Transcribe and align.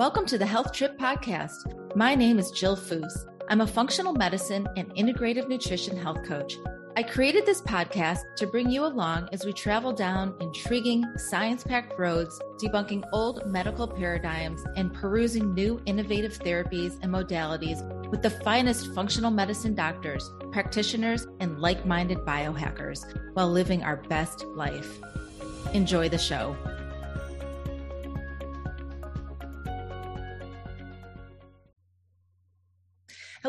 Welcome 0.00 0.24
to 0.28 0.38
the 0.38 0.46
Health 0.46 0.72
Trip 0.72 0.98
Podcast. 0.98 1.94
My 1.94 2.14
name 2.14 2.38
is 2.38 2.50
Jill 2.52 2.74
Foose. 2.74 3.26
I'm 3.50 3.60
a 3.60 3.66
functional 3.66 4.14
medicine 4.14 4.66
and 4.74 4.88
integrative 4.94 5.46
nutrition 5.46 5.94
health 5.94 6.24
coach. 6.24 6.56
I 6.96 7.02
created 7.02 7.44
this 7.44 7.60
podcast 7.60 8.20
to 8.36 8.46
bring 8.46 8.70
you 8.70 8.86
along 8.86 9.28
as 9.30 9.44
we 9.44 9.52
travel 9.52 9.92
down 9.92 10.36
intriguing, 10.40 11.04
science 11.18 11.64
packed 11.64 11.98
roads, 11.98 12.40
debunking 12.58 13.06
old 13.12 13.44
medical 13.44 13.86
paradigms 13.86 14.64
and 14.74 14.90
perusing 14.94 15.52
new 15.52 15.82
innovative 15.84 16.38
therapies 16.38 16.98
and 17.02 17.12
modalities 17.12 17.86
with 18.08 18.22
the 18.22 18.30
finest 18.30 18.94
functional 18.94 19.30
medicine 19.30 19.74
doctors, 19.74 20.30
practitioners, 20.50 21.26
and 21.40 21.60
like 21.60 21.84
minded 21.84 22.20
biohackers 22.20 23.04
while 23.34 23.50
living 23.50 23.82
our 23.82 23.96
best 23.96 24.46
life. 24.46 24.98
Enjoy 25.74 26.08
the 26.08 26.16
show. 26.16 26.56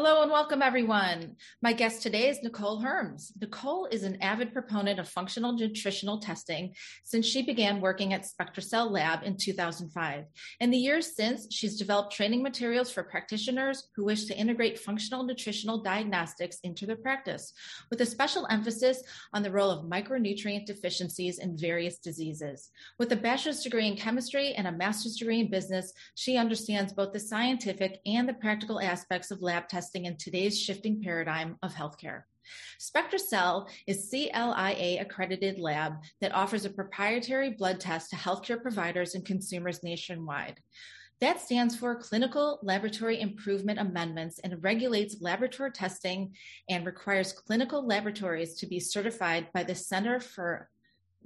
Hello 0.03 0.23
and 0.23 0.31
welcome, 0.31 0.63
everyone. 0.63 1.35
My 1.61 1.73
guest 1.73 2.01
today 2.01 2.27
is 2.27 2.41
Nicole 2.41 2.81
Herms. 2.81 3.33
Nicole 3.39 3.85
is 3.91 4.01
an 4.01 4.19
avid 4.19 4.51
proponent 4.51 4.99
of 4.99 5.07
functional 5.07 5.53
nutritional 5.53 6.17
testing 6.19 6.73
since 7.03 7.27
she 7.27 7.43
began 7.43 7.79
working 7.79 8.11
at 8.11 8.25
SpectraCell 8.25 8.89
Lab 8.89 9.21
in 9.21 9.37
2005. 9.37 10.25
In 10.59 10.71
the 10.71 10.77
years 10.77 11.15
since, 11.15 11.53
she's 11.53 11.77
developed 11.77 12.13
training 12.13 12.41
materials 12.41 12.91
for 12.91 13.03
practitioners 13.03 13.89
who 13.95 14.03
wish 14.03 14.25
to 14.25 14.35
integrate 14.35 14.79
functional 14.79 15.21
nutritional 15.21 15.83
diagnostics 15.83 16.57
into 16.63 16.87
their 16.87 16.95
practice, 16.95 17.53
with 17.91 18.01
a 18.01 18.05
special 18.07 18.47
emphasis 18.49 19.03
on 19.33 19.43
the 19.43 19.51
role 19.51 19.69
of 19.69 19.85
micronutrient 19.85 20.65
deficiencies 20.65 21.37
in 21.37 21.55
various 21.55 21.99
diseases. 21.99 22.71
With 22.97 23.11
a 23.11 23.15
bachelor's 23.15 23.61
degree 23.61 23.85
in 23.85 23.97
chemistry 23.97 24.55
and 24.55 24.65
a 24.65 24.71
master's 24.71 25.17
degree 25.17 25.41
in 25.41 25.51
business, 25.51 25.93
she 26.15 26.37
understands 26.37 26.91
both 26.91 27.13
the 27.13 27.19
scientific 27.19 27.99
and 28.07 28.27
the 28.27 28.33
practical 28.33 28.81
aspects 28.81 29.29
of 29.29 29.43
lab 29.43 29.69
testing 29.69 29.90
in 29.95 30.17
today's 30.17 30.59
shifting 30.59 31.01
paradigm 31.01 31.57
of 31.61 31.73
healthcare. 31.73 32.23
SpectraCell 32.79 33.69
is 33.87 34.09
CLIA 34.09 35.01
accredited 35.01 35.59
lab 35.59 35.93
that 36.21 36.33
offers 36.33 36.65
a 36.65 36.69
proprietary 36.69 37.51
blood 37.51 37.79
test 37.79 38.09
to 38.09 38.15
healthcare 38.15 38.61
providers 38.61 39.15
and 39.15 39.25
consumers 39.25 39.83
nationwide. 39.83 40.59
That 41.19 41.39
stands 41.39 41.75
for 41.75 41.95
Clinical 41.95 42.59
Laboratory 42.63 43.21
Improvement 43.21 43.77
Amendments 43.79 44.39
and 44.39 44.63
regulates 44.63 45.21
laboratory 45.21 45.71
testing 45.71 46.33
and 46.67 46.83
requires 46.83 47.31
clinical 47.31 47.85
laboratories 47.85 48.55
to 48.55 48.65
be 48.65 48.79
certified 48.79 49.47
by 49.53 49.61
the 49.63 49.75
Center 49.75 50.19
for 50.19 50.67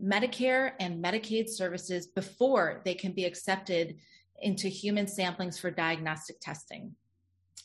Medicare 0.04 0.74
and 0.82 1.02
Medicaid 1.02 1.48
Services 1.48 2.08
before 2.08 2.82
they 2.84 2.94
can 2.94 3.14
be 3.14 3.24
accepted 3.24 3.96
into 4.42 4.68
human 4.68 5.06
samplings 5.06 5.58
for 5.58 5.72
diagnostic 5.72 6.42
testing. 6.42 6.94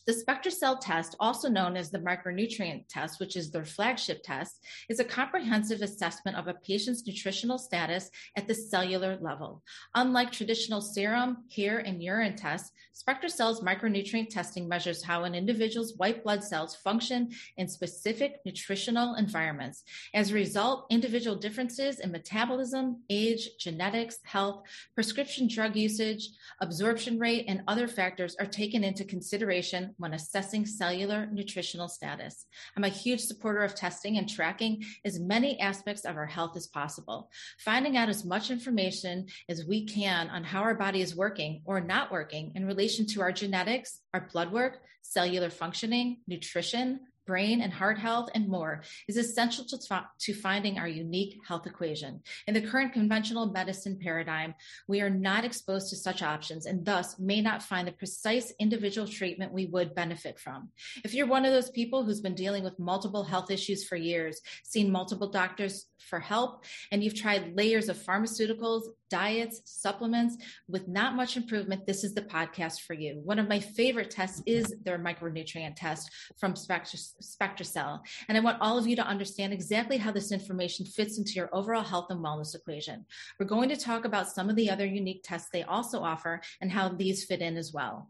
The 0.06 0.14
SpectraCell 0.14 0.80
test, 0.80 1.14
also 1.20 1.48
known 1.48 1.76
as 1.76 1.90
the 1.90 1.98
micronutrient 1.98 2.84
test, 2.88 3.20
which 3.20 3.36
is 3.36 3.50
their 3.50 3.64
flagship 3.64 4.22
test, 4.22 4.64
is 4.88 4.98
a 4.98 5.04
comprehensive 5.04 5.82
assessment 5.82 6.38
of 6.38 6.48
a 6.48 6.54
patient's 6.54 7.06
nutritional 7.06 7.58
status 7.58 8.10
at 8.36 8.48
the 8.48 8.54
cellular 8.54 9.18
level. 9.20 9.62
Unlike 9.94 10.32
traditional 10.32 10.80
serum, 10.80 11.44
hair, 11.54 11.78
and 11.78 12.02
urine 12.02 12.34
tests, 12.34 12.72
SpectraCell's 12.94 13.60
micronutrient 13.60 14.30
testing 14.30 14.66
measures 14.66 15.02
how 15.02 15.24
an 15.24 15.34
individual's 15.34 15.94
white 15.96 16.24
blood 16.24 16.42
cells 16.42 16.74
function 16.76 17.30
in 17.56 17.68
specific 17.68 18.40
nutritional 18.44 19.14
environments. 19.16 19.84
As 20.14 20.30
a 20.30 20.34
result, 20.34 20.86
individual 20.90 21.36
differences 21.36 22.00
in 22.00 22.10
metabolism, 22.10 23.02
age, 23.10 23.50
genetics, 23.58 24.18
health, 24.24 24.62
prescription 24.94 25.46
drug 25.46 25.76
usage, 25.76 26.30
absorption 26.60 27.18
rate, 27.18 27.44
and 27.48 27.62
other 27.68 27.86
factors 27.86 28.36
are 28.40 28.46
taken 28.46 28.82
into 28.82 29.04
consideration 29.04 29.94
when 30.00 30.14
assessing 30.14 30.66
cellular 30.66 31.26
nutritional 31.26 31.88
status. 31.88 32.46
I'm 32.76 32.84
a 32.84 32.88
huge 32.88 33.20
supporter 33.20 33.60
of 33.60 33.74
testing 33.74 34.18
and 34.18 34.28
tracking 34.28 34.82
as 35.04 35.20
many 35.20 35.60
aspects 35.60 36.04
of 36.04 36.16
our 36.16 36.26
health 36.26 36.56
as 36.56 36.66
possible. 36.66 37.30
Finding 37.58 37.96
out 37.96 38.08
as 38.08 38.24
much 38.24 38.50
information 38.50 39.26
as 39.48 39.64
we 39.64 39.84
can 39.84 40.28
on 40.30 40.42
how 40.42 40.62
our 40.62 40.74
body 40.74 41.02
is 41.02 41.14
working 41.14 41.62
or 41.64 41.80
not 41.80 42.10
working 42.10 42.52
in 42.54 42.66
relation 42.66 43.06
to 43.06 43.20
our 43.20 43.32
genetics, 43.32 44.00
our 44.14 44.28
blood 44.32 44.50
work, 44.50 44.80
cellular 45.02 45.50
functioning, 45.50 46.18
nutrition, 46.26 47.00
brain 47.30 47.60
and 47.60 47.72
heart 47.72 47.96
health, 47.96 48.28
and 48.34 48.48
more 48.48 48.82
is 49.06 49.16
essential 49.16 49.64
to, 49.64 49.78
to 50.18 50.34
finding 50.34 50.78
our 50.80 50.88
unique 50.88 51.38
health 51.46 51.64
equation. 51.64 52.20
In 52.48 52.54
the 52.54 52.66
current 52.70 52.92
conventional 52.92 53.52
medicine 53.52 53.96
paradigm, 54.02 54.52
we 54.88 55.00
are 55.00 55.08
not 55.28 55.44
exposed 55.44 55.90
to 55.90 55.96
such 55.96 56.24
options 56.24 56.66
and 56.66 56.84
thus 56.84 57.20
may 57.20 57.40
not 57.40 57.62
find 57.62 57.86
the 57.86 57.92
precise 57.92 58.52
individual 58.58 59.06
treatment 59.06 59.52
we 59.52 59.66
would 59.66 59.94
benefit 59.94 60.40
from. 60.40 60.70
If 61.04 61.14
you're 61.14 61.28
one 61.28 61.44
of 61.44 61.52
those 61.52 61.70
people 61.70 62.02
who's 62.02 62.20
been 62.20 62.34
dealing 62.34 62.64
with 62.64 62.80
multiple 62.80 63.22
health 63.22 63.48
issues 63.52 63.84
for 63.84 63.94
years, 63.94 64.40
seen 64.64 64.90
multiple 64.90 65.30
doctors 65.30 65.86
for 66.08 66.18
help, 66.18 66.64
and 66.90 67.04
you've 67.04 67.14
tried 67.14 67.56
layers 67.56 67.88
of 67.88 67.96
pharmaceuticals, 67.96 68.82
diets, 69.10 69.60
supplements 69.64 70.36
with 70.68 70.88
not 70.88 71.14
much 71.14 71.36
improvement, 71.36 71.86
this 71.86 72.04
is 72.04 72.14
the 72.14 72.22
podcast 72.22 72.82
for 72.82 72.94
you. 72.94 73.20
One 73.24 73.38
of 73.38 73.48
my 73.48 73.60
favorite 73.60 74.10
tests 74.10 74.42
is 74.46 74.74
their 74.84 74.98
micronutrient 74.98 75.74
test 75.76 76.10
from 76.38 76.54
SpectraCell. 76.54 78.00
And 78.28 78.38
I 78.38 78.40
want 78.40 78.60
all 78.60 78.78
of 78.78 78.86
you 78.86 78.96
to 78.96 79.06
understand 79.06 79.52
exactly 79.52 79.98
how 79.98 80.12
this 80.12 80.32
information 80.32 80.86
fits 80.86 81.18
into 81.18 81.32
your 81.32 81.50
overall 81.52 81.82
health 81.82 82.06
and 82.10 82.20
wellness 82.20 82.54
equation. 82.54 83.04
We're 83.38 83.46
going 83.46 83.68
to 83.68 83.76
talk 83.76 84.04
about 84.04 84.30
some 84.30 84.48
of 84.48 84.56
the 84.56 84.70
other 84.70 84.86
unique 84.86 85.22
tests 85.24 85.50
they 85.52 85.64
also 85.64 86.00
offer 86.00 86.40
and 86.60 86.70
how 86.70 86.88
these 86.88 87.24
fit 87.24 87.40
in 87.40 87.56
as 87.56 87.72
well. 87.72 88.08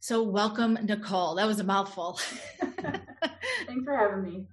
So, 0.00 0.22
welcome, 0.22 0.78
Nicole. 0.82 1.34
That 1.34 1.46
was 1.46 1.58
a 1.58 1.64
mouthful. 1.64 2.20
Thanks 2.60 3.84
for 3.84 3.96
having 3.96 4.22
me. 4.22 4.46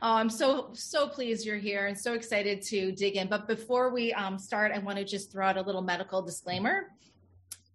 Oh, 0.00 0.14
I'm 0.14 0.30
so 0.30 0.70
so 0.72 1.08
pleased 1.08 1.46
you're 1.46 1.56
here 1.56 1.86
and 1.86 1.98
so 1.98 2.14
excited 2.14 2.62
to 2.62 2.92
dig 2.92 3.16
in. 3.16 3.28
But 3.28 3.46
before 3.46 3.92
we 3.92 4.12
um, 4.14 4.38
start, 4.38 4.72
I 4.72 4.78
want 4.78 4.98
to 4.98 5.04
just 5.04 5.30
throw 5.30 5.46
out 5.46 5.56
a 5.56 5.62
little 5.62 5.82
medical 5.82 6.22
disclaimer. 6.22 6.90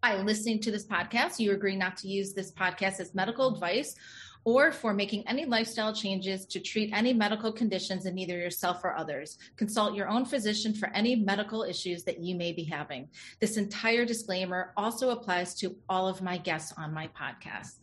By 0.02 0.16
listening 0.22 0.60
to 0.62 0.72
this 0.72 0.86
podcast, 0.86 1.40
you 1.40 1.54
agree 1.54 1.76
not 1.76 1.98
to 1.98 2.08
use 2.08 2.34
this 2.34 2.52
podcast 2.52 3.00
as 3.00 3.16
medical 3.16 3.54
advice 3.54 3.96
or 4.48 4.72
for 4.72 4.94
making 4.94 5.28
any 5.28 5.44
lifestyle 5.44 5.94
changes 5.94 6.46
to 6.46 6.58
treat 6.58 6.90
any 6.94 7.12
medical 7.12 7.52
conditions 7.52 8.06
in 8.06 8.18
either 8.18 8.38
yourself 8.38 8.82
or 8.82 8.96
others. 8.96 9.38
Consult 9.58 9.94
your 9.94 10.08
own 10.08 10.24
physician 10.24 10.74
for 10.74 10.88
any 10.94 11.18
medical 11.18 11.64
issues 11.64 12.06
that 12.06 12.22
you 12.22 12.34
may 12.34 12.54
be 12.54 12.64
having. 12.64 13.10
This 13.42 13.58
entire 13.58 14.06
disclaimer 14.06 14.72
also 14.78 15.10
applies 15.10 15.54
to 15.56 15.76
all 15.90 16.08
of 16.08 16.22
my 16.22 16.38
guests 16.38 16.74
on 16.78 16.94
my 16.94 17.10
podcast. 17.10 17.80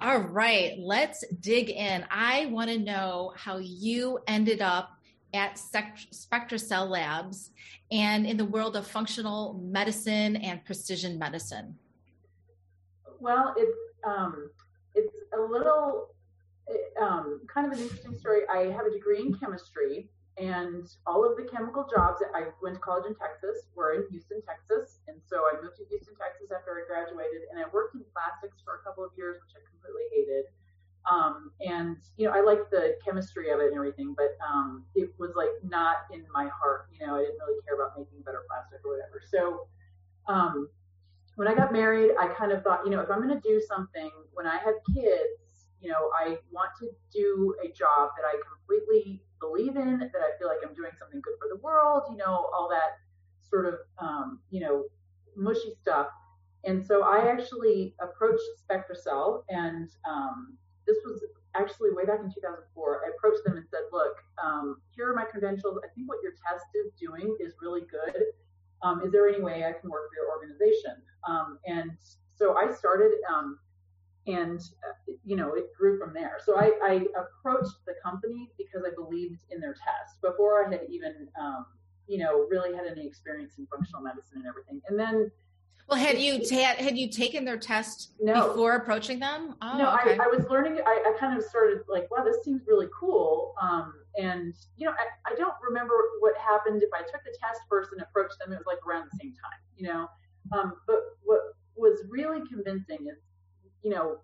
All 0.00 0.20
right, 0.20 0.78
let's 0.78 1.24
dig 1.40 1.70
in. 1.70 2.06
I 2.08 2.46
want 2.52 2.70
to 2.70 2.78
know 2.78 3.32
how 3.36 3.58
you 3.58 4.20
ended 4.28 4.62
up 4.62 4.90
at 5.34 5.56
SpectraCell 5.56 6.88
Labs 6.88 7.50
and 7.90 8.28
in 8.28 8.36
the 8.36 8.44
world 8.44 8.76
of 8.76 8.86
functional 8.86 9.60
medicine 9.60 10.36
and 10.36 10.64
precision 10.64 11.18
medicine. 11.18 11.74
Well, 13.18 13.54
it's 13.56 13.76
um, 14.06 14.50
a 15.36 15.46
little 15.46 16.08
um, 17.00 17.42
kind 17.52 17.66
of 17.66 17.78
an 17.78 17.84
interesting 17.84 18.16
story. 18.18 18.42
I 18.52 18.72
have 18.72 18.86
a 18.86 18.90
degree 18.90 19.20
in 19.20 19.34
chemistry, 19.34 20.08
and 20.38 20.88
all 21.06 21.24
of 21.24 21.36
the 21.36 21.44
chemical 21.44 21.86
jobs 21.88 22.20
that 22.20 22.28
I 22.34 22.52
went 22.60 22.76
to 22.76 22.80
college 22.80 23.06
in 23.06 23.14
Texas 23.14 23.68
were 23.74 23.94
in 23.94 24.04
Houston, 24.10 24.42
Texas. 24.42 25.00
And 25.08 25.16
so 25.24 25.48
I 25.48 25.56
moved 25.62 25.76
to 25.80 25.84
Houston, 25.88 26.14
Texas 26.16 26.52
after 26.52 26.76
I 26.76 26.84
graduated, 26.84 27.48
and 27.50 27.60
I 27.60 27.64
worked 27.72 27.94
in 27.94 28.04
plastics 28.12 28.60
for 28.64 28.76
a 28.76 28.82
couple 28.84 29.04
of 29.04 29.12
years, 29.16 29.40
which 29.40 29.54
I 29.56 29.60
completely 29.64 30.06
hated. 30.12 30.44
Um, 31.06 31.52
and 31.60 31.96
you 32.16 32.26
know, 32.26 32.34
I 32.34 32.42
liked 32.42 32.70
the 32.70 32.98
chemistry 33.04 33.50
of 33.50 33.60
it 33.60 33.70
and 33.70 33.76
everything, 33.76 34.14
but 34.16 34.36
um, 34.42 34.84
it 34.94 35.14
was 35.18 35.30
like 35.36 35.54
not 35.62 36.10
in 36.12 36.24
my 36.34 36.50
heart. 36.50 36.90
You 36.92 37.06
know, 37.06 37.14
I 37.14 37.22
didn't 37.22 37.38
really 37.38 37.62
care 37.62 37.78
about 37.78 37.96
making 37.96 38.20
better 38.26 38.42
plastic 38.50 38.84
or 38.84 38.98
whatever. 38.98 39.22
So 39.22 39.70
um, 40.26 40.68
when 41.36 41.48
I 41.48 41.54
got 41.54 41.72
married, 41.72 42.12
I 42.18 42.28
kind 42.28 42.50
of 42.50 42.62
thought, 42.62 42.80
you 42.84 42.90
know, 42.90 43.00
if 43.00 43.10
I'm 43.10 43.22
going 43.22 43.40
to 43.40 43.48
do 43.48 43.60
something 43.68 44.10
when 44.32 44.46
I 44.46 44.56
have 44.56 44.74
kids, 44.94 45.68
you 45.80 45.90
know, 45.90 46.10
I 46.18 46.38
want 46.50 46.70
to 46.80 46.88
do 47.12 47.54
a 47.62 47.68
job 47.68 48.10
that 48.16 48.24
I 48.26 48.40
completely 48.48 49.22
believe 49.38 49.76
in, 49.76 49.98
that 49.98 50.22
I 50.22 50.36
feel 50.38 50.48
like 50.48 50.58
I'm 50.66 50.74
doing 50.74 50.90
something 50.98 51.20
good 51.20 51.34
for 51.38 51.48
the 51.48 51.60
world, 51.62 52.04
you 52.10 52.16
know, 52.16 52.48
all 52.54 52.68
that 52.70 52.96
sort 53.48 53.66
of, 53.66 53.74
um, 53.98 54.40
you 54.50 54.60
know, 54.60 54.84
mushy 55.36 55.74
stuff. 55.80 56.08
And 56.64 56.84
so 56.84 57.02
I 57.02 57.30
actually 57.30 57.94
approached 58.00 58.42
SpectraCell, 58.68 59.42
and 59.50 59.90
um, 60.08 60.56
this 60.86 60.96
was 61.04 61.22
actually 61.54 61.90
way 61.92 62.04
back 62.04 62.20
in 62.20 62.32
2004. 62.32 63.02
I 63.06 63.10
approached 63.10 63.44
them 63.44 63.56
and 63.56 63.66
said, 63.70 63.82
"Look, 63.92 64.16
um, 64.42 64.80
here 64.90 65.08
are 65.08 65.14
my 65.14 65.24
credentials. 65.24 65.78
I 65.84 65.88
think 65.94 66.08
what 66.08 66.18
your 66.22 66.32
test 66.32 66.66
is 66.74 66.92
doing 66.98 67.36
is 67.38 67.54
really 67.60 67.82
good. 67.82 68.24
Um, 68.82 69.02
is 69.04 69.12
there 69.12 69.28
any 69.28 69.42
way 69.42 69.64
I 69.64 69.72
can 69.72 69.90
work 69.90 70.10
for 70.10 70.16
your 70.16 70.30
organization?" 70.30 71.02
Um, 71.28 71.58
and 71.66 71.92
so 72.34 72.56
I 72.56 72.72
started 72.72 73.12
um, 73.32 73.58
and 74.26 74.60
uh, 74.60 75.12
you 75.24 75.36
know 75.36 75.54
it 75.54 75.66
grew 75.78 75.98
from 75.98 76.12
there 76.12 76.38
so 76.44 76.58
I, 76.58 76.72
I, 76.82 77.06
approached 77.20 77.76
the 77.86 77.94
company 78.02 78.50
because 78.58 78.82
i 78.84 78.94
believed 78.94 79.42
in 79.50 79.60
their 79.60 79.74
test 79.74 80.20
before 80.20 80.66
i 80.66 80.70
had 80.70 80.80
even 80.90 81.28
um, 81.40 81.66
you 82.08 82.18
know 82.18 82.46
really 82.50 82.74
had 82.74 82.86
any 82.86 83.06
experience 83.06 83.54
in 83.58 83.66
functional 83.66 84.02
medicine 84.02 84.38
and 84.38 84.46
everything 84.46 84.80
and 84.88 84.98
then 84.98 85.30
Well, 85.88 85.98
had 85.98 86.18
you 86.18 86.44
ta- 86.44 86.82
had 86.82 86.98
you 86.98 87.08
taken 87.08 87.44
their 87.44 87.56
test 87.56 88.14
no. 88.20 88.48
before 88.48 88.74
approaching 88.74 89.20
them? 89.20 89.54
Oh, 89.62 89.78
no, 89.78 89.94
okay. 90.00 90.18
I, 90.18 90.24
I, 90.24 90.26
was 90.26 90.44
learning. 90.50 90.80
I, 90.84 91.14
I, 91.14 91.18
kind 91.20 91.38
of 91.38 91.44
started 91.44 91.82
like, 91.88 92.10
wow, 92.10 92.24
this 92.24 92.42
seems 92.44 92.62
really 92.66 92.88
cool. 92.98 93.54
And 94.18 94.54
you 94.76 94.86
know, 94.86 94.92
I, 94.92 95.32
I 95.32 95.34
don't 95.36 95.54
remember 95.66 95.94
what 96.20 96.34
happened 96.38 96.82
if 96.82 96.90
I 96.94 97.02
took 97.02 97.22
the 97.24 97.36
test 97.40 97.60
first 97.68 97.90
and 97.92 98.02
approached 98.02 98.38
them. 98.38 98.52
It 98.52 98.56
was 98.56 98.66
like 98.66 98.84
around 98.86 99.08
the 99.12 99.18
same 99.20 99.32
time, 99.32 99.60
you 99.76 99.88
know. 99.88 100.08
Um, 100.52 100.74
but 100.86 101.00
what 101.24 101.40
was 101.76 102.02
really 102.08 102.40
convincing 102.48 103.08
is, 103.10 103.18
you 103.82 103.90
know, 103.90 104.18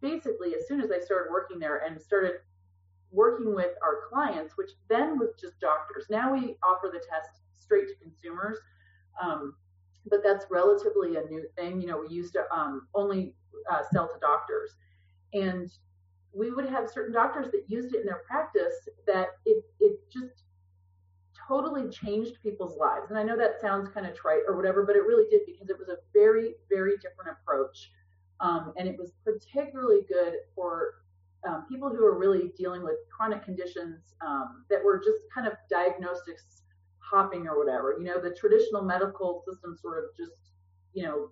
basically 0.00 0.54
as 0.54 0.66
soon 0.66 0.80
as 0.80 0.90
I 0.90 0.98
started 0.98 1.30
working 1.30 1.58
there 1.58 1.78
and 1.86 2.00
started 2.00 2.36
working 3.12 3.54
with 3.54 3.70
our 3.82 4.00
clients, 4.08 4.56
which 4.56 4.70
then 4.88 5.18
was 5.18 5.30
just 5.40 5.60
doctors. 5.60 6.06
Now 6.10 6.32
we 6.32 6.56
offer 6.64 6.90
the 6.92 6.98
test 6.98 7.30
straight 7.52 7.88
to 7.88 7.94
consumers. 8.02 8.58
Um, 9.22 9.54
but 10.06 10.20
that's 10.24 10.46
relatively 10.50 11.16
a 11.16 11.22
new 11.22 11.44
thing. 11.56 11.80
You 11.80 11.88
know, 11.88 12.04
we 12.06 12.14
used 12.14 12.32
to 12.34 12.44
um, 12.52 12.88
only 12.94 13.34
uh, 13.70 13.82
sell 13.92 14.08
to 14.08 14.18
doctors, 14.20 14.74
and 15.32 15.70
we 16.32 16.50
would 16.50 16.68
have 16.68 16.90
certain 16.90 17.12
doctors 17.12 17.50
that 17.52 17.64
used 17.68 17.94
it 17.94 18.00
in 18.00 18.06
their 18.06 18.22
practice 18.26 18.88
that 19.06 19.28
it 19.44 19.64
it 19.80 20.00
just 20.10 20.44
totally 21.48 21.88
changed 21.88 22.36
people's 22.42 22.76
lives. 22.78 23.10
And 23.10 23.18
I 23.18 23.22
know 23.22 23.36
that 23.36 23.60
sounds 23.60 23.88
kind 23.88 24.06
of 24.06 24.14
trite 24.14 24.42
or 24.46 24.56
whatever, 24.56 24.84
but 24.84 24.96
it 24.96 25.00
really 25.00 25.28
did 25.30 25.42
because 25.46 25.68
it 25.68 25.78
was 25.78 25.88
a 25.88 25.96
very 26.12 26.54
very 26.68 26.96
different 26.96 27.36
approach, 27.36 27.90
um, 28.40 28.72
and 28.76 28.88
it 28.88 28.98
was 28.98 29.12
particularly 29.24 30.00
good 30.08 30.34
for 30.54 31.02
um, 31.46 31.66
people 31.68 31.90
who 31.90 32.04
are 32.04 32.18
really 32.18 32.52
dealing 32.56 32.82
with 32.82 32.94
chronic 33.14 33.44
conditions 33.44 34.14
um, 34.24 34.64
that 34.70 34.82
were 34.82 34.98
just 34.98 35.24
kind 35.34 35.46
of 35.46 35.54
diagnostics 35.68 36.62
hopping 36.98 37.46
or 37.46 37.58
whatever. 37.58 37.96
You 37.98 38.04
know, 38.04 38.20
the 38.20 38.30
traditional 38.30 38.82
medical 38.82 39.42
system 39.46 39.76
sort 39.80 39.98
of 39.98 40.04
just, 40.16 40.52
you 40.94 41.04
know, 41.04 41.30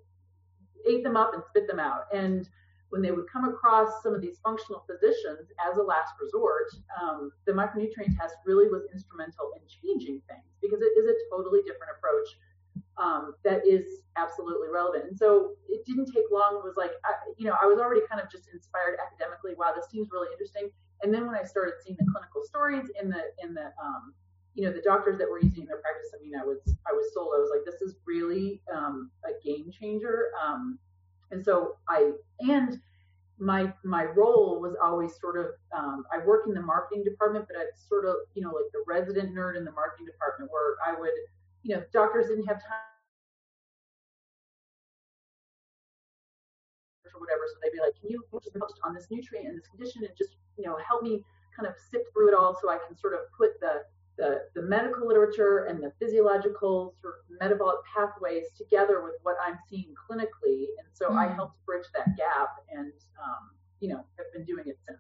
ate 0.89 1.03
them 1.03 1.17
up 1.17 1.33
and 1.35 1.43
spit 1.49 1.67
them 1.67 1.79
out. 1.79 2.03
And 2.13 2.49
when 2.91 3.03
they 3.03 3.11
would 3.11 3.31
come 3.31 3.49
across 3.49 4.03
some 4.03 4.15
of 4.15 4.21
these 4.21 4.39
functional 4.43 4.85
physicians 4.87 5.51
as 5.59 5.79
a 5.79 5.83
last 5.83 6.13
resort, 6.21 6.71
um, 7.01 7.33
the 7.47 7.53
micronutrient 7.53 8.17
test 8.19 8.35
really 8.45 8.69
was 8.69 8.83
instrumental 8.93 9.51
in 9.57 9.63
changing 9.67 10.21
things 10.29 10.47
because 10.61 10.81
it 10.83 10.93
is 10.99 11.07
a 11.07 11.15
totally 11.31 11.61
different 11.63 11.95
approach 11.97 12.29
um, 12.99 13.35
that 13.45 13.67
is 13.67 14.03
absolutely 14.17 14.69
relevant. 14.69 15.05
And 15.09 15.17
so 15.17 15.55
it 15.69 15.87
didn't 15.87 16.13
take 16.13 16.27
long. 16.31 16.61
It 16.61 16.65
was 16.65 16.77
like, 16.77 16.93
I, 17.05 17.13
you 17.39 17.47
know, 17.47 17.57
I 17.63 17.67
was 17.67 17.79
already 17.79 18.03
kind 18.11 18.21
of 18.21 18.31
just 18.31 18.49
inspired 18.53 18.99
academically. 19.01 19.55
Wow, 19.57 19.73
this 19.75 19.87
seems 19.91 20.09
really 20.11 20.29
interesting. 20.33 20.69
And 21.03 21.15
then 21.15 21.27
when 21.27 21.35
I 21.35 21.45
started 21.45 21.75
seeing 21.83 21.97
the 21.99 22.07
clinical 22.11 22.43
stories 22.45 22.91
in 23.01 23.09
the 23.09 23.23
in 23.43 23.55
the 23.55 23.73
um, 23.81 24.13
you 24.55 24.67
know 24.67 24.73
the 24.73 24.83
doctors 24.83 25.17
that 25.19 25.31
were 25.31 25.41
using 25.41 25.63
in 25.63 25.67
their 25.69 25.79
practice 25.79 26.11
i 26.13 26.21
mean 26.23 26.35
i 26.35 26.45
was 26.45 26.59
i 26.85 26.93
was 26.93 27.15
sold 27.15 27.31
i 27.37 27.39
was 27.39 27.51
like 27.55 27.65
this 27.65 27.81
is 27.81 27.97
really 28.05 28.61
um, 28.75 29.11
a 29.25 29.31
game 29.47 29.71
changer 29.71 30.27
um, 30.43 30.79
and 31.31 31.45
so 31.45 31.77
i 31.89 32.11
and 32.41 32.79
my 33.39 33.73
my 33.85 34.05
role 34.05 34.61
was 34.61 34.75
always 34.83 35.19
sort 35.21 35.39
of 35.39 35.47
um, 35.77 36.05
i 36.13 36.19
work 36.25 36.47
in 36.47 36.55
the 36.55 36.61
marketing 36.61 37.03
department 37.03 37.45
but 37.49 37.57
it's 37.61 37.89
sort 37.89 38.05
of 38.05 38.17
you 38.35 38.43
know 38.43 38.51
like 38.51 38.71
the 38.73 38.85
resident 38.87 39.35
nerd 39.35 39.57
in 39.57 39.65
the 39.65 39.73
marketing 39.73 40.07
department 40.07 40.51
where 40.53 40.77
i 40.87 40.99
would 40.99 41.11
you 41.63 41.75
know 41.75 41.83
doctors 41.93 42.29
didn't 42.29 42.47
have 42.47 42.61
time 42.61 42.91
or 47.15 47.21
whatever. 47.21 47.43
So 47.49 47.61
they'd 47.63 47.73
be 47.73 47.81
like 47.81 47.95
can 48.01 48.11
you 48.11 48.25
post 48.33 48.81
on 48.85 48.95
this 48.95 49.09
nutrient 49.11 49.49
and 49.49 49.59
this 49.59 49.69
condition 49.69 50.05
and 50.05 50.13
just 50.17 50.37
you 50.57 50.65
know 50.65 50.79
help 50.87 51.03
me 51.03 51.25
kind 51.55 51.69
of 51.69 51.75
sift 51.91 52.13
through 52.13 52.29
it 52.29 52.35
all 52.35 52.57
so 52.61 52.71
i 52.71 52.79
can 52.87 52.97
sort 52.97 53.13
of 53.15 53.21
put 53.37 53.59
the 53.61 53.83
the, 54.21 54.43
the 54.55 54.63
medical 54.63 55.09
literature 55.09 55.65
and 55.65 55.83
the 55.83 55.93
physiological 55.99 56.95
sort 57.01 57.15
of 57.15 57.41
metabolic 57.41 57.79
pathways 57.93 58.45
together 58.57 59.03
with 59.03 59.15
what 59.23 59.37
I'm 59.45 59.59
seeing 59.69 59.95
clinically. 59.95 60.67
And 60.79 60.87
so 60.93 61.09
mm. 61.09 61.17
I 61.17 61.35
helped 61.35 61.65
bridge 61.65 61.87
that 61.97 62.17
gap 62.17 62.51
and, 62.71 62.93
um, 63.19 63.51
you 63.81 63.89
know, 63.89 64.05
have 64.19 64.33
been 64.35 64.45
doing 64.45 64.65
it 64.67 64.79
since. 64.87 64.99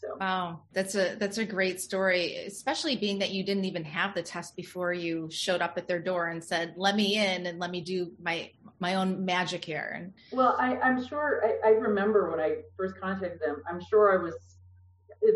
So. 0.00 0.16
Wow, 0.18 0.62
that's 0.72 0.96
a 0.96 1.14
that's 1.14 1.38
a 1.38 1.44
great 1.44 1.80
story, 1.80 2.34
especially 2.38 2.96
being 2.96 3.20
that 3.20 3.30
you 3.30 3.44
didn't 3.44 3.66
even 3.66 3.84
have 3.84 4.16
the 4.16 4.22
test 4.22 4.56
before 4.56 4.92
you 4.92 5.28
showed 5.30 5.62
up 5.62 5.74
at 5.76 5.86
their 5.86 6.00
door 6.00 6.26
and 6.26 6.42
said, 6.42 6.74
"Let 6.76 6.96
me 6.96 7.16
in 7.16 7.46
and 7.46 7.60
let 7.60 7.70
me 7.70 7.82
do 7.82 8.10
my 8.20 8.50
my 8.80 8.96
own 8.96 9.24
magic 9.24 9.64
here." 9.64 9.94
And 9.96 10.12
well, 10.32 10.56
I, 10.58 10.76
I'm 10.78 11.06
sure 11.06 11.44
I, 11.44 11.68
I 11.68 11.70
remember 11.74 12.32
when 12.32 12.40
I 12.40 12.62
first 12.76 12.96
contacted 13.00 13.38
them. 13.40 13.62
I'm 13.70 13.80
sure 13.80 14.18
I 14.18 14.20
was 14.20 14.34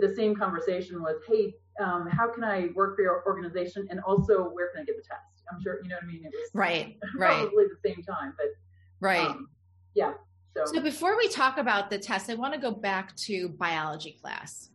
the 0.00 0.14
same 0.14 0.34
conversation 0.34 1.02
was, 1.02 1.16
"Hey, 1.26 1.54
um, 1.80 2.08
how 2.08 2.32
can 2.32 2.44
I 2.44 2.68
work 2.74 2.96
for 2.96 3.02
your 3.02 3.22
organization, 3.26 3.86
and 3.90 4.00
also 4.00 4.44
where 4.50 4.70
can 4.70 4.82
I 4.82 4.84
get 4.84 4.96
the 4.96 5.02
test? 5.02 5.22
I'm 5.52 5.62
sure 5.62 5.78
you 5.82 5.88
know 5.88 5.96
what 5.96 6.04
I 6.04 6.06
mean. 6.06 6.24
It 6.24 6.32
was 6.32 6.50
right, 6.54 6.96
right, 7.16 7.42
probably 7.42 7.64
the 7.64 7.88
same 7.88 8.02
time, 8.02 8.34
but 8.36 8.46
right, 9.00 9.28
um, 9.28 9.48
yeah. 9.94 10.14
So. 10.56 10.64
so 10.66 10.80
before 10.80 11.16
we 11.16 11.28
talk 11.28 11.58
about 11.58 11.90
the 11.90 11.98
test, 11.98 12.30
I 12.30 12.34
want 12.34 12.54
to 12.54 12.60
go 12.60 12.70
back 12.70 13.14
to 13.16 13.50
biology 13.50 14.18
class. 14.20 14.70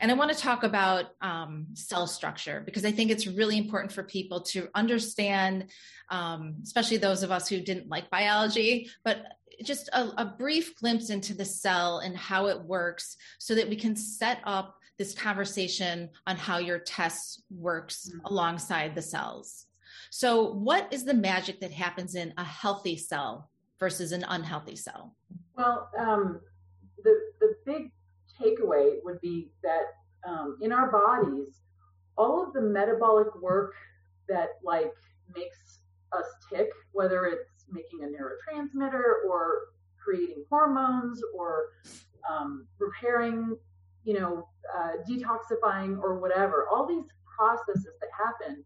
And 0.00 0.10
I 0.10 0.14
want 0.14 0.32
to 0.32 0.38
talk 0.38 0.62
about 0.62 1.06
um, 1.20 1.66
cell 1.74 2.06
structure 2.06 2.62
because 2.64 2.84
I 2.84 2.92
think 2.92 3.10
it's 3.10 3.26
really 3.26 3.58
important 3.58 3.92
for 3.92 4.02
people 4.02 4.40
to 4.42 4.68
understand, 4.74 5.66
um, 6.10 6.56
especially 6.62 6.96
those 6.96 7.22
of 7.22 7.30
us 7.30 7.48
who 7.48 7.60
didn't 7.60 7.88
like 7.88 8.08
biology, 8.08 8.88
but 9.04 9.24
just 9.62 9.88
a, 9.92 10.10
a 10.16 10.34
brief 10.38 10.76
glimpse 10.76 11.10
into 11.10 11.34
the 11.34 11.44
cell 11.44 11.98
and 11.98 12.16
how 12.16 12.46
it 12.46 12.60
works 12.62 13.16
so 13.38 13.54
that 13.54 13.68
we 13.68 13.76
can 13.76 13.96
set 13.96 14.38
up 14.44 14.76
this 14.98 15.14
conversation 15.14 16.10
on 16.26 16.36
how 16.36 16.58
your 16.58 16.78
test 16.78 17.42
works 17.50 18.08
mm-hmm. 18.08 18.26
alongside 18.26 18.94
the 18.94 19.02
cells. 19.02 19.66
So, 20.10 20.52
what 20.52 20.92
is 20.92 21.04
the 21.04 21.14
magic 21.14 21.60
that 21.60 21.72
happens 21.72 22.14
in 22.14 22.34
a 22.36 22.44
healthy 22.44 22.96
cell 22.96 23.50
versus 23.78 24.12
an 24.12 24.24
unhealthy 24.28 24.76
cell? 24.76 25.14
Well, 25.56 25.88
um, 25.98 26.40
the 27.02 27.14
the 27.40 27.54
big 27.64 27.92
takeaway 28.40 28.96
would 29.04 29.20
be 29.20 29.50
that 29.62 29.84
um, 30.26 30.58
in 30.60 30.72
our 30.72 30.90
bodies, 30.90 31.60
all 32.16 32.44
of 32.46 32.52
the 32.52 32.60
metabolic 32.60 33.34
work 33.40 33.74
that 34.28 34.50
like 34.62 34.92
makes 35.34 35.80
us 36.12 36.26
tick, 36.52 36.68
whether 36.92 37.26
it's 37.26 37.64
making 37.70 38.04
a 38.04 38.06
neurotransmitter 38.06 39.26
or 39.28 39.49
hormones 40.50 41.22
or 41.34 41.66
um, 42.28 42.66
repairing 42.78 43.56
you 44.04 44.18
know, 44.18 44.48
uh, 44.76 44.92
detoxifying 45.08 46.00
or 46.02 46.18
whatever, 46.18 46.66
all 46.70 46.86
these 46.86 47.04
processes 47.36 47.94
that 48.00 48.10
happen, 48.16 48.64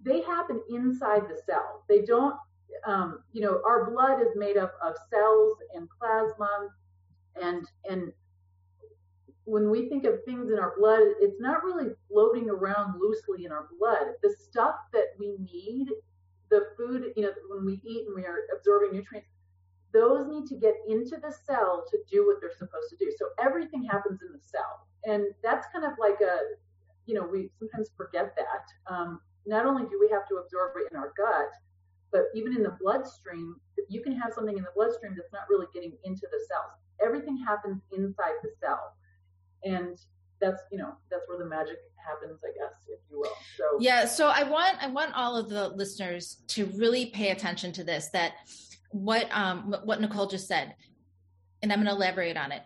they 0.00 0.20
happen 0.22 0.60
inside 0.70 1.22
the 1.28 1.40
cell. 1.46 1.84
They 1.88 2.02
don't, 2.02 2.36
um, 2.86 3.20
you 3.32 3.40
know, 3.40 3.60
our 3.66 3.90
blood 3.90 4.20
is 4.20 4.28
made 4.36 4.56
up 4.56 4.74
of 4.82 4.94
cells 5.10 5.56
and 5.74 5.88
plasma, 5.98 6.68
and 7.40 7.66
and 7.88 8.12
when 9.44 9.70
we 9.70 9.88
think 9.88 10.04
of 10.04 10.22
things 10.24 10.52
in 10.52 10.58
our 10.58 10.74
blood, 10.78 11.00
it's 11.20 11.40
not 11.40 11.64
really 11.64 11.94
floating 12.08 12.50
around 12.50 13.00
loosely 13.00 13.46
in 13.46 13.52
our 13.52 13.66
blood. 13.78 14.12
The 14.22 14.34
stuff 14.38 14.74
that 14.92 15.14
we 15.18 15.36
need, 15.38 15.88
the 16.50 16.66
food, 16.76 17.12
you 17.16 17.22
know, 17.22 17.32
when 17.48 17.64
we 17.64 17.80
eat 17.82 18.06
and 18.06 18.14
we 18.14 18.24
are 18.24 18.40
absorbing 18.54 18.92
nutrients, 18.92 19.28
those 19.92 20.26
need 20.26 20.46
to 20.46 20.56
get 20.56 20.74
into 20.88 21.16
the 21.16 21.32
cell 21.46 21.84
to 21.90 21.98
do 22.10 22.26
what 22.26 22.36
they're 22.40 22.56
supposed 22.56 22.90
to 22.90 22.96
do. 22.96 23.10
So 23.18 23.26
everything 23.40 23.84
happens 23.84 24.20
in 24.22 24.32
the 24.32 24.40
cell. 24.44 24.86
And 25.04 25.26
that's 25.42 25.66
kind 25.72 25.84
of 25.84 25.92
like 25.98 26.20
a, 26.20 26.40
you 27.06 27.14
know, 27.14 27.26
we 27.30 27.50
sometimes 27.58 27.90
forget 27.96 28.36
that. 28.36 28.92
Um, 28.92 29.20
not 29.46 29.64
only 29.64 29.84
do 29.84 29.98
we 29.98 30.10
have 30.10 30.28
to 30.28 30.36
absorb 30.36 30.72
it 30.76 30.92
in 30.92 30.98
our 30.98 31.12
gut, 31.16 31.50
but 32.12 32.24
even 32.34 32.54
in 32.54 32.62
the 32.62 32.76
bloodstream, 32.80 33.56
you 33.88 34.02
can 34.02 34.12
have 34.18 34.32
something 34.34 34.56
in 34.56 34.64
the 34.64 34.70
bloodstream 34.74 35.14
that's 35.16 35.32
not 35.32 35.42
really 35.48 35.66
getting 35.72 35.92
into 36.04 36.26
the 36.30 36.40
cells. 36.48 36.72
Everything 37.02 37.36
happens 37.36 37.80
inside 37.92 38.34
the 38.42 38.50
cell. 38.60 38.94
And 39.64 39.98
that's, 40.40 40.62
you 40.70 40.78
know, 40.78 40.92
that's 41.10 41.24
where 41.28 41.38
the 41.38 41.46
magic 41.46 41.78
happens, 41.96 42.40
I 42.44 42.52
guess, 42.58 42.74
if 42.88 42.98
you 43.10 43.20
will. 43.20 43.36
So 43.56 43.64
Yeah, 43.80 44.04
so 44.04 44.28
I 44.28 44.44
want 44.44 44.76
I 44.80 44.88
want 44.88 45.14
all 45.14 45.36
of 45.36 45.48
the 45.48 45.68
listeners 45.68 46.38
to 46.48 46.66
really 46.76 47.06
pay 47.06 47.30
attention 47.30 47.72
to 47.72 47.84
this 47.84 48.08
that 48.10 48.34
what 48.90 49.28
um 49.32 49.74
what 49.84 50.00
Nicole 50.00 50.26
just 50.26 50.48
said, 50.48 50.74
and 51.62 51.72
I'm 51.72 51.78
going 51.78 51.86
to 51.86 51.92
elaborate 51.92 52.36
on 52.36 52.52
it. 52.52 52.62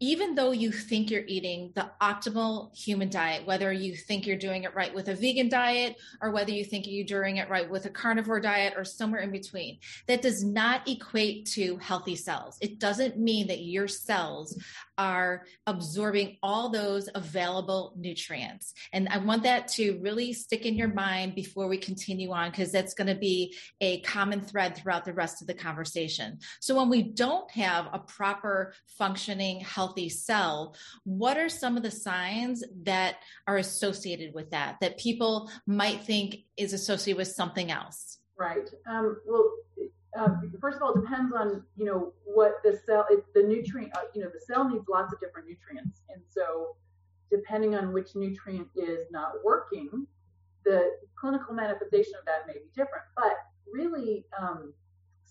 Even 0.00 0.34
though 0.34 0.52
you 0.52 0.70
think 0.70 1.10
you're 1.10 1.24
eating 1.26 1.72
the 1.74 1.90
optimal 2.00 2.76
human 2.76 3.10
diet, 3.10 3.44
whether 3.46 3.72
you 3.72 3.96
think 3.96 4.26
you're 4.26 4.36
doing 4.36 4.62
it 4.62 4.74
right 4.74 4.94
with 4.94 5.08
a 5.08 5.14
vegan 5.14 5.48
diet 5.48 5.96
or 6.22 6.30
whether 6.30 6.52
you 6.52 6.64
think 6.64 6.86
you're 6.86 7.04
doing 7.04 7.38
it 7.38 7.50
right 7.50 7.68
with 7.68 7.84
a 7.86 7.90
carnivore 7.90 8.40
diet 8.40 8.74
or 8.76 8.84
somewhere 8.84 9.20
in 9.22 9.32
between, 9.32 9.78
that 10.06 10.22
does 10.22 10.44
not 10.44 10.86
equate 10.86 11.46
to 11.46 11.76
healthy 11.78 12.14
cells. 12.14 12.58
It 12.60 12.78
doesn't 12.78 13.18
mean 13.18 13.48
that 13.48 13.60
your 13.60 13.88
cells 13.88 14.56
are 14.96 15.44
absorbing 15.66 16.36
all 16.42 16.68
those 16.68 17.08
available 17.14 17.94
nutrients. 17.96 18.74
And 18.92 19.08
I 19.08 19.18
want 19.18 19.42
that 19.44 19.68
to 19.68 19.98
really 20.00 20.32
stick 20.32 20.66
in 20.66 20.74
your 20.74 20.92
mind 20.92 21.34
before 21.34 21.68
we 21.68 21.78
continue 21.78 22.30
on, 22.32 22.50
because 22.50 22.70
that's 22.70 22.94
going 22.94 23.06
to 23.08 23.14
be 23.14 23.56
a 23.80 24.00
common 24.02 24.40
thread 24.40 24.76
throughout 24.76 25.04
the 25.04 25.12
rest 25.12 25.40
of 25.40 25.46
the 25.46 25.54
conversation. 25.54 26.38
So 26.60 26.76
when 26.76 26.88
we 26.88 27.02
don't 27.02 27.50
have 27.52 27.88
a 27.92 27.98
proper 27.98 28.74
functioning, 28.86 29.60
healthy 29.60 29.87
cell, 30.08 30.76
what 31.04 31.36
are 31.36 31.48
some 31.48 31.76
of 31.76 31.82
the 31.82 31.90
signs 31.90 32.64
that 32.82 33.16
are 33.46 33.56
associated 33.56 34.34
with 34.34 34.50
that, 34.50 34.76
that 34.80 34.98
people 34.98 35.50
might 35.66 36.02
think 36.02 36.44
is 36.56 36.72
associated 36.72 37.18
with 37.18 37.28
something 37.28 37.70
else? 37.70 38.18
Right. 38.36 38.68
Um, 38.88 39.16
well, 39.26 39.50
um, 40.16 40.52
first 40.60 40.76
of 40.76 40.82
all, 40.82 40.94
it 40.94 41.00
depends 41.00 41.34
on 41.34 41.62
you 41.76 41.84
know 41.84 42.12
what 42.24 42.62
the 42.64 42.78
cell, 42.86 43.06
it, 43.10 43.24
the 43.34 43.42
nutrient, 43.42 43.96
uh, 43.96 44.02
you 44.14 44.22
know, 44.22 44.30
the 44.32 44.40
cell 44.40 44.68
needs 44.68 44.84
lots 44.88 45.12
of 45.12 45.20
different 45.20 45.48
nutrients, 45.48 46.02
and 46.08 46.22
so 46.28 46.76
depending 47.30 47.74
on 47.74 47.92
which 47.92 48.14
nutrient 48.14 48.68
is 48.74 49.06
not 49.10 49.32
working, 49.44 50.06
the 50.64 50.90
clinical 51.14 51.54
manifestation 51.54 52.14
of 52.18 52.24
that 52.24 52.46
may 52.46 52.54
be 52.54 52.68
different. 52.74 53.04
But 53.16 53.34
really, 53.70 54.24
um, 54.38 54.72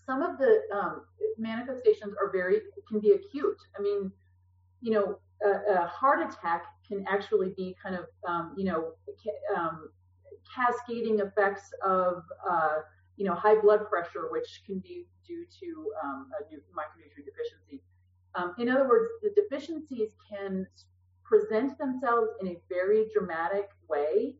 some 0.06 0.22
of 0.22 0.38
the 0.38 0.60
um, 0.72 1.02
manifestations 1.36 2.14
are 2.20 2.30
very 2.30 2.60
can 2.88 3.00
be 3.00 3.12
acute. 3.12 3.58
I 3.78 3.82
mean, 3.82 4.12
you 4.80 4.92
know, 4.92 5.18
a, 5.42 5.82
a 5.82 5.86
heart 5.86 6.20
attack 6.20 6.64
can 6.86 7.04
actually 7.08 7.52
be 7.56 7.76
kind 7.82 7.94
of 7.94 8.06
um, 8.26 8.54
you 8.56 8.64
know 8.64 8.92
um, 9.56 9.90
cascading 10.54 11.20
effects 11.20 11.70
of 11.84 12.22
uh, 12.48 12.78
you 13.16 13.24
know 13.24 13.34
high 13.34 13.60
blood 13.60 13.88
pressure, 13.88 14.28
which 14.30 14.62
can 14.66 14.78
be 14.80 15.06
due 15.26 15.44
to 15.60 15.90
um, 16.04 16.28
a 16.40 16.44
micronutrient 16.74 17.24
deficiency. 17.24 17.82
Um, 18.34 18.54
in 18.58 18.68
other 18.68 18.88
words, 18.88 19.08
the 19.22 19.30
deficiencies 19.30 20.10
can 20.30 20.66
present 21.24 21.76
themselves 21.78 22.30
in 22.40 22.48
a 22.48 22.56
very 22.68 23.06
dramatic 23.12 23.68
way, 23.88 24.34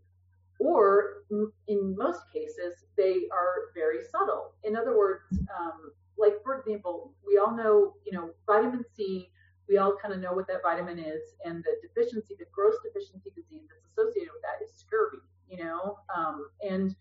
or 0.60 1.24
in 1.30 1.96
most 1.96 2.20
cases, 2.32 2.84
they 2.96 3.28
are 3.32 3.70
very 3.74 3.98
subtle. 4.10 4.52
In 4.64 4.76
other 4.76 4.96
words, 4.96 5.24
um, 5.58 5.92
like 6.16 6.42
for 6.42 6.58
example, 6.58 7.12
we 7.26 7.38
all 7.38 7.54
know, 7.56 7.94
you 8.04 8.12
know, 8.12 8.30
vitamin 8.46 8.84
C. 8.96 9.30
We 9.68 9.78
all 9.78 9.96
kind 10.00 10.14
of 10.14 10.20
know 10.20 10.32
what 10.32 10.46
that 10.48 10.62
vitamin 10.62 10.98
is, 10.98 11.34
and 11.44 11.64
the 11.64 11.76
deficiency, 11.82 12.34
the 12.38 12.46
gross 12.52 12.74
deficiency 12.82 13.30
disease 13.34 13.68
that's 13.68 13.84
associated 13.92 14.32
with 14.32 14.42
that 14.42 14.64
is 14.64 14.72
scurvy. 14.74 15.18
You 15.48 15.64
know, 15.64 15.98
um, 16.14 16.48
and 16.62 16.94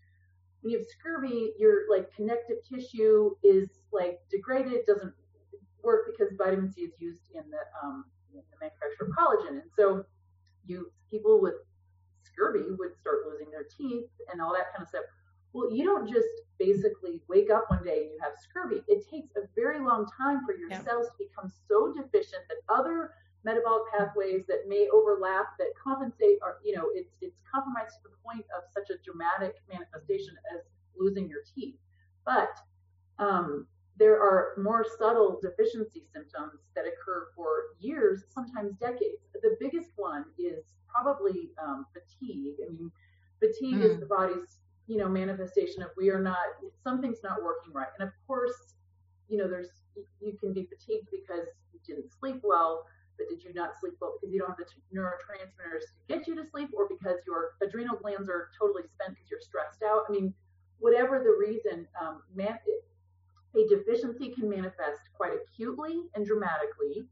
when 0.60 0.72
you 0.72 0.78
have 0.78 0.88
scurvy, 0.88 1.52
your 1.58 1.90
like 1.90 2.12
connective 2.14 2.58
tissue 2.68 3.30
is 3.42 3.68
like 3.92 4.20
degraded, 4.30 4.86
doesn't 4.86 5.14
work 5.82 6.06
because 6.10 6.34
vitamin 6.36 6.70
C 6.70 6.82
is 6.82 6.92
used 6.98 7.30
in 7.34 7.42
the 7.50 7.60
um, 7.82 8.04
in 8.34 8.42
the 8.50 8.56
manufacture 8.60 9.04
of 9.04 9.10
collagen, 9.16 9.60
and 9.62 9.70
so 9.76 10.04
you 10.66 10.90
people 11.10 11.40
with 11.40 11.54
scurvy 12.22 12.64
would 12.78 12.96
start 13.00 13.18
losing 13.26 13.50
their 13.50 13.64
teeth 13.64 14.10
and 14.32 14.40
all 14.40 14.52
that 14.52 14.72
kind 14.72 14.82
of 14.82 14.88
stuff. 14.88 15.04
Well, 15.52 15.72
you 15.72 15.84
don't 15.84 16.08
just 16.08 16.28
basically 16.58 17.20
wake 17.28 17.50
up 17.50 17.64
one 17.68 17.84
day 17.84 18.02
and 18.02 18.10
you 18.10 18.18
have 18.22 18.32
scurvy. 18.38 18.82
It 18.86 19.08
takes 19.10 19.30
a 19.36 19.48
very 19.54 19.80
long 19.80 20.06
time 20.16 20.44
for 20.44 20.54
your 20.54 20.70
cells 20.70 21.06
to 21.06 21.24
become 21.24 21.50
so 21.68 21.92
deficient 21.92 22.42
that 22.48 22.58
other 22.68 23.12
metabolic 23.44 23.82
pathways 23.96 24.44
that 24.46 24.68
may 24.68 24.88
overlap 24.92 25.56
that 25.58 25.68
compensate 25.82 26.38
are 26.42 26.58
you 26.64 26.74
know 26.74 26.88
it's 26.92 27.14
it's 27.20 27.38
compromised 27.52 27.96
to 28.02 28.08
the 28.08 28.16
point 28.24 28.44
of 28.56 28.64
such 28.74 28.90
a 28.90 28.98
dramatic 29.04 29.54
manifestation 29.72 30.34
as 30.54 30.62
losing 30.98 31.28
your 31.28 31.40
teeth 31.54 31.76
but 32.26 32.50
um, 33.18 33.66
there 33.96 34.20
are 34.20 34.54
more 34.58 34.84
subtle 34.98 35.38
deficiency 35.40 36.02
symptoms 36.12 36.60
that 36.74 36.84
occur 36.84 37.28
for 37.34 37.74
years 37.80 38.24
sometimes 38.34 38.72
decades 38.80 39.22
the 39.42 39.56
biggest 39.60 39.90
one 39.96 40.24
is 40.38 40.64
probably 40.88 41.50
um, 41.62 41.86
fatigue 41.92 42.56
i 42.66 42.72
mean 42.72 42.90
fatigue 43.38 43.76
mm. 43.76 43.84
is 43.84 44.00
the 44.00 44.06
body's 44.06 44.58
you 44.88 44.98
know 44.98 45.08
manifestation 45.08 45.82
of 45.82 45.90
we 45.96 46.10
are 46.10 46.20
not 46.20 46.38
something's 46.82 47.22
not 47.22 47.42
working 47.42 47.72
right 47.72 47.88
and 47.98 48.08
of 48.08 48.14
course 48.26 48.74
you 49.28 49.38
know 49.38 49.46
there's 49.46 49.68
you 50.20 50.36
can 50.40 50.52
be 50.52 50.66
fatigued 50.66 51.08
because 51.10 51.46
you 51.72 51.80
didn't 51.86 52.10
sleep 52.18 52.40
well 52.42 52.84
but 53.18 53.28
did 53.28 53.42
you 53.42 53.52
not 53.52 53.78
sleep 53.78 53.94
well 54.00 54.14
because 54.18 54.32
you 54.32 54.38
don't 54.38 54.48
have 54.48 54.56
the 54.56 54.96
neurotransmitters 54.96 55.80
to 55.80 56.16
get 56.16 56.26
you 56.26 56.34
to 56.36 56.48
sleep 56.50 56.70
or 56.74 56.88
because 56.88 57.18
your 57.26 57.50
adrenal 57.62 57.96
glands 57.96 58.28
are 58.28 58.48
totally 58.58 58.84
spent 58.94 59.14
because 59.14 59.30
you're 59.30 59.40
stressed 59.40 59.82
out? 59.82 60.04
I 60.08 60.12
mean, 60.12 60.32
whatever 60.78 61.18
the 61.18 61.34
reason, 61.38 61.86
um, 62.00 62.22
man, 62.34 62.56
a 63.56 63.68
deficiency 63.68 64.30
can 64.30 64.48
manifest 64.48 65.00
quite 65.14 65.32
acutely 65.32 66.02
and 66.14 66.24
dramatically, 66.24 67.08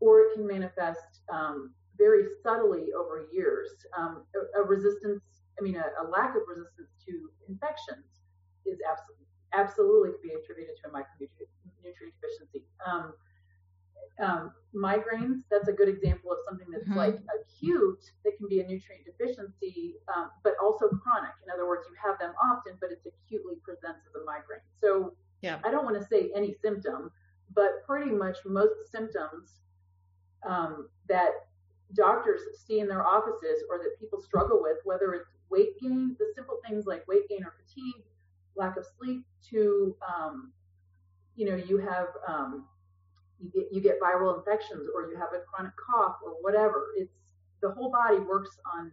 or 0.00 0.20
it 0.20 0.34
can 0.34 0.46
manifest 0.46 1.20
um, 1.32 1.72
very 1.96 2.24
subtly 2.42 2.92
over 2.96 3.26
years. 3.32 3.68
Um, 3.96 4.22
a, 4.36 4.60
a, 4.60 4.64
resistance, 4.64 5.22
I 5.58 5.62
mean, 5.62 5.76
a, 5.76 5.86
a, 6.00 6.04
lack 6.06 6.36
of 6.36 6.42
resistance 6.46 6.94
to 7.06 7.30
infections 7.48 8.06
is 8.64 8.78
absolutely 8.86 9.26
absolutely 9.54 10.10
could 10.12 10.22
be 10.22 10.34
attributed 10.34 10.76
to 10.82 10.88
a 10.88 10.92
micronutrient 10.92 12.12
deficiency. 12.20 12.64
Um, 12.84 13.12
um, 14.20 14.52
migraines, 14.74 15.42
that's 15.50 15.68
a 15.68 15.72
good 15.72 15.88
example 15.88 16.32
of 16.32 16.38
something 16.44 16.66
that's 16.70 16.84
mm-hmm. 16.84 16.98
like 16.98 17.18
acute 17.32 18.02
that 18.24 18.36
can 18.36 18.48
be 18.48 18.60
a 18.60 18.66
nutrient 18.66 19.04
deficiency, 19.06 19.94
um, 20.14 20.30
but 20.42 20.54
also 20.62 20.88
chronic. 20.88 21.32
In 21.46 21.50
other 21.52 21.66
words, 21.66 21.86
you 21.88 21.96
have 22.04 22.18
them 22.18 22.34
often, 22.42 22.74
but 22.80 22.90
it's 22.90 23.06
acutely 23.06 23.56
presents 23.62 24.06
as 24.06 24.20
a 24.20 24.24
migraine. 24.24 24.60
So 24.82 25.14
yeah. 25.40 25.58
I 25.64 25.70
don't 25.70 25.84
want 25.84 26.00
to 26.00 26.06
say 26.06 26.30
any 26.34 26.54
symptom, 26.62 27.10
but 27.54 27.86
pretty 27.86 28.10
much 28.10 28.38
most 28.44 28.90
symptoms 28.90 29.60
um, 30.46 30.88
that 31.08 31.30
doctors 31.94 32.42
see 32.66 32.80
in 32.80 32.88
their 32.88 33.06
offices 33.06 33.64
or 33.70 33.78
that 33.78 33.98
people 33.98 34.20
struggle 34.20 34.60
with, 34.60 34.76
whether 34.84 35.14
it's 35.14 35.30
weight 35.50 35.80
gain, 35.80 36.16
the 36.18 36.26
simple 36.34 36.58
things 36.66 36.86
like 36.86 37.06
weight 37.08 37.28
gain 37.28 37.44
or 37.44 37.54
fatigue, 37.66 38.04
lack 38.56 38.76
of 38.76 38.84
sleep, 38.98 39.24
to 39.50 39.96
um, 40.06 40.52
you 41.36 41.46
know, 41.48 41.56
you 41.56 41.78
have 41.78 42.08
um, 42.26 42.66
you 43.40 43.50
get 43.50 43.68
you 43.72 43.80
get 43.80 44.00
viral 44.00 44.36
infections 44.36 44.88
or 44.94 45.10
you 45.10 45.16
have 45.16 45.28
a 45.34 45.40
chronic 45.40 45.72
cough 45.76 46.16
or 46.24 46.32
whatever. 46.40 46.88
It's 46.96 47.12
the 47.62 47.70
whole 47.70 47.90
body 47.90 48.18
works 48.18 48.58
on 48.74 48.92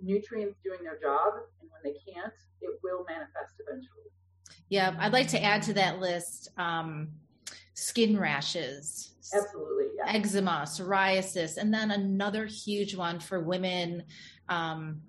nutrients 0.00 0.58
doing 0.62 0.80
their 0.82 0.98
job, 1.00 1.34
and 1.60 1.70
when 1.70 1.80
they 1.82 1.98
can't, 2.12 2.32
it 2.60 2.78
will 2.82 3.04
manifest 3.08 3.54
eventually. 3.66 4.10
Yeah, 4.68 4.94
I'd 4.98 5.12
like 5.12 5.28
to 5.28 5.42
add 5.42 5.62
to 5.62 5.74
that 5.74 6.00
list 6.00 6.50
um, 6.58 7.08
skin 7.74 8.18
rashes. 8.18 9.12
Absolutely. 9.34 9.86
Yeah. 9.96 10.12
Eczema, 10.12 10.64
psoriasis, 10.66 11.56
and 11.56 11.72
then 11.72 11.90
another 11.90 12.46
huge 12.46 12.94
one 12.94 13.18
for 13.18 13.40
women 13.40 14.04
um, 14.48 15.00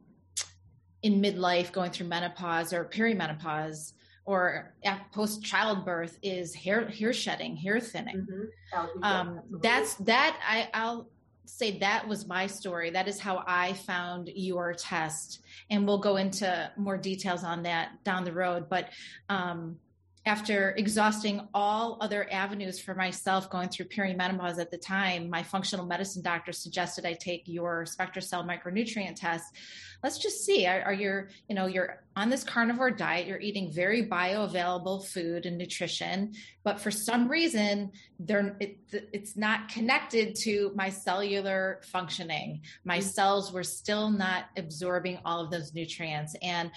in 1.04 1.22
midlife 1.22 1.72
going 1.72 1.92
through 1.92 2.08
menopause 2.08 2.74
or 2.74 2.86
perimenopause 2.86 3.94
or 4.26 4.74
post 5.12 5.44
childbirth 5.44 6.18
is 6.24 6.56
hair 6.56 6.88
hair 6.88 7.12
shedding, 7.12 7.58
hair 7.58 7.80
thinning. 7.80 8.26
Mm-hmm. 8.74 9.04
Um, 9.04 9.42
that's 9.62 9.96
that 9.96 10.40
I, 10.48 10.70
I'll 10.74 11.10
say 11.46 11.78
that 11.80 12.08
was 12.08 12.26
my 12.26 12.48
story. 12.48 12.90
That 12.90 13.10
is 13.10 13.20
how 13.20 13.44
I 13.46 13.74
found 13.74 14.30
your 14.34 14.74
test, 14.74 15.42
and 15.70 15.86
we'll 15.86 15.98
go 15.98 16.16
into 16.16 16.72
more 16.78 16.98
details 16.98 17.44
on 17.44 17.64
that 17.64 18.02
down 18.06 18.24
the 18.24 18.32
road. 18.32 18.70
But 18.70 18.90
um, 19.28 19.78
after 20.26 20.72
exhausting 20.78 21.48
all 21.54 21.98
other 22.00 22.32
avenues 22.32 22.80
for 22.80 22.96
myself 22.96 23.50
going 23.50 23.68
through 23.68 23.88
perimenopause 23.88 24.58
at 24.58 24.72
the 24.72 24.78
time, 24.78 25.30
my 25.30 25.44
functional 25.44 25.86
medicine 25.86 26.22
doctor 26.22 26.54
suggested 26.54 27.06
I 27.06 27.14
take 27.14 27.44
your 27.46 27.84
SpectraCell 27.84 28.48
micronutrient 28.48 29.16
test. 29.16 29.54
Let's 30.02 30.18
just 30.20 30.46
see. 30.46 30.66
Are, 30.66 30.82
are 30.84 30.94
you, 30.94 31.28
you 31.50 31.56
know, 31.56 31.66
you're 31.66 32.04
on 32.16 32.30
this 32.30 32.46
carnivore 32.46 32.92
diet, 32.92 33.28
you're 33.28 33.40
eating 33.40 33.70
very 33.70 34.06
bioavailable 34.06 35.06
food 35.08 35.46
and 35.46 35.58
nutrition, 35.58 36.34
but 36.64 36.80
for 36.80 36.92
some 36.92 37.28
reason, 37.28 37.92
they're, 38.18 38.56
it, 38.62 38.78
it's 38.92 39.36
not 39.36 39.68
connected 39.68 40.36
to 40.36 40.72
my 40.74 40.90
cellular 40.90 41.82
functioning. 41.92 42.62
My 42.86 43.00
mm-hmm. 43.00 43.08
cells 43.08 43.52
were 43.52 43.64
still 43.64 44.10
not 44.10 44.46
absorbing 44.56 45.20
all 45.26 45.42
of 45.44 45.52
those 45.52 45.74
nutrients. 45.74 46.34
And 46.42 46.72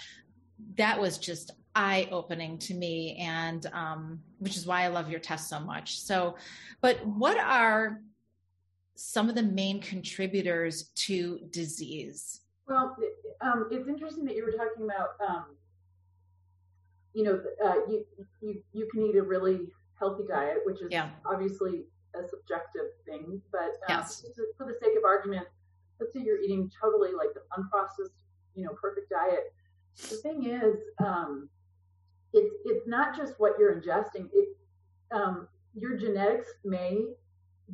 that 0.75 0.99
was 0.99 1.17
just 1.17 1.51
eye 1.77 2.07
opening 2.11 2.57
to 2.57 2.73
me 2.73 3.15
and 3.21 3.67
um, 3.71 4.19
which 4.39 4.57
is 4.57 4.65
why 4.65 4.81
i 4.81 4.87
love 4.87 5.09
your 5.09 5.19
test 5.19 5.47
so 5.47 5.59
much 5.59 5.99
so 5.99 6.35
but 6.81 7.05
what 7.05 7.37
are 7.37 8.01
some 8.95 9.29
of 9.29 9.35
the 9.35 9.43
main 9.43 9.79
contributors 9.79 10.89
to 10.95 11.39
disease 11.51 12.41
well 12.67 12.97
um, 13.41 13.67
it's 13.71 13.87
interesting 13.87 14.25
that 14.25 14.35
you 14.35 14.43
were 14.43 14.51
talking 14.51 14.85
about 14.85 15.09
um, 15.29 15.45
you 17.13 17.23
know 17.23 17.39
uh, 17.63 17.75
you, 17.87 18.03
you 18.41 18.61
you 18.73 18.89
can 18.91 19.03
eat 19.03 19.15
a 19.15 19.21
really 19.21 19.59
healthy 19.99 20.23
diet 20.27 20.57
which 20.65 20.81
is 20.81 20.87
yeah. 20.89 21.09
obviously 21.25 21.83
a 22.15 22.27
subjective 22.27 22.89
thing 23.05 23.39
but 23.51 23.77
um, 23.89 24.01
yes. 24.01 24.25
for 24.57 24.65
the 24.65 24.73
sake 24.81 24.97
of 24.97 25.03
argument 25.05 25.45
let's 25.99 26.11
say 26.11 26.21
you're 26.21 26.41
eating 26.41 26.71
totally 26.81 27.11
like 27.11 27.29
the 27.35 27.41
unprocessed 27.55 28.17
you 28.55 28.65
know 28.65 28.71
perfect 28.81 29.11
diet 29.11 29.53
the 30.09 30.15
thing 30.17 30.45
is 30.45 30.77
um, 31.03 31.49
it's 32.37 32.55
it's 32.65 32.87
not 32.87 33.15
just 33.15 33.33
what 33.37 33.53
you're 33.59 33.73
ingesting. 33.75 34.29
It 34.33 34.49
um, 35.11 35.47
your 35.73 35.97
genetics 35.97 36.47
may 36.63 37.05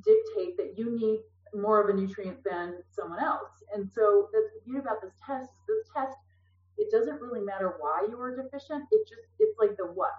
dictate 0.04 0.58
that 0.58 0.74
you 0.78 0.98
need 0.98 1.20
more 1.54 1.82
of 1.82 1.90
a 1.90 2.00
nutrient 2.00 2.44
than 2.44 2.76
someone 2.90 3.20
else. 3.20 3.64
And 3.74 3.90
so 3.90 4.30
that's 4.34 4.54
the 4.56 4.62
beauty 4.66 4.80
about 4.80 5.02
this 5.02 5.14
test. 5.26 5.50
This 5.68 5.88
test, 5.96 6.18
it 6.78 6.92
doesn't 6.92 7.22
really 7.22 7.42
matter 7.42 7.76
why 7.80 8.08
you 8.10 8.20
are 8.20 8.36
deficient. 8.36 8.86
It 8.92 9.08
just 9.08 9.22
it's 9.40 9.58
like 9.60 9.76
the 9.78 9.86
what. 9.86 10.12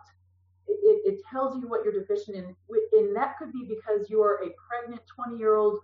It, 0.67 0.79
it, 0.83 1.15
it 1.15 1.21
tells 1.31 1.57
you 1.61 1.69
what 1.69 1.85
you're 1.85 1.93
deficient 1.93 2.37
in, 2.37 2.57
and 2.93 3.17
that 3.17 3.37
could 3.39 3.53
be 3.53 3.67
because 3.69 4.09
you 4.09 4.23
are 4.23 4.41
a 4.43 4.49
pregnant 4.69 5.03
20 5.27 5.37
year 5.39 5.57
old 5.57 5.81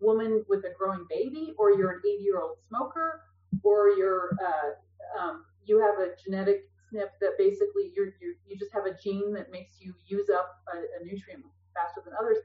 woman 0.00 0.44
with 0.48 0.64
a 0.64 0.72
growing 0.76 1.06
baby, 1.08 1.54
or 1.56 1.72
you're 1.72 1.92
an 1.92 2.00
80 2.04 2.22
year 2.22 2.40
old 2.40 2.56
smoker, 2.68 3.22
or 3.62 3.90
you're 3.90 4.36
uh, 4.42 5.20
um, 5.20 5.44
you 5.66 5.80
have 5.80 5.98
a 5.98 6.12
genetic 6.22 6.68
SNP 6.92 7.10
that 7.20 7.38
basically 7.38 7.92
you're 7.94 8.12
you 8.20 8.58
just 8.58 8.72
have 8.72 8.86
a 8.86 8.94
gene 8.94 9.32
that 9.34 9.50
makes 9.50 9.80
you 9.80 9.94
use 10.06 10.28
up 10.30 10.62
a, 10.72 10.78
a 10.78 11.04
nutrient 11.04 11.44
faster 11.74 12.02
than 12.04 12.14
others. 12.18 12.38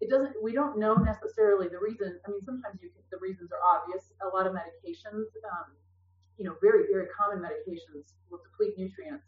It 0.00 0.10
doesn't. 0.10 0.34
We 0.42 0.52
don't 0.52 0.78
know 0.78 0.94
necessarily 0.94 1.68
the 1.68 1.78
reason. 1.78 2.20
I 2.26 2.30
mean, 2.30 2.44
sometimes 2.44 2.78
you 2.82 2.90
can, 2.90 3.02
the 3.10 3.18
reasons 3.18 3.50
are 3.50 3.62
obvious. 3.62 4.12
A 4.22 4.28
lot 4.28 4.46
of 4.46 4.52
medications, 4.52 5.26
um, 5.50 5.74
you 6.38 6.44
know, 6.44 6.54
very 6.62 6.84
very 6.92 7.06
common 7.10 7.42
medications 7.42 8.14
will 8.30 8.38
deplete 8.38 8.78
nutrients. 8.78 9.26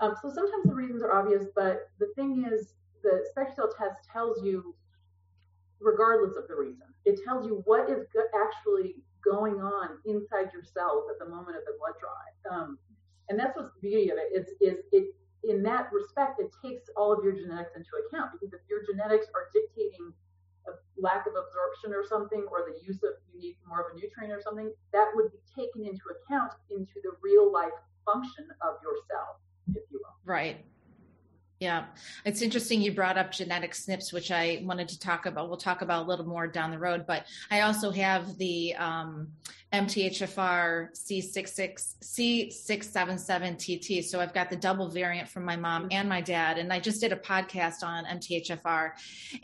Um, 0.00 0.14
so 0.22 0.30
sometimes 0.32 0.64
the 0.64 0.74
reasons 0.74 1.02
are 1.02 1.12
obvious, 1.12 1.46
but 1.56 1.90
the 1.98 2.12
thing 2.14 2.46
is, 2.50 2.74
the 3.02 3.26
SpectraCell 3.34 3.76
test 3.76 4.06
tells 4.12 4.42
you, 4.44 4.74
regardless 5.80 6.36
of 6.36 6.46
the 6.46 6.54
reason, 6.54 6.86
it 7.04 7.18
tells 7.24 7.46
you 7.46 7.62
what 7.64 7.90
is 7.90 8.06
actually 8.38 8.94
going 9.24 9.60
on 9.60 9.98
inside 10.06 10.52
your 10.52 10.62
cells 10.62 11.04
at 11.10 11.18
the 11.18 11.28
moment 11.28 11.56
of 11.56 11.64
the 11.66 11.74
blood 11.78 11.94
draw. 11.98 12.54
Um, 12.54 12.78
and 13.28 13.38
that's 13.38 13.56
what's 13.56 13.72
the 13.74 13.80
beauty 13.80 14.10
of 14.10 14.18
it 14.18 14.32
is, 14.34 14.48
is 14.60 14.84
it 14.92 15.14
in 15.44 15.62
that 15.62 15.90
respect, 15.92 16.40
it 16.40 16.50
takes 16.64 16.88
all 16.96 17.12
of 17.12 17.22
your 17.22 17.32
genetics 17.32 17.70
into 17.76 17.90
account 18.06 18.32
because 18.32 18.52
if 18.52 18.60
your 18.68 18.82
genetics 18.84 19.26
are 19.34 19.48
dictating 19.52 20.12
a 20.66 20.72
lack 21.00 21.26
of 21.26 21.32
absorption 21.32 21.92
or 21.94 22.04
something, 22.06 22.44
or 22.50 22.66
the 22.66 22.84
use 22.84 23.02
of 23.02 23.12
you 23.32 23.40
need 23.40 23.56
more 23.66 23.80
of 23.80 23.86
a 23.92 23.94
nutrient 23.94 24.32
or 24.32 24.42
something, 24.42 24.72
that 24.92 25.10
would 25.14 25.30
be 25.32 25.38
taken 25.54 25.86
into 25.86 26.02
account 26.10 26.52
into 26.70 26.94
the 27.02 27.12
real 27.22 27.52
life 27.52 27.72
function 28.04 28.46
of 28.62 28.76
your 28.82 28.94
cell, 29.08 29.40
if 29.68 29.82
you 29.90 30.00
will. 30.02 30.16
Right. 30.24 30.64
Yeah, 31.60 31.86
it's 32.24 32.40
interesting 32.40 32.80
you 32.80 32.92
brought 32.92 33.18
up 33.18 33.32
genetic 33.32 33.72
SNPs, 33.72 34.12
which 34.12 34.30
I 34.30 34.62
wanted 34.64 34.88
to 34.90 34.98
talk 34.98 35.26
about. 35.26 35.48
We'll 35.48 35.58
talk 35.58 35.82
about 35.82 36.06
a 36.06 36.08
little 36.08 36.26
more 36.26 36.46
down 36.46 36.70
the 36.70 36.78
road, 36.78 37.04
but 37.04 37.26
I 37.50 37.62
also 37.62 37.90
have 37.90 38.38
the 38.38 38.76
um, 38.76 39.28
MTHFR 39.72 40.96
C66 40.96 41.96
C677TT. 42.02 44.04
So 44.04 44.20
I've 44.20 44.32
got 44.32 44.48
the 44.48 44.56
double 44.56 44.88
variant 44.88 45.28
from 45.28 45.44
my 45.44 45.56
mom 45.56 45.88
and 45.90 46.08
my 46.08 46.20
dad, 46.20 46.58
and 46.58 46.72
I 46.72 46.80
just 46.80 47.00
did 47.00 47.12
a 47.12 47.16
podcast 47.16 47.82
on 47.82 48.04
MTHFR. 48.06 48.92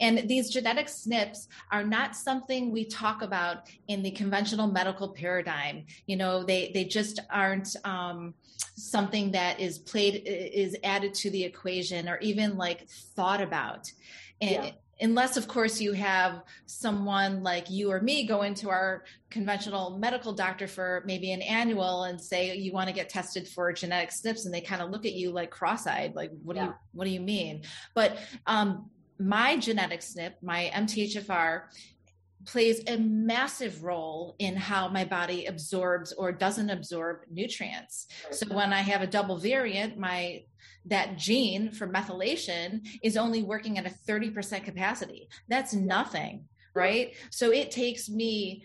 And 0.00 0.28
these 0.28 0.50
genetic 0.50 0.86
SNPs 0.86 1.48
are 1.70 1.84
not 1.84 2.16
something 2.16 2.70
we 2.70 2.86
talk 2.86 3.22
about 3.22 3.68
in 3.88 4.02
the 4.02 4.10
conventional 4.12 4.66
medical 4.66 5.10
paradigm. 5.10 5.84
You 6.06 6.16
know, 6.16 6.42
they 6.42 6.70
they 6.72 6.84
just 6.84 7.20
aren't. 7.30 7.76
Um, 7.84 8.34
something 8.76 9.32
that 9.32 9.60
is 9.60 9.78
played 9.78 10.22
is 10.26 10.76
added 10.82 11.14
to 11.14 11.30
the 11.30 11.44
equation 11.44 12.08
or 12.08 12.18
even 12.18 12.56
like 12.56 12.88
thought 12.88 13.40
about 13.40 13.90
and 14.40 14.66
yeah. 14.66 14.70
Unless 15.00 15.36
of 15.36 15.48
course 15.48 15.80
you 15.80 15.92
have 15.92 16.42
someone 16.66 17.42
like 17.42 17.70
you 17.70 17.90
or 17.90 18.00
me 18.00 18.26
go 18.26 18.42
into 18.42 18.70
our 18.70 19.04
conventional 19.30 19.98
medical 19.98 20.32
doctor 20.32 20.66
for 20.66 21.02
maybe 21.06 21.32
an 21.32 21.42
annual 21.42 22.04
and 22.04 22.20
say 22.20 22.56
you 22.56 22.72
want 22.72 22.88
to 22.88 22.94
get 22.94 23.08
tested 23.08 23.48
for 23.48 23.72
genetic 23.72 24.10
SNPs 24.10 24.44
and 24.44 24.54
they 24.54 24.60
kind 24.60 24.82
of 24.82 24.90
look 24.90 25.04
at 25.04 25.12
you 25.12 25.30
like 25.30 25.50
cross-eyed 25.50 26.14
like 26.14 26.30
what 26.42 26.56
yeah. 26.56 26.62
do 26.62 26.68
you 26.68 26.74
what 26.92 27.04
do 27.04 27.10
you 27.10 27.20
mean 27.20 27.62
but 27.94 28.18
um 28.46 28.88
my 29.18 29.56
genetic 29.56 30.00
SNP, 30.00 30.34
my 30.42 30.70
MTHFR, 30.74 31.62
plays 32.46 32.82
a 32.86 32.96
massive 32.98 33.82
role 33.82 34.36
in 34.38 34.56
how 34.56 34.88
my 34.88 35.04
body 35.04 35.46
absorbs 35.46 36.12
or 36.12 36.32
doesn't 36.32 36.70
absorb 36.70 37.18
nutrients. 37.30 38.06
So 38.30 38.46
when 38.54 38.72
I 38.72 38.80
have 38.80 39.02
a 39.02 39.06
double 39.06 39.38
variant, 39.38 39.98
my 39.98 40.44
that 40.86 41.16
gene 41.16 41.70
for 41.70 41.88
methylation 41.88 42.86
is 43.02 43.16
only 43.16 43.42
working 43.42 43.78
at 43.78 43.86
a 43.86 43.94
30% 44.08 44.64
capacity. 44.64 45.28
That's 45.48 45.72
nothing, 45.72 46.44
right? 46.74 47.14
So 47.30 47.50
it 47.52 47.70
takes 47.70 48.08
me 48.10 48.64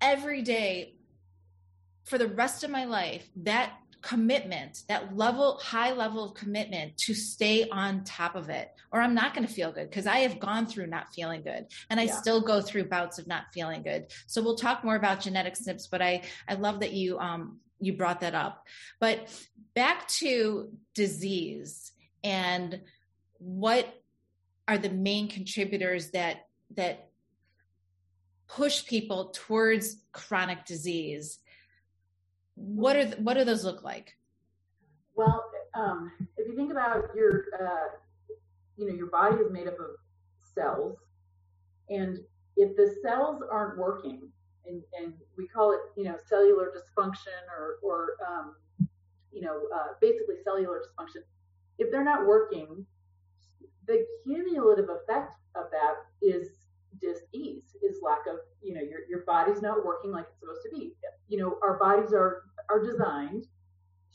every 0.00 0.42
day 0.42 0.94
for 2.04 2.18
the 2.18 2.28
rest 2.28 2.62
of 2.62 2.70
my 2.70 2.84
life 2.84 3.28
that 3.42 3.72
commitment, 4.06 4.84
that 4.88 5.16
level, 5.16 5.58
high 5.60 5.90
level 5.90 6.22
of 6.22 6.34
commitment 6.34 6.96
to 6.96 7.12
stay 7.12 7.68
on 7.68 8.04
top 8.04 8.36
of 8.36 8.48
it, 8.48 8.70
or 8.92 9.00
I'm 9.00 9.14
not 9.14 9.34
going 9.34 9.44
to 9.44 9.52
feel 9.52 9.72
good 9.72 9.90
because 9.90 10.06
I 10.06 10.18
have 10.18 10.38
gone 10.38 10.66
through 10.66 10.86
not 10.86 11.12
feeling 11.12 11.42
good 11.42 11.66
and 11.90 11.98
I 11.98 12.04
yeah. 12.04 12.14
still 12.14 12.40
go 12.40 12.60
through 12.60 12.84
bouts 12.84 13.18
of 13.18 13.26
not 13.26 13.46
feeling 13.52 13.82
good. 13.82 14.06
So 14.28 14.40
we'll 14.42 14.54
talk 14.54 14.84
more 14.84 14.94
about 14.94 15.22
genetic 15.22 15.54
SNPs, 15.54 15.90
but 15.90 16.02
I, 16.02 16.22
I 16.48 16.54
love 16.54 16.80
that 16.80 16.92
you, 16.92 17.18
um, 17.18 17.58
you 17.80 17.94
brought 17.94 18.20
that 18.20 18.36
up. 18.36 18.64
But 19.00 19.28
back 19.74 20.06
to 20.20 20.70
disease 20.94 21.90
and 22.22 22.80
what 23.38 23.92
are 24.68 24.78
the 24.78 24.90
main 24.90 25.26
contributors 25.26 26.12
that, 26.12 26.46
that 26.76 27.08
push 28.46 28.86
people 28.86 29.32
towards 29.34 29.96
chronic 30.12 30.64
disease 30.64 31.40
what 32.56 32.96
are 32.96 33.06
what 33.18 33.34
do 33.34 33.44
those 33.44 33.64
look 33.64 33.82
like? 33.84 34.16
Well, 35.14 35.44
um, 35.74 36.10
if 36.36 36.48
you 36.48 36.56
think 36.56 36.70
about 36.70 37.04
your, 37.14 37.44
uh, 37.58 37.96
you 38.76 38.88
know, 38.88 38.94
your 38.94 39.08
body 39.08 39.36
is 39.36 39.50
made 39.50 39.68
up 39.68 39.78
of 39.78 39.96
cells, 40.54 40.98
and 41.88 42.18
if 42.56 42.76
the 42.76 42.94
cells 43.02 43.42
aren't 43.50 43.78
working, 43.78 44.28
and, 44.66 44.82
and 44.98 45.14
we 45.36 45.46
call 45.46 45.72
it, 45.72 45.80
you 45.96 46.04
know, 46.04 46.16
cellular 46.26 46.72
dysfunction 46.72 47.40
or, 47.56 47.76
or 47.82 48.16
um, 48.26 48.56
you 49.32 49.42
know, 49.42 49.62
uh, 49.74 49.88
basically 50.00 50.36
cellular 50.44 50.80
dysfunction. 50.80 51.22
If 51.78 51.90
they're 51.90 52.04
not 52.04 52.26
working, 52.26 52.86
the 53.86 54.04
cumulative 54.24 54.88
effect 54.88 55.34
of 55.54 55.64
that 55.70 55.94
is 56.22 56.48
disease 57.00 57.76
is 57.82 57.98
lack 58.02 58.26
of 58.26 58.38
you 58.62 58.74
know 58.74 58.80
your, 58.80 59.00
your 59.08 59.24
body's 59.26 59.62
not 59.62 59.84
working 59.84 60.10
like 60.10 60.26
it's 60.30 60.40
supposed 60.40 60.62
to 60.64 60.70
be. 60.70 60.94
You 61.28 61.38
know 61.38 61.58
our 61.62 61.78
bodies 61.78 62.12
are 62.12 62.44
are 62.68 62.82
designed 62.82 63.46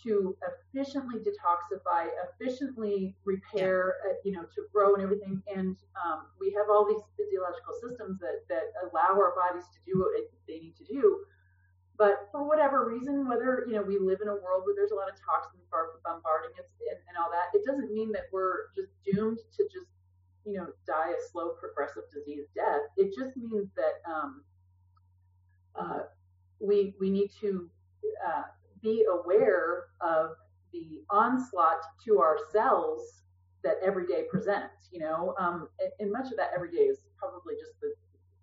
to 0.04 0.36
efficiently 0.74 1.20
detoxify 1.20 2.08
efficiently 2.26 3.16
repair 3.26 3.96
uh, 4.10 4.14
you 4.24 4.32
know 4.32 4.44
to 4.56 4.64
grow 4.74 4.96
and 4.96 5.04
everything. 5.04 5.42
And 5.54 5.78
um, 6.06 6.26
we 6.40 6.54
have 6.58 6.68
all 6.70 6.88
these 6.88 7.04
physiological 7.18 7.74
systems 7.82 8.20
that 8.20 8.48
that 8.50 8.74
allow 8.84 9.14
our 9.14 9.34
bodies 9.36 9.66
to 9.74 9.80
do 9.86 10.00
what 10.00 10.12
they 10.48 10.60
need 10.60 10.76
to 10.78 10.86
do. 10.86 11.26
But 11.98 12.30
for 12.32 12.48
whatever 12.48 12.88
reason 12.88 13.28
whether 13.28 13.66
you 13.68 13.74
know 13.76 13.84
we 13.84 14.00
live 14.00 14.22
in 14.22 14.28
a 14.28 14.34
world 14.34 14.66
where 14.66 14.76
there's 14.76 14.92
a 14.92 14.96
lot 14.96 15.10
of 15.10 15.16
toxins 15.22 15.62
bombarding 15.70 16.52
us 16.58 16.66
and, 16.90 17.00
and 17.08 17.18
all 17.18 17.30
that 17.30 17.54
it 17.54 17.64
doesn't 17.66 17.94
mean 17.94 18.12
that 18.12 18.26
we're 18.32 18.74
just 18.76 18.90
doomed 19.06 19.38
to 19.38 19.64
just 19.72 19.86
you 20.46 20.54
know, 20.54 20.68
die 20.88 21.12
a 21.12 21.32
slow 21.32 21.52
progressive 21.60 22.04
disease 22.14 22.46
death. 22.56 22.82
It 22.98 23.14
just 23.18 23.36
means 23.38 23.70
that 23.76 24.12
um, 24.12 24.44
uh, 25.76 26.00
we 26.60 26.94
we 27.00 27.10
need 27.10 27.30
to 27.42 27.70
uh, 28.26 28.44
be 28.82 29.06
aware 29.12 29.86
of 30.02 30.32
the 30.74 31.04
onslaught 31.10 31.82
to 32.06 32.20
our 32.20 32.38
cells 32.52 33.22
that 33.64 33.76
every 33.84 34.08
day 34.08 34.24
presents. 34.30 34.90
You 34.92 35.00
know, 35.00 35.36
um, 35.40 35.70
and, 35.80 35.92
and, 36.00 36.12
much 36.12 36.32
of 36.32 36.38
that 36.38 36.52
every 36.54 36.72
day 36.72 36.84
is 36.84 37.00
probably 37.18 37.56
just 37.56 37.80
the 37.80 37.94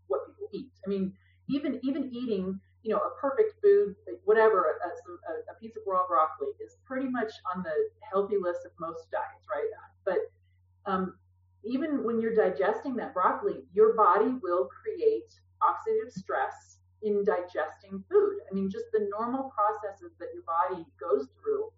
what 0.06 0.26
people 0.26 0.48
eat. 0.52 0.70
I 0.86 0.88
mean, 0.88 1.12
even 1.48 1.80
even 1.82 2.10
eating 2.12 2.60
you 2.82 2.94
know 2.94 2.98
a 2.98 3.20
perfect 3.20 3.54
food, 3.62 3.96
whatever, 4.24 4.78
a, 4.84 5.52
a, 5.52 5.54
piece 5.60 5.76
of 5.76 5.82
raw 5.86 6.06
broccoli 6.06 6.48
is 6.64 6.76
pretty 6.86 7.08
much 7.08 7.32
on 7.54 7.62
the 7.62 7.74
healthy 8.00 8.36
list 8.40 8.60
of 8.64 8.72
most 8.80 9.10
diets, 9.10 9.46
right? 9.50 9.68
But 10.04 10.90
um, 10.90 11.14
even 11.64 12.04
when 12.04 12.20
you're 12.20 12.34
digesting 12.34 12.94
that 12.96 13.14
broccoli, 13.14 13.64
your 13.72 13.94
body 13.94 14.34
will 14.42 14.68
create 14.68 15.32
oxidative 15.62 16.12
stress 16.12 16.78
in 17.02 17.24
digesting 17.24 18.02
food. 18.10 18.38
I 18.50 18.54
mean, 18.54 18.70
just 18.70 18.86
the 18.92 19.08
normal 19.10 19.52
processes 19.54 20.12
that 20.18 20.28
your 20.34 20.44
body 20.44 20.86
goes 21.00 21.28
through 21.40 21.70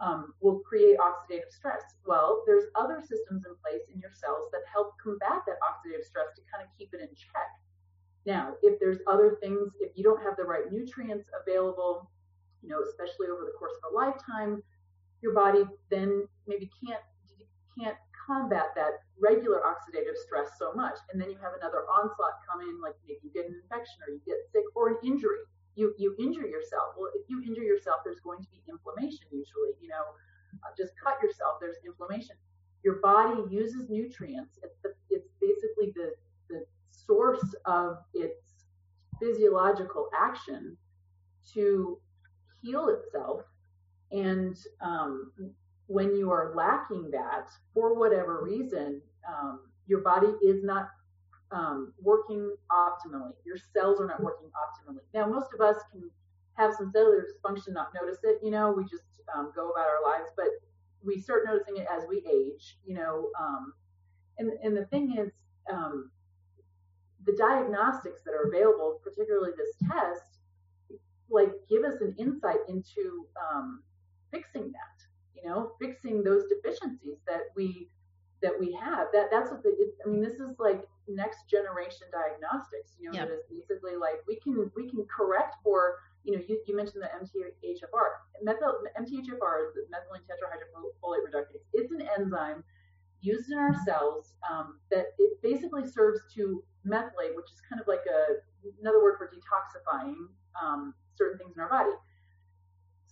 um, 0.00 0.34
will 0.40 0.60
create 0.60 0.96
oxidative 0.98 1.50
stress. 1.50 1.82
Well, 2.06 2.42
there's 2.46 2.64
other 2.74 3.00
systems 3.00 3.44
in 3.46 3.54
place 3.62 3.82
in 3.92 4.00
your 4.00 4.12
cells 4.12 4.48
that 4.52 4.62
help 4.72 4.94
combat 5.02 5.44
that 5.46 5.56
oxidative 5.60 6.04
stress 6.04 6.28
to 6.36 6.42
kind 6.50 6.64
of 6.64 6.70
keep 6.78 6.92
it 6.94 7.00
in 7.00 7.08
check. 7.14 7.50
Now, 8.26 8.54
if 8.62 8.78
there's 8.80 8.98
other 9.06 9.36
things, 9.42 9.72
if 9.80 9.92
you 9.96 10.04
don't 10.04 10.22
have 10.22 10.36
the 10.36 10.44
right 10.44 10.70
nutrients 10.70 11.28
available, 11.40 12.10
you 12.62 12.68
know, 12.68 12.80
especially 12.88 13.28
over 13.28 13.44
the 13.44 13.56
course 13.58 13.72
of 13.82 13.92
a 13.92 13.96
lifetime, 13.96 14.62
your 15.22 15.34
body 15.34 15.64
then 15.90 16.26
maybe 16.46 16.70
can't 16.84 17.00
can't 17.78 17.96
combat 18.30 18.70
that 18.78 19.02
regular 19.18 19.58
oxidative 19.66 20.14
stress 20.14 20.54
so 20.58 20.72
much. 20.72 20.94
And 21.10 21.20
then 21.20 21.30
you 21.30 21.38
have 21.42 21.52
another 21.58 21.82
onslaught 21.90 22.38
come 22.46 22.62
in, 22.62 22.80
like 22.80 22.94
maybe 23.02 23.18
you 23.26 23.30
get 23.34 23.50
an 23.50 23.58
infection 23.58 23.98
or 24.06 24.14
you 24.14 24.22
get 24.24 24.38
sick 24.52 24.62
or 24.76 24.94
an 24.94 24.98
injury. 25.02 25.42
You, 25.74 25.94
you 25.98 26.14
injure 26.18 26.46
yourself. 26.46 26.94
Well, 26.96 27.10
if 27.14 27.26
you 27.28 27.42
injure 27.42 27.66
yourself, 27.66 28.02
there's 28.04 28.20
going 28.20 28.42
to 28.42 28.50
be 28.50 28.62
inflammation 28.70 29.26
usually. 29.34 29.74
You 29.82 29.88
know, 29.88 30.14
uh, 30.62 30.70
just 30.78 30.92
cut 31.02 31.18
yourself, 31.22 31.58
there's 31.60 31.82
inflammation. 31.84 32.36
Your 32.84 33.02
body 33.02 33.42
uses 33.50 33.90
nutrients. 33.90 34.58
It's, 34.62 34.78
the, 34.82 34.94
it's 35.10 35.28
basically 35.40 35.92
the, 35.94 36.14
the 36.48 36.64
source 36.90 37.54
of 37.66 37.98
its 38.14 38.66
physiological 39.20 40.08
action 40.16 40.76
to 41.54 41.98
heal 42.62 42.88
itself 42.88 43.42
and 44.12 44.56
um, 44.80 45.32
when 45.90 46.14
you 46.14 46.30
are 46.30 46.52
lacking 46.54 47.10
that 47.10 47.50
for 47.74 47.98
whatever 47.98 48.44
reason, 48.44 49.02
um, 49.28 49.58
your 49.88 50.00
body 50.02 50.28
is 50.40 50.62
not 50.62 50.88
um, 51.50 51.92
working 52.00 52.54
optimally. 52.70 53.32
Your 53.44 53.56
cells 53.74 54.00
are 54.00 54.06
not 54.06 54.22
working 54.22 54.50
optimally. 54.50 55.00
Now, 55.12 55.26
most 55.26 55.48
of 55.52 55.60
us 55.60 55.82
can 55.90 56.08
have 56.54 56.74
some 56.74 56.92
cellular 56.92 57.26
dysfunction, 57.26 57.72
not 57.72 57.88
notice 57.92 58.18
it. 58.22 58.38
You 58.40 58.52
know, 58.52 58.70
we 58.70 58.84
just 58.84 59.02
um, 59.34 59.50
go 59.52 59.70
about 59.70 59.88
our 59.88 60.00
lives, 60.04 60.30
but 60.36 60.46
we 61.04 61.18
start 61.20 61.42
noticing 61.44 61.78
it 61.78 61.88
as 61.92 62.04
we 62.08 62.22
age, 62.30 62.78
you 62.86 62.94
know. 62.94 63.30
Um, 63.40 63.72
and 64.38 64.52
and 64.62 64.76
the 64.76 64.84
thing 64.86 65.16
is, 65.18 65.32
um, 65.72 66.12
the 67.26 67.32
diagnostics 67.36 68.22
that 68.24 68.32
are 68.32 68.48
available, 68.48 69.00
particularly 69.02 69.50
this 69.56 69.74
test, 69.90 70.38
like 71.28 71.50
give 71.68 71.82
us 71.82 72.00
an 72.00 72.14
insight 72.16 72.60
into 72.68 73.26
um, 73.52 73.82
fixing 74.30 74.70
that. 74.70 74.99
You 75.42 75.50
know, 75.50 75.72
fixing 75.80 76.22
those 76.22 76.44
deficiencies 76.48 77.18
that 77.26 77.52
we 77.56 77.88
that 78.42 78.52
we 78.58 78.72
have. 78.72 79.08
That 79.12 79.28
that's 79.30 79.50
what 79.50 79.62
the. 79.62 79.70
It, 79.70 79.94
I 80.04 80.08
mean, 80.08 80.22
this 80.22 80.34
is 80.34 80.58
like 80.58 80.82
next 81.08 81.48
generation 81.48 82.06
diagnostics. 82.12 82.96
You 82.98 83.10
know, 83.10 83.18
yep. 83.18 83.28
that 83.28 83.34
is 83.34 83.44
basically 83.48 83.96
like 83.96 84.20
we 84.26 84.36
can 84.36 84.70
we 84.76 84.88
can 84.88 85.04
correct 85.04 85.56
for. 85.62 85.96
You 86.24 86.36
know, 86.36 86.42
you, 86.46 86.60
you 86.66 86.76
mentioned 86.76 87.02
the 87.02 87.08
MTHFR. 87.08 88.08
Methyl, 88.42 88.84
MTHFR 89.00 89.64
is 89.64 89.72
the 89.72 89.88
methylene 89.88 90.20
tetrahydrofolate 90.28 91.24
reductase. 91.24 91.64
It's 91.72 91.90
an 91.92 92.06
enzyme 92.18 92.62
used 93.22 93.50
in 93.50 93.58
our 93.58 93.74
cells 93.86 94.34
um, 94.50 94.78
that 94.90 95.06
it 95.18 95.40
basically 95.42 95.86
serves 95.86 96.20
to 96.34 96.62
methylate, 96.86 97.36
which 97.36 97.50
is 97.52 97.60
kind 97.68 97.80
of 97.80 97.88
like 97.88 98.04
a 98.06 98.40
another 98.80 99.02
word 99.02 99.16
for 99.16 99.28
detoxifying 99.28 100.14
um, 100.62 100.94
certain 101.16 101.38
things 101.38 101.52
in 101.56 101.62
our 101.62 101.68
body. 101.68 101.90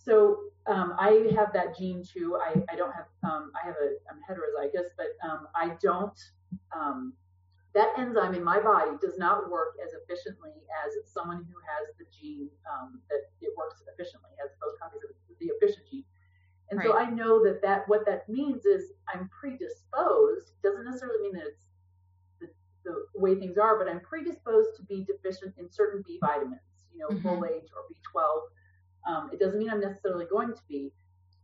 So 0.03 0.39
um, 0.67 0.95
I 0.99 1.29
have 1.35 1.51
that 1.53 1.77
gene 1.77 2.03
too. 2.03 2.37
I, 2.37 2.61
I 2.71 2.75
don't 2.75 2.93
have 2.93 3.05
um, 3.23 3.51
I 3.61 3.65
have 3.65 3.75
a 3.75 3.97
I'm 4.09 4.19
heterozygous, 4.23 4.89
but 4.97 5.07
um, 5.27 5.47
I 5.55 5.75
don't. 5.81 6.19
Um, 6.75 7.13
that 7.75 7.93
enzyme 7.97 8.33
in 8.33 8.43
my 8.43 8.59
body 8.59 8.91
does 8.99 9.17
not 9.17 9.49
work 9.49 9.75
as 9.85 9.93
efficiently 9.93 10.51
as 10.85 10.93
someone 11.11 11.37
who 11.37 11.57
has 11.61 11.95
the 11.99 12.05
gene 12.09 12.49
um, 12.65 12.99
that 13.09 13.29
it 13.41 13.53
works 13.55 13.83
efficiently, 13.93 14.31
has 14.41 14.49
both 14.59 14.79
copies 14.79 15.01
of 15.03 15.11
the 15.39 15.51
efficient 15.53 15.85
gene. 15.89 16.03
And 16.71 16.79
right. 16.79 16.87
so 16.87 16.97
I 16.97 17.09
know 17.09 17.43
that 17.43 17.61
that 17.61 17.87
what 17.87 18.05
that 18.05 18.27
means 18.29 18.65
is 18.65 18.93
I'm 19.07 19.29
predisposed. 19.29 20.51
Doesn't 20.63 20.85
necessarily 20.85 21.21
mean 21.21 21.33
that 21.33 21.47
it's 21.47 21.65
the, 22.39 22.47
the 22.85 23.19
way 23.19 23.35
things 23.35 23.57
are, 23.57 23.77
but 23.77 23.87
I'm 23.87 24.01
predisposed 24.01 24.75
to 24.77 24.83
be 24.83 25.05
deficient 25.05 25.55
in 25.57 25.71
certain 25.71 26.03
B 26.05 26.19
vitamins, 26.21 26.61
you 26.93 26.99
know, 26.99 27.09
mm-hmm. 27.09 27.27
folate 27.27 27.69
or 27.73 27.85
B12 27.89 28.41
um, 29.07 29.29
it 29.33 29.39
doesn't 29.39 29.59
mean 29.59 29.69
I'm 29.69 29.81
necessarily 29.81 30.25
going 30.25 30.53
to 30.53 30.61
be. 30.67 30.91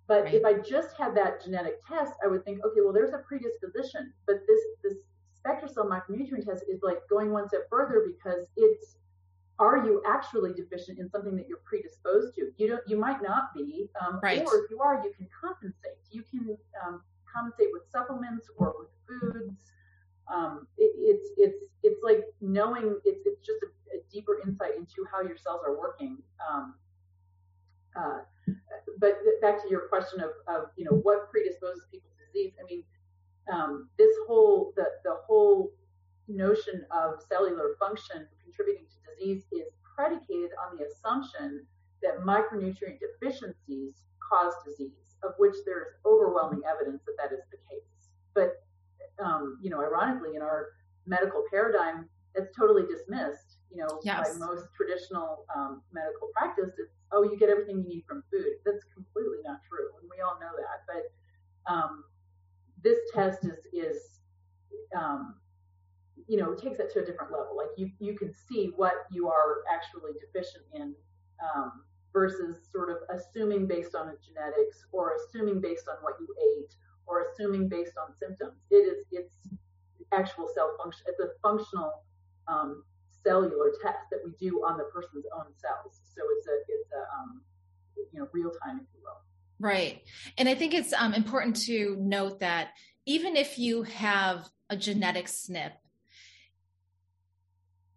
But 0.07 0.25
right. 0.25 0.33
if 0.35 0.45
I 0.45 0.53
just 0.53 0.95
had 0.97 1.15
that 1.15 1.43
genetic 1.43 1.85
test, 1.87 2.13
I 2.23 2.27
would 2.27 2.45
think, 2.45 2.59
okay, 2.63 2.81
well, 2.83 2.93
there's 2.93 3.13
a 3.13 3.19
predisposition. 3.27 4.13
But 4.27 4.37
this 4.47 4.59
this 4.83 4.93
SpectraCell 5.45 5.89
micronutrient 5.89 6.45
test 6.45 6.63
is 6.69 6.81
like 6.83 6.99
going 7.09 7.31
one 7.31 7.47
step 7.47 7.67
further 7.69 8.05
because 8.05 8.47
it's 8.55 8.97
are 9.57 9.85
you 9.85 10.01
actually 10.05 10.53
deficient 10.53 10.99
in 10.99 11.09
something 11.09 11.35
that 11.37 11.47
you're 11.47 11.61
predisposed 11.63 12.35
to? 12.35 12.51
You 12.57 12.67
don't. 12.67 12.81
You 12.87 12.97
might 12.97 13.21
not 13.21 13.53
be, 13.53 13.89
um, 14.01 14.19
right. 14.21 14.41
or 14.45 14.63
if 14.63 14.69
you 14.69 14.79
are, 14.81 15.01
you 15.03 15.13
can 15.15 15.27
compensate. 15.41 15.97
You 16.11 16.23
can 16.23 16.57
um, 16.85 17.01
compensate 17.33 17.69
with 17.71 17.83
supplements 17.89 18.49
or 18.57 18.75
with 18.77 18.89
foods. 19.07 19.55
Um, 20.33 20.67
it, 20.77 20.91
it's 20.97 21.29
it's 21.37 21.65
it's 21.83 22.03
like 22.03 22.25
knowing. 22.41 22.99
It's 23.05 23.21
it's 23.25 23.45
just 23.45 23.59
a, 23.63 23.97
a, 23.97 23.99
deeper 24.11 24.39
insight 24.45 24.75
into 24.77 25.05
how 25.09 25.21
your 25.21 25.37
cells 25.37 25.61
are 25.65 25.77
working. 25.77 26.17
Um, 26.49 26.75
uh, 27.95 28.19
but 28.99 29.17
back 29.41 29.61
to 29.61 29.69
your 29.69 29.87
question 29.87 30.21
of, 30.21 30.31
of, 30.47 30.69
you 30.75 30.85
know, 30.85 30.97
what 31.03 31.29
predisposes 31.31 31.83
people 31.91 32.09
to 32.17 32.25
disease. 32.25 32.53
I 32.59 32.65
mean, 32.69 32.83
um, 33.51 33.89
this 33.97 34.13
whole 34.27 34.73
the 34.75 34.85
the 35.03 35.17
whole 35.27 35.71
notion 36.27 36.85
of 36.91 37.21
cellular 37.29 37.75
function 37.79 38.27
contributing 38.43 38.85
to 38.85 39.13
disease 39.13 39.43
is 39.51 39.67
predicated 39.95 40.51
on 40.63 40.77
the 40.77 40.85
assumption 40.85 41.65
that 42.01 42.19
micronutrient 42.19 42.99
deficiencies 42.99 44.01
cause 44.19 44.53
disease, 44.65 45.15
of 45.23 45.33
which 45.37 45.55
there 45.65 45.81
is 45.81 45.87
overwhelming 46.05 46.61
evidence 46.69 47.01
that 47.05 47.13
that 47.17 47.33
is 47.33 47.43
the 47.51 47.57
case. 47.69 48.09
But 48.33 48.63
um, 49.23 49.59
you 49.61 49.69
know, 49.69 49.79
ironically, 49.79 50.35
in 50.35 50.41
our 50.41 50.69
medical 51.05 51.43
paradigm, 51.49 52.09
it's 52.33 52.55
totally 52.57 52.83
dismissed. 52.83 53.57
You 53.71 53.81
know, 53.81 53.99
yes. 54.03 54.37
by 54.37 54.45
most 54.45 54.67
traditional 54.75 55.45
um, 55.55 55.81
medical 55.91 56.29
practice, 56.33 56.71
it's 56.77 56.94
oh, 57.11 57.23
you 57.23 57.37
get 57.37 57.49
everything 57.49 57.79
you 57.79 57.87
need 57.87 58.03
from 58.07 58.23
food. 58.31 58.59
That's 58.65 58.83
completely 58.93 59.39
not 59.43 59.59
true, 59.67 59.89
and 59.99 60.09
we 60.09 60.21
all 60.21 60.39
know 60.39 60.51
that. 60.57 60.83
But 60.87 61.71
um, 61.71 62.03
this 62.83 62.97
test 63.13 63.45
is 63.45 63.65
is 63.73 64.19
um, 64.97 65.35
you 66.27 66.37
know 66.37 66.53
takes 66.53 66.79
it 66.79 66.91
to 66.93 67.03
a 67.03 67.05
different 67.05 67.31
level. 67.31 67.55
Like 67.55 67.69
you 67.77 67.91
you 67.99 68.17
can 68.17 68.33
see 68.33 68.71
what 68.75 69.05
you 69.11 69.27
are 69.27 69.63
actually 69.73 70.11
deficient 70.19 70.65
in. 70.73 70.95
Um, 71.43 71.83
versus 72.15 72.59
sort 72.71 72.89
of 72.89 72.97
assuming 73.09 73.67
based 73.67 73.93
on 73.93 74.09
genetics 74.25 74.85
or 74.93 75.17
assuming 75.17 75.59
based 75.59 75.89
on 75.89 75.97
what 76.01 76.13
you 76.17 76.33
ate 76.57 76.73
or 77.07 77.25
assuming 77.27 77.67
based 77.67 77.91
on 78.01 78.15
symptoms. 78.15 78.55
It 78.71 78.75
is 78.75 79.05
it's 79.11 79.35
actual 80.13 80.49
cell 80.55 80.75
function. 80.81 81.03
It's 81.07 81.19
a 81.19 81.29
functional 81.43 82.05
um, 82.47 82.83
cellular 83.25 83.71
test 83.81 83.99
that 84.11 84.19
we 84.23 84.31
do 84.39 84.59
on 84.59 84.77
the 84.77 84.85
person's 84.85 85.25
own 85.35 85.45
cells. 85.57 86.01
So 86.15 86.21
it's 86.37 86.47
a 86.47 86.55
it's 86.67 86.91
a 86.91 87.19
um, 87.19 87.41
you 87.95 88.19
know 88.19 88.27
real 88.31 88.51
time, 88.63 88.81
if 88.81 88.87
you 88.93 89.01
will. 89.03 89.21
Right, 89.59 90.01
and 90.37 90.47
I 90.47 90.55
think 90.55 90.73
it's 90.73 90.93
um, 90.93 91.13
important 91.13 91.55
to 91.67 91.95
note 91.99 92.39
that 92.39 92.69
even 93.05 93.35
if 93.35 93.57
you 93.57 93.83
have 93.83 94.49
a 94.69 94.77
genetic 94.77 95.25
SNP, 95.25 95.71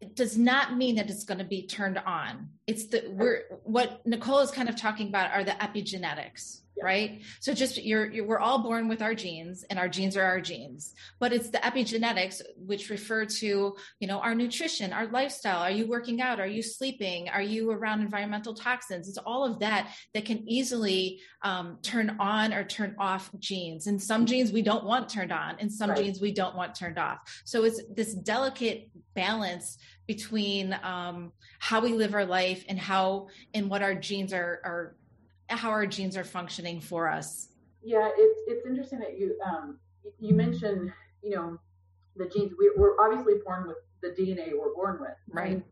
it 0.01 0.15
does 0.15 0.39
not 0.39 0.77
mean 0.77 0.97
that 0.97 1.11
it's 1.11 1.25
going 1.25 1.39
to 1.39 1.45
be 1.45 1.67
turned 1.67 1.99
on. 1.99 2.51
It's 2.69 2.87
the 2.87 3.05
we're 3.09 3.43
what 3.65 4.07
Nicole 4.07 4.39
is 4.39 4.53
kind 4.53 4.69
of 4.69 4.77
talking 4.77 5.09
about 5.09 5.33
are 5.33 5.43
the 5.43 5.53
epigenetics 5.53 6.61
yeah. 6.79 6.85
right? 6.85 7.23
So 7.41 7.53
just 7.53 7.83
you're, 7.83 8.11
you're, 8.11 8.25
we're 8.25 8.39
all 8.39 8.63
born 8.63 8.89
with 8.89 9.03
our 9.03 9.15
genes 9.15 9.65
and 9.69 9.79
our 9.79 9.89
genes 9.89 10.17
are 10.17 10.25
our 10.25 10.41
genes, 10.41 10.95
but 11.19 11.33
it's 11.33 11.51
the 11.51 11.59
epigenetics 11.59 12.41
which 12.57 12.91
refer 12.91 13.25
to, 13.25 13.77
you 14.01 14.09
know, 14.09 14.21
our 14.21 14.35
nutrition, 14.35 14.93
our 14.93 15.07
lifestyle. 15.09 15.61
Are 15.61 15.71
you 15.71 15.87
working 15.87 16.21
out? 16.21 16.41
Are 16.41 16.47
you 16.47 16.63
sleeping? 16.63 17.29
Are 17.29 17.43
you 17.43 17.71
around 17.71 18.01
environmental 18.01 18.55
toxins? 18.55 19.09
It's 19.09 19.19
all 19.19 19.45
of 19.45 19.59
that 19.61 19.95
that 20.15 20.25
can 20.25 20.49
easily 20.49 21.21
um, 21.43 21.79
turn 21.83 22.17
on 22.19 22.53
or 22.53 22.65
turn 22.65 22.95
off 22.99 23.31
genes. 23.39 23.87
And 23.87 24.01
some 24.01 24.27
genes 24.27 24.53
we 24.53 24.63
don't 24.63 24.85
want 24.85 25.09
turned 25.09 25.33
on 25.33 25.57
and 25.59 25.73
some 25.73 25.91
right. 25.91 25.99
genes 25.99 26.21
we 26.21 26.33
don't 26.33 26.57
want 26.57 26.75
turned 26.75 26.99
off. 26.99 27.19
So 27.45 27.65
it's 27.65 27.81
this 27.95 28.15
delicate 28.15 28.91
balance 29.15 29.79
between 30.07 30.79
um, 30.83 31.33
how 31.59 31.81
we 31.81 31.93
live 31.93 32.15
our 32.15 32.25
life 32.25 32.58
and 32.69 32.79
how 32.79 33.29
and 33.55 33.69
what 33.69 33.83
our 33.83 33.95
genes 33.95 34.33
are 34.33 34.61
are 34.65 34.97
how 35.49 35.71
our 35.71 35.87
genes 35.87 36.17
are 36.17 36.25
functioning 36.25 36.81
for 36.81 37.09
us. 37.09 37.49
Yeah, 37.83 38.11
it's 38.17 38.41
it's 38.47 38.67
interesting 38.67 38.99
that 39.01 39.19
you 39.19 39.39
um, 39.45 39.79
you 40.19 40.35
mentioned 40.35 40.93
you 41.23 41.31
know 41.31 41.59
the 42.17 42.27
genes. 42.27 42.53
We, 42.59 42.71
are 42.79 43.01
obviously 43.01 43.35
born 43.45 43.67
with 43.67 43.77
the 44.03 44.09
DNA 44.09 44.53
we're 44.59 44.75
born 44.75 44.99
with, 45.01 45.17
right? 45.29 45.53
And, 45.53 45.63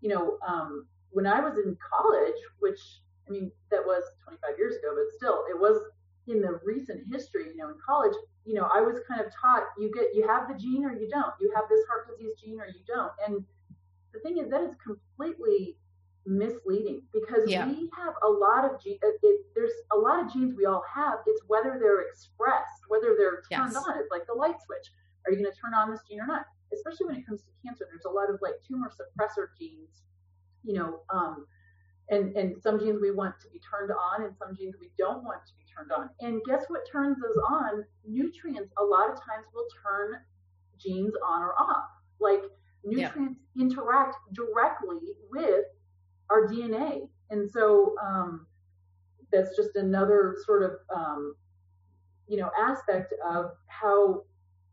you 0.00 0.08
know, 0.08 0.38
um, 0.46 0.86
when 1.10 1.26
I 1.26 1.40
was 1.40 1.58
in 1.58 1.76
college, 1.90 2.34
which 2.60 2.80
I 3.28 3.30
mean 3.30 3.50
that 3.70 3.84
was 3.84 4.02
25 4.24 4.58
years 4.58 4.76
ago, 4.76 4.94
but 4.94 5.16
still, 5.16 5.44
it 5.48 5.58
was 5.58 5.80
in 6.28 6.40
the 6.40 6.60
recent 6.64 7.02
history. 7.10 7.46
You 7.48 7.56
know, 7.56 7.68
in 7.68 7.76
college, 7.84 8.14
you 8.44 8.54
know, 8.54 8.68
I 8.72 8.80
was 8.80 8.98
kind 9.08 9.20
of 9.20 9.26
taught 9.32 9.64
you 9.78 9.90
get 9.92 10.14
you 10.14 10.26
have 10.26 10.48
the 10.48 10.54
gene 10.54 10.84
or 10.84 10.92
you 10.92 11.08
don't. 11.08 11.32
You 11.40 11.52
have 11.54 11.64
this 11.68 11.84
heart 11.88 12.08
disease 12.08 12.34
gene 12.42 12.60
or 12.60 12.66
you 12.66 12.80
don't. 12.86 13.12
And 13.26 13.44
the 14.12 14.20
thing 14.20 14.38
is 14.38 14.50
that 14.50 14.62
is 14.62 14.74
completely 14.84 15.76
misleading 16.26 17.02
because 17.12 17.48
yeah. 17.48 17.66
we 17.66 17.90
have 17.96 18.14
a 18.22 18.28
lot 18.28 18.64
of 18.64 18.80
genes. 18.80 18.98
There's 19.54 19.72
a 19.92 19.96
lot 19.96 20.24
of 20.24 20.32
genes 20.32 20.54
we 20.56 20.66
all 20.66 20.84
have. 20.92 21.18
It's 21.26 21.42
whether 21.48 21.78
they're 21.80 22.02
expressed, 22.02 22.82
whether 22.88 23.14
they're 23.16 23.42
turned 23.50 23.72
yes. 23.72 23.76
on. 23.76 23.98
It's 23.98 24.10
like 24.10 24.26
the 24.26 24.34
light 24.34 24.56
switch. 24.64 24.90
Are 25.26 25.32
you 25.32 25.38
going 25.38 25.52
to 25.52 25.58
turn 25.58 25.74
on 25.74 25.90
this 25.90 26.00
gene 26.08 26.20
or 26.20 26.26
not? 26.26 26.46
Especially 26.72 27.06
when 27.06 27.16
it 27.16 27.26
comes 27.26 27.42
to 27.42 27.50
cancer, 27.64 27.86
there's 27.90 28.06
a 28.06 28.10
lot 28.10 28.30
of 28.30 28.40
like 28.40 28.54
tumor 28.66 28.90
suppressor 28.90 29.48
genes. 29.58 30.02
You 30.64 30.74
know, 30.74 31.00
um, 31.10 31.46
and 32.10 32.36
and 32.36 32.60
some 32.62 32.78
genes 32.78 33.00
we 33.00 33.10
want 33.10 33.34
to 33.40 33.48
be 33.50 33.60
turned 33.60 33.90
on, 33.90 34.24
and 34.24 34.34
some 34.36 34.56
genes 34.56 34.74
we 34.80 34.90
don't 34.96 35.24
want 35.24 35.44
to 35.46 35.52
be 35.58 35.64
turned 35.74 35.92
on. 35.92 36.10
And 36.20 36.40
guess 36.46 36.64
what 36.68 36.82
turns 36.90 37.18
those 37.20 37.38
on? 37.48 37.84
Nutrients. 38.06 38.72
A 38.78 38.84
lot 38.84 39.10
of 39.10 39.16
times 39.16 39.46
will 39.54 39.66
turn 39.82 40.20
genes 40.78 41.14
on 41.26 41.42
or 41.42 41.54
off. 41.54 41.90
Like 42.20 42.42
nutrients 42.84 43.40
yeah. 43.54 43.62
interact 43.62 44.16
directly 44.32 45.14
with 45.30 45.66
our 46.32 46.48
DNA. 46.48 47.08
And 47.30 47.50
so 47.50 47.94
um, 48.02 48.46
that's 49.32 49.54
just 49.56 49.76
another 49.76 50.36
sort 50.44 50.62
of, 50.62 50.72
um, 50.94 51.34
you 52.26 52.38
know, 52.38 52.50
aspect 52.58 53.12
of 53.24 53.52
how, 53.66 54.22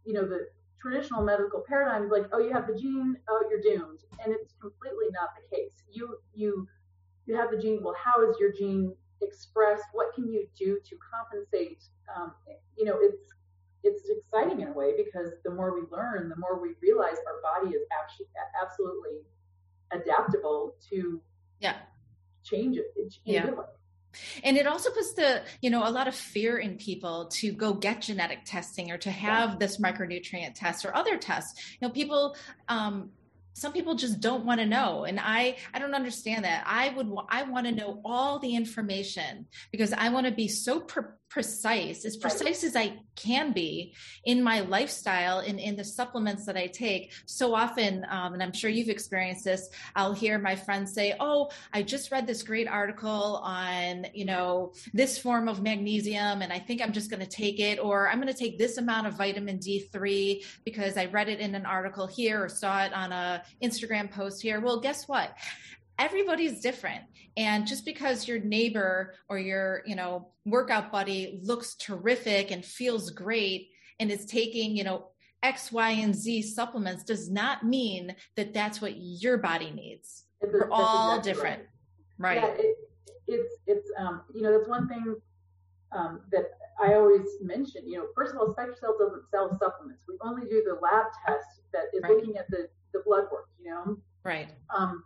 you 0.05 0.13
know, 0.13 0.25
the 0.25 0.47
traditional 0.81 1.21
medical 1.21 1.63
paradigm 1.67 2.05
is 2.05 2.11
like, 2.11 2.25
oh, 2.31 2.39
you 2.39 2.53
have 2.53 2.67
the 2.67 2.75
gene, 2.75 3.17
oh, 3.29 3.43
you're 3.49 3.61
doomed. 3.61 3.99
And 4.23 4.33
it's 4.33 4.53
completely 4.61 5.07
not 5.11 5.29
the 5.35 5.55
case. 5.55 5.71
You, 5.91 6.17
you, 6.33 6.67
you 7.25 7.35
have 7.35 7.51
the 7.51 7.57
gene. 7.57 7.79
Well, 7.83 7.95
how 8.01 8.27
is 8.27 8.37
your 8.39 8.51
gene 8.51 8.93
expressed? 9.21 9.85
What 9.91 10.13
can 10.15 10.31
you 10.31 10.47
do 10.57 10.79
to 10.85 10.95
compensate? 11.13 11.83
Um, 12.15 12.33
you 12.77 12.85
know, 12.85 12.97
it's, 12.99 13.33
it's 13.83 14.09
exciting 14.09 14.61
in 14.61 14.69
a 14.69 14.73
way 14.73 14.93
because 14.95 15.31
the 15.43 15.51
more 15.51 15.73
we 15.73 15.81
learn, 15.91 16.29
the 16.29 16.35
more 16.37 16.61
we 16.61 16.69
realize 16.81 17.17
our 17.27 17.41
body 17.41 17.75
is 17.75 17.83
actually 18.01 18.27
absolutely 18.61 19.19
adaptable 19.91 20.75
to 20.89 21.21
yeah. 21.59 21.75
Change 22.43 22.77
it. 22.77 22.85
Yeah. 23.25 23.51
And 24.43 24.57
it 24.57 24.65
also 24.65 24.89
puts 24.89 25.13
the, 25.13 25.43
you 25.61 25.69
know, 25.69 25.87
a 25.87 25.91
lot 25.91 26.07
of 26.07 26.15
fear 26.15 26.57
in 26.57 26.77
people 26.77 27.27
to 27.33 27.51
go 27.51 27.73
get 27.73 28.01
genetic 28.01 28.39
testing 28.43 28.91
or 28.91 28.97
to 28.99 29.11
have 29.11 29.59
this 29.59 29.77
micronutrient 29.77 30.55
test 30.55 30.83
or 30.83 30.95
other 30.95 31.17
tests. 31.17 31.77
You 31.79 31.87
know, 31.87 31.93
people 31.93 32.35
um, 32.67 33.11
some 33.53 33.73
people 33.73 33.93
just 33.95 34.19
don't 34.21 34.45
want 34.45 34.59
to 34.61 34.65
know. 34.65 35.03
And 35.03 35.19
i 35.21 35.57
i 35.73 35.79
don't 35.79 35.93
understand 35.93 36.45
that. 36.45 36.63
I 36.65 36.89
would 36.89 37.11
i 37.29 37.43
want 37.43 37.67
to 37.67 37.71
know 37.71 38.01
all 38.03 38.39
the 38.39 38.55
information 38.55 39.45
because 39.71 39.93
i 39.93 40.09
want 40.09 40.25
to 40.25 40.31
be 40.31 40.47
so 40.47 40.79
pre- 40.79 41.03
precise 41.29 42.05
as 42.05 42.17
precise 42.17 42.63
as 42.63 42.75
i 42.75 42.97
can 43.15 43.51
be 43.51 43.93
in 44.25 44.41
my 44.43 44.61
lifestyle 44.61 45.39
and 45.39 45.59
in 45.59 45.75
the 45.75 45.83
supplements 45.83 46.45
that 46.45 46.57
i 46.57 46.67
take 46.67 47.11
so 47.25 47.53
often 47.53 48.05
um, 48.09 48.33
and 48.33 48.41
i'm 48.41 48.53
sure 48.53 48.69
you've 48.69 48.89
experienced 48.89 49.43
this 49.43 49.69
i'll 49.95 50.13
hear 50.13 50.39
my 50.39 50.55
friends 50.55 50.93
say 50.93 51.15
oh 51.19 51.49
i 51.73 51.81
just 51.81 52.11
read 52.11 52.25
this 52.25 52.43
great 52.43 52.67
article 52.67 53.41
on 53.43 54.05
you 54.13 54.25
know 54.25 54.73
this 54.93 55.17
form 55.17 55.47
of 55.47 55.61
magnesium 55.61 56.41
and 56.41 56.51
i 56.51 56.59
think 56.59 56.81
i'm 56.81 56.93
just 56.93 57.09
going 57.09 57.19
to 57.19 57.27
take 57.27 57.59
it 57.59 57.79
or 57.79 58.09
i'm 58.09 58.19
going 58.19 58.31
to 58.31 58.39
take 58.39 58.57
this 58.57 58.77
amount 58.77 59.05
of 59.07 59.13
vitamin 59.13 59.59
d3 59.59 60.43
because 60.65 60.97
i 60.97 61.05
read 61.05 61.29
it 61.29 61.39
in 61.39 61.55
an 61.55 61.65
article 61.65 62.07
here 62.07 62.43
or 62.43 62.49
saw 62.49 62.83
it 62.83 62.93
on 62.93 63.11
a 63.11 63.43
Instagram 63.61 64.11
post 64.11 64.41
here. 64.41 64.59
Well, 64.59 64.79
guess 64.79 65.07
what? 65.07 65.35
Everybody's 65.99 66.61
different. 66.61 67.03
And 67.37 67.67
just 67.67 67.85
because 67.85 68.27
your 68.27 68.39
neighbor 68.39 69.13
or 69.27 69.37
your, 69.37 69.83
you 69.85 69.95
know, 69.95 70.31
workout 70.45 70.91
buddy 70.91 71.39
looks 71.43 71.75
terrific 71.75 72.51
and 72.51 72.65
feels 72.65 73.11
great 73.11 73.69
and 73.99 74.09
is 74.09 74.25
taking, 74.25 74.75
you 74.75 74.83
know, 74.83 75.09
X, 75.43 75.71
Y, 75.71 75.91
and 75.91 76.15
Z 76.15 76.41
supplements 76.43 77.03
does 77.03 77.29
not 77.29 77.63
mean 77.63 78.15
that 78.35 78.53
that's 78.53 78.81
what 78.81 78.93
your 78.97 79.37
body 79.37 79.71
needs. 79.71 80.25
We're 80.41 80.69
all 80.71 81.17
exactly 81.17 81.31
different. 81.33 81.63
Right. 82.17 82.41
right. 82.41 82.55
Yeah, 82.57 82.63
it, 82.65 82.75
it's, 83.27 83.55
it's, 83.67 83.91
um, 83.97 84.21
you 84.33 84.41
know, 84.41 84.57
that's 84.57 84.67
one 84.67 84.87
thing 84.87 85.15
um, 85.91 86.21
that 86.31 86.45
I 86.81 86.93
always 86.93 87.27
mention, 87.41 87.87
you 87.87 87.97
know, 87.97 88.07
first 88.15 88.33
of 88.33 88.39
all, 88.39 88.53
SpectraCell 88.53 88.97
doesn't 88.99 89.23
sell 89.31 89.57
supplements. 89.59 90.03
We 90.07 90.17
only 90.21 90.47
do 90.49 90.63
the 90.65 90.79
lab 90.81 91.05
test 91.25 91.61
that 91.73 91.85
is 91.93 92.01
right. 92.03 92.13
looking 92.13 92.37
at 92.37 92.49
the 92.49 92.69
the 92.93 93.01
blood 93.05 93.25
work, 93.31 93.49
you 93.61 93.69
know? 93.69 93.97
Right. 94.23 94.49
Um, 94.75 95.03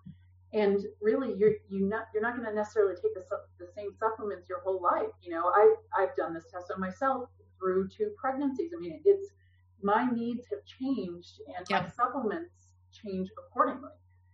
and 0.54 0.86
really 1.02 1.34
you're 1.38 1.54
you 1.70 1.86
not 1.86 2.08
you're 2.14 2.22
not 2.22 2.36
going 2.36 2.48
to 2.48 2.54
necessarily 2.54 2.96
take 2.96 3.14
the, 3.14 3.24
the 3.60 3.68
same 3.76 3.90
supplements 4.00 4.48
your 4.48 4.62
whole 4.62 4.82
life 4.82 5.12
you 5.22 5.32
know? 5.32 5.52
I 5.54 5.76
i've 5.98 6.16
done 6.16 6.34
this 6.34 6.46
test 6.52 6.72
on 6.74 6.80
myself 6.80 7.30
through 7.60 7.90
two 7.90 8.12
pregnancies. 8.20 8.72
I 8.76 8.80
mean 8.80 9.02
it's 9.06 9.30
my 9.82 10.10
needs 10.10 10.46
have 10.50 10.60
changed 10.66 11.42
and 11.48 11.66
my 11.70 11.90
supplements 11.90 12.68
change 12.92 13.30
accordingly. 13.38 13.90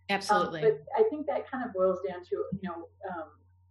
Absolutely. 0.08 0.62
Um, 0.62 0.70
but 0.70 1.04
i 1.04 1.08
think 1.08 1.26
that 1.26 1.50
kind 1.50 1.64
of 1.64 1.72
boils 1.72 1.98
down 2.06 2.24
to 2.24 2.44
you 2.52 2.68
know 2.68 2.88
um, 3.10 3.28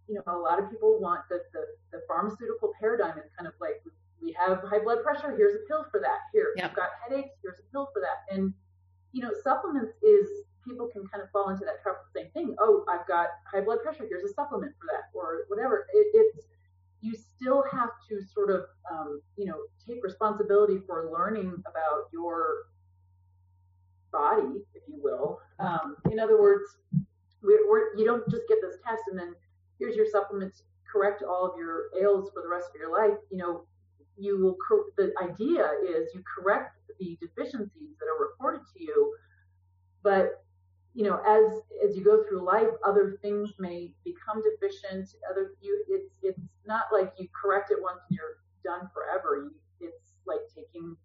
you 0.08 0.14
know 0.14 0.22
a 0.26 0.36
lot 0.36 0.58
of 0.58 0.70
people 0.70 0.98
want 1.00 1.20
the, 1.28 1.40
the 1.52 1.64
the 1.92 2.00
pharmaceutical 2.08 2.72
paradigm 2.80 3.18
is 3.18 3.30
kind 3.36 3.46
of 3.46 3.54
like 3.60 3.82
we 4.20 4.36
have 4.38 4.62
high 4.68 4.80
blood 4.80 5.02
pressure 5.02 5.34
here's 5.36 5.54
a 5.54 5.64
pill 5.68 5.86
for 5.90 6.00
that. 6.00 6.18
Here 6.32 6.52
yep. 6.56 6.70
you've 6.70 6.76
got 6.76 6.90
headaches 7.02 7.36
here's 7.42 7.58
a 7.58 7.72
pill 7.72 7.88
for 7.92 8.02
that. 8.02 8.34
And 8.34 8.52
you 9.12 9.22
know, 9.22 9.30
supplements 9.42 9.92
is 10.02 10.28
people 10.66 10.88
can 10.92 11.06
kind 11.08 11.22
of 11.22 11.30
fall 11.30 11.50
into 11.50 11.64
that 11.64 11.82
trap 11.82 11.96
of 12.00 12.12
the 12.12 12.20
same 12.20 12.30
thing. 12.32 12.56
Oh, 12.58 12.84
I've 12.88 13.06
got 13.06 13.28
high 13.50 13.60
blood 13.60 13.78
pressure. 13.82 14.06
Here's 14.08 14.24
a 14.24 14.34
supplement 14.34 14.72
for 14.78 14.86
that, 14.92 15.10
or 15.14 15.44
whatever. 15.48 15.86
It, 15.92 16.06
it's 16.14 16.46
you 17.00 17.14
still 17.14 17.64
have 17.72 17.90
to 18.08 18.20
sort 18.22 18.50
of, 18.50 18.64
um, 18.90 19.22
you 19.36 19.46
know, 19.46 19.56
take 19.86 20.04
responsibility 20.04 20.78
for 20.86 21.10
learning 21.10 21.54
about 21.66 22.08
your 22.12 22.66
body, 24.12 24.60
if 24.74 24.82
you 24.86 25.00
will. 25.02 25.40
Um, 25.58 25.96
in 26.10 26.18
other 26.18 26.40
words, 26.40 26.76
we're, 27.42 27.68
we're, 27.70 27.96
you 27.96 28.04
don't 28.04 28.28
just 28.30 28.42
get 28.48 28.58
this 28.60 28.76
test 28.86 29.02
and 29.10 29.18
then 29.18 29.34
here's 29.78 29.96
your 29.96 30.06
supplements, 30.10 30.62
correct 30.90 31.22
all 31.22 31.46
of 31.46 31.58
your 31.58 31.84
ails 32.00 32.30
for 32.34 32.42
the 32.42 32.48
rest 32.48 32.68
of 32.74 32.78
your 32.78 32.92
life. 32.92 33.18
You 33.30 33.38
know, 33.38 33.62
you 34.18 34.38
will. 34.38 34.56
The 34.96 35.12
idea 35.22 35.70
is 35.88 36.10
you 36.14 36.22
correct 36.22 36.76
the 36.98 37.16
deficiencies 37.20 37.96
that 37.98 38.06
are 38.06 38.20
reported 38.20 38.60
to 38.76 38.82
you. 38.82 39.14
But 40.02 40.44
you 40.94 41.04
know, 41.04 41.20
as 41.26 41.60
as 41.88 41.96
you 41.96 42.04
go 42.04 42.24
through 42.24 42.44
life, 42.44 42.68
other 42.84 43.18
things 43.22 43.50
may 43.58 43.92
become 44.04 44.42
deficient. 44.42 45.08
Other 45.30 45.52
you, 45.60 45.84
it's 45.88 46.12
it's 46.22 46.40
not 46.66 46.84
like 46.92 47.12
you 47.18 47.28
correct 47.40 47.70
it 47.70 47.78
once 47.80 48.00
and 48.08 48.16
you're 48.16 48.38
done 48.64 48.88
forever. 48.92 49.44
You, 49.44 49.52
it's 49.80 50.12
like 50.26 50.40
taking, 50.54 50.96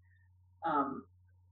um, 0.65 1.05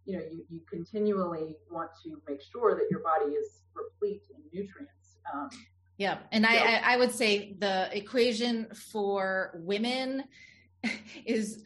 you 0.06 0.18
know, 0.18 0.24
you 0.24 0.46
you 0.50 0.62
continually 0.70 1.58
want 1.70 1.92
to 2.04 2.22
make 2.28 2.42
sure 2.42 2.76
that 2.76 2.88
your 2.90 3.02
body 3.02 3.32
is 3.32 3.62
replete 3.76 4.24
in 4.36 4.42
nutrients. 4.52 5.18
Um, 5.32 5.50
yeah, 5.98 6.18
and 6.32 6.44
so, 6.44 6.52
I 6.52 6.82
I 6.84 6.98
would 6.98 7.12
say 7.12 7.56
the 7.60 7.96
equation 7.96 8.68
for 8.74 9.60
women 9.64 10.24
is 11.26 11.64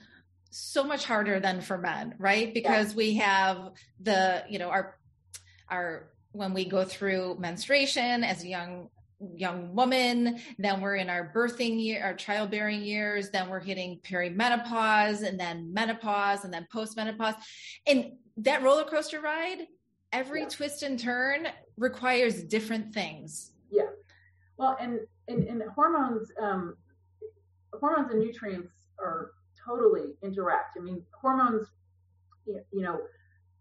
so 0.50 0.84
much 0.84 1.06
harder 1.06 1.40
than 1.40 1.62
for 1.62 1.78
men, 1.78 2.16
right? 2.18 2.54
Because 2.54 2.92
yeah. 2.92 2.98
we 2.98 3.16
have 3.18 3.72
the, 4.00 4.44
you 4.50 4.60
know, 4.60 4.70
our 4.70 4.98
our 5.70 6.10
when 6.38 6.54
we 6.54 6.66
go 6.66 6.86
through 6.86 7.38
menstruation 7.40 8.24
as 8.24 8.44
a 8.44 8.48
young 8.48 8.90
young 9.36 9.74
woman, 9.74 10.40
then 10.60 10.80
we're 10.80 10.96
in 10.96 11.10
our 11.10 11.32
birthing 11.34 11.84
year, 11.84 12.04
our 12.04 12.14
childbearing 12.14 12.84
years, 12.84 13.32
then 13.32 13.50
we're 13.50 13.60
hitting 13.60 14.00
perimenopause 14.04 15.24
and 15.24 15.40
then 15.40 15.74
menopause 15.74 16.44
and 16.44 16.54
then 16.54 16.68
postmenopause. 16.72 17.34
And 17.88 18.12
that 18.38 18.62
roller 18.62 18.84
coaster 18.84 19.20
ride, 19.20 19.66
every 20.14 20.42
yeah. 20.42 20.50
twist 20.50 20.84
and 20.84 21.00
turn 21.00 21.48
requires 21.78 22.44
different 22.44 22.94
things. 22.94 23.54
Yeah. 23.72 23.90
Well, 24.58 24.78
and 24.80 25.00
and, 25.28 25.44
and 25.44 25.64
hormones, 25.76 26.32
um, 26.40 26.76
hormones 27.74 28.12
and 28.12 28.20
nutrients 28.20 28.72
are 29.00 29.32
totally 29.68 30.14
interact. 30.22 30.78
I 30.78 30.82
mean, 30.82 31.04
hormones, 31.20 31.68
you 32.46 32.64
know, 32.72 33.00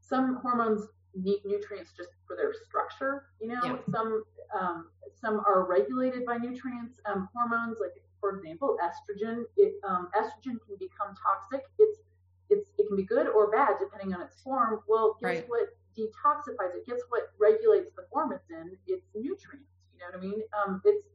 some 0.00 0.38
hormones 0.42 0.86
need 1.16 1.40
nutrients 1.44 1.92
just 1.96 2.10
for 2.26 2.36
their 2.36 2.52
structure. 2.66 3.26
You 3.40 3.48
know, 3.48 3.60
yeah. 3.64 3.76
some 3.90 4.24
um, 4.58 4.88
some 5.20 5.40
are 5.40 5.66
regulated 5.66 6.24
by 6.24 6.36
nutrients. 6.36 7.00
Um, 7.06 7.28
hormones, 7.34 7.78
like 7.80 7.92
for 8.20 8.36
example, 8.36 8.76
estrogen. 8.82 9.44
It, 9.56 9.74
um, 9.86 10.08
estrogen 10.16 10.58
can 10.66 10.76
become 10.78 11.14
toxic. 11.16 11.66
It's 11.78 11.98
it's 12.50 12.70
it 12.78 12.86
can 12.86 12.96
be 12.96 13.04
good 13.04 13.28
or 13.28 13.50
bad 13.50 13.76
depending 13.80 14.14
on 14.14 14.22
its 14.22 14.40
form. 14.42 14.80
Well, 14.88 15.16
guess 15.20 15.28
right. 15.28 15.48
what 15.48 15.68
detoxifies 15.96 16.74
it? 16.76 16.86
Guess 16.86 17.00
what 17.08 17.32
regulates 17.38 17.90
the 17.96 18.04
form 18.12 18.32
it's 18.32 18.50
in? 18.50 18.76
It's 18.86 19.06
nutrients. 19.14 19.70
You 19.92 20.00
know 20.00 20.06
what 20.12 20.18
I 20.18 20.20
mean? 20.20 20.42
Um, 20.56 20.82
it's 20.84 21.06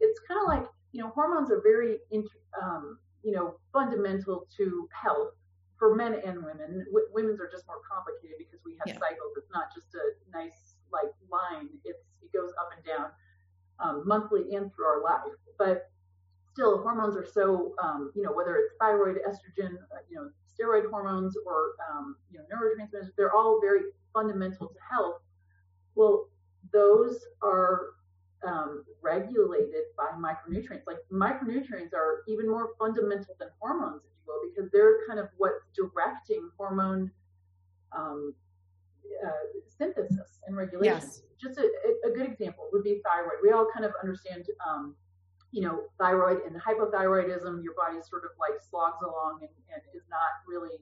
it's 0.00 0.20
kind 0.28 0.40
of 0.40 0.48
like 0.48 0.68
you 0.92 1.02
know 1.02 1.10
hormones 1.10 1.50
are 1.50 1.60
very 1.62 1.98
int- 2.10 2.28
um, 2.62 2.98
you 3.26 3.32
know, 3.32 3.56
fundamental 3.72 4.46
to 4.56 4.88
health 4.92 5.34
for 5.78 5.94
men 5.94 6.14
and 6.24 6.44
women. 6.44 6.84
W- 6.88 7.08
women's 7.12 7.40
are 7.40 7.50
just 7.50 7.66
more 7.66 7.80
complicated 7.84 8.36
because 8.38 8.60
we 8.64 8.76
have 8.80 8.88
yeah. 8.88 9.00
cycles. 9.00 9.36
It's 9.36 9.50
not 9.52 9.72
just 9.74 9.94
a 9.94 10.16
nice 10.32 10.74
like 10.92 11.12
line. 11.30 11.68
It's 11.84 12.04
it 12.22 12.32
goes 12.32 12.52
up 12.58 12.70
and 12.74 12.84
down 12.84 13.10
um, 13.80 14.02
monthly 14.06 14.54
and 14.54 14.72
through 14.74 14.86
our 14.86 15.02
life. 15.02 15.36
But 15.58 15.90
still, 16.52 16.82
hormones 16.82 17.16
are 17.16 17.26
so 17.26 17.74
um, 17.82 18.12
you 18.14 18.22
know 18.22 18.32
whether 18.32 18.56
it's 18.56 18.72
thyroid, 18.80 19.18
estrogen, 19.28 19.76
uh, 19.92 20.02
you 20.08 20.16
know, 20.16 20.30
steroid 20.48 20.90
hormones, 20.90 21.36
or 21.46 21.72
um, 21.90 22.16
you 22.30 22.38
know 22.38 22.44
neurotransmitters, 22.48 23.10
they're 23.16 23.34
all 23.34 23.60
very 23.60 23.82
fundamental 24.12 24.68
to 24.68 24.78
health. 24.90 25.20
Well, 25.94 26.28
those 26.72 27.24
are 27.42 27.96
um, 28.46 28.84
regulated 29.02 29.84
by 29.96 30.10
micronutrients. 30.18 30.86
Like 30.86 30.98
micronutrients 31.12 31.92
are 31.94 32.22
even 32.28 32.48
more 32.48 32.70
fundamental 32.78 33.34
than 33.38 33.48
hormones, 33.60 34.02
will, 34.26 34.40
because 34.48 34.70
they're 34.72 35.06
kind 35.06 35.18
of 35.20 35.28
what's 35.36 35.64
directing 35.74 36.50
hormone 36.56 37.10
um, 37.96 38.34
uh, 39.24 39.60
synthesis 39.78 40.40
and 40.46 40.56
regulation. 40.56 40.94
Yes. 40.94 41.22
Just 41.40 41.58
a, 41.58 41.68
a, 42.06 42.10
good 42.10 42.26
example 42.26 42.68
would 42.72 42.82
be 42.82 43.00
thyroid. 43.04 43.38
We 43.42 43.52
all 43.52 43.68
kind 43.72 43.84
of 43.84 43.92
understand, 44.02 44.46
um, 44.66 44.94
you 45.52 45.60
know, 45.60 45.82
thyroid 45.98 46.40
and 46.46 46.56
hypothyroidism. 46.56 47.62
Your 47.62 47.74
body 47.74 47.98
sort 48.08 48.24
of 48.24 48.30
like 48.40 48.60
slogs 48.68 49.02
along 49.02 49.40
and, 49.42 49.50
and 49.72 49.82
is 49.94 50.02
not 50.10 50.40
really 50.48 50.78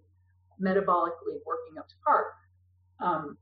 metabolically 0.63 1.41
working 1.45 1.79
up 1.79 1.89
to 1.89 1.95
par. 2.05 2.27
Um, 3.01 3.37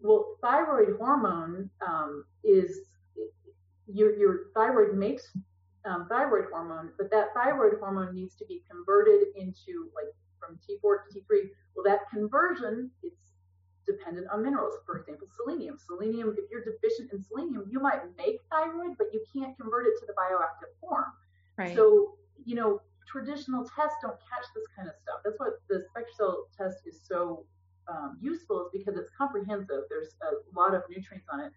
well, 0.00 0.36
thyroid 0.42 0.96
hormone 0.98 1.70
um, 1.86 2.24
is 2.44 2.80
your, 3.86 4.16
your 4.16 4.38
thyroid 4.54 4.96
makes 4.96 5.30
um, 5.86 6.06
thyroid 6.08 6.46
hormone, 6.50 6.90
but 6.98 7.10
that 7.10 7.32
thyroid 7.34 7.74
hormone 7.78 8.14
needs 8.14 8.34
to 8.36 8.46
be 8.46 8.62
converted 8.70 9.28
into 9.36 9.90
like 9.94 10.12
from 10.38 10.58
T4 10.58 11.04
to 11.04 11.18
T3. 11.18 11.50
Well, 11.74 11.84
that 11.84 12.08
conversion 12.10 12.90
it's 13.02 13.32
dependent 13.86 14.26
on 14.32 14.42
minerals. 14.42 14.74
For 14.84 14.98
example, 14.98 15.28
selenium. 15.36 15.78
Selenium, 15.78 16.34
if 16.36 16.50
you're 16.50 16.64
deficient 16.64 17.12
in 17.12 17.22
selenium, 17.22 17.64
you 17.70 17.80
might 17.80 18.02
make 18.16 18.38
thyroid, 18.50 18.98
but 18.98 19.08
you 19.12 19.22
can't 19.32 19.56
convert 19.56 19.86
it 19.86 19.94
to 20.00 20.06
the 20.06 20.12
bioactive 20.14 20.74
form. 20.80 21.12
Right. 21.56 21.74
So, 21.74 22.16
you 22.44 22.56
know, 22.56 22.80
traditional 23.06 23.62
tests 23.64 23.96
don't 24.02 24.18
catch 24.28 24.44
this 24.54 24.66
kind 24.76 24.88
of 24.88 24.94
stuff. 25.00 25.20
That's 25.24 25.38
what 25.38 25.62
the 25.68 25.86
SpectraCell 25.94 26.50
test 26.56 26.78
is 26.86 27.00
so 27.02 27.46
um, 27.88 28.18
useful 28.20 28.66
is 28.66 28.68
because 28.72 28.98
it's 28.98 29.10
comprehensive. 29.16 29.86
There's 29.88 30.16
a 30.22 30.58
lot 30.58 30.74
of 30.74 30.82
nutrients 30.90 31.28
on 31.32 31.40
it 31.40 31.52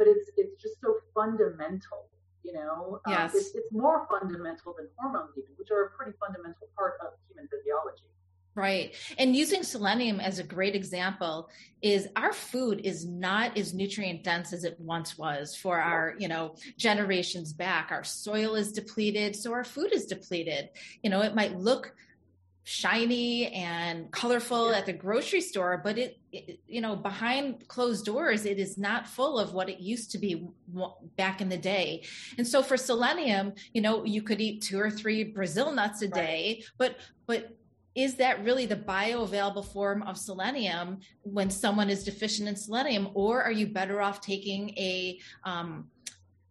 but 0.00 0.08
it's 0.08 0.30
it's 0.38 0.56
just 0.56 0.80
so 0.80 0.96
fundamental 1.14 2.08
You 2.42 2.54
know, 2.54 3.00
um, 3.04 3.12
yes. 3.12 3.34
it's, 3.34 3.54
it's 3.54 3.72
more 3.72 4.06
fundamental 4.10 4.74
than 4.76 4.88
hormones, 4.96 5.32
even, 5.36 5.50
which 5.56 5.70
are 5.70 5.84
a 5.84 5.90
pretty 5.90 6.12
fundamental 6.18 6.68
part 6.76 6.94
of 7.02 7.12
human 7.28 7.48
physiology. 7.48 8.04
Right. 8.56 8.94
And 9.16 9.36
using 9.36 9.62
selenium 9.62 10.18
as 10.18 10.38
a 10.40 10.42
great 10.42 10.74
example 10.74 11.48
is 11.82 12.08
our 12.16 12.32
food 12.32 12.80
is 12.84 13.06
not 13.06 13.56
as 13.56 13.72
nutrient 13.72 14.24
dense 14.24 14.52
as 14.52 14.64
it 14.64 14.76
once 14.80 15.16
was 15.16 15.54
for 15.54 15.80
our, 15.80 16.14
you 16.18 16.26
know, 16.26 16.56
generations 16.76 17.52
back. 17.52 17.92
Our 17.92 18.02
soil 18.02 18.56
is 18.56 18.72
depleted, 18.72 19.36
so 19.36 19.52
our 19.52 19.64
food 19.64 19.92
is 19.92 20.06
depleted. 20.06 20.70
You 21.02 21.10
know, 21.10 21.22
it 21.22 21.34
might 21.34 21.58
look 21.58 21.94
shiny 22.70 23.48
and 23.48 24.08
colorful 24.12 24.72
at 24.72 24.86
the 24.86 24.92
grocery 24.92 25.40
store 25.40 25.80
but 25.82 25.98
it, 25.98 26.20
it, 26.30 26.60
you 26.68 26.80
know 26.80 26.94
behind 26.94 27.66
closed 27.66 28.04
doors 28.04 28.46
it 28.46 28.60
is 28.60 28.78
not 28.78 29.08
full 29.08 29.40
of 29.40 29.52
what 29.52 29.68
it 29.68 29.80
used 29.80 30.12
to 30.12 30.18
be 30.18 30.46
back 31.16 31.40
in 31.40 31.48
the 31.48 31.56
day. 31.56 32.04
And 32.38 32.46
so 32.46 32.62
for 32.62 32.76
selenium 32.76 33.54
you 33.72 33.82
know 33.82 34.04
you 34.04 34.22
could 34.22 34.40
eat 34.40 34.62
two 34.62 34.78
or 34.78 34.88
three 34.88 35.24
brazil 35.24 35.72
nuts 35.72 36.02
a 36.02 36.08
day 36.08 36.58
right. 36.60 36.64
but 36.78 36.96
but 37.26 37.56
is 37.96 38.14
that 38.14 38.44
really 38.44 38.66
the 38.66 38.76
bioavailable 38.76 39.66
form 39.72 40.02
of 40.04 40.16
selenium 40.16 41.00
when 41.22 41.50
someone 41.50 41.90
is 41.90 42.04
deficient 42.04 42.48
in 42.48 42.54
selenium? 42.54 43.08
Or 43.14 43.42
are 43.42 43.50
you 43.50 43.66
better 43.66 44.00
off 44.00 44.20
taking 44.20 44.70
a 44.78 45.18
um, 45.42 45.88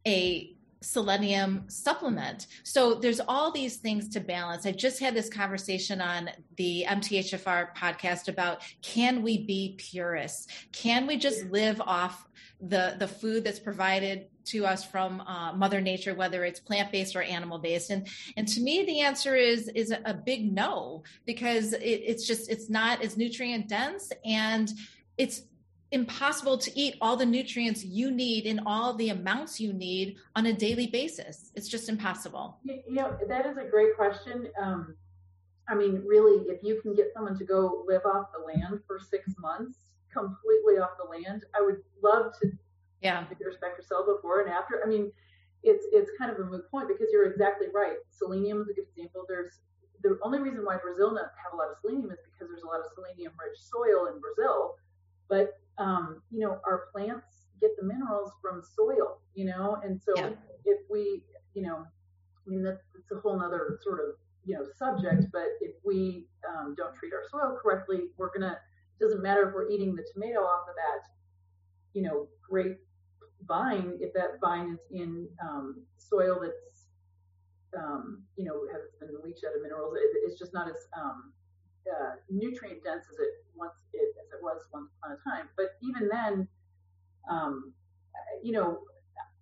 a 0.06 0.54
selenium 0.82 1.66
supplement. 1.68 2.48
So 2.64 2.96
there's 2.96 3.20
all 3.20 3.52
these 3.52 3.78
things 3.78 4.08
to 4.10 4.20
balance. 4.20 4.66
I 4.66 4.72
just 4.72 5.00
had 5.00 5.14
this 5.14 5.30
conversation 5.30 6.00
on 6.00 6.30
the 6.56 6.86
MTHFR 6.88 7.76
podcast 7.76 8.28
about 8.30 8.62
can 8.82 9.22
we 9.22 9.46
be 9.46 9.76
purists? 9.78 10.48
Can 10.72 11.06
we 11.06 11.18
just 11.18 11.46
live 11.46 11.82
off 11.82 12.26
the 12.62 12.96
the 13.00 13.08
food 13.08 13.44
that's 13.44 13.60
provided 13.60 14.28
to 14.46 14.66
us 14.66 14.84
from 14.84 15.22
uh, 15.22 15.54
Mother 15.54 15.80
Nature, 15.82 16.16
whether 16.16 16.44
it's 16.44 16.60
plant 16.60 16.92
based 16.92 17.16
or 17.16 17.22
animal 17.22 17.60
based? 17.60 17.90
And 17.90 18.08
and 18.38 18.48
to 18.48 18.62
me, 18.62 18.86
the 18.86 19.02
answer 19.02 19.36
is 19.36 19.68
is 19.70 19.92
a, 19.92 20.00
a 20.06 20.14
big 20.14 20.52
no 20.52 21.04
because 21.26 21.74
it, 21.74 21.84
it's 21.84 22.26
just 22.26 22.50
it's 22.50 22.70
not 22.70 23.02
as 23.02 23.18
nutrient 23.18 23.68
dense 23.68 24.12
and 24.24 24.72
it's 25.18 25.42
impossible 25.92 26.58
to 26.58 26.80
eat 26.80 26.96
all 27.02 27.16
the 27.16 27.26
nutrients 27.26 27.84
you 27.84 28.12
need 28.12 28.46
in 28.46 28.60
all 28.66 28.94
the 28.94 29.10
amounts 29.10 29.60
you 29.60 29.74
need 29.74 30.18
on 30.36 30.46
a 30.46 30.54
daily 30.54 30.88
basis. 30.88 31.52
It's 31.56 31.68
just 31.68 31.90
impossible. 31.90 32.60
You 32.64 32.84
know, 32.90 33.18
that 33.28 33.46
is 33.46 33.58
a 33.58 33.66
great 33.66 33.96
question. 33.96 34.50
Um, 34.62 34.96
I 35.68 35.76
mean, 35.76 36.04
really, 36.06 36.46
if 36.48 36.64
you 36.64 36.82
can 36.82 36.96
get 36.96 37.12
someone 37.14 37.38
to 37.38 37.46
go 37.46 37.84
live 37.88 38.06
off 38.06 38.28
the 38.34 38.46
land 38.46 38.82
for 38.88 39.00
six 39.00 39.34
months, 39.40 39.78
completely 40.12 40.78
off 40.80 40.92
the 41.02 41.10
land, 41.10 41.46
I 41.56 41.62
would 41.62 41.82
love 42.02 42.34
to 42.42 42.52
yeah 43.02 43.24
your 43.40 43.54
SpectraCell 43.54 44.06
before 44.06 44.42
and 44.42 44.50
after. 44.50 44.82
I 44.84 44.88
mean, 44.88 45.12
it's 45.64 45.86
it's 45.92 46.12
kind 46.18 46.32
of 46.32 46.40
a 46.40 46.46
moot 46.46 46.70
point 46.70 46.88
because 46.88 47.08
you're 47.12 47.30
exactly 47.30 47.68
right. 47.74 47.98
Selenium 48.10 48.62
is 48.62 48.70
a 48.70 48.74
good 48.74 48.86
example. 48.96 49.26
There's 49.28 49.60
the 50.02 50.18
only 50.24 50.40
reason 50.40 50.66
why 50.66 50.78
Brazil 50.78 51.14
nuts 51.14 51.36
have 51.44 51.54
a 51.54 51.58
lot 51.58 51.70
of 51.70 51.78
selenium 51.82 52.12
is 52.12 52.20
because 52.24 52.50
there's 52.50 52.64
a 52.64 52.68
lot 52.68 52.80
of 52.80 52.88
selenium 52.96 53.34
rich 53.40 53.60
soil 53.60 54.08
in 54.08 54.20
Brazil. 54.20 54.76
But 55.28 55.60
um, 55.80 56.22
you 56.32 56.40
know, 56.40 56.60
our 56.68 56.88
plants 56.92 57.48
get 57.62 57.72
the 57.80 57.86
minerals 57.86 58.32
from 58.42 58.62
soil, 58.62 59.20
you 59.34 59.46
know, 59.46 59.78
and 59.84 60.00
so 60.00 60.14
yeah. 60.16 60.30
if 60.66 60.80
we, 60.90 61.24
you 61.54 61.62
know, 61.62 61.78
I 61.78 62.50
mean, 62.50 62.64
that's, 62.64 62.84
that's 62.94 63.12
a 63.18 63.22
whole 63.22 63.40
nother 63.40 63.80
sort 63.84 64.00
of, 64.00 64.16
you 64.46 64.56
know, 64.56 64.66
subject, 64.78 65.26
but 65.32 65.48
if 65.62 65.72
we 65.86 66.26
um, 66.48 66.76
don't 66.78 66.96
treat 66.96 67.14
our 67.14 67.24
soil 67.30 67.58
correctly, 67.62 68.10
we're 68.18 68.30
going 68.30 68.42
to, 68.42 68.52
it 68.52 69.04
doesn't 69.04 69.22
matter 69.22 69.48
if 69.48 69.54
we're 69.54 69.70
eating 69.70 69.96
the 69.96 70.06
tomato 70.14 70.40
off 70.40 70.68
of 70.70 70.76
that, 70.76 71.08
you 71.94 72.02
know, 72.02 72.28
great 72.50 72.78
vine, 73.48 73.98
if 74.00 74.14
that 74.14 74.40
vine 74.42 74.74
is 74.74 74.80
in 74.92 75.28
um, 75.44 75.82
soil 75.98 76.40
that's, 76.42 76.88
um, 77.78 78.24
you 78.36 78.44
know, 78.46 78.62
has 78.72 78.82
been 79.00 79.22
leached 79.24 79.44
out 79.46 79.56
of 79.56 79.62
minerals, 79.62 79.96
it, 79.96 80.18
it's 80.26 80.40
just 80.40 80.54
not 80.54 80.68
as 80.68 80.88
um, 81.00 81.32
uh, 81.90 82.16
nutrient 82.30 82.84
dense 82.84 83.06
as 83.12 83.20
it 83.20 83.46
once 83.56 83.74
it, 83.94 84.16
as 84.22 84.32
it 84.32 84.42
was 84.42 84.62
once 84.74 84.90
upon 85.02 85.18
a 85.18 85.30
time. 85.30 85.50
But 85.58 85.78
even 85.82 86.10
then, 86.12 86.48
um, 87.30 87.74
you 88.44 88.52
know, 88.52 88.80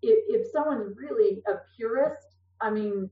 if, 0.01 0.19
if 0.27 0.51
someone's 0.51 0.95
really 0.97 1.43
a 1.47 1.55
purist, 1.75 2.35
I 2.61 2.69
mean, 2.69 3.09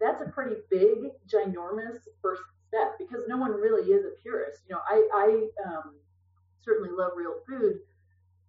that's 0.00 0.22
a 0.22 0.26
pretty 0.26 0.56
big, 0.70 1.10
ginormous 1.26 2.06
first 2.22 2.42
step 2.68 2.96
because 2.98 3.24
no 3.28 3.36
one 3.36 3.52
really 3.52 3.90
is 3.90 4.04
a 4.04 4.10
purist. 4.22 4.62
You 4.68 4.76
know, 4.76 4.80
I, 4.88 5.08
I 5.14 5.68
um, 5.68 5.94
certainly 6.62 6.90
love 6.96 7.12
real 7.16 7.34
food, 7.48 7.80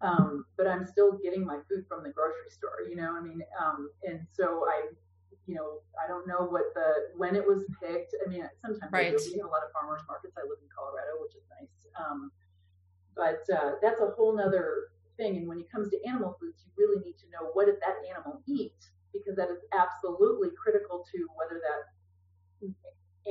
um, 0.01 0.45
but 0.57 0.67
I'm 0.67 0.85
still 0.85 1.17
getting 1.23 1.45
my 1.45 1.57
food 1.69 1.85
from 1.87 2.03
the 2.03 2.09
grocery 2.09 2.49
store. 2.49 2.87
You 2.87 2.95
know, 2.95 3.15
I 3.15 3.21
mean, 3.21 3.41
um, 3.59 3.89
and 4.03 4.25
so 4.31 4.65
I 4.69 4.89
you 5.49 5.55
know, 5.55 5.81
I 5.97 6.05
don't 6.05 6.27
know 6.27 6.45
what 6.45 6.69
the 6.77 7.09
when 7.17 7.35
it 7.35 7.41
was 7.41 7.65
picked. 7.81 8.13
I 8.21 8.29
mean, 8.29 8.45
sometimes 8.61 8.93
right. 8.93 9.09
we 9.09 9.41
have 9.41 9.49
a 9.49 9.53
lot 9.53 9.65
of 9.65 9.73
farmers 9.73 10.05
markets. 10.05 10.37
I 10.37 10.45
live 10.45 10.61
in 10.61 10.69
Colorado, 10.69 11.17
which 11.25 11.33
is 11.33 11.41
nice. 11.49 11.73
Um, 11.97 12.29
but 13.17 13.41
uh, 13.49 13.81
that's 13.81 13.99
a 13.99 14.13
whole 14.13 14.37
nother 14.37 14.93
thing. 15.17 15.37
And 15.37 15.47
when 15.49 15.57
it 15.57 15.65
comes 15.73 15.89
to 15.89 15.97
animal 16.05 16.37
foods, 16.39 16.61
you 16.61 16.69
really 16.77 17.01
need 17.03 17.17
to 17.17 17.27
know 17.33 17.49
what 17.57 17.65
did 17.65 17.81
that 17.81 17.97
animal 18.05 18.45
eat 18.45 18.77
because 19.09 19.35
that 19.41 19.49
is 19.49 19.57
absolutely 19.73 20.49
critical 20.53 21.01
to 21.01 21.17
whether 21.33 21.57
that 21.65 21.81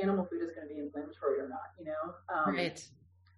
animal 0.02 0.26
food 0.26 0.42
is 0.42 0.50
going 0.50 0.66
to 0.66 0.74
be 0.74 0.81
inflammatory 0.83 1.38
or 1.38 1.46
not. 1.46 1.70
You 1.78 1.87
know, 1.87 2.04
um, 2.35 2.50
right? 2.50 2.83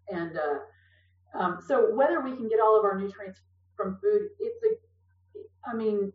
And 0.08 0.40
uh, 0.40 1.36
um, 1.36 1.60
so 1.68 1.92
whether 1.92 2.24
we 2.24 2.32
can 2.32 2.48
get 2.48 2.64
all 2.64 2.80
of 2.80 2.84
our 2.88 2.96
nutrients 2.96 3.44
from 3.76 4.00
food, 4.00 4.32
it's 4.40 4.56
a, 4.64 5.68
I 5.68 5.76
mean, 5.76 6.14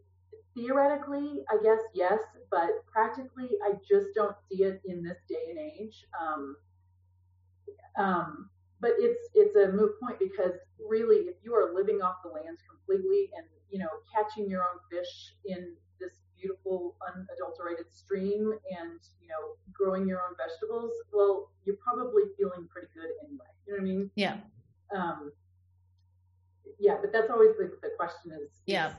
theoretically, 0.55 1.43
I 1.49 1.61
guess 1.61 1.79
yes, 1.93 2.19
but 2.49 2.85
practically, 2.91 3.49
I 3.63 3.73
just 3.87 4.07
don't 4.15 4.35
see 4.49 4.63
it 4.63 4.81
in 4.85 5.03
this 5.03 5.17
day 5.27 5.49
and 5.49 5.59
age. 5.59 6.05
Um, 6.19 6.55
um, 7.97 8.49
but 8.81 8.91
it's 8.97 9.29
it's 9.33 9.55
a 9.55 9.71
moot 9.71 9.99
point 9.99 10.19
because 10.19 10.53
really, 10.79 11.27
if 11.27 11.35
you 11.43 11.53
are 11.53 11.73
living 11.73 12.01
off 12.01 12.17
the 12.23 12.29
lands 12.29 12.61
completely 12.69 13.29
and 13.37 13.45
you 13.69 13.79
know 13.79 13.89
catching 14.13 14.49
your 14.49 14.63
own 14.63 14.79
fish 14.91 15.35
in 15.45 15.73
this 15.99 16.11
beautiful 16.39 16.95
unadulterated 17.07 17.91
stream 17.91 18.53
and 18.77 18.99
you 19.21 19.27
know 19.27 19.55
growing 19.73 20.07
your 20.07 20.19
own 20.19 20.35
vegetables, 20.37 20.91
well, 21.11 21.51
you're 21.65 21.77
probably 21.77 22.23
feeling 22.37 22.67
pretty 22.71 22.87
good 22.93 23.09
anyway. 23.23 23.45
You 23.65 23.73
know 23.73 23.77
what 23.77 23.81
I 23.81 23.83
mean? 23.83 24.11
Yeah. 24.15 24.37
Um, 24.95 25.31
yeah, 26.79 26.97
but 26.99 27.11
that's 27.11 27.29
always 27.29 27.55
the, 27.57 27.71
the 27.81 27.91
question 27.97 28.31
is, 28.31 28.49
yeah, 28.65 28.89
is, 28.89 28.95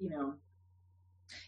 you 0.00 0.10
know, 0.10 0.34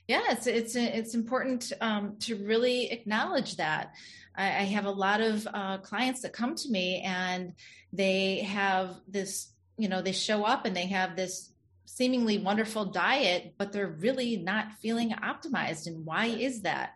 yeah, 0.08 0.22
it's 0.30 0.46
it's 0.46 0.76
it's 0.76 1.14
important 1.14 1.72
um, 1.80 2.16
to 2.20 2.36
really 2.36 2.90
acknowledge 2.90 3.56
that. 3.56 3.92
I, 4.36 4.46
I 4.46 4.64
have 4.64 4.84
a 4.84 4.90
lot 4.90 5.20
of 5.20 5.46
uh, 5.52 5.78
clients 5.78 6.22
that 6.22 6.32
come 6.32 6.54
to 6.54 6.68
me 6.70 7.02
and 7.02 7.54
they 7.92 8.40
have 8.40 8.94
this, 9.08 9.52
you 9.78 9.88
know, 9.88 10.02
they 10.02 10.12
show 10.12 10.44
up 10.44 10.66
and 10.66 10.76
they 10.76 10.86
have 10.86 11.16
this 11.16 11.52
seemingly 11.86 12.38
wonderful 12.38 12.84
diet, 12.86 13.54
but 13.58 13.72
they're 13.72 13.88
really 13.88 14.36
not 14.36 14.72
feeling 14.82 15.10
optimized. 15.10 15.86
And 15.86 16.04
why 16.04 16.26
is 16.26 16.62
that? 16.62 16.94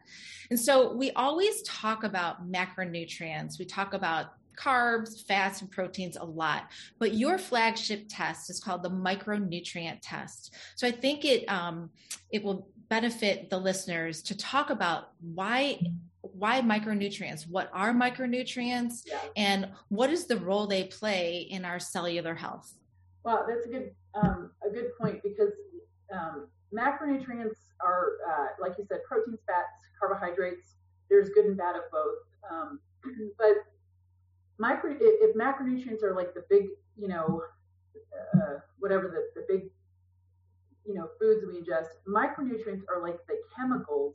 And 0.50 0.58
so 0.58 0.92
we 0.92 1.12
always 1.12 1.62
talk 1.62 2.04
about 2.04 2.50
macronutrients. 2.50 3.58
We 3.58 3.64
talk 3.64 3.94
about 3.94 4.26
carbs, 4.60 5.24
fats, 5.26 5.60
and 5.60 5.70
proteins 5.70 6.16
a 6.16 6.24
lot. 6.24 6.68
But 6.98 7.14
your 7.14 7.38
flagship 7.38 8.06
test 8.08 8.50
is 8.50 8.60
called 8.60 8.82
the 8.82 8.90
micronutrient 8.90 9.98
test. 10.02 10.54
So 10.76 10.86
I 10.86 10.90
think 10.90 11.24
it 11.24 11.48
um, 11.48 11.90
it 12.30 12.42
will 12.42 12.68
benefit 12.88 13.48
the 13.50 13.58
listeners 13.58 14.20
to 14.22 14.36
talk 14.36 14.70
about 14.70 15.12
why 15.20 15.80
why 16.22 16.60
micronutrients 16.60 17.48
what 17.48 17.70
are 17.72 17.92
micronutrients 17.92 19.02
and 19.36 19.68
what 19.88 20.10
is 20.10 20.26
the 20.26 20.36
role 20.36 20.66
they 20.66 20.84
play 20.84 21.46
in 21.50 21.64
our 21.64 21.78
cellular 21.78 22.34
health 22.34 22.74
well 23.24 23.46
that's 23.48 23.64
a 23.66 23.68
good 23.68 23.90
um, 24.14 24.50
a 24.66 24.70
good 24.70 24.90
point 25.00 25.22
because 25.22 25.52
um, 26.12 26.48
macronutrients 26.74 27.56
are 27.84 28.08
uh, 28.28 28.46
like 28.60 28.72
you 28.76 28.84
said 28.88 28.98
proteins 29.08 29.38
fats 29.46 29.68
carbohydrates 29.98 30.74
there's 31.08 31.30
good 31.30 31.46
and 31.46 31.56
bad 31.56 31.76
of 31.76 31.82
both 31.90 32.50
um, 32.50 32.80
but 33.38 33.64
micro 34.60 34.94
if 35.00 35.34
macronutrients 35.34 36.02
are 36.02 36.14
like 36.14 36.34
the 36.34 36.44
big 36.50 36.66
you 36.96 37.08
know 37.08 37.42
uh, 38.34 38.58
whatever 38.78 39.08
the, 39.08 39.40
the 39.40 39.46
big 39.48 39.70
you 40.86 40.94
know 40.94 41.08
foods 41.18 41.44
we 41.46 41.60
ingest 41.60 41.88
micronutrients 42.06 42.82
are 42.88 43.02
like 43.02 43.18
the 43.26 43.36
chemicals 43.56 44.14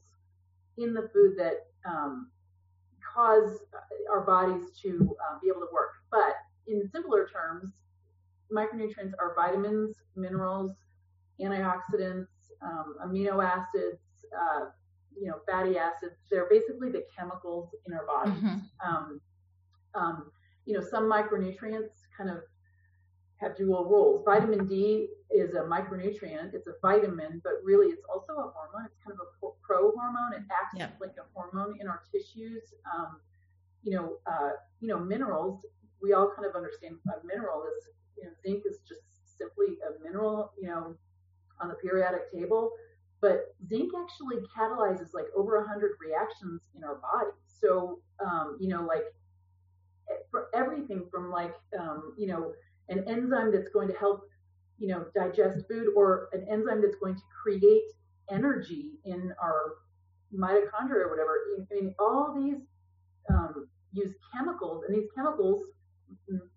in 0.78 0.94
the 0.94 1.10
food 1.14 1.36
that 1.38 1.66
um, 1.90 2.30
cause 3.14 3.60
our 4.12 4.22
bodies 4.22 4.66
to 4.82 5.16
uh, 5.24 5.40
be 5.42 5.48
able 5.48 5.62
to 5.62 5.74
work. 5.74 5.94
But 6.12 6.36
in 6.68 6.90
simpler 6.92 7.28
terms 7.28 7.72
micronutrients 8.52 9.14
are 9.20 9.34
vitamins 9.36 9.96
minerals 10.16 10.76
antioxidants 11.42 12.28
um, 12.62 12.96
amino 13.04 13.44
acids 13.44 14.00
uh, 14.38 14.66
you 15.20 15.28
know 15.28 15.40
fatty 15.50 15.78
acids. 15.78 16.16
They're 16.30 16.48
basically 16.50 16.92
the 16.92 17.04
chemicals 17.18 17.70
in 17.88 17.94
our 17.94 18.06
bodies. 18.06 18.44
Mm-hmm. 18.44 18.88
um, 18.88 19.22
um, 19.96 20.32
you 20.66 20.74
know, 20.74 20.82
some 20.82 21.04
micronutrients 21.04 21.92
kind 22.16 22.30
of 22.30 22.38
have 23.38 23.56
dual 23.56 23.86
roles. 23.86 24.24
Vitamin 24.26 24.68
D 24.68 25.10
is 25.30 25.54
a 25.54 25.60
micronutrient, 25.60 26.54
it's 26.54 26.68
a 26.68 26.74
vitamin, 26.82 27.42
but 27.44 27.54
really 27.64 27.88
it's 27.88 28.04
also 28.12 28.34
a 28.34 28.52
hormone. 28.54 28.86
It's 28.86 28.98
kind 29.06 29.18
of 29.20 29.28
a 29.28 29.52
pro 29.62 29.92
hormone. 29.92 30.34
It 30.34 30.44
acts 30.52 30.78
yep. 30.78 30.96
like 31.02 31.16
a 31.20 31.26
hormone 31.34 31.78
in 31.80 31.88
our 31.88 32.02
tissues. 32.12 32.64
Um, 32.94 33.18
you 33.84 33.92
know, 33.92 34.18
uh, 34.26 34.52
you 34.80 34.88
know, 34.88 35.00
minerals. 35.00 35.66
We 36.02 36.14
all 36.14 36.32
kind 36.36 36.48
of 36.48 36.56
understand 36.56 36.98
a 37.08 37.26
mineral 37.26 37.64
is, 37.78 37.88
you 38.18 38.24
know, 38.26 38.32
zinc 38.42 38.64
is 38.66 38.80
just 38.88 39.02
simply 39.38 39.78
a 39.88 40.04
mineral, 40.04 40.52
you 40.60 40.68
know, 40.68 40.96
on 41.62 41.70
the 41.70 41.76
periodic 41.76 42.32
table. 42.32 42.72
But 43.22 43.56
zinc 43.68 43.92
actually 43.98 44.38
catalyzes 44.56 45.14
like 45.14 45.26
over 45.36 45.58
100 45.58 45.92
reactions 46.00 46.62
in 46.76 46.84
our 46.84 46.96
body. 46.96 47.32
So, 47.48 48.00
um, 48.24 48.58
you 48.60 48.68
know, 48.68 48.84
like 48.84 49.04
for 50.32 50.48
everything 50.54 51.06
from 51.12 51.32
like, 51.32 51.54
um, 51.80 52.14
you 52.18 52.28
know, 52.28 52.54
an 52.90 53.04
enzyme 53.08 53.52
that's 53.52 53.70
going 53.70 53.88
to 53.88 53.94
help, 53.96 54.28
you 54.78 54.88
know, 54.88 55.06
digest 55.16 55.66
food 55.70 55.88
or 55.96 56.30
an 56.34 56.46
enzyme 56.50 56.82
that's 56.82 56.98
going 57.02 57.16
to 57.16 57.22
create 57.42 57.84
energy 58.30 59.00
in 59.06 59.34
our 59.42 59.76
mitochondria 60.34 61.06
or 61.06 61.10
whatever. 61.10 61.40
I 61.72 61.74
mean, 61.74 61.96
all 62.00 62.34
these 62.36 62.62
um, 63.30 63.68
use 63.94 64.14
chemicals, 64.34 64.84
and 64.88 64.96
these 64.96 65.10
chemicals 65.16 65.64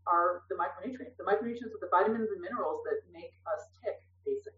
are 0.06 0.42
the 0.50 0.56
micronutrients. 0.56 1.16
The 1.16 1.24
micronutrients 1.24 1.72
are 1.72 1.80
the 1.80 1.88
vitamins 1.90 2.30
and 2.32 2.40
minerals 2.40 2.82
that 2.84 3.00
make 3.12 3.32
us 3.46 3.62
tick, 3.84 3.94
basically. 4.26 4.57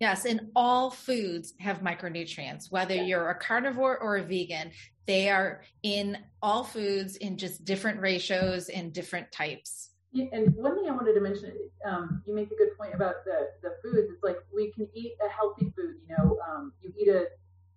Yes, 0.00 0.24
and 0.24 0.48
all 0.56 0.90
foods 0.90 1.52
have 1.60 1.80
micronutrients, 1.80 2.72
whether 2.72 2.94
yeah. 2.94 3.04
you're 3.04 3.28
a 3.28 3.34
carnivore 3.38 3.98
or 3.98 4.16
a 4.16 4.22
vegan. 4.22 4.70
They 5.06 5.28
are 5.28 5.62
in 5.82 6.16
all 6.40 6.64
foods 6.64 7.16
in 7.16 7.36
just 7.36 7.66
different 7.66 8.00
ratios 8.00 8.70
and 8.70 8.94
different 8.94 9.30
types. 9.30 9.90
Yeah, 10.12 10.26
and 10.32 10.54
one 10.56 10.74
thing 10.74 10.88
I 10.88 10.92
wanted 10.92 11.12
to 11.14 11.20
mention, 11.20 11.52
um, 11.84 12.22
you 12.26 12.34
make 12.34 12.50
a 12.50 12.56
good 12.56 12.76
point 12.78 12.94
about 12.94 13.16
the, 13.26 13.50
the 13.62 13.74
foods. 13.82 14.10
It's 14.10 14.24
like 14.24 14.38
we 14.54 14.72
can 14.72 14.88
eat 14.94 15.12
a 15.24 15.28
healthy 15.28 15.70
food. 15.76 15.96
You 16.08 16.16
know, 16.16 16.38
um, 16.48 16.72
you 16.82 16.92
eat 16.98 17.08
a 17.08 17.26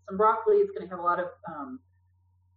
some 0.08 0.18
broccoli, 0.18 0.58
it's 0.58 0.72
going 0.72 0.88
to 0.88 0.90
have 0.90 1.00
a 1.00 1.04
lot 1.04 1.20
of 1.20 1.28
um, 1.48 1.80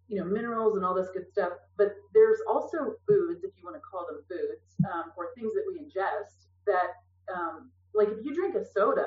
you 0.09 0.19
know 0.19 0.25
minerals 0.25 0.77
and 0.77 0.85
all 0.85 0.95
this 0.95 1.09
good 1.13 1.27
stuff. 1.29 1.53
But 1.77 1.97
there's 2.15 2.39
also 2.49 2.95
foods, 3.07 3.43
if 3.43 3.51
you 3.59 3.65
want 3.65 3.77
to 3.77 3.81
call 3.81 4.07
them 4.07 4.23
foods, 4.29 4.77
um, 4.93 5.13
or 5.17 5.31
things 5.37 5.53
that 5.55 5.65
we 5.67 5.81
ingest 5.81 6.47
that, 6.67 6.95
um, 7.35 7.71
like 7.95 8.09
if 8.09 8.25
you 8.25 8.33
drink 8.33 8.55
a 8.55 8.65
soda, 8.65 9.07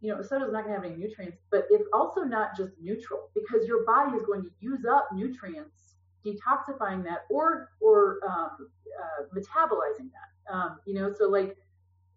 you 0.00 0.14
know, 0.14 0.22
soda 0.22 0.46
is 0.46 0.52
not 0.52 0.64
going 0.64 0.74
to 0.74 0.80
have 0.80 0.84
any 0.84 0.96
nutrients, 0.96 1.38
but 1.50 1.66
it's 1.70 1.88
also 1.92 2.22
not 2.22 2.56
just 2.56 2.72
neutral 2.80 3.30
because 3.34 3.66
your 3.66 3.84
body 3.84 4.16
is 4.16 4.22
going 4.24 4.42
to 4.42 4.50
use 4.60 4.84
up 4.84 5.08
nutrients 5.12 5.86
detoxifying 6.26 7.04
that 7.04 7.20
or 7.30 7.70
or 7.80 8.18
um, 8.28 8.68
uh, 9.00 9.22
metabolizing 9.34 10.10
that. 10.10 10.52
Um, 10.52 10.78
you 10.84 10.94
know, 10.94 11.12
so 11.16 11.28
like 11.28 11.56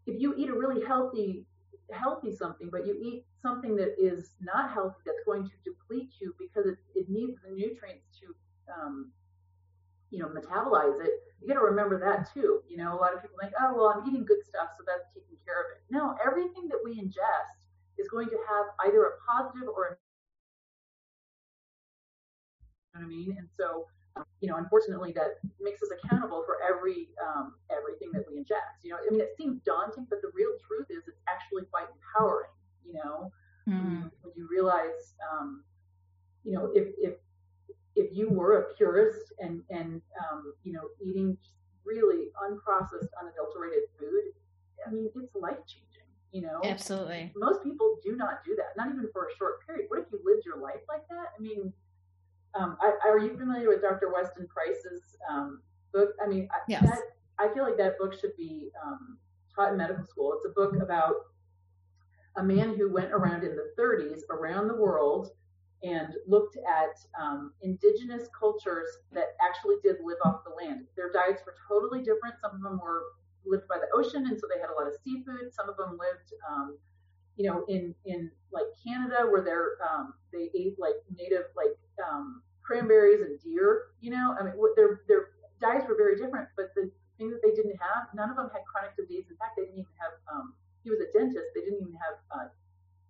if 0.07 0.19
you 0.19 0.33
eat 0.37 0.49
a 0.49 0.53
really 0.53 0.85
healthy 0.85 1.45
healthy 1.91 2.35
something, 2.35 2.69
but 2.71 2.85
you 2.85 2.95
eat 3.01 3.25
something 3.41 3.75
that 3.75 3.95
is 3.97 4.31
not 4.41 4.71
healthy, 4.71 4.97
that's 5.05 5.23
going 5.25 5.43
to 5.43 5.51
deplete 5.63 6.11
you 6.19 6.35
because 6.37 6.67
it, 6.67 6.77
it 6.95 7.09
needs 7.09 7.37
the 7.43 7.51
nutrients 7.51 8.05
to 8.19 8.35
um, 8.73 9.11
you 10.09 10.19
know 10.19 10.27
metabolize 10.27 10.99
it. 11.03 11.11
You 11.41 11.47
got 11.47 11.55
to 11.55 11.65
remember 11.65 11.99
that 11.99 12.31
too. 12.33 12.61
You 12.67 12.77
know, 12.77 12.93
a 12.93 12.99
lot 12.99 13.13
of 13.13 13.21
people 13.21 13.37
think, 13.41 13.53
oh 13.61 13.73
well, 13.75 13.93
I'm 13.95 14.07
eating 14.07 14.25
good 14.25 14.43
stuff, 14.47 14.69
so 14.77 14.83
that's 14.85 15.07
taking 15.13 15.37
care 15.45 15.61
of 15.61 15.65
it. 15.75 15.81
No, 15.89 16.15
everything 16.25 16.67
that 16.67 16.79
we 16.83 16.99
ingest 16.99 17.58
is 17.99 18.07
going 18.07 18.29
to 18.29 18.37
have 18.47 18.65
either 18.87 19.03
a 19.03 19.11
positive 19.27 19.67
or 19.67 19.85
a 19.85 19.95
you 22.95 23.01
know 23.01 23.05
what 23.05 23.05
I 23.05 23.07
mean? 23.07 23.35
And 23.37 23.47
so 23.57 23.85
you 24.41 24.49
know, 24.49 24.57
unfortunately, 24.57 25.11
that 25.13 25.39
makes 25.59 25.81
us 25.83 25.89
accountable 25.91 26.43
for 26.45 26.57
every 26.63 27.09
um, 27.21 27.55
everything 27.71 28.09
that 28.13 28.25
we 28.27 28.37
ingest. 28.39 28.83
You 28.83 28.91
know, 28.91 28.97
I 28.97 29.11
mean, 29.11 29.21
it 29.21 29.35
seems 29.37 29.61
daunting, 29.65 30.07
but 30.09 30.21
the 30.21 30.31
real 30.33 30.51
truth 30.67 30.87
is 30.89 31.07
it's 31.07 31.21
actually 31.27 31.63
quite 31.65 31.87
empowering. 31.91 32.49
You 32.85 32.93
know, 32.93 33.31
mm. 33.67 34.11
when 34.21 34.33
you 34.35 34.47
realize, 34.49 35.15
um, 35.31 35.63
you 36.43 36.53
know, 36.53 36.71
if 36.73 36.87
if 36.97 37.15
if 37.95 38.15
you 38.15 38.29
were 38.29 38.59
a 38.59 38.73
purist 38.75 39.33
and 39.39 39.61
and 39.69 40.01
um, 40.19 40.53
you 40.63 40.73
know 40.73 40.87
eating 41.01 41.37
really 41.85 42.29
unprocessed, 42.43 43.09
unadulterated 43.19 43.83
food, 43.99 44.33
I 44.85 44.91
mean, 44.91 45.09
it's 45.15 45.35
life 45.35 45.57
changing. 45.67 45.88
You 46.31 46.41
know, 46.41 46.61
absolutely. 46.63 47.31
Most 47.35 47.63
people 47.63 47.97
do 48.03 48.15
not 48.15 48.45
do 48.45 48.55
that, 48.55 48.77
not 48.77 48.93
even 48.93 49.09
for 49.11 49.27
a 49.27 49.35
short 49.37 49.65
period. 49.65 49.85
What 49.89 49.99
if 49.99 50.05
you 50.11 50.19
lived 50.23 50.45
your 50.45 50.57
life 50.57 50.81
like 50.87 51.07
that? 51.09 51.33
I 51.37 51.41
mean 51.41 51.73
um, 52.55 52.77
I, 52.81 52.93
are 53.07 53.19
you 53.19 53.37
familiar 53.37 53.69
with 53.69 53.81
Dr. 53.81 54.11
Weston 54.13 54.47
Price's 54.47 55.01
um, 55.29 55.61
book? 55.93 56.09
I 56.23 56.27
mean, 56.27 56.47
yes. 56.67 56.83
that, 56.83 56.99
I 57.37 57.53
feel 57.53 57.63
like 57.63 57.77
that 57.77 57.97
book 57.99 58.19
should 58.19 58.35
be 58.37 58.69
um, 58.85 59.17
taught 59.55 59.71
in 59.71 59.77
medical 59.77 60.05
school. 60.05 60.33
It's 60.33 60.45
a 60.45 60.49
book 60.49 60.75
about 60.81 61.15
a 62.37 62.43
man 62.43 62.75
who 62.75 62.91
went 62.91 63.11
around 63.11 63.43
in 63.43 63.55
the 63.55 63.71
30s 63.79 64.21
around 64.29 64.67
the 64.67 64.75
world 64.75 65.31
and 65.83 66.15
looked 66.27 66.57
at 66.57 66.99
um, 67.21 67.53
indigenous 67.61 68.27
cultures 68.37 68.89
that 69.13 69.35
actually 69.41 69.75
did 69.83 69.97
live 70.03 70.17
off 70.25 70.41
the 70.43 70.65
land. 70.65 70.85
Their 70.95 71.11
diets 71.11 71.41
were 71.45 71.55
totally 71.67 71.99
different. 71.99 72.35
Some 72.41 72.55
of 72.55 72.61
them 72.61 72.79
were 72.83 73.03
lived 73.45 73.67
by 73.67 73.77
the 73.77 73.87
ocean, 73.93 74.27
and 74.27 74.39
so 74.39 74.47
they 74.53 74.59
had 74.59 74.69
a 74.69 74.75
lot 74.75 74.87
of 74.87 74.93
seafood. 75.03 75.53
Some 75.53 75.69
of 75.69 75.77
them 75.77 75.97
lived, 75.97 76.33
um, 76.47 76.77
you 77.35 77.49
know, 77.49 77.65
in 77.67 77.95
in 78.05 78.31
like 78.51 78.65
Canada, 78.83 79.27
where 79.29 79.43
they're 79.43 79.77
um, 79.83 80.13
they 80.31 80.49
ate 80.55 80.79
like 80.79 80.95
native 81.17 81.45
like 81.55 81.75
um, 82.03 82.41
cranberries 82.61 83.21
and 83.21 83.39
deer. 83.41 83.91
You 84.01 84.11
know, 84.11 84.35
I 84.39 84.43
mean, 84.43 84.53
their 84.75 85.01
their 85.07 85.29
diets 85.61 85.85
were 85.87 85.95
very 85.95 86.15
different, 86.15 86.47
but 86.55 86.73
the 86.75 86.91
thing 87.17 87.29
that 87.31 87.41
they 87.43 87.51
didn't 87.51 87.77
have, 87.79 88.07
none 88.15 88.29
of 88.29 88.35
them 88.35 88.49
had 88.53 88.63
chronic 88.65 88.95
disease. 88.95 89.25
In 89.29 89.35
fact, 89.37 89.57
they 89.57 89.63
didn't 89.63 89.79
even 89.79 89.95
have. 89.99 90.13
Um, 90.33 90.53
he 90.83 90.89
was 90.89 90.99
a 90.99 91.11
dentist. 91.11 91.51
They 91.53 91.61
didn't 91.61 91.81
even 91.81 91.93
have 91.99 92.15
uh, 92.31 92.47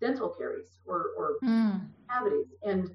dental 0.02 0.30
caries 0.30 0.80
or, 0.86 1.12
or 1.18 1.38
mm. 1.44 1.88
cavities. 2.10 2.48
And 2.64 2.90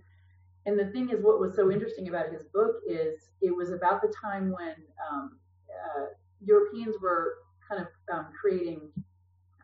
and 0.67 0.79
the 0.79 0.87
thing 0.87 1.11
is, 1.11 1.23
what 1.23 1.41
was 1.41 1.55
so 1.55 1.71
interesting 1.71 2.09
about 2.09 2.33
his 2.33 2.43
book 2.45 2.77
is 2.89 3.31
it 3.43 3.55
was 3.55 3.71
about 3.71 4.01
the 4.01 4.13
time 4.21 4.51
when 4.51 4.75
um, 5.11 5.37
uh, 5.69 6.07
Europeans 6.47 6.97
were 7.01 7.35
kind 7.69 7.81
of 7.81 7.89
um, 8.15 8.29
creating 8.39 8.81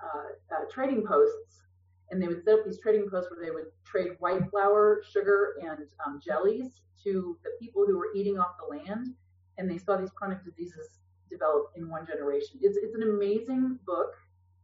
uh, 0.03 0.55
uh 0.55 0.65
trading 0.71 1.07
posts 1.07 1.61
and 2.11 2.21
they 2.21 2.27
would 2.27 2.43
set 2.45 2.55
up 2.55 2.65
these 2.65 2.81
trading 2.81 3.09
posts 3.09 3.31
where 3.31 3.45
they 3.45 3.53
would 3.53 3.67
trade 3.85 4.13
white 4.19 4.49
flour, 4.51 5.03
sugar, 5.09 5.55
and 5.63 5.87
um, 6.05 6.21
jellies 6.25 6.81
to 7.05 7.37
the 7.45 7.51
people 7.61 7.87
who 7.87 7.97
were 7.97 8.09
eating 8.15 8.39
off 8.39 8.57
the 8.59 8.77
land, 8.77 9.15
and 9.59 9.71
they 9.71 9.79
saw 9.79 9.97
these 9.97 10.11
chronic 10.11 10.45
diseases 10.45 10.99
develop 11.31 11.71
in 11.77 11.89
one 11.89 12.07
generation. 12.07 12.59
It's 12.61 12.77
it's 12.77 12.95
an 12.95 13.03
amazing 13.03 13.79
book. 13.87 14.15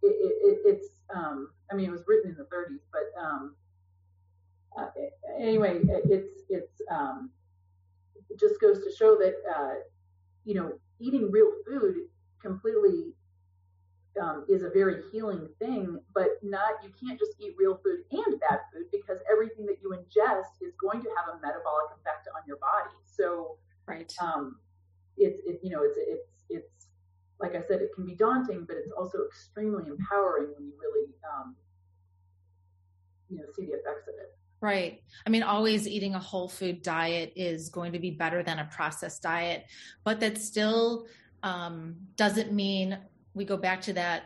It, 0.02 0.08
it, 0.08 0.58
it's 0.64 0.88
um, 1.14 1.50
I 1.70 1.74
mean 1.74 1.86
it 1.86 1.92
was 1.92 2.02
written 2.06 2.30
in 2.30 2.36
the 2.36 2.44
30s, 2.44 2.80
but 2.92 3.20
um, 3.20 3.54
uh, 4.76 4.88
anyway, 5.40 5.80
it's 5.84 6.42
it's 6.48 6.82
um, 6.90 7.30
it 8.28 8.40
just 8.40 8.60
goes 8.60 8.82
to 8.84 8.90
show 8.98 9.16
that 9.16 9.34
uh, 9.56 9.74
you 10.44 10.54
know 10.54 10.72
eating 11.00 11.30
real 11.30 11.50
food 11.66 12.08
completely 12.40 13.12
um, 14.20 14.44
is 14.48 14.62
a 14.62 14.70
very 14.70 15.02
healing 15.12 15.48
thing, 15.58 16.00
but 16.14 16.28
not 16.42 16.82
you 16.82 16.90
can't 17.00 17.18
just 17.18 17.32
eat 17.38 17.54
real 17.58 17.78
food 17.84 18.00
and 18.10 18.40
bad 18.40 18.60
food 18.72 18.84
because 18.90 19.18
everything 19.30 19.66
that 19.66 19.76
you 19.82 19.90
ingest 19.90 20.62
is 20.62 20.72
going 20.80 21.02
to 21.02 21.08
have 21.16 21.34
a 21.34 21.40
metabolic 21.40 21.92
effect 22.00 22.28
on 22.34 22.42
your 22.46 22.56
body. 22.56 22.96
So, 23.04 23.58
right, 23.86 24.12
um, 24.20 24.58
it's 25.16 25.40
it, 25.46 25.60
you 25.62 25.70
know 25.70 25.82
it's 25.82 25.98
it's 25.98 26.44
it's 26.48 26.86
like 27.38 27.54
I 27.54 27.62
said, 27.68 27.82
it 27.82 27.90
can 27.94 28.06
be 28.06 28.14
daunting, 28.14 28.64
but 28.66 28.76
it's 28.76 28.92
also 28.92 29.18
extremely 29.26 29.84
empowering 29.88 30.54
when 30.56 30.66
you 30.66 30.72
really 30.80 31.08
um, 31.24 31.54
you 33.28 33.38
know 33.38 33.44
see 33.54 33.66
the 33.66 33.72
effects 33.72 34.08
of 34.08 34.14
it. 34.14 34.36
Right. 34.60 35.02
I 35.26 35.30
mean, 35.30 35.42
always 35.42 35.86
eating 35.86 36.14
a 36.14 36.18
whole 36.18 36.48
food 36.48 36.82
diet 36.82 37.32
is 37.36 37.68
going 37.68 37.92
to 37.92 37.98
be 37.98 38.10
better 38.10 38.42
than 38.42 38.58
a 38.58 38.64
processed 38.64 39.22
diet, 39.22 39.66
but 40.02 40.18
that 40.20 40.38
still 40.38 41.06
um, 41.42 41.96
doesn't 42.16 42.52
mean 42.52 42.98
we 43.34 43.44
go 43.44 43.56
back 43.56 43.82
to 43.82 43.92
that 43.92 44.24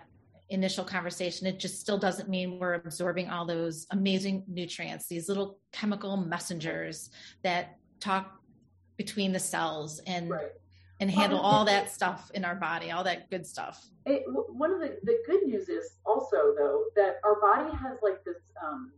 initial 0.51 0.85
conversation, 0.85 1.47
it 1.47 1.59
just 1.59 1.81
still 1.81 1.99
doesn't 1.99 2.29
mean 2.29 2.59
we're 2.59 2.75
absorbing 2.75 3.31
all 3.31 3.47
those 3.47 3.87
amazing 3.91 4.45
nutrients, 4.49 5.07
these 5.07 5.29
little 5.29 5.59
chemical 5.73 6.17
messengers 6.17 7.11
that 7.43 7.79
talk 8.01 8.41
between 8.97 9.33
the 9.33 9.39
cells 9.39 10.01
and 10.07 10.29
right. 10.29 10.51
and 11.01 11.11
handle 11.11 11.39
all 11.39 11.65
that 11.65 11.91
stuff 11.91 12.31
in 12.35 12.45
our 12.45 12.57
body, 12.57 12.91
all 12.91 13.05
that 13.05 13.31
good 13.31 13.47
stuff. 13.47 13.87
It, 14.05 14.25
one 14.27 14.73
of 14.73 14.81
the, 14.81 14.99
the 15.05 15.19
good 15.27 15.45
news 15.45 15.69
is 15.69 15.97
also 16.05 16.55
though 16.59 16.85
that 16.97 17.17
our 17.25 17.41
body 17.41 17.75
has 17.77 17.99
like 18.03 18.23
this 18.25 18.37
um, 18.63 18.91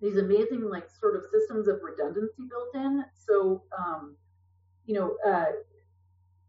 these 0.00 0.16
amazing 0.16 0.68
like 0.68 0.88
sort 1.00 1.16
of 1.16 1.22
systems 1.32 1.68
of 1.68 1.80
redundancy 1.82 2.44
built 2.48 2.74
in. 2.74 3.04
So 3.14 3.62
um, 3.76 4.16
you 4.86 4.94
know, 4.94 5.16
uh, 5.26 5.52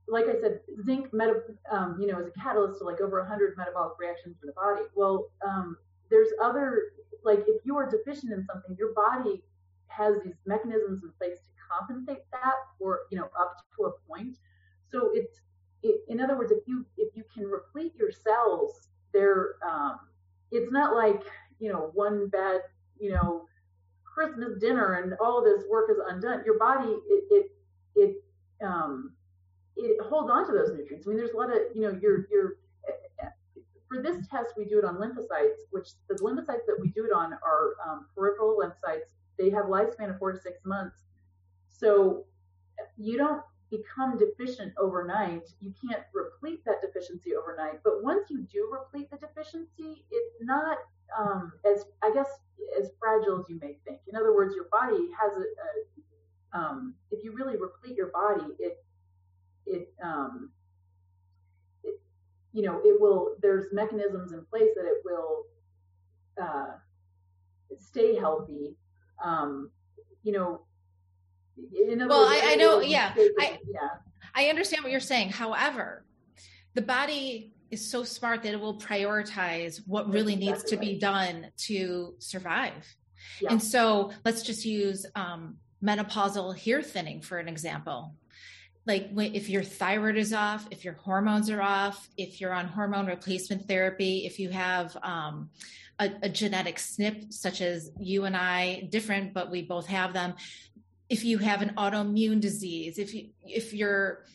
like 0.08 0.26
I 0.26 0.40
said, 0.40 0.60
zinc, 0.86 1.14
meta, 1.14 1.42
um, 1.72 1.98
you 2.00 2.08
know, 2.08 2.20
is 2.20 2.28
a 2.28 2.40
catalyst 2.40 2.80
to 2.80 2.86
like 2.86 3.02
over 3.02 3.20
100 3.20 3.58
metabolic 3.58 3.94
reactions 4.00 4.38
in 4.42 4.48
the 4.48 4.54
body. 4.54 4.84
Well, 4.96 5.30
um, 5.46 5.78
there's 6.10 6.30
other, 6.42 6.94
like 7.24 7.40
if 7.48 7.62
you 7.66 7.76
are 7.78 7.90
deficient 7.90 8.32
in 8.32 8.46
something, 8.46 8.76
your 8.80 8.94
body 8.94 9.44
has 9.88 10.16
these 10.24 10.36
mechanisms 10.46 11.04
in 11.04 11.12
place 11.18 11.40
to 11.40 11.50
compensate 11.70 12.24
that 12.32 12.54
for, 12.80 13.02
you 13.12 13.18
know, 13.18 13.30
up 13.40 13.58
to 13.76 13.86
a 13.86 13.92
point. 14.08 14.38
So 14.90 15.12
it's, 15.14 15.42
it, 15.84 16.02
in 16.08 16.22
other 16.22 16.38
words, 16.38 16.52
if 16.52 16.68
you 16.68 16.86
if 16.98 17.16
you 17.16 17.24
can 17.34 17.46
replete 17.46 17.94
your 17.98 18.12
cells. 18.12 18.88
They're 19.14 19.56
um, 19.68 20.00
it's 20.52 20.72
not 20.72 20.96
like 20.96 21.22
you 21.60 21.72
know 21.72 21.92
one 21.94 22.28
bad 22.28 22.62
you 23.00 23.12
know 23.12 23.46
Christmas 24.04 24.60
dinner 24.60 24.96
and 24.96 25.14
all 25.22 25.44
this 25.44 25.64
work 25.70 25.90
is 25.92 25.98
undone. 26.08 26.44
Your 26.46 26.58
body 26.58 26.90
it 27.08 27.24
it, 27.30 27.52
it 27.96 28.24
um, 28.66 29.14
it 29.76 30.02
holds 30.02 30.32
on 30.32 30.48
to 30.48 30.54
those 30.54 30.72
nutrients. 30.76 31.08
I 31.08 31.10
mean, 31.10 31.18
there's 31.18 31.32
a 31.32 31.38
lot 31.38 31.52
of 31.52 31.60
you 31.76 31.82
know 31.84 31.98
your 32.02 32.28
your 32.32 32.58
for 33.88 34.02
this 34.02 34.28
test 34.28 34.50
we 34.58 34.66
do 34.66 34.80
it 34.80 34.86
on 34.86 34.96
lymphocytes, 34.96 35.60
which 35.72 35.90
the 36.10 36.16
lymphocytes 36.16 36.66
that 36.66 36.78
we 36.82 36.90
do 36.90 37.06
it 37.06 37.14
on 37.14 37.34
are 37.34 37.76
um, 37.88 38.08
peripheral 38.16 38.58
lymphocytes. 38.58 39.08
They 39.38 39.50
have 39.52 39.66
lifespan 39.66 40.10
of 40.10 40.20
four 40.20 40.34
to 40.34 40.40
six 40.40 40.60
months, 40.66 40.98
so 41.70 42.26
you 42.98 43.18
don't 43.18 43.42
become 43.70 44.18
deficient 44.18 44.74
overnight. 44.78 45.44
You 45.60 45.74
can't 45.88 46.04
replete 46.14 46.64
that 46.66 46.82
deficiency 46.82 47.36
overnight. 47.36 47.84
But 47.84 48.04
once 48.04 48.30
you 48.30 48.44
do 48.52 48.70
replete 48.72 49.10
the 49.12 49.18
deficiency, 49.18 50.06
it's 50.10 50.36
not 50.42 50.78
um, 51.18 51.54
as 51.66 51.86
I 52.02 52.12
guess 52.14 52.28
as 52.80 52.90
fragile 53.00 53.40
as 53.40 53.46
you 53.50 53.60
may 53.62 53.78
think. 53.86 54.00
In 54.08 54.16
other 54.16 54.34
words, 54.34 54.56
your 54.56 54.68
body 54.72 55.10
has 55.20 55.36
a, 55.36 55.42
a 55.42 56.60
um, 56.60 56.96
if 57.12 57.24
you 57.24 57.34
really 57.34 57.58
replete 57.58 57.96
your 57.96 58.08
body, 58.08 58.54
it 58.60 58.84
it 59.66 59.94
um, 60.02 60.52
it 61.84 62.00
you 62.54 62.64
know 62.64 62.80
it 62.84 63.00
will. 63.00 63.36
There's 63.42 63.72
mechanisms 63.74 64.32
in 64.32 64.46
place 64.46 64.70
that 64.76 64.86
it 64.86 65.02
will 65.04 65.44
uh, 66.42 66.78
stay 67.78 68.16
healthy. 68.16 68.76
Um, 69.24 69.72
you 70.24 70.32
know. 70.32 70.62
well, 71.58 72.28
words, 72.28 72.42
I, 72.44 72.52
I 72.52 72.56
know. 72.56 72.82
Yeah, 72.82 73.14
I, 73.18 73.60
yeah. 73.72 73.90
I 74.34 74.50
understand 74.50 74.84
what 74.84 74.92
you're 74.92 75.00
saying. 75.00 75.30
However, 75.30 76.06
the 76.76 76.82
body 76.82 77.52
is 77.72 77.90
so 77.90 78.04
smart 78.04 78.44
that 78.44 78.54
it 78.54 78.60
will 78.60 78.78
prioritize 78.78 79.82
what 79.86 80.12
really 80.12 80.34
exactly 80.34 80.52
needs 80.52 80.64
to 80.66 80.76
right. 80.78 80.86
be 80.86 81.00
done 81.00 81.48
to 81.58 82.16
survive. 82.20 82.96
Yeah. 83.42 83.52
And 83.52 83.62
so 83.62 84.12
let's 84.24 84.44
just 84.44 84.66
use 84.66 85.06
um, 85.16 85.58
menopausal 85.84 86.58
hair 86.58 86.82
thinning 86.82 87.22
for 87.22 87.38
an 87.38 87.48
example. 87.48 88.16
Like 88.86 89.10
if 89.18 89.50
your 89.50 89.64
thyroid 89.64 90.16
is 90.16 90.34
off, 90.34 90.66
if 90.72 90.86
your 90.86 90.94
hormones 90.94 91.50
are 91.50 91.62
off, 91.62 92.08
if 92.16 92.40
you're 92.40 92.54
on 92.54 92.68
hormone 92.68 93.08
replacement 93.08 93.68
therapy, 93.68 94.26
if 94.26 94.40
you 94.40 94.50
have 94.50 94.96
um, 95.04 95.50
a, 96.00 96.10
a 96.24 96.30
genetic 96.30 96.78
SNP, 96.78 97.34
such 97.34 97.62
as 97.62 97.92
you 98.00 98.24
and 98.26 98.36
I, 98.36 98.88
different, 98.90 99.34
but 99.34 99.52
we 99.52 99.62
both 99.62 99.88
have 99.88 100.14
them. 100.14 100.36
If 101.10 101.26
you 101.26 101.38
have 101.40 101.62
an 101.62 101.74
autoimmune 101.78 102.40
disease, 102.40 102.98
if 102.98 103.14
you 103.14 103.30
if 103.46 103.74
you're 103.74 104.26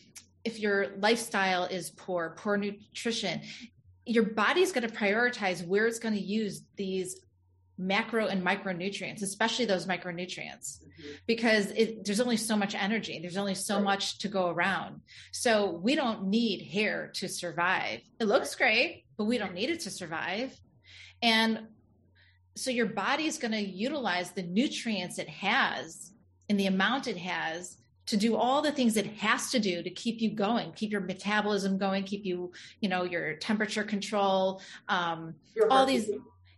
if 0.43 0.59
your 0.59 0.87
lifestyle 0.97 1.65
is 1.65 1.89
poor, 1.91 2.35
poor 2.37 2.57
nutrition, 2.57 3.41
your 4.05 4.23
body's 4.23 4.71
going 4.71 4.87
to 4.87 4.93
prioritize 4.93 5.65
where 5.65 5.87
it's 5.87 5.99
going 5.99 6.13
to 6.13 6.19
use 6.19 6.63
these 6.75 7.21
macro 7.77 8.27
and 8.27 8.45
micronutrients, 8.45 9.23
especially 9.23 9.65
those 9.65 9.85
micronutrients, 9.87 10.79
mm-hmm. 10.79 11.11
because 11.25 11.71
it, 11.71 12.05
there's 12.05 12.19
only 12.19 12.37
so 12.37 12.55
much 12.55 12.75
energy. 12.75 13.19
There's 13.19 13.37
only 13.37 13.55
so 13.55 13.75
right. 13.75 13.83
much 13.83 14.19
to 14.19 14.27
go 14.27 14.49
around. 14.49 15.01
So 15.31 15.71
we 15.71 15.95
don't 15.95 16.27
need 16.27 16.67
hair 16.67 17.11
to 17.15 17.27
survive. 17.27 18.01
It 18.19 18.25
looks 18.25 18.53
great, 18.55 19.05
but 19.17 19.25
we 19.25 19.37
don't 19.37 19.53
need 19.53 19.69
it 19.69 19.81
to 19.81 19.89
survive. 19.89 20.59
And 21.21 21.67
so 22.55 22.69
your 22.69 22.85
body 22.85 23.25
is 23.25 23.37
going 23.37 23.53
to 23.53 23.61
utilize 23.61 24.31
the 24.31 24.43
nutrients 24.43 25.17
it 25.17 25.29
has 25.29 26.11
in 26.49 26.57
the 26.57 26.67
amount 26.67 27.07
it 27.07 27.17
has 27.17 27.77
to 28.05 28.17
do 28.17 28.35
all 28.35 28.61
the 28.61 28.71
things 28.71 28.97
it 28.97 29.05
has 29.05 29.49
to 29.51 29.59
do 29.59 29.81
to 29.81 29.89
keep 29.89 30.21
you 30.21 30.29
going 30.29 30.71
keep 30.73 30.91
your 30.91 31.01
metabolism 31.01 31.77
going 31.77 32.03
keep 32.03 32.25
you 32.25 32.51
you 32.81 32.89
know 32.89 33.03
your 33.03 33.35
temperature 33.35 33.83
control 33.83 34.61
um, 34.89 35.35
all 35.69 35.85
these 35.85 36.09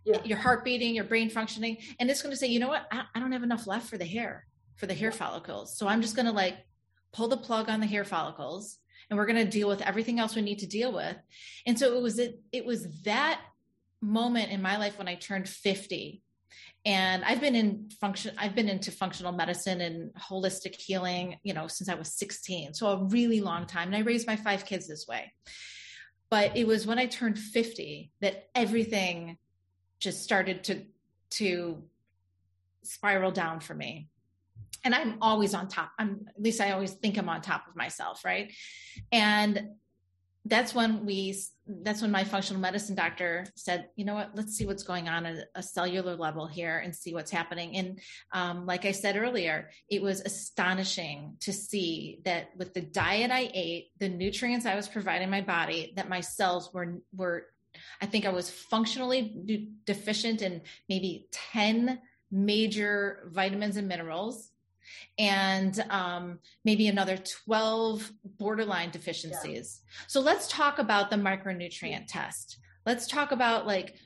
yeah. 0.06 0.22
your 0.24 0.38
heart 0.38 0.64
beating 0.64 0.94
your 0.94 1.04
brain 1.04 1.28
functioning. 1.28 1.78
And 1.98 2.10
it's 2.10 2.22
going 2.22 2.32
to 2.32 2.36
say 2.36 2.46
you 2.46 2.60
know 2.60 2.68
what? 2.68 2.86
I, 2.90 3.02
I, 3.14 3.20
don't 3.20 3.32
have 3.32 3.42
enough 3.42 3.66
left 3.66 3.88
for 3.88 3.98
the 3.98 4.06
hair 4.06 4.46
for 4.76 4.86
the 4.86 4.94
hair 4.94 5.10
yeah. 5.10 5.16
follicles. 5.16 5.76
So 5.76 5.88
i'm 5.88 6.00
just 6.00 6.16
going 6.16 6.26
to 6.26 6.32
like 6.32 6.56
pull 7.12 7.28
the 7.28 7.36
plug 7.36 7.68
on 7.68 7.80
the 7.80 7.86
hair 7.86 8.04
follicles 8.04 8.78
and 9.10 9.18
we're 9.18 9.26
going 9.26 9.44
to 9.44 9.50
deal 9.50 9.68
with 9.68 9.82
everything 9.82 10.20
else 10.20 10.34
we 10.34 10.42
need 10.42 10.60
to 10.60 10.66
deal 10.66 10.92
with. 10.92 11.16
And 11.66 11.78
so 11.78 11.96
it 11.96 12.02
was 12.02 12.18
it, 12.18 12.40
it 12.52 12.64
was 12.64 13.02
that 13.02 13.40
moment 14.02 14.52
in 14.52 14.60
my 14.60 14.76
life 14.76 14.98
when 14.98 15.08
i 15.08 15.14
turned 15.14 15.48
50 15.48 16.22
and 16.84 17.24
i've 17.24 17.40
been 17.40 17.54
in 17.54 17.88
function 18.00 18.34
i've 18.38 18.54
been 18.54 18.68
into 18.68 18.90
functional 18.90 19.32
medicine 19.32 19.80
and 19.80 20.12
holistic 20.14 20.74
healing 20.76 21.36
you 21.42 21.52
know 21.52 21.66
since 21.66 21.88
i 21.88 21.94
was 21.94 22.12
16 22.12 22.74
so 22.74 22.86
a 22.88 23.04
really 23.04 23.40
long 23.40 23.66
time. 23.66 23.88
And 23.88 23.96
i 23.96 24.00
raised 24.00 24.26
my 24.26 24.36
five 24.36 24.64
kids 24.64 24.86
this 24.86 25.06
way. 25.08 25.32
But 26.30 26.56
it 26.56 26.66
was 26.66 26.86
when 26.86 26.98
i 26.98 27.06
turned 27.06 27.38
50 27.38 28.10
that 28.20 28.48
everything 28.54 29.38
just 30.00 30.22
started 30.22 30.64
to 30.64 30.82
to 31.30 31.82
spiral 32.82 33.32
down 33.32 33.60
for 33.60 33.74
me. 33.74 34.08
And 34.84 34.94
i'm 34.94 35.18
always 35.20 35.54
on 35.54 35.68
top. 35.68 35.90
I'm 35.98 36.26
at 36.28 36.42
least 36.42 36.60
i 36.60 36.72
always 36.72 36.92
think 36.92 37.16
i'm 37.16 37.28
on 37.28 37.40
top 37.40 37.68
of 37.68 37.76
myself 37.76 38.24
right? 38.24 38.52
And 39.12 39.70
that's 40.48 40.74
when 40.74 41.04
we 41.04 41.36
that's 41.82 42.00
when 42.00 42.10
my 42.10 42.24
functional 42.24 42.60
medicine 42.60 42.94
doctor 42.94 43.46
said 43.56 43.88
you 43.96 44.04
know 44.04 44.14
what? 44.14 44.30
Let's 44.34 44.54
see 44.54 44.66
what's 44.66 44.82
going 44.82 45.08
on 45.08 45.26
at 45.26 45.48
a 45.54 45.62
cellular 45.62 46.16
level 46.16 46.46
here 46.46 46.78
and 46.78 46.94
see 46.94 47.12
what's 47.12 47.30
happening. 47.30 47.76
And 47.76 48.00
um, 48.32 48.66
like 48.66 48.84
i 48.84 48.92
said 48.92 49.16
earlier 49.16 49.70
it 49.88 50.02
was 50.02 50.20
astonishing 50.20 51.36
to 51.40 51.52
see 51.52 52.20
that 52.24 52.50
with 52.56 52.74
the 52.74 52.80
diet 52.80 53.30
i 53.30 53.50
ate 53.54 53.90
the 53.98 54.08
nutrients 54.08 54.66
i 54.66 54.74
was 54.74 54.88
providing 54.88 55.30
my 55.30 55.40
body 55.40 55.92
that 55.96 56.08
my 56.08 56.20
cells 56.20 56.72
were 56.72 56.98
were 57.14 57.46
i 58.00 58.06
think 58.06 58.26
i 58.26 58.30
was 58.30 58.50
functionally 58.50 59.72
deficient 59.84 60.42
in 60.42 60.62
maybe 60.88 61.28
10 61.32 61.98
major 62.30 63.28
vitamins 63.32 63.76
and 63.76 63.88
minerals 63.88 64.50
and 65.18 65.84
um, 65.90 66.38
maybe 66.64 66.88
another 66.88 67.18
12 67.44 68.10
borderline 68.38 68.90
deficiencies. 68.90 69.82
Yeah. 69.84 70.04
So 70.08 70.20
let's 70.20 70.48
talk 70.48 70.78
about 70.78 71.10
the 71.10 71.16
micronutrient 71.16 72.06
test. 72.08 72.58
Let's 72.84 73.06
talk 73.06 73.32
about 73.32 73.66
like 73.66 73.96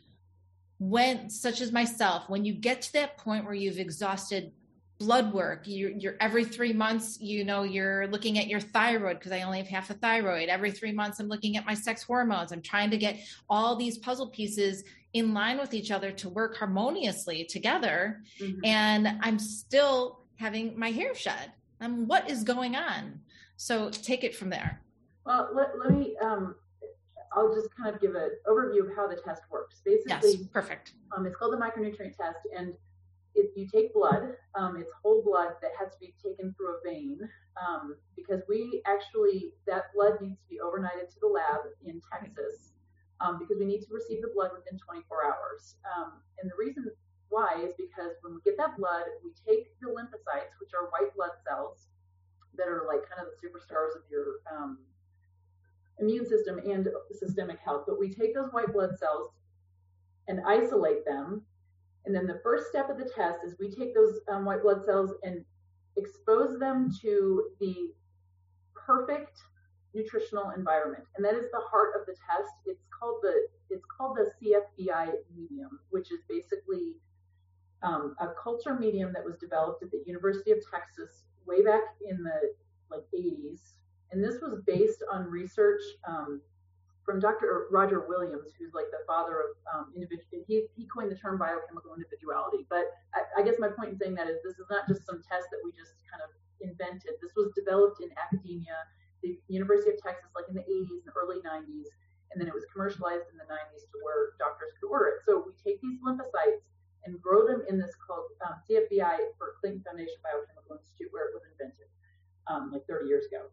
when, 0.78 1.28
such 1.28 1.60
as 1.60 1.72
myself, 1.72 2.28
when 2.28 2.44
you 2.44 2.54
get 2.54 2.82
to 2.82 2.92
that 2.94 3.18
point 3.18 3.44
where 3.44 3.54
you've 3.54 3.78
exhausted 3.78 4.52
blood 5.00 5.32
work 5.32 5.62
you're, 5.64 5.90
you're, 5.92 6.16
every 6.20 6.44
three 6.44 6.74
months 6.74 7.18
you 7.22 7.42
know 7.42 7.62
you're 7.62 8.06
looking 8.08 8.38
at 8.38 8.48
your 8.48 8.60
thyroid 8.60 9.18
because 9.18 9.32
i 9.32 9.40
only 9.40 9.56
have 9.56 9.66
half 9.66 9.88
a 9.88 9.94
thyroid 9.94 10.50
every 10.50 10.70
three 10.70 10.92
months 10.92 11.18
i'm 11.18 11.26
looking 11.26 11.56
at 11.56 11.64
my 11.64 11.72
sex 11.72 12.02
hormones 12.02 12.52
i'm 12.52 12.60
trying 12.60 12.90
to 12.90 12.98
get 12.98 13.18
all 13.48 13.74
these 13.74 13.96
puzzle 13.96 14.28
pieces 14.28 14.84
in 15.14 15.32
line 15.32 15.58
with 15.58 15.72
each 15.72 15.90
other 15.90 16.12
to 16.12 16.28
work 16.28 16.54
harmoniously 16.54 17.46
together 17.46 18.20
mm-hmm. 18.38 18.60
and 18.62 19.08
i'm 19.22 19.38
still 19.38 20.19
having 20.40 20.76
my 20.78 20.90
hair 20.90 21.14
shed. 21.14 21.52
Um, 21.80 22.06
what 22.06 22.30
is 22.30 22.42
going 22.42 22.74
on? 22.74 23.20
So 23.56 23.90
take 23.90 24.24
it 24.24 24.34
from 24.34 24.48
there. 24.50 24.80
Well, 25.26 25.50
let, 25.54 25.78
let 25.78 25.96
me, 25.96 26.16
um, 26.22 26.54
I'll 27.32 27.54
just 27.54 27.68
kind 27.76 27.94
of 27.94 28.00
give 28.00 28.14
an 28.14 28.30
overview 28.48 28.88
of 28.88 28.96
how 28.96 29.06
the 29.06 29.16
test 29.16 29.42
works. 29.50 29.82
Basically, 29.84 30.30
yes, 30.32 30.48
perfect. 30.52 30.94
Um, 31.16 31.26
it's 31.26 31.36
called 31.36 31.52
the 31.52 31.58
micronutrient 31.58 32.16
test, 32.16 32.38
and 32.56 32.72
if 33.34 33.56
you 33.56 33.68
take 33.68 33.94
blood, 33.94 34.34
um, 34.54 34.76
it's 34.76 34.90
whole 35.02 35.22
blood 35.22 35.52
that 35.62 35.70
has 35.78 35.92
to 35.92 35.98
be 36.00 36.14
taken 36.22 36.54
through 36.54 36.74
a 36.74 36.78
vein 36.84 37.20
um, 37.60 37.96
because 38.16 38.42
we 38.48 38.82
actually 38.86 39.52
that 39.66 39.92
blood 39.94 40.14
needs 40.20 40.40
to 40.40 40.48
be 40.48 40.58
overnighted 40.58 41.08
to 41.12 41.20
the 41.20 41.28
lab 41.28 41.60
in 41.84 42.00
Texas 42.10 42.72
um, 43.20 43.38
because 43.38 43.56
we 43.58 43.66
need 43.66 43.82
to 43.82 43.92
receive 43.92 44.22
the 44.22 44.30
blood 44.34 44.50
within 44.54 44.78
24 44.78 45.24
hours. 45.24 45.76
Um, 45.84 46.14
and 46.40 46.50
the 46.50 46.54
reason 46.58 46.90
why 47.30 47.56
is 47.62 47.72
because 47.78 48.18
when 48.22 48.34
we 48.34 48.40
get 48.44 48.56
that 48.58 48.76
blood, 48.76 49.04
we 49.24 49.30
take 49.46 49.78
the 49.80 49.88
lymphocytes, 49.88 50.52
which 50.60 50.70
are 50.74 50.90
white 50.90 51.14
blood 51.16 51.30
cells 51.46 51.86
that 52.56 52.68
are 52.68 52.84
like 52.86 53.08
kind 53.08 53.26
of 53.26 53.32
the 53.32 53.38
superstars 53.40 53.96
of 53.96 54.02
your 54.10 54.42
um, 54.52 54.78
immune 55.98 56.26
system 56.26 56.58
and 56.58 56.88
systemic 57.12 57.58
health. 57.64 57.84
But 57.86 57.98
we 57.98 58.12
take 58.12 58.34
those 58.34 58.52
white 58.52 58.72
blood 58.72 58.98
cells 58.98 59.30
and 60.28 60.40
isolate 60.46 61.04
them. 61.04 61.42
And 62.04 62.14
then 62.14 62.26
the 62.26 62.40
first 62.42 62.68
step 62.68 62.90
of 62.90 62.98
the 62.98 63.10
test 63.14 63.38
is 63.44 63.56
we 63.58 63.70
take 63.70 63.94
those 63.94 64.20
um, 64.28 64.44
white 64.44 64.62
blood 64.62 64.84
cells 64.84 65.12
and 65.22 65.44
expose 65.96 66.58
them 66.58 66.90
to 67.02 67.44
the 67.60 67.92
perfect 68.74 69.38
nutritional 69.94 70.50
environment. 70.56 71.04
And 71.16 71.24
that 71.24 71.34
is 71.34 71.50
the 71.52 71.60
heart 71.70 71.92
of 71.98 72.06
the 72.06 72.14
test. 72.14 72.52
It's 72.66 72.84
called 72.98 73.20
the 73.22 73.34
it's 73.68 73.84
called 73.96 74.16
the 74.16 74.30
CFBI 74.40 75.12
medium, 75.36 75.78
which 75.90 76.10
is 76.10 76.20
basically 76.28 76.94
um, 77.82 78.14
a 78.20 78.28
culture 78.42 78.74
medium 78.74 79.12
that 79.12 79.24
was 79.24 79.36
developed 79.38 79.82
at 79.82 79.90
the 79.90 80.02
University 80.06 80.50
of 80.50 80.58
Texas 80.70 81.24
way 81.46 81.62
back 81.62 81.82
in 82.08 82.22
the 82.22 82.52
like 82.90 83.04
80s, 83.14 83.72
and 84.12 84.22
this 84.22 84.40
was 84.42 84.60
based 84.66 85.02
on 85.10 85.24
research 85.24 85.80
um, 86.06 86.40
from 87.04 87.18
Dr. 87.18 87.66
Roger 87.70 88.06
Williams, 88.06 88.52
who's 88.58 88.74
like 88.74 88.90
the 88.90 89.02
father 89.06 89.42
of 89.42 89.50
um, 89.66 89.86
individual. 89.94 90.44
He, 90.46 90.66
he 90.76 90.86
coined 90.86 91.10
the 91.10 91.18
term 91.18 91.38
biochemical 91.38 91.94
individuality. 91.94 92.66
But 92.68 92.86
I, 93.14 93.40
I 93.40 93.42
guess 93.42 93.58
my 93.58 93.68
point 93.68 93.90
in 93.90 93.96
saying 93.98 94.14
that 94.14 94.28
is 94.28 94.38
this 94.44 94.58
is 94.58 94.68
not 94.70 94.86
just 94.86 95.06
some 95.06 95.22
test 95.26 95.48
that 95.50 95.58
we 95.64 95.72
just 95.72 95.96
kind 96.06 96.22
of 96.22 96.30
invented. 96.60 97.16
This 97.18 97.32
was 97.34 97.50
developed 97.56 97.98
in 98.04 98.14
academia, 98.14 98.78
the 99.22 99.38
University 99.48 99.90
of 99.90 99.98
Texas, 99.98 100.30
like 100.36 100.46
in 100.46 100.54
the 100.54 100.66
80s 100.66 101.02
and 101.08 101.12
early 101.16 101.40
90s, 101.42 101.90
and 102.30 102.38
then 102.38 102.46
it 102.46 102.54
was 102.54 102.62
commercialized 102.70 103.26
in 103.32 103.36
the 103.40 103.48
90s 103.48 103.90
to 103.90 103.96
where 104.06 104.36
doctors 104.38 104.70
could 104.78 104.86
order 104.86 105.18
it. 105.18 105.26
So 105.26 105.42
we 105.42 105.56
take 105.58 105.80
these 105.82 105.98
lymphocytes 106.04 106.62
and 107.04 107.20
grow 107.20 107.46
them 107.46 107.62
in 107.68 107.78
this 107.78 107.94
called 108.06 108.24
um, 108.46 108.54
CFBI 108.68 109.16
for 109.38 109.54
Clayton 109.60 109.82
Foundation 109.84 110.16
Biochemical 110.22 110.76
Institute, 110.76 111.08
where 111.12 111.28
it 111.28 111.34
was 111.34 111.42
invented 111.52 111.86
um, 112.46 112.70
like 112.72 112.86
30 112.86 113.08
years 113.08 113.26
ago. 113.26 113.46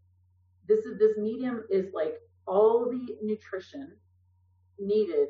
This 0.68 0.86
is 0.86 1.00
this 1.00 1.18
medium 1.18 1.64
is 1.70 1.94
like 1.94 2.16
all 2.46 2.90
the 2.90 3.16
nutrition 3.22 3.92
needed 4.80 5.30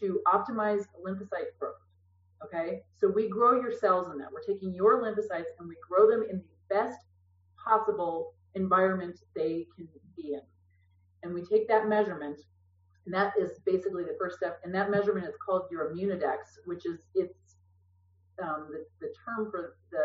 to 0.00 0.20
optimize 0.26 0.84
lymphocyte 1.04 1.56
growth. 1.58 1.74
Okay, 2.44 2.82
so 2.96 3.08
we 3.08 3.28
grow 3.28 3.60
your 3.60 3.72
cells 3.72 4.10
in 4.12 4.18
that. 4.18 4.28
We're 4.32 4.42
taking 4.42 4.72
your 4.72 5.02
lymphocytes 5.02 5.50
and 5.58 5.68
we 5.68 5.76
grow 5.88 6.08
them 6.08 6.24
in 6.30 6.38
the 6.38 6.74
best 6.74 6.98
possible 7.62 8.34
environment 8.54 9.18
they 9.34 9.66
can 9.74 9.88
be 10.16 10.34
in. 10.34 10.40
And 11.22 11.34
we 11.34 11.42
take 11.42 11.66
that 11.68 11.88
measurement, 11.88 12.38
and 13.08 13.14
that 13.14 13.32
is 13.40 13.58
basically 13.64 14.04
the 14.04 14.14
first 14.20 14.36
step. 14.36 14.60
And 14.62 14.74
that 14.74 14.90
measurement 14.90 15.26
is 15.26 15.34
called 15.42 15.62
your 15.70 15.90
Immunidex, 15.90 16.60
which 16.66 16.84
is 16.84 17.06
it's 17.14 17.56
um, 18.38 18.68
the, 18.70 18.84
the 19.00 19.14
term 19.24 19.50
for 19.50 19.76
the 19.90 20.04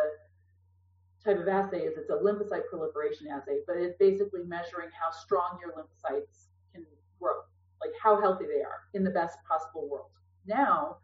type 1.21 1.37
of 1.37 1.49
assay 1.49 1.79
is 1.79 1.97
it's 1.97 2.09
a 2.09 2.13
lymphocyte 2.13 2.65
proliferation 2.69 3.27
assay, 3.27 3.59
but 3.67 3.75
it's 3.75 3.97
basically 3.99 4.43
measuring 4.45 4.87
how 4.97 5.11
strong 5.11 5.59
your 5.59 5.73
lymphocytes 5.73 6.47
can 6.73 6.85
grow, 7.19 7.41
like 7.81 7.91
how 8.01 8.21
healthy 8.21 8.45
they 8.45 8.61
are 8.61 8.87
in 8.93 9.03
the 9.03 9.11
best 9.11 9.37
possible 9.45 9.89
world. 9.89 10.11
Now 10.47 10.95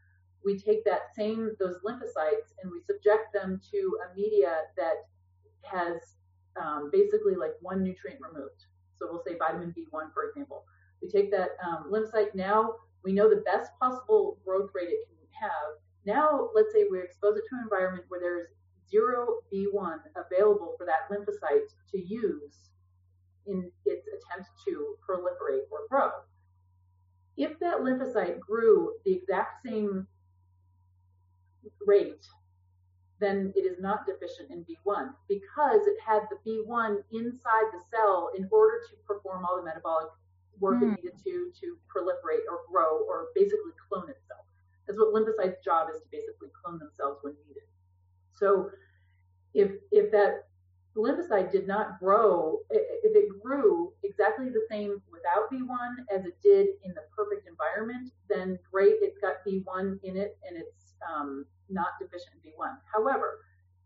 we 0.45 0.58
take 0.58 0.86
that 0.86 1.14
same 1.14 1.52
those 1.60 1.80
lymphocytes 1.86 2.56
and 2.64 2.72
we 2.72 2.80
subject 2.80 3.34
them 3.34 3.60
to 3.72 3.97
a 4.10 4.16
media 4.16 4.62
that 4.78 5.04
has 5.64 6.16
um, 6.56 6.89
basically 6.93 7.36
like 7.36 7.56
one 7.60 7.84
nutrient 7.84 8.22
removed. 8.22 8.68
So 8.97 9.08
we'll 9.12 9.22
say 9.28 9.38
vitamin 9.38 9.76
B1, 9.78 10.14
for 10.14 10.30
example. 10.30 10.64
We 11.02 11.08
take 11.08 11.32
that 11.32 11.52
um, 11.66 11.91
lymphocyte. 11.91 12.36
Now 12.36 12.76
we 13.04 13.14
know 13.14 13.30
the 13.30 13.43
best 13.45 13.72
possible 13.80 14.38
growth 14.45 14.72
rate 14.74 14.89
it 14.89 15.08
can 15.08 15.50
have. 15.50 15.80
Now, 16.06 16.50
let's 16.56 16.74
say 16.74 16.86
we 16.89 17.00
expose 17.00 17.38
it 17.38 17.43
to 17.50 17.56
an 17.56 17.64
environment 17.64 18.06
where 18.08 18.20
there's 18.20 18.47
zero 18.89 19.39
B1 19.54 20.00
available 20.16 20.76
for 20.78 20.86
that 20.86 21.10
lymphocyte 21.12 21.70
to 21.91 22.00
use 22.00 22.72
in 23.45 23.72
its 23.86 24.08
attempt 24.08 24.50
to 24.66 24.95
proliferate 25.08 25.64
or 25.72 25.88
grow. 25.89 26.12
If 27.38 27.58
that 27.60 27.80
lymphocyte 27.80 28.39
grew 28.39 28.93
the 29.06 29.14
exact 29.14 29.66
same 29.66 30.08
rate, 31.86 32.26
then 33.20 33.54
it 33.56 33.62
is 33.62 33.80
not 33.80 34.06
deficient 34.06 34.52
in 34.52 34.66
B1 34.66 35.10
because 35.28 35.82
it 35.88 35.97
had 36.06 36.24
the 36.30 36.38
B1 36.50 36.97
inside 37.12 37.66
the 37.72 37.82
cell 37.91 38.32
in 38.38 38.47
order 38.52 38.80
to 38.89 38.95
perform 39.08 39.45
all 39.45 39.58
the 39.58 39.64
metabolic 39.64 40.10
work 40.60 40.78
mm. 40.78 40.93
it 40.93 41.03
needed 41.03 41.18
to 41.24 41.51
to 41.62 41.78
proliferate 41.89 42.45
or 42.49 42.62
grow 42.72 43.03
or 43.07 43.28
basically 43.36 43.74
clone 43.88 44.10
itself. 44.10 44.45
That's 44.88 44.97
what 44.99 45.14
lymphocytes' 45.14 45.64
job 45.64 45.88
is 45.93 46.01
to 46.01 46.07
basically 46.12 46.49
clone 46.64 46.80
themselves 46.80 47.20
when 47.22 47.36
needed. 47.47 47.64
So 48.34 48.70
if 49.53 49.72
if 49.91 50.12
that 50.12 50.45
lymphocyte 50.95 51.51
did 51.51 51.68
not 51.68 51.99
grow, 51.99 52.60
if 52.70 53.16
it 53.16 53.41
grew 53.41 53.93
exactly 54.03 54.49
the 54.49 54.66
same 54.70 55.01
without 55.12 55.51
B1 55.51 56.05
as 56.14 56.26
it 56.26 56.38
did 56.43 56.68
in 56.84 56.93
the 56.93 57.03
perfect 57.16 57.47
environment, 57.47 58.12
then 58.28 58.60
great, 58.72 58.95
it's 59.01 59.18
got 59.20 59.36
B1 59.47 59.99
in 60.03 60.18
it 60.18 60.38
and 60.47 60.57
it's 60.57 60.93
um, 61.10 61.45
not 61.70 61.99
deficient 61.99 62.36
in 62.43 62.51
B1. 62.51 62.78
However, 62.91 63.39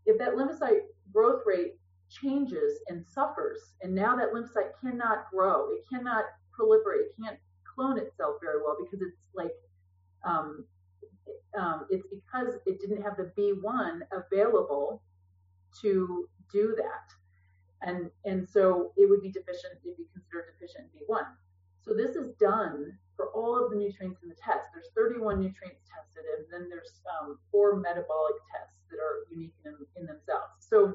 if 0.06 0.18
that 0.18 0.34
lymphocyte 0.34 0.82
growth 1.12 1.42
rate 1.46 1.74
changes 2.08 2.80
and 2.88 3.04
suffers, 3.06 3.74
and 3.82 3.94
now 3.94 4.16
that 4.16 4.32
lymphocyte 4.32 4.72
cannot 4.80 5.30
grow, 5.30 5.70
it 5.70 5.84
cannot 5.88 6.24
proliferate, 6.58 7.06
it 7.06 7.14
can't 7.22 7.38
clone 7.64 7.98
itself 7.98 8.36
very 8.40 8.62
well 8.62 8.76
because 8.78 9.00
it's 9.02 9.18
like 9.34 9.52
um, 10.24 10.64
um, 11.56 11.86
it's 11.90 12.06
because 12.08 12.54
it 12.66 12.80
didn't 12.80 13.02
have 13.02 13.16
the 13.16 13.30
B1 13.38 14.00
available 14.12 15.02
to 15.80 16.28
do 16.52 16.74
that. 16.76 17.14
And, 17.86 18.10
and 18.24 18.48
so 18.48 18.92
it 18.96 19.08
would 19.08 19.22
be 19.22 19.30
deficient, 19.30 19.78
it'd 19.84 19.96
be 19.96 20.08
considered 20.12 20.54
deficient 20.58 20.88
in 20.94 21.06
B1. 21.06 21.24
So 21.82 21.92
this 21.92 22.16
is 22.16 22.34
done 22.40 22.96
for 23.16 23.28
all 23.28 23.62
of 23.62 23.70
the 23.70 23.76
nutrients 23.76 24.22
in 24.22 24.28
the 24.28 24.34
test. 24.34 24.72
There's 24.72 24.88
31 24.96 25.38
nutrients 25.38 25.82
tested, 25.84 26.24
and 26.38 26.46
then 26.50 26.68
there's 26.68 27.00
um, 27.20 27.38
four 27.52 27.76
metabolic 27.76 28.34
tests 28.50 28.80
that 28.90 28.96
are 28.96 29.28
unique 29.30 29.54
in, 29.64 29.76
in 29.96 30.06
themselves. 30.06 30.56
So 30.58 30.94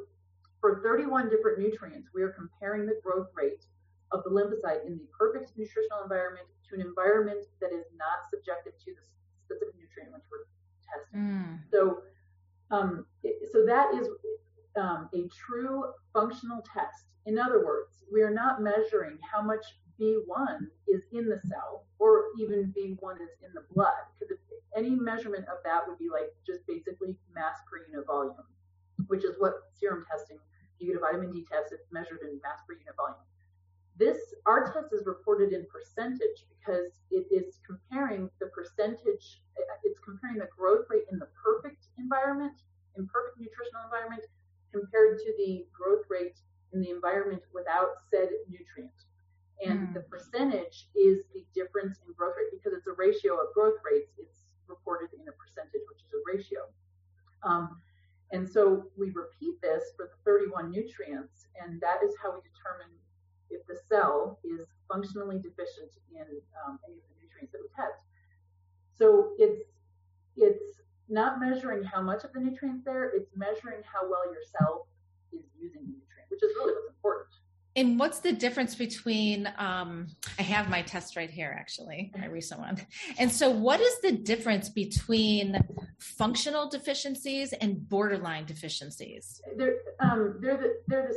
for 0.60 0.82
31 0.84 1.30
different 1.30 1.60
nutrients, 1.60 2.10
we 2.14 2.24
are 2.24 2.34
comparing 2.34 2.86
the 2.86 3.00
growth 3.04 3.30
rate 3.36 3.64
of 4.12 4.24
the 4.24 4.30
lymphocyte 4.30 4.86
in 4.86 4.98
the 4.98 5.08
perfect 5.18 5.52
nutritional 5.58 6.04
environment 6.04 6.48
to 6.68 6.76
an 6.76 6.82
environment 6.82 7.46
that 7.62 7.72
is 7.72 7.86
not 7.98 8.30
subjective 8.30 8.74
to 8.86 8.92
the 8.94 9.02
specific 9.46 9.74
nutrient 9.78 10.14
which 10.14 10.24
we're 10.32 10.46
testing. 10.86 11.20
Mm. 11.20 11.60
So, 11.72 12.02
um, 12.72 13.06
so 13.52 13.66
that 13.66 13.94
is 13.94 14.08
um, 14.76 15.10
a 15.14 15.28
true 15.30 15.86
functional 16.14 16.64
test. 16.74 17.06
In 17.26 17.38
other 17.38 17.66
words, 17.66 18.04
we 18.12 18.22
are 18.22 18.34
not 18.34 18.62
measuring 18.62 19.18
how 19.22 19.42
much 19.42 19.64
B1 20.00 20.68
is 20.88 21.04
in 21.12 21.28
the 21.28 21.40
cell 21.50 21.86
or 22.00 22.26
even 22.40 22.74
B1 22.78 23.22
is 23.22 23.36
in 23.44 23.54
the 23.54 23.66
blood, 23.74 24.08
because 24.20 24.38
any 24.76 24.92
measurement 24.92 25.46
of 25.50 25.58
that 25.66 25.82
would 25.88 25.98
be 25.98 26.10
like 26.10 26.32
just 26.46 26.66
basically 26.68 27.16
mass 27.36 27.58
per 27.70 27.86
unit 27.86 28.06
volume, 28.08 28.36
which 29.08 29.26
is 29.26 29.36
what 29.40 29.54
serum 29.74 30.06
testing, 30.10 30.38
you 30.80 30.88
get 30.88 30.96
a 30.96 31.00
vitamin 31.00 31.32
D 31.32 31.46
test, 31.52 31.74
it's 31.74 31.92
measured 31.92 32.20
in 32.24 32.40
mass 32.42 32.60
per 32.66 32.74
unit 32.74 32.96
volume. 32.96 33.20
This, 34.00 34.18
our 34.46 34.72
test 34.72 34.94
is 34.94 35.06
reported 35.06 35.52
in 35.52 35.68
percentage 35.68 36.48
because 36.48 37.04
it 37.12 37.28
is 37.30 37.60
comparing 37.68 38.30
the 38.40 38.48
percentage, 38.48 39.42
it's 39.84 40.00
comparing 40.00 40.40
the 40.40 40.48
growth 40.56 40.86
rate 40.90 41.04
in 41.12 41.20
the 41.20 41.28
perfect 41.36 41.88
environment, 41.98 42.64
in 42.98 43.08
perfect 43.08 43.38
nutritional 43.40 43.84
environment, 43.84 44.24
compared 44.72 45.20
to 45.20 45.34
the 45.38 45.68
growth 45.76 46.06
rate 46.10 46.40
in 46.72 46.80
the 46.80 46.92
environment 46.92 47.44
without 47.54 48.00
said 48.10 48.30
nutrient. 48.48 48.96
And 49.60 49.90
mm. 49.90 49.94
the 49.94 50.08
percentage 50.08 50.88
is 50.96 51.28
the 51.36 51.44
difference 51.54 52.00
in 52.08 52.14
growth 52.14 52.40
rate 52.40 52.56
because 52.56 52.72
it's 52.72 52.88
a 52.88 52.96
ratio 52.96 53.36
of 53.36 53.52
growth 53.54 53.84
rates. 53.84 54.16
It's 54.18 54.48
reported 54.68 55.12
in 55.12 55.28
a 55.28 55.36
percentage, 55.36 55.84
which 55.92 56.08
is 56.08 56.16
a 56.16 56.24
ratio. 56.24 56.62
Um, 57.44 57.82
and 58.32 58.48
so 58.48 58.88
we 58.96 59.12
repeat 59.12 59.60
this 59.62 59.92
for 59.98 60.08
the 60.08 60.18
31 60.24 60.72
nutrients, 60.72 61.48
and 61.60 61.82
that 61.82 62.00
is 62.00 62.16
how 62.24 62.32
we 62.32 62.40
determine 62.48 62.96
if 63.50 63.66
the 63.68 63.78
cell 63.88 64.40
is 64.44 64.68
functionally 64.92 65.38
deficient 65.38 65.92
in 66.12 66.22
um, 66.66 66.80
any 66.88 66.98
of 66.98 67.04
the 67.10 67.16
nutrients 67.22 67.52
that 67.52 67.62
we 67.62 67.70
test. 67.76 68.04
So 68.98 69.32
it's 69.38 69.62
it's 70.36 70.80
not 71.10 71.40
measuring 71.40 71.84
how 71.84 72.02
much 72.02 72.24
of 72.24 72.34
the 72.34 72.40
nutrients 72.40 72.84
there, 72.86 73.12
it's 73.16 73.32
measuring 73.36 73.82
how 73.84 74.10
well 74.10 74.26
your 74.32 74.44
cell 74.58 74.88
is 75.34 75.44
using 75.60 75.82
the 75.82 75.94
nutrient, 75.94 76.30
which 76.30 76.44
is 76.44 76.52
really 76.58 76.74
what's 76.74 76.88
important. 76.88 77.28
And 77.76 78.00
what's 78.00 78.20
the 78.20 78.34
difference 78.34 78.76
between? 78.76 79.48
Um, 79.58 80.08
I 80.38 80.42
have 80.42 80.70
my 80.70 80.82
test 80.82 81.16
right 81.16 81.30
here, 81.30 81.56
actually, 81.58 82.12
my 82.18 82.26
recent 82.26 82.60
one. 82.60 82.78
And 83.18 83.32
so, 83.32 83.50
what 83.50 83.80
is 83.80 84.02
the 84.02 84.12
difference 84.12 84.70
between 84.70 85.58
functional 86.00 86.68
deficiencies 86.68 87.54
and 87.54 87.88
borderline 87.88 88.46
deficiencies? 88.46 89.42
They're 89.56 89.78
um, 90.00 90.40
they're 90.42 90.58
the, 90.58 90.82
they're 90.88 91.12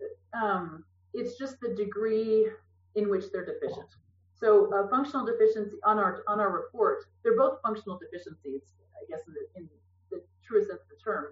the, 0.00 0.38
um, 0.38 0.84
it's 1.16 1.38
just 1.38 1.60
the 1.60 1.70
degree 1.74 2.48
in 2.94 3.10
which 3.10 3.24
they're 3.32 3.46
deficient. 3.46 3.88
So, 4.34 4.72
uh, 4.74 4.88
functional 4.88 5.24
deficiency 5.24 5.76
on 5.84 5.98
our 5.98 6.22
on 6.28 6.40
our 6.40 6.52
report, 6.52 7.04
they're 7.22 7.36
both 7.36 7.58
functional 7.62 7.98
deficiencies. 7.98 8.62
I 8.96 9.04
guess, 9.10 9.26
in 9.26 9.34
the, 9.34 9.60
in 9.60 9.68
the 10.10 10.22
truest 10.44 10.68
sense 10.68 10.80
of 10.82 10.88
the 10.88 11.02
term. 11.02 11.26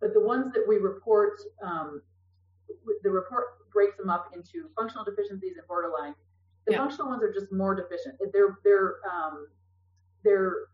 But 0.00 0.14
the 0.14 0.20
ones 0.20 0.52
that 0.52 0.64
we 0.66 0.76
report, 0.76 1.40
um, 1.62 2.02
the 3.02 3.10
report 3.10 3.70
breaks 3.72 3.96
them 3.96 4.10
up 4.10 4.30
into 4.34 4.68
functional 4.76 5.04
deficiencies 5.04 5.56
and 5.56 5.66
borderline. 5.66 6.14
The 6.66 6.72
yeah. 6.72 6.78
functional 6.78 7.08
ones 7.08 7.22
are 7.22 7.32
just 7.32 7.52
more 7.52 7.74
deficient. 7.74 8.16
They're 8.32 8.58
they're 8.64 8.96
um, 9.10 9.48
they're 10.24 10.68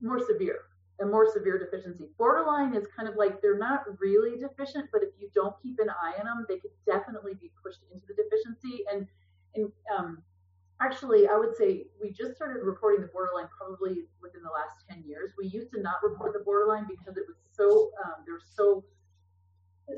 more 0.00 0.20
severe, 0.26 0.60
a 1.00 1.06
more 1.06 1.30
severe 1.30 1.58
deficiency. 1.58 2.08
Borderline 2.16 2.74
is 2.74 2.86
kind 2.96 3.08
of 3.08 3.16
like 3.16 3.42
they're 3.42 3.58
not 3.58 3.84
really 4.00 4.38
deficient, 4.38 4.86
but 4.92 5.02
if 5.02 5.10
you 5.18 5.28
don't 5.34 5.54
keep 5.62 5.78
an 5.78 5.90
eye 5.90 6.14
on 6.18 6.26
them, 6.26 6.46
they 6.48 6.58
could 6.58 6.70
definitely 6.86 7.34
be 7.34 7.50
pushed 7.62 7.80
into 7.92 8.06
the 8.06 8.14
deficiency. 8.14 8.84
And 8.90 9.06
and 9.54 9.72
um, 9.96 10.22
actually, 10.80 11.28
I 11.28 11.36
would 11.36 11.56
say 11.56 11.86
we 12.00 12.10
just 12.12 12.36
started 12.36 12.62
reporting 12.62 13.00
the 13.00 13.08
borderline 13.08 13.48
probably 13.56 14.04
within 14.22 14.42
the 14.42 14.50
last 14.50 14.84
10 14.88 15.04
years. 15.06 15.32
We 15.38 15.48
used 15.48 15.72
to 15.72 15.80
not 15.80 16.02
report 16.02 16.32
the 16.32 16.44
borderline 16.44 16.86
because 16.88 17.16
it 17.16 17.24
was 17.26 17.36
so, 17.52 17.90
um, 18.04 18.22
there's 18.26 18.44
so, 18.54 18.84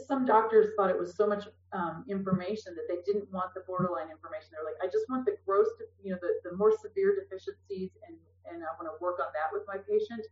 some 0.07 0.25
doctors 0.25 0.75
thought 0.77 0.91
it 0.91 0.99
was 0.99 1.17
so 1.17 1.27
much 1.27 1.49
um, 1.73 2.05
information 2.09 2.77
that 2.77 2.87
they 2.89 3.01
didn't 3.11 3.31
want 3.33 3.55
the 3.55 3.65
borderline 3.67 4.11
information. 4.11 4.49
They're 4.53 4.65
like, 4.65 4.79
I 4.83 4.87
just 4.87 5.09
want 5.11 5.27
the 5.27 5.37
gross, 5.45 5.69
you 6.03 6.13
know, 6.13 6.19
the, 6.21 6.39
the 6.49 6.57
more 6.57 6.73
severe 6.73 7.17
deficiencies 7.17 7.91
and, 8.07 8.17
and 8.47 8.63
I 8.63 8.71
want 8.79 8.87
to 8.89 8.97
work 9.03 9.19
on 9.19 9.33
that 9.35 9.51
with 9.53 9.65
my 9.67 9.81
patient. 9.83 10.25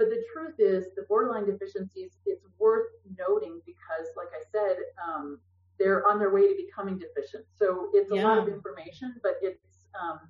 But 0.00 0.08
the 0.08 0.24
truth 0.32 0.54
is, 0.58 0.86
the 0.96 1.02
borderline 1.02 1.44
deficiencies, 1.44 2.16
it's 2.24 2.46
worth 2.58 2.88
noting 3.18 3.60
because, 3.66 4.08
like 4.16 4.32
I 4.32 4.40
said, 4.50 4.76
um, 4.96 5.38
they're 5.78 6.08
on 6.08 6.18
their 6.18 6.32
way 6.32 6.48
to 6.48 6.56
becoming 6.56 6.96
deficient. 6.96 7.44
So 7.58 7.90
it's 7.92 8.10
a 8.10 8.14
lot 8.14 8.38
of 8.38 8.48
information, 8.48 9.16
but 9.22 9.34
it's 9.42 9.84
um, 10.00 10.20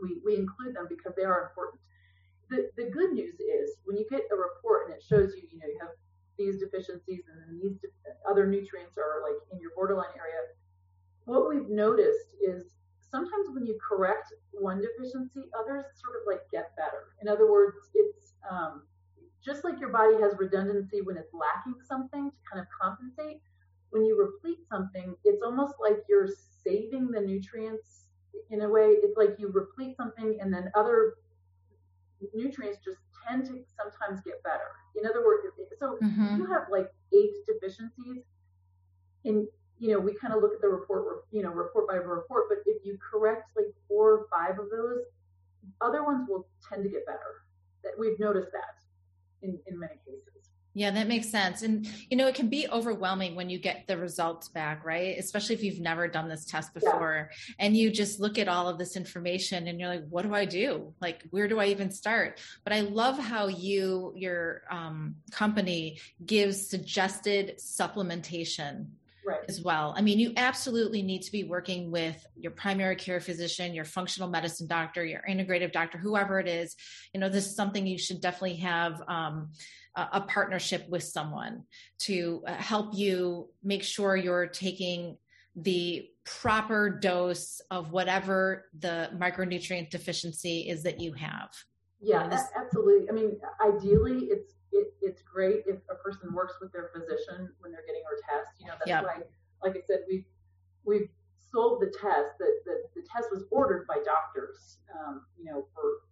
we, 0.00 0.20
we 0.24 0.36
include 0.36 0.76
them 0.76 0.86
because 0.88 1.14
they 1.16 1.24
are 1.24 1.50
important. 1.50 1.82
The, 2.48 2.70
the 2.76 2.90
good 2.90 3.10
news 3.10 3.40
is 3.40 3.74
when 3.86 3.96
you 3.96 4.06
get 4.08 4.22
a 4.30 4.36
report 4.36 4.86
and 4.86 4.94
it 4.94 5.02
shows 5.02 5.34
you, 5.34 5.42
you 5.50 5.58
know, 5.58 5.66
you 5.66 5.78
have 5.80 5.90
these 6.38 6.60
deficiencies 6.60 7.24
and 7.26 7.42
then 7.42 7.58
these 7.60 7.78
de- 7.82 7.90
other 8.30 8.46
nutrients 8.46 8.96
are 8.98 9.18
like 9.26 9.42
in 9.50 9.58
your 9.58 9.72
borderline 9.74 10.14
area. 10.14 10.46
What 11.24 11.48
we've 11.48 11.68
noticed 11.68 12.38
is 12.40 12.76
sometimes 13.10 13.50
when 13.52 13.66
you 13.66 13.76
correct 13.82 14.32
one 14.52 14.80
deficiency, 14.80 15.50
others 15.58 15.86
sort 15.98 16.14
of 16.14 16.22
like 16.24 16.42
get 16.52 16.70
better. 16.76 17.18
In 17.20 17.26
other 17.26 17.50
words, 17.50 17.74
it's 17.94 18.34
um, 18.48 18.82
just 19.44 19.64
like 19.64 19.80
your 19.80 19.90
body 19.90 20.14
has 20.20 20.34
redundancy 20.38 21.00
when 21.02 21.16
it's 21.16 21.32
lacking 21.34 21.80
something 21.86 22.30
to 22.30 22.36
kind 22.50 22.60
of 22.60 22.66
compensate. 22.80 23.40
When 23.90 24.04
you 24.04 24.18
replete 24.18 24.66
something, 24.70 25.14
it's 25.24 25.42
almost 25.42 25.74
like 25.80 25.98
you're 26.08 26.28
saving 26.64 27.10
the 27.10 27.20
nutrients 27.20 28.06
in 28.50 28.62
a 28.62 28.68
way. 28.68 28.96
It's 29.02 29.16
like 29.16 29.36
you 29.38 29.48
replete 29.48 29.96
something 29.96 30.38
and 30.40 30.52
then 30.52 30.70
other 30.74 31.14
nutrients 32.34 32.78
just 32.84 32.98
tend 33.26 33.46
to 33.46 33.60
sometimes 33.76 34.20
get 34.24 34.42
better. 34.42 34.70
In 34.96 35.06
other 35.06 35.24
words, 35.24 35.46
so 35.78 35.98
mm-hmm. 36.02 36.36
you 36.36 36.46
have 36.46 36.64
like 36.70 36.88
eight 37.12 37.32
deficiencies, 37.46 38.22
and 39.24 39.46
you 39.78 39.92
know 39.92 39.98
we 39.98 40.14
kind 40.14 40.34
of 40.34 40.42
look 40.42 40.52
at 40.54 40.60
the 40.60 40.68
report, 40.68 41.24
you 41.32 41.42
know, 41.42 41.50
report 41.50 41.88
by 41.88 41.94
report. 41.94 42.44
But 42.48 42.58
if 42.66 42.84
you 42.84 42.98
correct 42.98 43.50
like 43.56 43.66
four 43.88 44.12
or 44.12 44.26
five 44.30 44.58
of 44.58 44.70
those, 44.70 45.02
other 45.80 46.04
ones 46.04 46.26
will 46.28 46.46
tend 46.68 46.84
to 46.84 46.90
get 46.90 47.06
better. 47.06 47.42
That 47.82 47.92
we've 47.98 48.18
noticed 48.20 48.52
that 48.52 48.81
in 49.42 49.58
in 49.66 49.78
many 49.78 49.94
cases. 50.06 50.32
Yeah, 50.74 50.90
that 50.92 51.06
makes 51.06 51.28
sense. 51.28 51.62
And, 51.62 51.86
you 52.08 52.16
know, 52.16 52.26
it 52.28 52.34
can 52.34 52.48
be 52.48 52.66
overwhelming 52.68 53.34
when 53.34 53.50
you 53.50 53.58
get 53.58 53.86
the 53.86 53.98
results 53.98 54.48
back, 54.48 54.84
right? 54.86 55.18
Especially 55.18 55.54
if 55.54 55.62
you've 55.62 55.80
never 55.80 56.08
done 56.08 56.28
this 56.30 56.46
test 56.46 56.72
before 56.72 57.30
yeah. 57.30 57.54
and 57.58 57.76
you 57.76 57.90
just 57.90 58.20
look 58.20 58.38
at 58.38 58.48
all 58.48 58.68
of 58.68 58.78
this 58.78 58.96
information 58.96 59.68
and 59.68 59.78
you're 59.78 59.90
like, 59.90 60.08
what 60.08 60.22
do 60.22 60.34
I 60.34 60.46
do? 60.46 60.94
Like, 61.00 61.24
where 61.30 61.46
do 61.46 61.60
I 61.60 61.66
even 61.66 61.90
start? 61.90 62.40
But 62.64 62.72
I 62.72 62.80
love 62.80 63.18
how 63.18 63.48
you, 63.48 64.14
your 64.16 64.62
um, 64.70 65.16
company 65.30 66.00
gives 66.24 66.70
suggested 66.70 67.58
supplementation 67.58 68.86
Right. 69.24 69.40
as 69.48 69.60
well. 69.60 69.94
I 69.96 70.02
mean, 70.02 70.18
you 70.18 70.32
absolutely 70.36 71.02
need 71.02 71.22
to 71.22 71.32
be 71.32 71.44
working 71.44 71.90
with 71.90 72.26
your 72.36 72.50
primary 72.52 72.96
care 72.96 73.20
physician, 73.20 73.72
your 73.72 73.84
functional 73.84 74.28
medicine 74.28 74.66
doctor, 74.66 75.04
your 75.04 75.22
integrative 75.28 75.72
doctor, 75.72 75.96
whoever 75.98 76.40
it 76.40 76.48
is. 76.48 76.74
You 77.14 77.20
know, 77.20 77.28
this 77.28 77.46
is 77.46 77.54
something 77.54 77.86
you 77.86 77.98
should 77.98 78.20
definitely 78.20 78.56
have 78.56 79.00
um, 79.06 79.52
a 79.94 80.22
partnership 80.22 80.88
with 80.88 81.04
someone 81.04 81.64
to 82.00 82.42
uh, 82.46 82.54
help 82.54 82.94
you 82.94 83.48
make 83.62 83.82
sure 83.82 84.16
you're 84.16 84.46
taking 84.46 85.18
the 85.54 86.08
proper 86.24 86.88
dose 86.90 87.60
of 87.70 87.92
whatever 87.92 88.66
the 88.78 89.10
micronutrient 89.16 89.90
deficiency 89.90 90.68
is 90.68 90.82
that 90.82 91.00
you 91.00 91.12
have. 91.12 91.50
Yeah, 92.00 92.26
this- 92.28 92.48
absolutely. 92.56 93.08
I 93.08 93.12
mean, 93.12 93.38
ideally, 93.60 94.26
it's 94.30 94.54
it, 94.72 94.94
it's 95.00 95.22
great 95.22 95.62
if 95.66 95.78
a 95.90 95.94
person 95.96 96.32
works 96.32 96.54
with 96.60 96.72
their 96.72 96.90
physician 96.94 97.50
when 97.60 97.72
they're 97.72 97.86
getting 97.86 98.02
our 98.06 98.18
test. 98.28 98.50
You 98.58 98.66
know, 98.66 98.74
that's 98.84 99.04
why, 99.04 99.22
like 99.62 99.76
I 99.76 99.82
said, 99.86 100.00
we've 100.08 100.24
we've 100.84 101.08
sold 101.38 101.80
the 101.80 101.86
test. 101.86 102.38
That 102.38 102.54
the, 102.64 102.82
the 102.96 103.06
test 103.06 103.28
was 103.30 103.44
ordered 103.50 103.86
by 103.86 103.98
doctors. 104.04 104.78
Um, 104.92 105.22
you 105.38 105.44
know, 105.44 105.66
for 105.74 106.02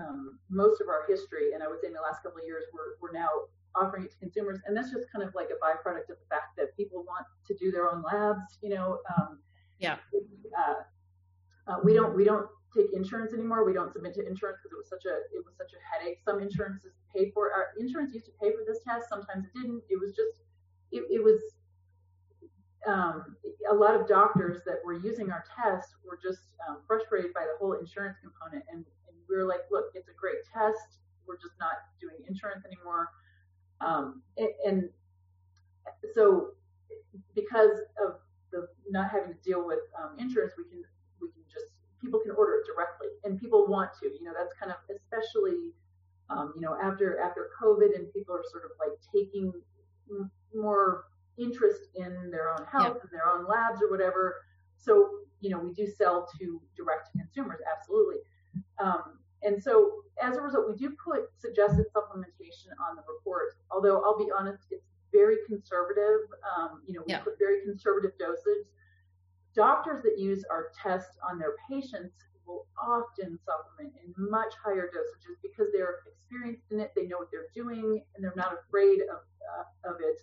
um, 0.00 0.38
most 0.48 0.80
of 0.80 0.88
our 0.88 1.04
history, 1.08 1.52
and 1.54 1.62
I 1.62 1.68
would 1.68 1.80
say 1.80 1.88
in 1.88 1.92
the 1.92 2.00
last 2.00 2.22
couple 2.22 2.40
of 2.40 2.46
years, 2.46 2.64
we're, 2.72 2.96
we're 3.00 3.12
now 3.12 3.28
offering 3.74 4.04
it 4.04 4.10
to 4.12 4.16
consumers, 4.18 4.60
and 4.66 4.76
that's 4.76 4.90
just 4.90 5.10
kind 5.12 5.26
of 5.26 5.34
like 5.34 5.48
a 5.50 5.58
byproduct 5.64 6.08
of 6.10 6.16
the 6.20 6.28
fact 6.28 6.56
that 6.56 6.76
people 6.76 7.04
want 7.06 7.26
to 7.46 7.54
do 7.54 7.70
their 7.70 7.90
own 7.90 8.02
labs. 8.02 8.58
You 8.62 8.70
know, 8.70 8.98
um, 9.16 9.38
yeah. 9.78 9.96
Uh, 10.56 10.74
uh, 11.66 11.76
we 11.84 11.94
don't 11.94 12.14
we 12.16 12.24
don't 12.24 12.46
take 12.74 12.92
insurance 12.92 13.32
anymore. 13.32 13.64
We 13.64 13.72
don't 13.72 13.92
submit 13.92 14.14
to 14.14 14.26
insurance 14.26 14.58
because 14.62 14.72
it 14.72 14.80
was 14.80 14.88
such 14.88 15.04
a 15.06 15.22
it 15.32 15.44
was 15.44 15.54
such 15.56 15.72
a 15.72 15.80
headache. 15.82 16.18
Some 16.24 16.40
insurances 16.40 16.92
pay 17.14 17.30
for 17.30 17.52
our 17.52 17.72
insurance 17.78 18.12
used 18.12 18.26
to 18.26 18.32
pay 18.40 18.50
for 18.50 18.64
this 18.66 18.80
test. 18.86 19.08
Sometimes 19.08 19.46
it 19.46 19.52
didn't. 19.54 19.82
It 19.88 20.00
was 20.00 20.12
just 20.12 20.42
it, 20.90 21.04
it 21.10 21.22
was 21.22 21.40
um, 22.86 23.36
a 23.70 23.74
lot 23.74 23.94
of 23.94 24.08
doctors 24.08 24.60
that 24.66 24.76
were 24.84 24.94
using 24.94 25.30
our 25.30 25.44
test 25.56 25.94
were 26.04 26.18
just 26.22 26.42
um, 26.68 26.78
frustrated 26.86 27.32
by 27.32 27.42
the 27.42 27.54
whole 27.58 27.74
insurance 27.74 28.18
component 28.20 28.64
and 28.72 28.84
we 29.28 29.36
were 29.36 29.44
like, 29.44 29.62
look, 29.70 29.86
it's 29.94 30.08
a 30.08 30.18
great 30.18 30.44
test. 30.52 30.98
We're 31.26 31.36
just 31.36 31.54
not 31.58 31.72
doing 32.00 32.16
insurance 32.28 32.64
anymore. 32.66 33.08
Um, 33.80 34.22
and, 34.36 34.48
and, 34.66 34.88
so 36.14 36.50
because 37.34 37.80
of 38.04 38.16
the 38.50 38.68
not 38.90 39.10
having 39.10 39.32
to 39.32 39.40
deal 39.42 39.66
with 39.66 39.80
um, 39.98 40.18
insurance, 40.18 40.52
we 40.58 40.64
can 40.64 40.82
we 41.20 41.28
can 41.28 41.42
just 41.50 41.72
people 42.02 42.20
can 42.20 42.32
order 42.32 42.54
it 42.54 42.66
directly, 42.66 43.08
and 43.24 43.38
people 43.38 43.66
want 43.66 43.90
to. 44.02 44.06
You 44.06 44.24
know, 44.24 44.32
that's 44.36 44.54
kind 44.58 44.72
of 44.72 44.78
especially 44.90 45.72
um, 46.30 46.52
you 46.54 46.60
know 46.60 46.76
after 46.82 47.18
after 47.20 47.50
COVID, 47.60 47.94
and 47.94 48.12
people 48.12 48.34
are 48.34 48.44
sort 48.50 48.64
of 48.64 48.72
like 48.78 48.98
taking 49.14 49.52
more 50.54 51.04
interest 51.38 51.88
in 51.94 52.30
their 52.30 52.50
own 52.50 52.66
health 52.70 52.96
yep. 52.96 53.02
and 53.02 53.12
their 53.12 53.28
own 53.28 53.46
labs 53.46 53.80
or 53.82 53.90
whatever. 53.90 54.36
So 54.76 55.08
you 55.40 55.50
know, 55.50 55.58
we 55.58 55.72
do 55.72 55.86
sell 55.86 56.28
to 56.38 56.60
direct 56.76 57.12
to 57.12 57.18
consumers, 57.18 57.58
absolutely. 57.70 58.18
Um, 58.78 59.18
and 59.42 59.60
so 59.60 60.02
as 60.22 60.36
a 60.36 60.40
result, 60.40 60.68
we 60.68 60.76
do 60.76 60.94
put 61.04 61.22
suggested 61.38 61.86
supplementation 61.94 62.70
on 62.78 62.96
the 62.96 63.02
report. 63.08 63.54
Although 63.70 64.02
I'll 64.04 64.18
be 64.18 64.30
honest, 64.36 64.62
it's 64.70 64.86
very 65.12 65.36
conservative. 65.46 66.20
Um, 66.46 66.82
you 66.86 66.94
know, 66.94 67.02
we 67.06 67.12
yeah. 67.12 67.18
put 67.18 67.34
very 67.38 67.62
conservative 67.64 68.12
dosage. 68.18 68.66
Doctors 69.54 70.02
that 70.02 70.18
use 70.18 70.44
our 70.50 70.72
test 70.80 71.10
on 71.28 71.38
their 71.38 71.54
patients 71.68 72.14
will 72.46 72.66
often 72.80 73.38
supplement 73.44 73.92
in 74.02 74.14
much 74.16 74.52
higher 74.64 74.90
dosages 74.90 75.36
because 75.42 75.68
they're 75.72 76.00
experienced 76.08 76.64
in 76.70 76.80
it, 76.80 76.92
they 76.96 77.06
know 77.06 77.18
what 77.18 77.28
they're 77.30 77.52
doing, 77.54 78.02
and 78.14 78.24
they're 78.24 78.34
not 78.36 78.54
afraid 78.66 79.02
of, 79.12 79.22
uh, 79.44 79.90
of 79.90 80.00
it. 80.00 80.20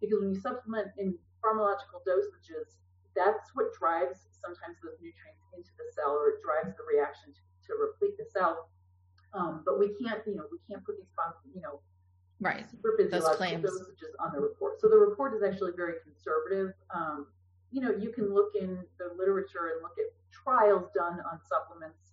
Because 0.00 0.18
when 0.20 0.34
you 0.34 0.40
supplement 0.40 0.88
in 0.98 1.14
pharmacological 1.44 2.00
dosages, 2.08 2.80
that's 3.14 3.50
what 3.54 3.72
drives 3.78 4.26
sometimes 4.40 4.80
those 4.82 4.96
nutrients 4.98 5.44
into 5.52 5.70
the 5.76 5.84
cell 5.92 6.16
or 6.16 6.30
it 6.30 6.40
drives 6.40 6.72
the 6.78 6.84
reaction 6.88 7.34
to 7.34 7.40
to 7.70 7.78
replete 7.78 8.16
the 8.18 8.26
cell. 8.26 8.68
Um, 9.32 9.62
but 9.64 9.78
we 9.78 9.94
can't, 10.02 10.20
you 10.26 10.34
know, 10.34 10.44
we 10.50 10.58
can't 10.68 10.84
put 10.84 10.96
these, 10.98 11.06
you 11.54 11.62
know, 11.62 11.80
right 12.40 12.64
super 12.70 12.94
physiological 12.96 13.70
dosages 13.70 14.12
on 14.18 14.32
the 14.32 14.40
report. 14.40 14.80
So 14.80 14.88
the 14.88 14.96
report 14.96 15.34
is 15.34 15.42
actually 15.42 15.72
very 15.76 15.94
conservative. 16.02 16.74
Um, 16.92 17.26
you 17.70 17.80
know, 17.80 17.90
you 17.90 18.10
can 18.10 18.34
look 18.34 18.52
in 18.58 18.82
the 18.98 19.14
literature 19.16 19.72
and 19.74 19.82
look 19.82 19.96
at 19.98 20.10
trials 20.32 20.90
done 20.94 21.20
on 21.30 21.38
supplements 21.46 22.12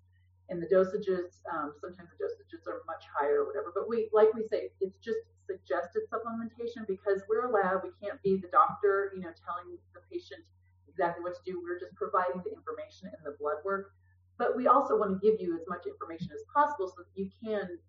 and 0.50 0.62
the 0.62 0.68
dosages. 0.68 1.42
Um, 1.52 1.74
sometimes 1.82 2.10
the 2.14 2.26
dosages 2.26 2.68
are 2.68 2.82
much 2.86 3.06
higher 3.12 3.42
or 3.42 3.48
whatever. 3.48 3.72
But 3.74 3.90
we, 3.90 4.10
like 4.14 4.34
we 4.34 4.44
say, 4.48 4.70
it's 4.80 4.98
just 5.00 5.20
suggested 5.46 6.04
supplementation 6.12 6.86
because 6.88 7.22
we're 7.30 7.48
a 7.48 7.52
lab. 7.52 7.82
We 7.84 7.92
can't 8.02 8.22
be 8.22 8.38
the 8.38 8.50
doctor, 8.50 9.12
you 9.16 9.22
know, 9.22 9.32
telling 9.44 9.78
the 9.94 10.02
patient 10.12 10.42
exactly 10.88 11.24
what 11.24 11.36
to 11.36 11.42
do. 11.46 11.62
We're 11.62 11.80
just 11.80 11.96
providing 11.96 12.42
the 12.44 12.54
information 12.54 13.10
and 13.10 13.26
the 13.26 13.38
blood 13.40 13.58
work. 13.66 13.94
But 14.38 14.56
we 14.56 14.68
also 14.68 14.98
want 14.98 15.20
to 15.20 15.20
give 15.20 15.42
you 15.42 15.56
as 15.56 15.66
much 15.68 15.86
information 15.88 16.30
as 16.34 16.44
possible 16.54 16.88
so 16.88 17.02
that 17.02 17.12
you 17.16 17.30
can 17.44 17.80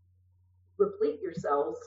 replete 0.79 1.21
yourselves. 1.21 1.79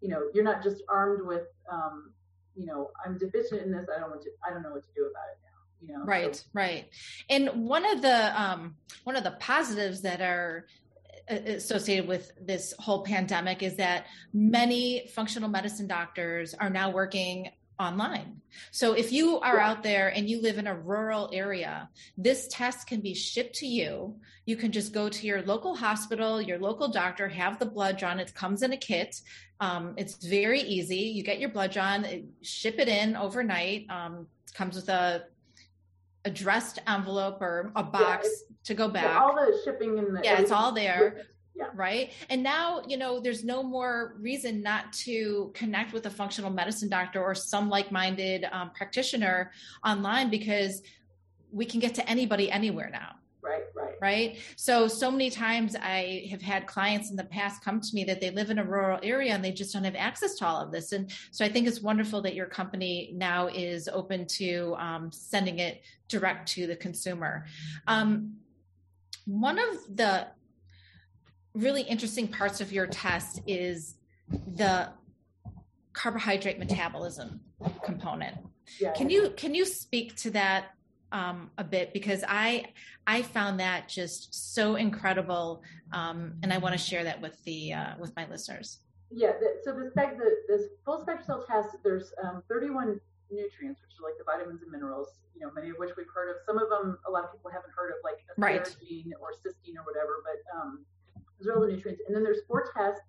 You 0.00 0.08
know, 0.08 0.28
you're 0.34 0.44
not 0.44 0.62
just 0.62 0.82
armed 0.88 1.24
with, 1.24 1.46
um, 1.70 2.12
you 2.56 2.66
know, 2.66 2.90
I'm 3.04 3.18
deficient 3.18 3.62
in 3.62 3.72
this. 3.72 3.86
I 3.94 4.00
don't 4.00 4.10
want 4.10 4.22
to. 4.22 4.30
I 4.46 4.52
don't 4.52 4.62
know 4.62 4.70
what 4.70 4.82
to 4.82 4.88
do 4.94 5.02
about 5.02 5.24
it 5.32 5.38
now. 5.42 5.52
You 5.86 5.98
know, 5.98 6.04
right, 6.04 6.36
so. 6.36 6.44
right. 6.52 6.88
And 7.28 7.66
one 7.66 7.84
of 7.86 8.02
the 8.02 8.40
um, 8.40 8.76
one 9.04 9.16
of 9.16 9.24
the 9.24 9.32
positives 9.32 10.02
that 10.02 10.20
are 10.20 10.66
uh, 11.30 11.34
associated 11.34 12.06
with 12.06 12.30
this 12.40 12.74
whole 12.78 13.04
pandemic 13.04 13.62
is 13.62 13.76
that 13.76 14.06
many 14.32 15.08
functional 15.14 15.48
medicine 15.48 15.86
doctors 15.86 16.54
are 16.54 16.70
now 16.70 16.90
working 16.90 17.50
online. 17.82 18.40
So 18.70 18.92
if 18.92 19.12
you 19.12 19.40
are 19.40 19.58
out 19.58 19.82
there 19.82 20.08
and 20.08 20.28
you 20.28 20.40
live 20.40 20.58
in 20.58 20.66
a 20.66 20.78
rural 20.78 21.30
area, 21.32 21.88
this 22.16 22.48
test 22.48 22.86
can 22.86 23.00
be 23.00 23.14
shipped 23.14 23.56
to 23.56 23.66
you. 23.66 24.16
You 24.46 24.56
can 24.56 24.72
just 24.72 24.92
go 24.92 25.08
to 25.08 25.26
your 25.26 25.42
local 25.42 25.74
hospital, 25.74 26.40
your 26.40 26.58
local 26.58 26.88
doctor, 26.88 27.28
have 27.28 27.58
the 27.58 27.66
blood 27.66 27.96
drawn. 27.98 28.20
It 28.20 28.34
comes 28.34 28.62
in 28.62 28.72
a 28.72 28.76
kit. 28.76 29.20
Um, 29.60 29.94
it's 29.96 30.24
very 30.24 30.60
easy. 30.60 30.96
You 30.96 31.22
get 31.22 31.40
your 31.40 31.50
blood 31.50 31.72
drawn, 31.72 32.06
ship 32.42 32.76
it 32.78 32.88
in 32.88 33.16
overnight. 33.16 33.86
Um, 33.90 34.26
it 34.46 34.54
comes 34.54 34.76
with 34.76 34.88
a 34.88 35.24
addressed 36.24 36.78
envelope 36.86 37.40
or 37.40 37.72
a 37.74 37.82
box 37.82 38.28
yeah, 38.28 38.56
to 38.64 38.74
go 38.74 38.88
back. 38.88 39.04
Yeah, 39.04 39.20
all 39.20 39.34
the 39.34 39.58
shipping 39.64 39.98
in 39.98 40.14
the 40.14 40.20
yeah, 40.22 40.40
it's 40.40 40.52
all 40.52 40.72
there. 40.72 41.22
Yeah. 41.54 41.66
Right. 41.74 42.12
And 42.30 42.42
now, 42.42 42.82
you 42.86 42.96
know, 42.96 43.20
there's 43.20 43.44
no 43.44 43.62
more 43.62 44.16
reason 44.18 44.62
not 44.62 44.92
to 45.04 45.50
connect 45.54 45.92
with 45.92 46.06
a 46.06 46.10
functional 46.10 46.50
medicine 46.50 46.88
doctor 46.88 47.22
or 47.22 47.34
some 47.34 47.68
like 47.68 47.92
minded 47.92 48.46
um, 48.50 48.70
practitioner 48.70 49.52
online 49.84 50.30
because 50.30 50.82
we 51.50 51.66
can 51.66 51.78
get 51.78 51.94
to 51.96 52.08
anybody 52.08 52.50
anywhere 52.50 52.88
now. 52.90 53.16
Right, 53.42 53.64
right. 53.74 53.94
Right. 54.00 54.38
So, 54.56 54.88
so 54.88 55.10
many 55.10 55.28
times 55.28 55.76
I 55.76 56.26
have 56.30 56.40
had 56.40 56.66
clients 56.66 57.10
in 57.10 57.16
the 57.16 57.24
past 57.24 57.62
come 57.62 57.80
to 57.80 57.94
me 57.94 58.04
that 58.04 58.20
they 58.20 58.30
live 58.30 58.50
in 58.50 58.58
a 58.58 58.64
rural 58.64 59.00
area 59.02 59.32
and 59.32 59.44
they 59.44 59.52
just 59.52 59.72
don't 59.72 59.84
have 59.84 59.96
access 59.96 60.36
to 60.36 60.46
all 60.46 60.60
of 60.60 60.72
this. 60.72 60.92
And 60.92 61.10
so 61.32 61.44
I 61.44 61.48
think 61.48 61.66
it's 61.66 61.82
wonderful 61.82 62.22
that 62.22 62.34
your 62.34 62.46
company 62.46 63.12
now 63.14 63.48
is 63.48 63.88
open 63.88 64.26
to 64.26 64.74
um, 64.78 65.10
sending 65.12 65.58
it 65.58 65.82
direct 66.08 66.48
to 66.52 66.66
the 66.66 66.76
consumer. 66.76 67.46
Um, 67.86 68.36
one 69.26 69.58
of 69.58 69.96
the 69.96 70.28
really 71.54 71.82
interesting 71.82 72.28
parts 72.28 72.60
of 72.60 72.72
your 72.72 72.86
test 72.86 73.40
is 73.46 73.96
the 74.28 74.88
carbohydrate 75.92 76.58
metabolism 76.58 77.40
component. 77.84 78.36
Yeah. 78.80 78.92
Can 78.92 79.10
you 79.10 79.30
can 79.36 79.54
you 79.54 79.64
speak 79.64 80.16
to 80.16 80.30
that 80.30 80.70
um, 81.12 81.50
a 81.58 81.64
bit 81.64 81.92
because 81.92 82.24
I 82.26 82.66
I 83.06 83.22
found 83.22 83.60
that 83.60 83.88
just 83.88 84.54
so 84.54 84.76
incredible, 84.76 85.62
um, 85.92 86.34
and 86.42 86.52
I 86.52 86.58
want 86.58 86.72
to 86.72 86.78
share 86.78 87.04
that 87.04 87.20
with 87.20 87.42
the 87.44 87.74
uh, 87.74 87.94
with 87.98 88.14
my 88.16 88.26
listeners. 88.28 88.78
Yeah, 89.10 89.32
the, 89.32 89.60
so 89.62 89.76
the, 89.76 89.90
spec, 89.90 90.16
the 90.16 90.30
this 90.48 90.68
full 90.86 91.02
spectral 91.02 91.44
test, 91.44 91.76
there's 91.84 92.14
um, 92.24 92.42
31 92.48 92.98
nutrients, 93.30 93.80
which 93.84 93.92
are 94.00 94.08
like 94.08 94.16
the 94.16 94.24
vitamins 94.24 94.62
and 94.62 94.72
minerals, 94.72 95.20
you 95.34 95.44
know, 95.44 95.52
many 95.52 95.68
of 95.68 95.76
which 95.76 95.92
we've 95.98 96.08
heard 96.14 96.30
of. 96.30 96.36
Some 96.46 96.56
of 96.56 96.70
them, 96.70 96.96
a 97.06 97.10
lot 97.10 97.24
of 97.24 97.32
people 97.32 97.50
haven't 97.50 97.76
heard 97.76 97.92
of, 97.92 98.00
like 98.00 98.24
asparagine 98.32 99.12
right. 99.12 99.20
or 99.20 99.36
cysteine 99.36 99.76
or 99.76 99.84
whatever, 99.84 100.24
but 100.24 100.40
all 101.48 101.60
the 101.60 101.72
nutrients. 101.72 102.02
And 102.06 102.14
then 102.14 102.22
there's 102.22 102.44
four 102.46 102.70
tests 102.76 103.00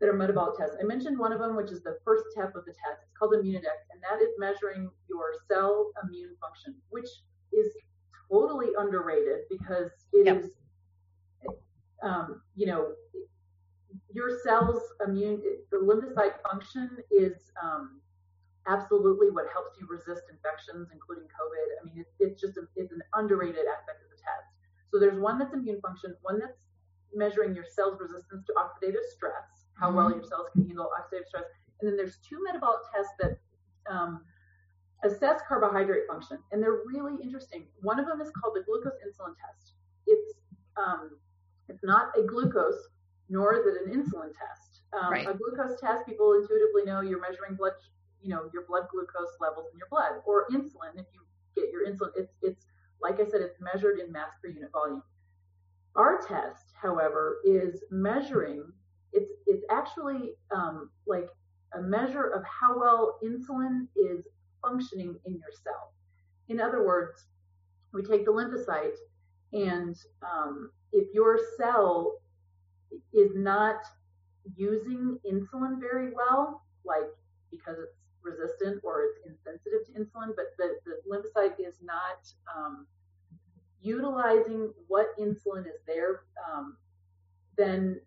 that 0.00 0.08
are 0.08 0.12
metabolic 0.12 0.58
tests. 0.58 0.76
I 0.80 0.84
mentioned 0.84 1.18
one 1.18 1.32
of 1.32 1.38
them, 1.38 1.56
which 1.56 1.70
is 1.70 1.82
the 1.82 1.98
first 2.04 2.24
step 2.30 2.54
of 2.54 2.64
the 2.64 2.72
test. 2.72 3.02
It's 3.02 3.16
called 3.18 3.32
Immunidex, 3.32 3.88
and 3.90 4.02
that 4.02 4.22
is 4.22 4.30
measuring 4.38 4.90
your 5.08 5.34
cell 5.48 5.92
immune 6.02 6.36
function, 6.40 6.74
which 6.90 7.08
is 7.52 7.72
totally 8.30 8.68
underrated 8.78 9.40
because 9.48 9.90
it 10.12 10.26
yep. 10.26 10.42
is, 10.42 10.50
um, 12.02 12.42
you 12.56 12.66
know, 12.66 12.92
your 14.12 14.38
cells 14.44 14.80
immune, 15.06 15.42
the 15.70 15.78
lymphocyte 15.78 16.34
function 16.48 16.90
is 17.10 17.52
um, 17.62 18.00
absolutely 18.66 19.30
what 19.30 19.46
helps 19.52 19.76
you 19.80 19.86
resist 19.88 20.22
infections, 20.30 20.88
including 20.92 21.24
COVID. 21.24 21.66
I 21.80 21.84
mean, 21.86 21.98
it's, 21.98 22.14
it's 22.18 22.40
just 22.40 22.56
a, 22.56 22.62
it's 22.76 22.92
an 22.92 23.02
underrated 23.14 23.66
aspect 23.66 24.02
of 24.02 24.10
the 24.10 24.16
test. 24.16 24.48
So 24.90 24.98
there's 24.98 25.18
one 25.18 25.38
that's 25.38 25.54
immune 25.54 25.80
function, 25.80 26.14
one 26.22 26.38
that's 26.38 26.58
measuring 27.14 27.54
your 27.54 27.64
cells' 27.64 27.98
resistance 28.00 28.44
to 28.46 28.52
oxidative 28.54 29.04
stress, 29.14 29.68
how 29.78 29.88
mm-hmm. 29.88 29.96
well 29.96 30.10
your 30.10 30.24
cells 30.24 30.48
can 30.52 30.66
handle 30.66 30.90
oxidative 30.98 31.26
stress. 31.26 31.44
And 31.80 31.88
then 31.88 31.96
there's 31.96 32.18
two 32.18 32.38
metabolic 32.44 32.80
tests 32.94 33.12
that 33.20 33.38
um, 33.90 34.22
assess 35.04 35.40
carbohydrate 35.46 36.06
function, 36.08 36.38
and 36.52 36.62
they're 36.62 36.80
really 36.86 37.22
interesting. 37.22 37.66
One 37.82 38.00
of 38.00 38.06
them 38.06 38.20
is 38.20 38.30
called 38.30 38.54
the 38.56 38.62
glucose 38.62 38.98
insulin 39.04 39.34
test. 39.36 39.74
It's 40.06 40.34
um, 40.76 41.18
it's 41.68 41.84
not 41.84 42.16
a 42.18 42.22
glucose, 42.22 42.88
nor 43.28 43.54
is 43.54 43.66
it 43.66 43.74
an 43.84 43.92
insulin 43.92 44.32
test. 44.32 44.82
Um, 44.92 45.12
right. 45.12 45.26
A 45.28 45.34
glucose 45.34 45.80
test, 45.80 46.06
people 46.06 46.34
intuitively 46.34 46.84
know 46.84 47.00
you're 47.00 47.20
measuring 47.20 47.56
blood, 47.56 47.72
you 48.22 48.28
know, 48.28 48.50
your 48.52 48.64
blood 48.66 48.86
glucose 48.90 49.34
levels 49.40 49.66
in 49.72 49.78
your 49.78 49.88
blood, 49.90 50.22
or 50.26 50.46
insulin. 50.52 50.94
If 50.96 51.06
you 51.12 51.20
get 51.54 51.70
your 51.70 51.86
insulin, 51.86 52.10
it's 52.16 52.34
it's 52.42 52.66
like 53.00 53.20
I 53.20 53.28
said, 53.28 53.40
it's 53.40 53.60
measured 53.60 53.98
in 53.98 54.10
mass 54.12 54.30
per 54.42 54.48
unit 54.48 54.70
volume. 54.72 55.02
Our 55.96 56.20
test, 56.26 56.73
however, 56.84 57.38
is 57.44 57.82
measuring 57.90 58.62
it's 59.14 59.30
it's 59.46 59.64
actually 59.70 60.32
um, 60.54 60.90
like 61.06 61.28
a 61.74 61.80
measure 61.80 62.28
of 62.28 62.42
how 62.44 62.78
well 62.78 63.18
insulin 63.24 63.86
is 63.96 64.26
functioning 64.60 65.16
in 65.24 65.34
your 65.34 65.52
cell. 65.62 65.92
In 66.48 66.60
other 66.60 66.84
words, 66.84 67.24
we 67.92 68.02
take 68.02 68.24
the 68.24 68.32
lymphocyte, 68.32 68.98
and 69.52 69.96
um, 70.22 70.70
if 70.92 71.06
your 71.14 71.38
cell 71.56 72.18
is 73.12 73.30
not 73.34 73.76
using 74.56 75.18
insulin 75.30 75.80
very 75.80 76.12
well, 76.12 76.62
like 76.84 77.08
because 77.50 77.76
it's 77.78 77.96
resistant 78.22 78.80
or 78.82 79.02
it's 79.04 79.18
insensitive 79.26 79.86
to 79.86 79.92
insulin, 79.92 80.34
but 80.34 80.46
the, 80.58 80.74
the 80.84 80.96
lymphocyte 81.08 81.54
is 81.60 81.76
not 81.82 82.18
um, 82.54 82.86
utilizing 83.84 84.72
what 84.88 85.16
insulin 85.18 85.66
is 85.66 85.80
there, 85.86 86.22
um, 86.50 86.76
then 87.56 88.00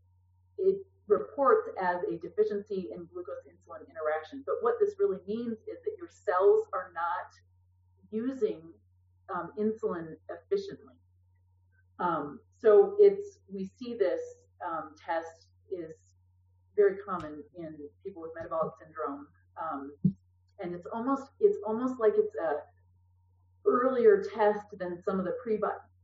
it 0.58 0.78
reports 1.08 1.70
as 1.82 2.02
a 2.04 2.18
deficiency 2.18 2.90
in 2.92 3.08
glucose 3.14 3.46
insulin 3.48 3.88
interaction. 3.88 4.44
But 4.46 4.56
what 4.62 4.76
this 4.80 4.96
really 5.00 5.20
means 5.28 5.60
is 5.60 5.78
that 5.86 5.96
your 5.98 6.10
cells 6.10 6.66
are 6.74 6.92
not 6.94 7.32
using 8.12 8.62
um, 9.34 9.52
insulin 9.58 10.16
efficiently. 10.30 10.96
Um, 12.00 12.40
so 12.60 12.96
it's 13.00 13.40
we 13.52 13.70
see 13.80 13.96
this 13.98 14.22
um, 14.66 14.96
test 15.04 15.48
is 15.72 15.96
very 16.76 16.98
common 16.98 17.44
in 17.58 17.76
people 18.04 18.22
with 18.22 18.32
metabolic 18.36 18.74
syndrome, 18.80 19.28
um, 19.62 19.92
and 20.60 20.74
it's 20.74 20.88
almost 20.94 21.32
it's 21.40 21.58
almost 21.66 22.00
like 22.00 22.14
it's 22.16 22.36
a 22.36 22.62
earlier 23.68 24.24
test 24.36 24.66
than 24.80 25.02
some 25.04 25.20
of 25.20 25.26
the 25.26 25.36
pre 25.44 25.60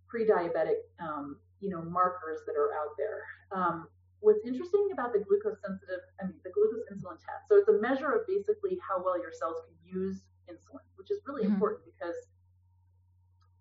pre-diabetic 0.07 0.85
um, 0.99 1.37
you 1.59 1.69
know 1.69 1.81
markers 1.81 2.39
that 2.45 2.55
are 2.55 2.73
out 2.73 2.93
there. 2.97 3.23
Um, 3.51 3.87
what's 4.19 4.45
interesting 4.45 4.89
about 4.93 5.11
the 5.11 5.19
glucose 5.19 5.59
sensitive, 5.65 5.99
I 6.21 6.25
mean, 6.25 6.35
the 6.43 6.51
glucose 6.51 6.85
insulin 6.91 7.19
test. 7.19 7.43
So 7.49 7.57
it's 7.57 7.67
a 7.67 7.79
measure 7.81 8.11
of 8.11 8.27
basically 8.27 8.79
how 8.87 9.03
well 9.03 9.19
your 9.19 9.31
cells 9.33 9.57
can 9.67 9.75
use 9.83 10.23
insulin, 10.49 10.83
which 10.95 11.11
is 11.11 11.19
really 11.27 11.43
mm-hmm. 11.43 11.53
important 11.53 11.83
because 11.85 12.15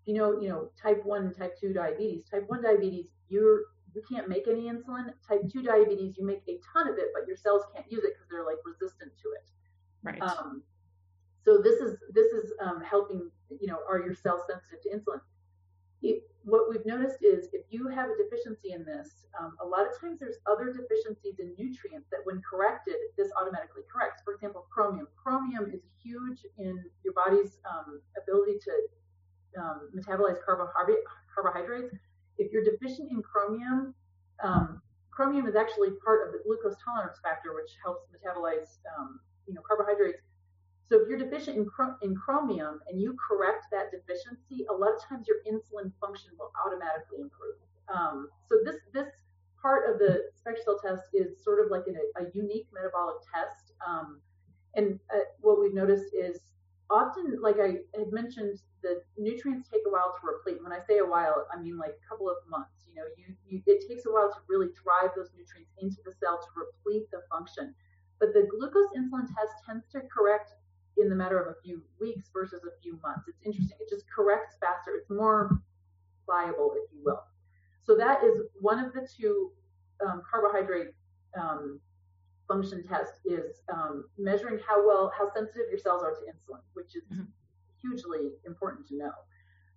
you 0.05 0.15
know, 0.15 0.39
you 0.41 0.49
know, 0.49 0.69
type 0.81 1.01
one 1.05 1.25
and 1.27 1.37
type 1.37 1.57
two 1.59 1.73
diabetes. 1.73 2.25
Type 2.29 2.43
one 2.47 2.61
diabetes, 2.61 3.05
you're 3.29 3.61
you 3.95 4.01
can't 4.09 4.27
make 4.27 4.47
any 4.47 4.63
insulin. 4.63 5.13
Type 5.27 5.41
two 5.51 5.61
diabetes, 5.61 6.15
you 6.17 6.25
make 6.25 6.41
a 6.47 6.59
ton 6.73 6.89
of 6.89 6.97
it, 6.97 7.09
but 7.13 7.27
your 7.27 7.37
cells 7.37 7.63
can't 7.73 7.89
use 7.89 8.03
it 8.03 8.13
because 8.13 8.27
they're 8.29 8.45
like 8.45 8.57
resistant 8.65 9.11
to 9.21 9.29
it. 9.29 9.49
Right. 10.03 10.21
Um, 10.21 10.63
so 11.43 11.61
this 11.61 11.79
is 11.79 11.97
this 12.13 12.31
is 12.31 12.53
um, 12.61 12.81
helping. 12.81 13.29
You 13.49 13.67
know, 13.67 13.79
are 13.87 13.99
your 13.99 14.15
cells 14.15 14.41
sensitive 14.49 14.81
to 14.83 14.89
insulin? 14.89 15.21
It, 16.01 16.23
what 16.43 16.69
we've 16.69 16.85
noticed 16.85 17.23
is 17.23 17.47
if 17.53 17.63
you 17.69 17.87
have 17.87 18.09
a 18.09 18.17
deficiency 18.17 18.73
in 18.73 18.83
this, 18.83 19.25
um, 19.39 19.55
a 19.61 19.65
lot 19.65 19.87
of 19.87 19.95
times 20.01 20.19
there's 20.19 20.35
other 20.51 20.73
deficiencies 20.73 21.39
in 21.39 21.55
nutrients 21.57 22.09
that, 22.11 22.19
when 22.25 22.41
corrected, 22.41 22.95
this 23.17 23.29
automatically 23.39 23.83
corrects. 23.91 24.21
For 24.25 24.33
example, 24.33 24.65
chromium. 24.69 25.07
Chromium 25.15 25.71
is 25.71 25.81
huge 26.03 26.39
in 26.57 26.83
your 27.03 27.13
body's 27.13 27.57
um, 27.63 28.01
ability 28.21 28.59
to 28.65 29.61
um, 29.61 29.89
metabolize 29.95 30.37
carbohydrates. 30.43 31.95
If 32.37 32.51
you're 32.51 32.63
deficient 32.63 33.11
in 33.11 33.21
chromium, 33.21 33.93
um, 34.43 34.81
chromium 35.11 35.47
is 35.47 35.55
actually 35.55 35.91
part 36.03 36.27
of 36.27 36.33
the 36.33 36.39
glucose 36.43 36.75
tolerance 36.83 37.19
factor, 37.23 37.53
which 37.53 37.71
helps 37.83 38.07
metabolize 38.11 38.79
um, 38.97 39.19
you 39.47 39.53
know 39.53 39.61
carbohydrates. 39.61 40.21
So 40.89 41.01
if 41.01 41.07
you're 41.07 41.17
deficient 41.17 41.57
in, 41.57 41.67
in 42.01 42.15
chromium 42.15 42.79
and 42.87 43.01
you 43.01 43.15
correct 43.15 43.67
that 43.71 43.91
deficiency, 43.91 44.65
a 44.69 44.73
lot 44.73 44.91
of 44.93 45.01
times 45.07 45.27
your 45.27 45.37
insulin 45.47 45.91
function 45.99 46.31
will 46.37 46.51
automatically 46.65 47.21
improve. 47.21 47.55
Um, 47.87 48.29
so 48.49 48.57
this 48.63 48.77
this 48.93 49.07
part 49.61 49.89
of 49.89 49.97
the 49.97 50.29
SpectraCell 50.35 50.81
test 50.81 51.03
is 51.13 51.41
sort 51.41 51.63
of 51.63 51.71
like 51.71 51.83
a, 51.87 52.21
a 52.21 52.27
unique 52.33 52.67
metabolic 52.73 53.15
test. 53.33 53.71
Um, 53.85 54.19
and 54.75 54.99
uh, 55.13 55.23
what 55.39 55.59
we've 55.59 55.73
noticed 55.73 56.13
is 56.13 56.39
often, 56.89 57.39
like 57.41 57.55
I 57.59 57.79
had 57.97 58.11
mentioned, 58.11 58.59
the 58.81 59.01
nutrients 59.17 59.69
take 59.71 59.81
a 59.87 59.89
while 59.89 60.13
to 60.19 60.27
replete. 60.27 60.61
When 60.61 60.73
I 60.73 60.79
say 60.85 60.97
a 60.99 61.05
while, 61.05 61.47
I 61.53 61.59
mean 61.59 61.77
like 61.77 61.95
a 61.95 62.07
couple 62.07 62.29
of 62.29 62.35
months. 62.49 62.83
You 62.89 62.95
know, 62.95 63.07
you, 63.17 63.33
you 63.47 63.63
it 63.65 63.87
takes 63.87 64.05
a 64.05 64.11
while 64.11 64.29
to 64.29 64.39
really 64.49 64.67
drive 64.75 65.15
those 65.15 65.31
nutrients 65.35 65.71
into 65.79 65.97
the 66.05 66.11
cell 66.11 66.37
to 66.37 66.49
replete 66.53 67.09
the 67.11 67.21
function. 67.31 67.73
But 68.19 68.33
the 68.33 68.47
glucose 68.51 68.91
insulin 68.95 69.27
test 69.27 69.53
tends 69.65 69.87
to 69.93 70.01
correct 70.11 70.53
in 70.97 71.09
the 71.09 71.15
matter 71.15 71.39
of 71.39 71.47
a 71.47 71.61
few 71.63 71.81
weeks 71.99 72.29
versus 72.33 72.61
a 72.63 72.81
few 72.81 72.99
months. 73.01 73.27
It's 73.27 73.39
interesting. 73.43 73.77
It 73.79 73.89
just 73.89 74.05
corrects 74.09 74.57
faster. 74.59 74.91
It's 74.99 75.09
more 75.09 75.59
viable, 76.27 76.73
if 76.75 76.91
you 76.93 77.01
will. 77.03 77.23
So 77.83 77.95
that 77.97 78.23
is 78.23 78.41
one 78.59 78.79
of 78.79 78.93
the 78.93 79.07
two 79.07 79.51
um, 80.05 80.21
carbohydrate 80.29 80.89
um, 81.39 81.79
function 82.47 82.83
tests 82.87 83.19
is 83.25 83.61
um, 83.73 84.05
measuring 84.17 84.59
how 84.67 84.85
well, 84.85 85.11
how 85.17 85.31
sensitive 85.33 85.65
your 85.69 85.79
cells 85.79 86.03
are 86.03 86.11
to 86.11 86.21
insulin, 86.21 86.61
which 86.73 86.95
is 86.95 87.03
mm-hmm. 87.11 87.23
hugely 87.81 88.31
important 88.45 88.87
to 88.87 88.97
know. 88.97 89.11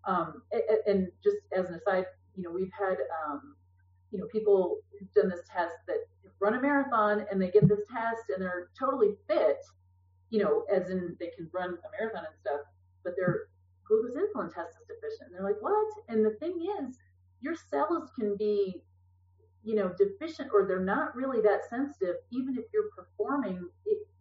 Um, 0.05 0.43
and, 0.53 0.63
and, 0.87 1.09
just 1.25 1.39
as 1.53 1.67
an 1.69 1.75
aside, 1.75 2.07
you 2.37 2.45
know, 2.45 2.51
we've 2.51 2.71
had, 2.79 2.97
um, 3.27 3.57
you 4.13 4.21
know, 4.21 4.27
people 4.27 4.79
who've 4.93 5.13
done 5.15 5.29
this 5.29 5.41
test 5.53 5.75
that 5.89 5.97
run 6.39 6.55
a 6.55 6.63
marathon 6.63 7.27
and 7.31 7.43
they 7.43 7.51
get 7.51 7.69
this 7.69 7.81
test 7.93 8.31
and 8.33 8.41
they're 8.41 8.69
totally 8.79 9.17
fit 9.27 9.59
you 10.31 10.43
know, 10.43 10.65
as 10.73 10.91
in 10.91 11.17
they 11.21 11.29
can 11.37 11.49
run 11.53 11.71
a 11.71 11.89
marathon 11.99 12.25
and 12.27 12.37
stuff, 12.41 12.61
but 13.05 13.15
their 13.17 13.49
glucose 13.87 14.17
insulin 14.17 14.53
test 14.53 14.77
is 14.81 14.87
deficient. 14.89 15.31
And 15.31 15.35
they're 15.35 15.45
like, 15.45 15.61
what? 15.61 15.87
And 16.09 16.25
the 16.25 16.37
thing 16.41 16.67
is, 16.81 16.99
your 17.41 17.55
cells 17.55 18.11
can 18.19 18.37
be, 18.37 18.83
you 19.63 19.75
know, 19.75 19.93
deficient 19.97 20.51
or 20.53 20.67
they're 20.67 20.81
not 20.81 21.15
really 21.15 21.41
that 21.43 21.69
sensitive, 21.69 22.17
even 22.33 22.57
if 22.57 22.65
you're 22.73 22.91
performing. 22.97 23.69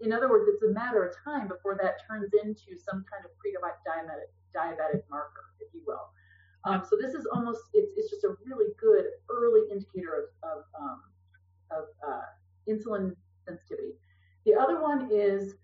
In 0.01 0.12
other 0.12 0.30
words, 0.30 0.47
it's 0.47 0.64
a 0.64 0.74
matter 0.74 1.03
of 1.03 1.16
time 1.24 1.47
before 1.47 1.78
that 1.82 2.06
turns 2.08 2.32
into 2.43 2.78
some 2.78 3.06
kind 3.10 3.26
of 3.26 3.32
pre-diabetic 3.38 4.30
diabetic 4.56 5.03
marker, 5.10 5.51
if 5.60 5.74
you 5.74 5.82
will. 5.86 6.10
Um, 6.64 6.84
so 6.89 6.97
this 6.99 7.14
is 7.14 7.28
almost 7.32 7.62
it's, 7.74 7.91
it's 7.95 8.10
just 8.10 8.24
a 8.24 8.36
really 8.45 8.74
good 8.80 9.06
early 9.30 9.62
indicator 9.72 10.30
of 10.43 10.49
of, 10.49 10.64
um, 10.80 11.01
of 11.72 11.86
uh, 12.08 12.22
insulin 12.68 13.16
sensitivity. 13.47 13.93
The 14.45 14.56
other 14.56 14.82
one 14.82 15.10
is 15.12 15.56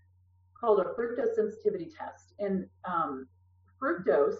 called 0.62 0.80
a 0.80 0.84
fructose 0.84 1.34
sensitivity 1.34 1.90
test. 1.98 2.32
And 2.38 2.66
um, 2.84 3.26
fructose, 3.82 4.36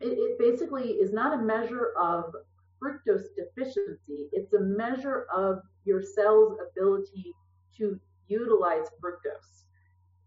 it, 0.00 0.08
it, 0.08 0.38
basically 0.38 0.90
is 0.90 1.12
not 1.12 1.38
a 1.38 1.42
measure 1.42 1.92
of 1.98 2.34
fructose 2.82 3.26
deficiency. 3.36 4.28
It's 4.32 4.52
a 4.52 4.60
measure 4.60 5.26
of 5.34 5.60
your 5.84 6.02
cell's 6.02 6.58
ability 6.70 7.32
to 7.78 7.98
utilize 8.28 8.86
fructose. 9.02 9.62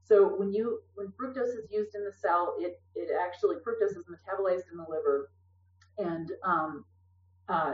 So 0.03 0.35
when 0.37 0.51
you 0.51 0.79
when 0.95 1.09
fructose 1.09 1.49
is 1.49 1.69
used 1.69 1.93
in 1.93 2.03
the 2.03 2.11
cell, 2.11 2.55
it 2.57 2.81
it 2.95 3.09
actually 3.13 3.57
fructose 3.57 3.95
is 3.95 4.05
metabolized 4.09 4.71
in 4.71 4.77
the 4.77 4.85
liver, 4.89 5.29
and 5.99 6.31
um, 6.43 6.85
uh, 7.47 7.73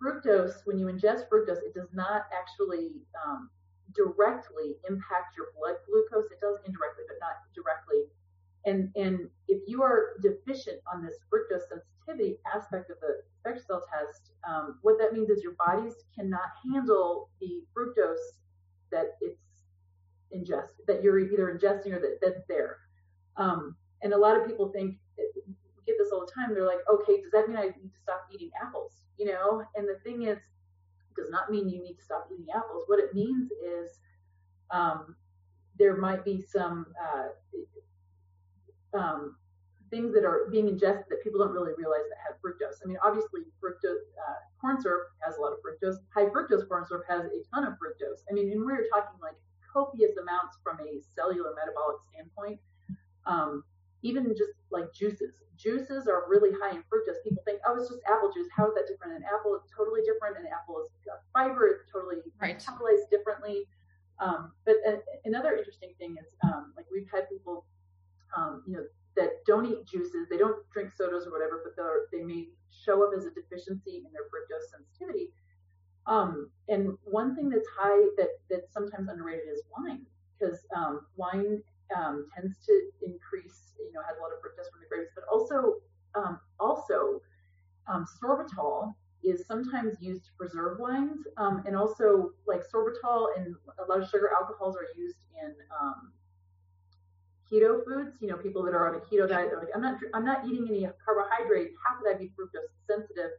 fructose 0.00 0.64
when 0.64 0.78
you 0.78 0.86
ingest 0.86 1.28
fructose, 1.28 1.58
it 1.58 1.74
does 1.74 1.88
not 1.92 2.26
actually 2.32 3.02
um, 3.26 3.50
directly 3.94 4.76
impact 4.88 5.36
your 5.36 5.46
blood 5.58 5.76
glucose. 5.86 6.30
It 6.30 6.40
does 6.40 6.58
indirectly, 6.66 7.04
but 7.08 7.16
not 7.20 7.42
directly. 7.54 8.08
And 8.64 8.90
and 8.96 9.28
if 9.48 9.62
you 9.66 9.82
are 9.82 10.18
deficient 10.22 10.80
on 10.92 11.04
this 11.04 11.16
fructose 11.32 11.66
sensitivity 11.68 12.38
aspect 12.52 12.90
of 12.90 12.96
the 13.00 13.22
SpectraCell 13.42 13.82
test, 13.90 14.30
um, 14.48 14.78
what 14.82 14.98
that 14.98 15.12
means 15.12 15.30
is 15.30 15.42
your 15.42 15.56
bodies 15.58 15.94
cannot 16.14 16.50
handle 16.64 17.30
the 17.40 17.62
fructose 17.76 18.38
that 18.90 19.16
it's 19.20 19.40
ingest 20.34 20.80
that 20.86 21.02
you're 21.02 21.18
either 21.18 21.52
ingesting 21.52 21.92
or 21.92 22.00
that, 22.00 22.18
that's 22.22 22.42
there. 22.48 22.78
Um, 23.36 23.76
and 24.02 24.12
a 24.12 24.18
lot 24.18 24.36
of 24.36 24.46
people 24.46 24.70
think 24.72 24.96
get 25.86 25.96
this 25.98 26.10
all 26.12 26.20
the 26.20 26.32
time. 26.32 26.54
They're 26.54 26.66
like, 26.66 26.82
okay, 26.90 27.20
does 27.20 27.32
that 27.32 27.48
mean 27.48 27.56
I 27.56 27.64
need 27.64 27.92
to 27.92 28.00
stop 28.02 28.28
eating 28.32 28.50
apples? 28.62 28.92
You 29.18 29.26
know, 29.26 29.62
and 29.74 29.86
the 29.86 29.98
thing 30.04 30.22
is, 30.22 30.38
does 31.16 31.30
not 31.30 31.50
mean 31.50 31.68
you 31.68 31.82
need 31.82 31.94
to 31.94 32.02
stop 32.02 32.28
eating 32.32 32.46
apples. 32.54 32.84
What 32.86 32.98
it 32.98 33.14
means 33.14 33.50
is 33.50 33.98
um, 34.70 35.16
there 35.78 35.96
might 35.96 36.24
be 36.24 36.40
some 36.40 36.86
uh, 37.00 37.28
um, 38.98 39.36
things 39.90 40.14
that 40.14 40.24
are 40.24 40.48
being 40.50 40.68
ingested 40.68 41.04
that 41.10 41.22
people 41.22 41.38
don't 41.38 41.52
really 41.52 41.72
realize 41.76 42.02
that 42.08 42.18
have 42.26 42.40
fructose. 42.40 42.80
I 42.82 42.88
mean, 42.88 42.98
obviously, 43.04 43.42
fructose 43.62 44.08
uh, 44.16 44.40
corn 44.60 44.80
syrup 44.80 45.08
has 45.20 45.36
a 45.36 45.40
lot 45.40 45.52
of 45.52 45.58
fructose. 45.60 45.96
High 46.14 46.26
fructose 46.26 46.66
corn 46.66 46.86
syrup 46.86 47.04
has 47.08 47.26
a 47.26 47.42
ton 47.54 47.64
of 47.64 47.74
fructose. 47.74 48.24
I 48.30 48.32
mean, 48.32 48.50
and 48.50 48.64
we're 48.64 48.88
talking 48.88 49.20
like 49.20 49.36
copious 49.72 50.16
amounts 50.16 50.56
from 50.64 50.80
a 50.80 51.00
cellular 51.14 51.54
metabolic 51.54 51.96
standpoint. 52.12 52.60
Um, 53.26 53.64
even 54.02 54.28
just 54.36 54.52
like 54.70 54.92
juices. 54.92 55.34
Juices 55.56 56.08
are 56.08 56.24
really 56.28 56.50
high 56.60 56.70
in 56.70 56.82
fructose. 56.90 57.22
People 57.22 57.42
think, 57.44 57.60
oh, 57.66 57.76
it's 57.78 57.88
just 57.88 58.02
apple 58.10 58.32
juice. 58.32 58.48
How 58.56 58.66
is 58.66 58.74
that 58.74 58.88
different? 58.88 59.14
An 59.14 59.22
apple 59.22 59.54
is 59.54 59.62
totally 59.70 60.00
different. 60.02 60.36
An 60.38 60.50
apple 60.50 60.82
is 60.82 60.90
got 61.06 61.22
fiber. 61.32 61.68
It's 61.68 61.86
totally 61.90 62.16
right. 62.40 62.58
metabolized 62.58 63.10
differently. 63.10 63.68
Um, 64.18 64.52
but 64.66 64.76
uh, 64.86 64.98
another 65.24 65.54
interesting 65.54 65.94
thing 65.98 66.16
is, 66.20 66.34
um, 66.44 66.72
like 66.76 66.86
we've 66.90 67.08
had 67.12 67.28
people, 67.28 67.64
um, 68.36 68.62
you 68.66 68.74
know, 68.74 68.84
that 69.16 69.44
don't 69.46 69.66
eat 69.66 69.86
juices. 69.86 70.26
They 70.30 70.38
don't 70.38 70.58
drink 70.72 70.90
sodas 70.96 71.26
or 71.26 71.32
whatever, 71.32 71.62
but 71.62 71.76
they 72.10 72.24
may 72.24 72.48
show 72.70 73.04
up 73.06 73.12
as 73.16 73.26
a 73.26 73.30
deficiency 73.30 74.02
in 74.06 74.10
their 74.12 74.26
fructose 74.32 74.70
sensitivity. 74.70 75.30
Um, 76.06 76.50
and 76.68 76.96
one 77.04 77.36
thing 77.36 77.48
that's 77.48 77.68
high 77.78 78.08
that 78.16 78.30
that's 78.50 78.72
sometimes 78.72 79.08
underrated 79.08 79.46
is 79.52 79.62
wine, 79.76 80.06
because 80.38 80.66
um, 80.74 81.06
wine 81.16 81.62
um, 81.96 82.26
tends 82.34 82.58
to 82.66 82.72
increase, 83.02 83.72
you 83.78 83.92
know, 83.92 84.00
has 84.06 84.16
a 84.18 84.20
lot 84.20 84.30
of 84.32 84.38
fructose 84.38 84.70
from 84.70 84.80
the 84.80 84.88
grapes, 84.88 85.10
but 85.14 85.24
also 85.30 85.76
um, 86.14 86.40
also 86.60 87.20
um, 87.86 88.06
sorbitol 88.22 88.94
is 89.22 89.46
sometimes 89.46 89.96
used 90.00 90.24
to 90.24 90.30
preserve 90.36 90.78
wines, 90.78 91.26
um, 91.36 91.62
and 91.66 91.76
also 91.76 92.30
like 92.46 92.62
sorbitol 92.62 93.28
and 93.36 93.54
a 93.78 93.88
lot 93.88 94.00
of 94.00 94.08
sugar 94.08 94.30
alcohols 94.36 94.76
are 94.76 94.86
used 94.96 95.16
in 95.42 95.54
um, 95.80 96.12
keto 97.50 97.84
foods. 97.84 98.16
You 98.20 98.28
know, 98.28 98.36
people 98.36 98.62
that 98.64 98.74
are 98.74 98.88
on 98.88 98.96
a 98.96 99.00
keto 99.00 99.28
diet, 99.28 99.48
they're 99.50 99.60
like, 99.60 99.68
I'm 99.74 99.82
not, 99.82 99.98
I'm 100.14 100.24
not 100.24 100.46
eating 100.46 100.66
any 100.68 100.88
carbohydrate. 101.04 101.70
How 101.84 101.98
could 101.98 102.14
I 102.14 102.18
be 102.18 102.26
fructose 102.26 102.72
sensitive? 102.86 103.30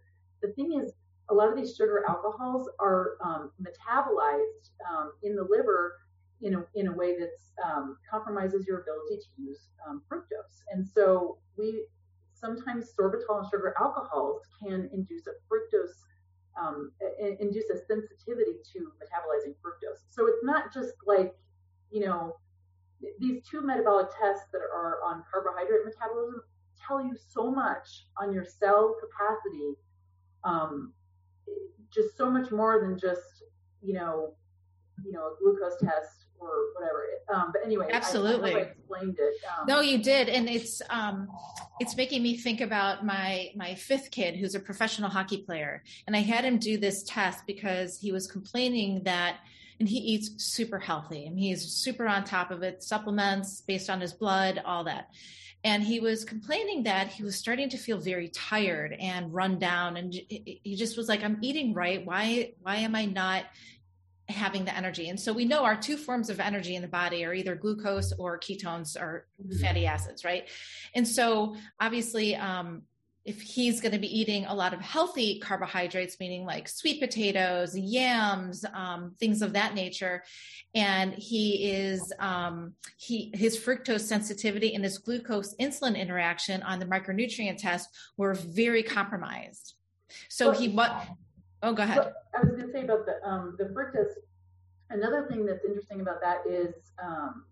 The 0.41 0.49
thing 0.53 0.79
is, 0.81 0.93
a 1.29 1.33
lot 1.33 1.49
of 1.49 1.55
these 1.55 1.75
sugar 1.75 2.03
alcohols 2.07 2.69
are 2.79 3.17
um, 3.23 3.51
metabolized 3.61 4.71
um, 4.89 5.13
in 5.23 5.35
the 5.35 5.43
liver 5.43 5.97
in 6.43 6.55
a, 6.55 6.65
in 6.75 6.87
a 6.87 6.93
way 6.93 7.17
that 7.17 7.31
um, 7.65 7.97
compromises 8.09 8.65
your 8.67 8.81
ability 8.81 9.17
to 9.17 9.41
use 9.41 9.69
um, 9.87 10.03
fructose. 10.11 10.61
And 10.71 10.85
so 10.87 11.37
we 11.57 11.85
sometimes 12.33 12.91
sorbitol 12.99 13.39
and 13.39 13.47
sugar 13.49 13.73
alcohols 13.79 14.41
can 14.61 14.89
induce 14.93 15.25
a 15.27 15.31
fructose, 15.49 15.95
um, 16.61 16.91
induce 17.39 17.69
a 17.69 17.77
sensitivity 17.87 18.57
to 18.73 18.79
metabolizing 18.99 19.55
fructose. 19.63 20.03
So 20.09 20.27
it's 20.27 20.43
not 20.43 20.73
just 20.73 20.93
like, 21.07 21.33
you 21.89 22.01
know, 22.05 22.35
these 23.19 23.41
two 23.49 23.61
metabolic 23.61 24.07
tests 24.19 24.45
that 24.51 24.59
are 24.59 24.97
on 25.05 25.23
carbohydrate 25.31 25.85
metabolism 25.85 26.41
tell 26.85 27.01
you 27.01 27.15
so 27.29 27.49
much 27.49 28.07
on 28.17 28.33
your 28.33 28.45
cell 28.45 28.95
capacity, 28.99 29.75
um, 30.43 30.91
just 31.93 32.17
so 32.17 32.29
much 32.29 32.51
more 32.51 32.81
than 32.81 32.97
just, 32.99 33.43
you 33.81 33.93
know, 33.93 34.33
you 35.05 35.11
know, 35.11 35.27
a 35.27 35.35
glucose 35.39 35.77
test 35.81 36.22
or 36.43 36.73
whatever. 36.75 37.05
Um, 37.33 37.51
but 37.51 37.65
anyway, 37.65 37.89
absolutely, 37.91 38.53
I, 38.53 38.57
I 38.57 38.61
explained 38.61 39.17
it. 39.19 39.33
Um, 39.59 39.67
no, 39.67 39.81
you 39.81 39.97
did, 39.97 40.29
and 40.29 40.49
it's 40.49 40.81
um, 40.89 41.27
it's 41.79 41.95
making 41.95 42.23
me 42.23 42.37
think 42.37 42.61
about 42.61 43.05
my 43.05 43.51
my 43.55 43.75
fifth 43.75 44.11
kid, 44.11 44.35
who's 44.35 44.55
a 44.55 44.59
professional 44.59 45.09
hockey 45.09 45.37
player, 45.37 45.83
and 46.07 46.15
I 46.15 46.19
had 46.19 46.45
him 46.45 46.57
do 46.57 46.77
this 46.77 47.03
test 47.03 47.45
because 47.47 47.99
he 47.99 48.11
was 48.11 48.27
complaining 48.27 49.03
that. 49.03 49.37
And 49.79 49.89
he 49.89 49.97
eats 49.97 50.45
super 50.45 50.77
healthy 50.77 51.25
and 51.25 51.37
he's 51.37 51.63
super 51.63 52.07
on 52.07 52.23
top 52.23 52.51
of 52.51 52.61
it, 52.61 52.83
supplements 52.83 53.61
based 53.61 53.89
on 53.89 53.99
his 53.99 54.13
blood, 54.13 54.61
all 54.63 54.83
that 54.83 55.09
and 55.63 55.81
he 55.81 55.99
was 55.99 56.25
complaining 56.25 56.83
that 56.83 57.07
he 57.07 57.23
was 57.23 57.35
starting 57.35 57.69
to 57.69 57.77
feel 57.77 57.97
very 57.97 58.27
tired 58.29 58.95
and 58.99 59.33
run 59.33 59.57
down 59.59 59.97
and 59.97 60.13
he 60.13 60.75
just 60.77 60.97
was 60.97 61.07
like 61.07 61.23
i'm 61.23 61.37
eating 61.41 61.73
right 61.73 62.05
why 62.05 62.51
why 62.61 62.77
am 62.77 62.95
i 62.95 63.05
not 63.05 63.45
having 64.29 64.65
the 64.65 64.75
energy. 64.75 65.09
And 65.09 65.19
so 65.19 65.33
we 65.33 65.45
know 65.45 65.63
our 65.63 65.75
two 65.75 65.97
forms 65.97 66.29
of 66.29 66.39
energy 66.39 66.75
in 66.75 66.81
the 66.81 66.87
body 66.87 67.25
are 67.25 67.33
either 67.33 67.55
glucose 67.55 68.13
or 68.13 68.39
ketones 68.39 68.95
or 68.95 69.27
mm-hmm. 69.41 69.59
fatty 69.59 69.85
acids, 69.85 70.23
right? 70.23 70.47
And 70.95 71.07
so 71.07 71.55
obviously, 71.79 72.35
um, 72.35 72.83
if 73.25 73.41
he's 73.41 73.79
going 73.79 73.93
to 73.93 73.99
be 73.99 74.19
eating 74.19 74.45
a 74.45 74.53
lot 74.53 74.73
of 74.73 74.81
healthy 74.81 75.39
carbohydrates, 75.39 76.19
meaning 76.19 76.45
like 76.45 76.67
sweet 76.67 76.99
potatoes, 76.99 77.77
yams, 77.77 78.65
um, 78.73 79.13
things 79.17 79.41
of 79.41 79.53
that 79.53 79.75
nature, 79.75 80.23
and 80.75 81.13
he 81.13 81.71
is 81.71 82.11
um, 82.19 82.73
he 82.97 83.31
his 83.33 83.57
fructose 83.57 84.01
sensitivity 84.01 84.75
and 84.75 84.83
his 84.83 84.97
glucose 84.97 85.55
insulin 85.55 85.97
interaction 85.97 86.61
on 86.63 86.79
the 86.79 86.85
micronutrient 86.85 87.57
test 87.57 87.89
were 88.17 88.33
very 88.33 88.83
compromised. 88.83 89.75
So 90.27 90.51
he 90.51 90.67
what 90.67 91.07
Oh, 91.63 91.71
go 91.71 91.83
ahead. 91.83 92.13
I 92.35 92.41
was 92.41 92.49
going 92.49 92.67
to 92.67 92.71
say 92.71 92.83
about 92.83 93.05
the 93.05 93.23
um, 93.25 93.55
the 93.57 93.65
fructose. 93.65 94.19
Another 94.89 95.25
thing 95.29 95.45
that's 95.45 95.63
interesting 95.63 96.01
about 96.01 96.19
that 96.21 96.41
is 96.47 96.75
um, 97.01 97.45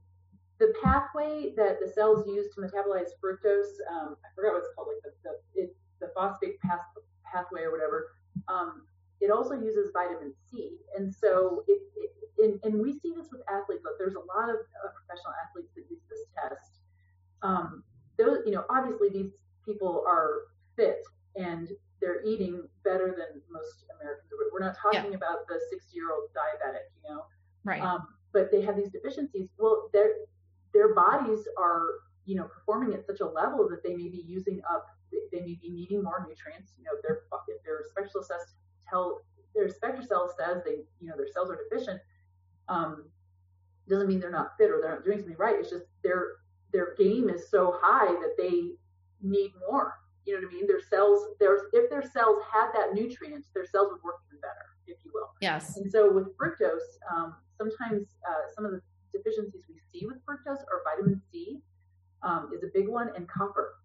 the 0.60 0.74
pathway 0.84 1.54
that 1.56 1.80
the 1.80 1.88
cells 1.88 2.28
use 2.28 2.54
to 2.54 2.62
metabolize 2.62 3.16
fructose. 3.24 3.72
Um, 3.90 4.18
I 4.20 4.28
forgot 4.36 4.52
what 4.52 4.60
it's 4.60 4.76
called, 4.76 4.90
like 4.90 5.02
the 5.04 5.12
the, 5.24 5.62
it, 5.62 5.76
the 6.02 6.12
phosphate 6.14 6.60
path, 6.60 6.82
pathway 7.24 7.62
or 7.62 7.72
whatever. 7.72 8.10
Um, 8.50 8.84
it 9.22 9.32
also 9.32 9.54
uses 9.54 9.92
vitamin 9.94 10.34
C, 10.52 10.78
and 10.98 11.14
so 11.14 11.64
it, 11.70 11.80
it 11.96 12.12
and, 12.44 12.60
and, 12.64 12.82
we 12.82 12.92
see 12.92 13.14
this 13.16 13.28
with 13.32 13.42
athletes. 13.50 13.82
But 13.84 13.94
there's 13.98 14.16
a 14.16 14.38
lot 14.38 14.50
of 14.50 14.58
uh, 14.58 14.90
professional 14.92 15.34
athletes 15.48 15.72
that 15.76 15.86
use 15.90 16.02
this 16.10 16.26
test. 16.36 16.82
Um, 17.44 17.84
those, 18.18 18.40
you 18.46 18.52
know, 18.52 18.66
obviously 18.70 19.10
these 19.10 19.32
people 19.64 20.04
are 20.06 20.48
fit 20.76 21.00
and 21.36 21.70
they're 22.02 22.24
eating 22.26 22.68
better 22.84 23.16
than 23.18 23.42
most 23.50 23.86
Americans. 23.96 24.28
We're 24.52 24.60
not 24.60 24.76
talking 24.82 25.12
yeah. 25.12 25.18
about 25.18 25.48
the 25.48 25.60
60 25.70 25.96
year 25.96 26.12
old 26.12 26.30
diabetic, 26.36 26.90
you 27.04 27.14
know. 27.14 27.24
Right. 27.64 27.82
Um, 27.82 28.08
but 28.34 28.52
they 28.52 28.62
have 28.62 28.76
these 28.76 28.90
deficiencies. 28.90 29.50
Well, 29.58 29.90
their 29.94 30.12
their 30.74 30.96
bodies 30.96 31.48
are, 31.58 31.84
you 32.26 32.36
know, 32.36 32.46
performing 32.46 32.94
at 32.94 33.06
such 33.06 33.20
a 33.20 33.26
level 33.26 33.70
that 33.70 33.84
they 33.84 33.96
may 33.96 34.10
be 34.10 34.24
using 34.26 34.62
up. 34.70 34.88
They 35.32 35.40
may 35.42 35.58
be 35.62 35.70
needing 35.70 36.04
more 36.04 36.26
nutrients. 36.28 36.74
You 36.78 36.86
know, 36.86 36.92
if 36.96 37.04
their 37.04 37.24
if 37.48 37.64
their 37.64 37.84
specialist 37.90 38.30
says 38.30 38.56
tell 38.90 39.22
their 39.54 39.68
SpectraCell 39.68 40.30
says 40.38 40.64
they, 40.66 40.84
you 41.00 41.10
know, 41.10 41.16
their 41.18 41.28
cells 41.34 41.50
are 41.52 41.60
deficient. 41.70 42.02
Um, 42.68 43.06
doesn't 43.90 44.08
mean 44.08 44.20
they're 44.20 44.32
not 44.32 44.58
fit 44.58 44.70
or 44.72 44.80
they're 44.82 44.96
not 44.96 45.04
doing 45.04 45.20
something 45.20 45.38
right. 45.38 45.56
It's 45.60 45.70
just 45.70 45.86
their 46.04 46.34
their 46.72 46.96
game 46.98 47.30
is 47.30 47.50
so 47.50 47.78
high 47.82 48.12
that 48.14 48.36
they 48.38 48.72
need 49.22 49.52
more 49.70 49.94
you 50.26 50.34
know 50.34 50.46
what 50.46 50.54
I 50.54 50.56
mean? 50.56 50.68
Their 50.68 50.82
cells, 50.82 51.28
there's 51.40 51.62
if 51.74 51.90
their 51.90 52.04
cells 52.04 52.38
had 52.52 52.70
that 52.74 52.94
nutrient, 52.94 53.46
their 53.54 53.66
cells 53.66 53.90
would 53.92 54.04
work 54.04 54.18
even 54.30 54.40
better, 54.42 54.66
if 54.88 54.98
you 55.04 55.12
will. 55.14 55.30
Yes. 55.42 55.78
And 55.78 55.92
so 55.92 56.12
with 56.12 56.36
fructose, 56.38 56.86
um, 57.12 57.36
sometimes 57.58 58.08
uh, 58.28 58.52
some 58.56 58.66
of 58.66 58.72
the 58.72 58.82
deficiencies 59.12 59.62
we 59.68 59.76
see 59.92 60.06
with 60.06 60.18
fructose 60.26 60.62
are 60.70 60.82
vitamin 60.86 61.22
C 61.32 61.62
um, 62.24 62.50
is 62.56 62.64
a 62.64 62.68
big 62.74 62.88
one, 62.88 63.10
and 63.16 63.28
copper. 63.28 63.76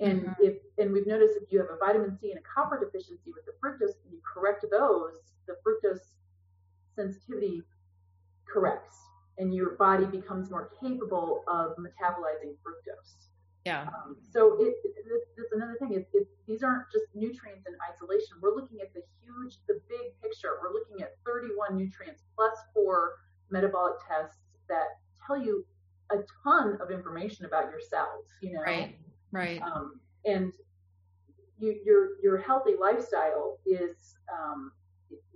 And 0.00 0.22
mm-hmm. 0.22 0.42
if 0.42 0.54
and 0.78 0.92
we've 0.92 1.06
noticed 1.06 1.34
if 1.40 1.52
you 1.52 1.58
have 1.58 1.68
a 1.68 1.78
vitamin 1.78 2.18
C 2.20 2.30
and 2.30 2.40
a 2.40 2.42
copper 2.42 2.80
deficiency 2.82 3.32
with 3.32 3.44
the 3.44 3.52
fructose, 3.62 3.94
and 4.04 4.12
you 4.12 4.20
correct 4.22 4.64
those, 4.70 5.20
the 5.46 5.54
fructose 5.64 6.00
sensitivity 6.96 7.62
corrects, 8.46 8.96
and 9.38 9.54
your 9.54 9.76
body 9.76 10.06
becomes 10.06 10.50
more 10.50 10.70
capable 10.80 11.44
of 11.46 11.76
metabolizing 11.76 12.54
fructose. 12.64 13.28
Yeah. 13.64 13.82
Um, 13.82 14.16
so 14.30 14.56
it, 14.60 14.74
it, 14.84 14.94
that's 15.36 15.52
another 15.52 15.76
thing. 15.78 15.92
It's, 15.94 16.28
these 16.46 16.62
aren't 16.62 16.84
just 16.92 17.06
nutrients 17.14 17.66
in 17.66 17.74
isolation. 17.90 18.36
We're 18.42 18.54
looking 18.54 18.80
at 18.80 18.92
the 18.92 19.02
huge, 19.22 19.56
the 19.66 19.80
big 19.88 20.20
picture. 20.22 20.58
We're 20.62 20.72
looking 20.72 21.02
at 21.02 21.16
31 21.24 21.76
nutrients 21.76 22.22
plus 22.36 22.52
four 22.74 23.14
metabolic 23.50 23.94
tests 24.06 24.36
that 24.68 24.98
tell 25.26 25.40
you 25.40 25.64
a 26.10 26.16
ton 26.42 26.78
of 26.80 26.90
information 26.90 27.46
about 27.46 27.70
your 27.70 27.80
cells. 27.80 28.26
You 28.42 28.52
know, 28.52 28.60
right, 28.60 28.96
right. 29.32 29.62
Um, 29.62 30.00
and 30.26 30.52
you, 31.58 31.80
your 31.84 32.20
your 32.22 32.38
healthy 32.38 32.72
lifestyle 32.78 33.58
is 33.64 34.16
um, 34.30 34.72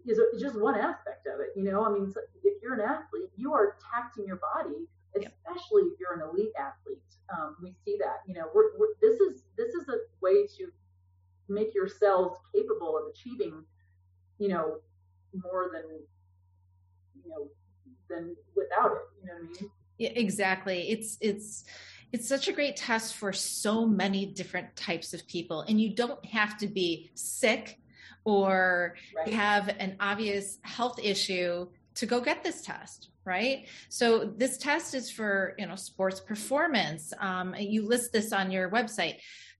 is 0.06 0.20
just 0.40 0.58
one 0.58 0.74
aspect 0.74 1.26
of 1.26 1.40
it. 1.40 1.48
You 1.56 1.64
know, 1.64 1.84
I 1.84 1.90
mean, 1.90 2.12
if 2.44 2.62
you're 2.62 2.74
an 2.74 2.80
athlete, 2.80 3.30
you 3.36 3.52
are 3.54 3.76
taxing 3.92 4.26
your 4.26 4.40
body, 4.54 4.86
especially 5.26 5.82
if 5.82 6.00
you're 6.00 6.14
an 6.14 6.22
elite 6.28 6.52
athlete. 6.58 6.98
Um, 7.32 7.56
we 7.62 7.74
see 7.84 7.96
that. 7.98 8.22
You 8.26 8.34
know, 8.34 8.46
we're, 8.54 8.76
we're, 8.78 8.94
this 9.00 9.20
is 9.20 9.42
this 9.56 9.74
is 9.74 9.88
a 9.88 9.98
way 10.20 10.46
to 10.58 10.68
make 11.48 11.74
your 11.74 11.88
cells 11.88 12.36
capable 12.54 12.96
of 12.96 13.04
achieving, 13.10 13.64
you 14.38 14.48
know, 14.48 14.78
more 15.34 15.70
than 15.72 16.00
you 17.22 17.30
know 17.30 17.48
than 18.08 18.36
without 18.56 18.92
it. 18.92 19.02
You 19.20 19.26
know 19.26 19.34
what 19.34 19.58
I 19.58 19.62
mean? 19.62 19.70
Yeah, 19.98 20.10
exactly. 20.10 20.90
It's 20.90 21.18
it's 21.20 21.64
it's 22.12 22.28
such 22.28 22.48
a 22.48 22.52
great 22.52 22.76
test 22.76 23.14
for 23.14 23.32
so 23.32 23.86
many 23.86 24.26
different 24.26 24.74
types 24.76 25.12
of 25.12 25.26
people 25.26 25.62
and 25.62 25.80
you 25.80 25.94
don't 25.94 26.24
have 26.24 26.56
to 26.58 26.66
be 26.66 27.10
sick 27.14 27.78
or 28.24 28.96
right. 29.14 29.32
have 29.32 29.68
an 29.78 29.96
obvious 30.00 30.58
health 30.62 30.98
issue 31.02 31.66
to 31.98 32.06
go 32.06 32.20
get 32.20 32.42
this 32.42 32.62
test 32.62 33.10
right? 33.28 33.66
So 33.90 34.32
this 34.36 34.56
test 34.56 34.94
is 34.94 35.10
for 35.10 35.54
you 35.58 35.66
know 35.66 35.76
sports 35.76 36.18
performance. 36.18 37.12
Um, 37.20 37.54
you 37.58 37.86
list 37.86 38.10
this 38.10 38.32
on 38.32 38.50
your 38.50 38.70
website. 38.70 39.16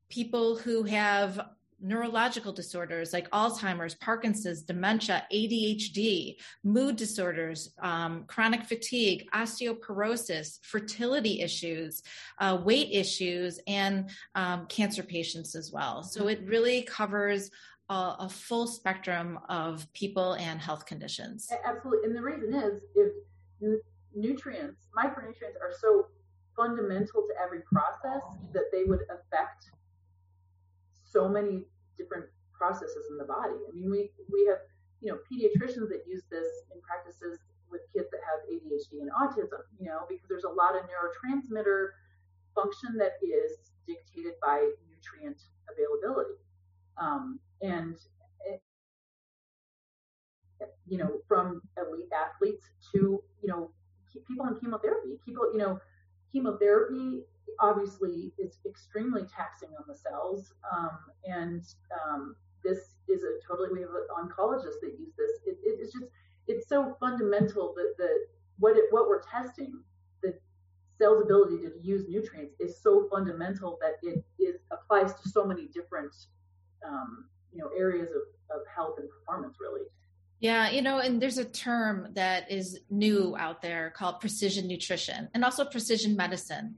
People 0.09 0.57
who 0.57 0.85
have 0.85 1.39
neurological 1.81 2.53
disorders 2.53 3.13
like 3.13 3.31
Alzheimer's, 3.31 3.95
Parkinson's, 3.95 4.63
dementia, 4.63 5.25
ADHD, 5.33 6.37
mood 6.65 6.97
disorders, 6.97 7.73
um, 7.81 8.25
chronic 8.27 8.65
fatigue, 8.65 9.29
osteoporosis, 9.33 10.59
fertility 10.65 11.41
issues, 11.41 12.03
uh, 12.41 12.59
weight 12.65 12.89
issues, 12.91 13.61
and 13.69 14.11
um, 14.35 14.67
cancer 14.67 15.05
patients 15.05 15.55
as 15.55 15.71
well. 15.71 16.03
So 16.03 16.27
it 16.27 16.41
really 16.45 16.83
covers 16.83 17.51
a, 17.89 18.17
a, 18.21 18.29
full 18.29 18.67
spectrum 18.67 19.39
of 19.49 19.91
people 19.95 20.35
and 20.35 20.61
health 20.61 20.85
conditions. 20.85 21.51
Absolutely. 21.65 22.07
And 22.07 22.17
the 22.17 22.23
reason 22.23 22.55
is 22.55 22.83
if 22.95 23.13
nutrients, 24.15 24.89
micronutrients 24.97 25.57
are 25.63 25.73
so 25.81 26.07
fundamental 26.57 27.23
to 27.23 27.35
every 27.43 27.61
process 27.63 28.23
that 28.53 28.65
they 28.73 28.85
would 28.85 29.01
affect 29.09 29.71
so 31.05 31.29
many 31.29 31.65
different 31.97 32.27
processes 32.53 33.07
in 33.11 33.17
the 33.17 33.25
body. 33.25 33.55
I 33.55 33.73
mean, 33.73 33.91
we 33.91 34.11
we 34.31 34.47
have 34.51 34.59
you 35.01 35.13
know 35.13 35.19
pediatricians 35.31 35.89
that 35.89 36.03
use 36.07 36.23
this 36.31 36.47
in 36.75 36.81
practices 36.83 37.39
with 37.71 37.83
kids 37.95 38.09
that 38.11 38.21
have 38.27 38.43
ADHD 38.51 39.01
and 39.01 39.11
autism. 39.15 39.63
You 39.79 39.87
know, 39.87 40.03
because 40.09 40.27
there's 40.29 40.45
a 40.45 40.53
lot 40.53 40.75
of 40.75 40.83
neurotransmitter 40.91 41.95
function 42.55 42.99
that 42.99 43.23
is 43.23 43.71
dictated 43.87 44.35
by 44.43 44.69
nutrient 44.91 45.41
availability, 45.71 46.35
um, 47.01 47.39
and 47.63 47.97
it, 48.45 48.63
you 50.87 50.99
know, 50.99 51.19
from 51.27 51.63
elite 51.77 52.11
athletes 52.13 52.67
to 52.93 53.23
you 53.43 53.49
know 53.49 53.71
people 54.27 54.45
on 54.45 54.59
chemotherapy, 54.61 55.19
people 55.25 55.51
you 55.53 55.59
know 55.59 55.81
chemotherapy 56.33 57.23
obviously 57.61 58.33
is 58.39 58.59
extremely 58.67 59.23
taxing 59.23 59.71
on 59.79 59.85
the 59.89 59.95
cells. 59.97 60.53
Um, 60.73 60.99
and 61.25 61.65
um, 62.05 62.37
this 62.65 62.95
is 63.09 63.23
a 63.23 63.39
totally, 63.47 63.71
we 63.73 63.81
have 63.81 63.91
oncologists 64.17 64.81
that 64.83 64.95
use 64.99 65.13
this. 65.17 65.31
It, 65.47 65.59
it, 65.63 65.79
it's 65.81 65.93
just, 65.93 66.07
it's 66.47 66.69
so 66.69 66.97
fundamental 67.01 67.75
that 67.77 67.95
the, 67.99 68.09
what 68.59 68.77
it, 68.77 68.85
what 68.91 69.09
we're 69.09 69.23
testing, 69.23 69.81
the 70.23 70.35
cell's 70.99 71.23
ability 71.23 71.59
to 71.59 71.73
use 71.83 72.05
nutrients 72.09 72.55
is 72.59 72.81
so 72.81 73.09
fundamental 73.11 73.79
that 73.81 73.95
it 74.03 74.25
is 74.39 74.57
applies 74.71 75.15
to 75.15 75.29
so 75.29 75.45
many 75.45 75.67
different, 75.67 76.15
um, 76.87 77.25
you 77.53 77.61
know, 77.61 77.71
areas 77.77 78.09
of, 78.11 78.57
of 78.57 78.63
health 78.75 78.95
and 78.99 79.09
performance 79.09 79.57
really. 79.61 79.83
Yeah, 80.41 80.71
you 80.71 80.83
know, 80.83 80.99
and 80.99 81.21
there's 81.21 81.39
a 81.39 81.45
term 81.45 82.11
that 82.13 82.51
is 82.51 82.79
new 82.91 83.35
out 83.37 83.61
there 83.61 83.91
called 83.91 84.21
precision 84.21 84.69
nutrition 84.69 85.29
and 85.35 85.45
also 85.45 85.65
precision 85.65 86.17
medicine. 86.17 86.77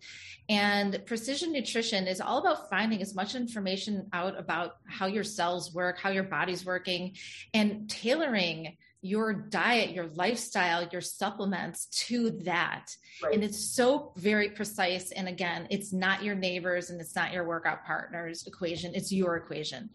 And 0.48 1.02
precision 1.04 1.52
nutrition 1.52 2.06
is 2.06 2.22
all 2.22 2.38
about 2.38 2.70
finding 2.70 3.02
as 3.02 3.14
much 3.14 3.34
information 3.34 4.08
out 4.14 4.38
about 4.38 4.76
how 4.86 5.06
your 5.06 5.24
cells 5.24 5.74
work, 5.74 5.98
how 5.98 6.08
your 6.08 6.24
body's 6.24 6.64
working, 6.64 7.16
and 7.52 7.88
tailoring 7.88 8.78
your 9.02 9.32
diet, 9.32 9.90
your 9.90 10.08
lifestyle, 10.08 10.86
your 10.88 11.00
supplements 11.00 11.86
to 11.86 12.30
that. 12.44 12.94
Right. 13.22 13.34
And 13.34 13.42
it's 13.42 13.74
so 13.74 14.12
very 14.16 14.50
precise. 14.50 15.10
And 15.12 15.26
again, 15.26 15.66
it's 15.70 15.92
not 15.92 16.22
your 16.22 16.34
neighbors 16.34 16.90
and 16.90 17.00
it's 17.00 17.16
not 17.16 17.32
your 17.32 17.46
workout 17.46 17.84
partner's 17.84 18.46
equation, 18.46 18.94
it's 18.94 19.10
your 19.10 19.36
equation. 19.36 19.90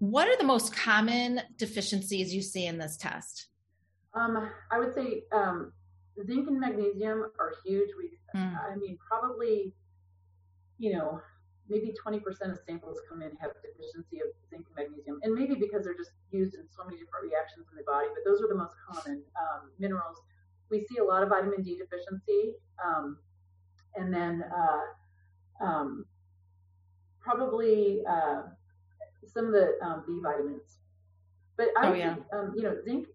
What 0.00 0.28
are 0.28 0.36
the 0.36 0.44
most 0.44 0.74
common 0.74 1.40
deficiencies 1.56 2.34
you 2.34 2.42
see 2.42 2.66
in 2.66 2.78
this 2.78 2.96
test? 2.96 3.46
Um, 4.14 4.50
I 4.70 4.78
would 4.78 4.94
say 4.94 5.24
um, 5.32 5.72
zinc 6.26 6.48
and 6.48 6.58
magnesium 6.58 7.30
are 7.38 7.52
huge. 7.64 7.90
We, 7.96 8.10
mm. 8.38 8.58
I 8.58 8.74
mean, 8.76 8.98
probably, 9.08 9.72
you 10.78 10.94
know, 10.94 11.20
maybe 11.68 11.92
20% 12.04 12.20
of 12.50 12.58
samples 12.66 12.98
come 13.08 13.22
in 13.22 13.30
have 13.40 13.50
deficiency 13.62 14.20
of 14.20 14.28
zinc 14.50 14.66
and 14.66 14.76
magnesium, 14.76 15.20
and 15.22 15.34
maybe 15.34 15.54
because 15.54 15.84
they're 15.84 15.96
just 15.96 16.12
used 16.30 16.54
in 16.54 16.64
so 16.70 16.84
many 16.84 16.96
different 16.96 17.24
reactions 17.24 17.66
in 17.70 17.76
the 17.76 17.84
body, 17.84 18.08
but 18.14 18.24
those 18.24 18.40
are 18.42 18.48
the 18.48 18.54
most 18.54 18.74
common 18.88 19.22
um, 19.36 19.70
minerals. 19.78 20.18
We 20.70 20.80
see 20.80 20.98
a 20.98 21.04
lot 21.04 21.22
of 21.22 21.28
vitamin 21.28 21.62
D 21.62 21.78
deficiency, 21.78 22.54
um, 22.84 23.18
and 23.94 24.12
then 24.12 24.44
uh, 24.44 25.64
um, 25.64 26.04
probably 27.20 28.00
uh, 28.08 28.42
some 29.26 29.46
of 29.46 29.52
the 29.52 29.78
um, 29.82 30.04
B 30.06 30.20
vitamins. 30.22 30.78
But 31.56 31.68
I 31.76 31.88
oh, 31.88 31.92
yeah. 31.94 32.14
think, 32.14 32.26
um, 32.32 32.52
you 32.56 32.62
know, 32.62 32.76
zinc, 32.84 33.06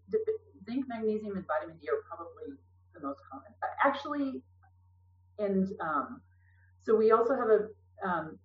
zinc, 0.66 0.84
magnesium, 0.86 1.36
and 1.36 1.46
vitamin 1.46 1.76
D 1.80 1.88
are 1.88 2.02
probably 2.06 2.56
the 2.94 3.00
most 3.00 3.20
common. 3.30 3.50
Actually, 3.82 4.42
and 5.38 5.68
um, 5.80 6.20
so 6.84 6.94
we 6.94 7.10
also 7.10 7.34
have 7.34 7.48
a 7.48 8.06
um, 8.06 8.38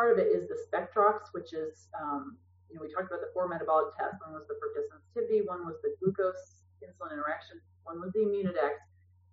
part 0.00 0.16
of 0.16 0.18
it 0.18 0.32
is 0.32 0.48
the 0.48 0.56
Spectrox, 0.64 1.28
which 1.32 1.52
is, 1.52 1.92
um, 2.00 2.40
you 2.70 2.74
know, 2.74 2.80
we 2.80 2.88
talked 2.88 3.12
about 3.12 3.20
the 3.20 3.28
four 3.36 3.44
metabolic 3.52 3.92
tests. 4.00 4.16
One 4.24 4.32
was 4.32 4.48
the 4.48 4.56
fructose 4.56 4.88
sensitivity, 4.88 5.44
one 5.44 5.68
was 5.68 5.76
the 5.84 5.92
glucose 6.00 6.64
insulin 6.80 7.12
interaction, 7.12 7.60
one 7.84 8.00
was 8.00 8.08
the 8.16 8.24
Immunidex. 8.24 8.80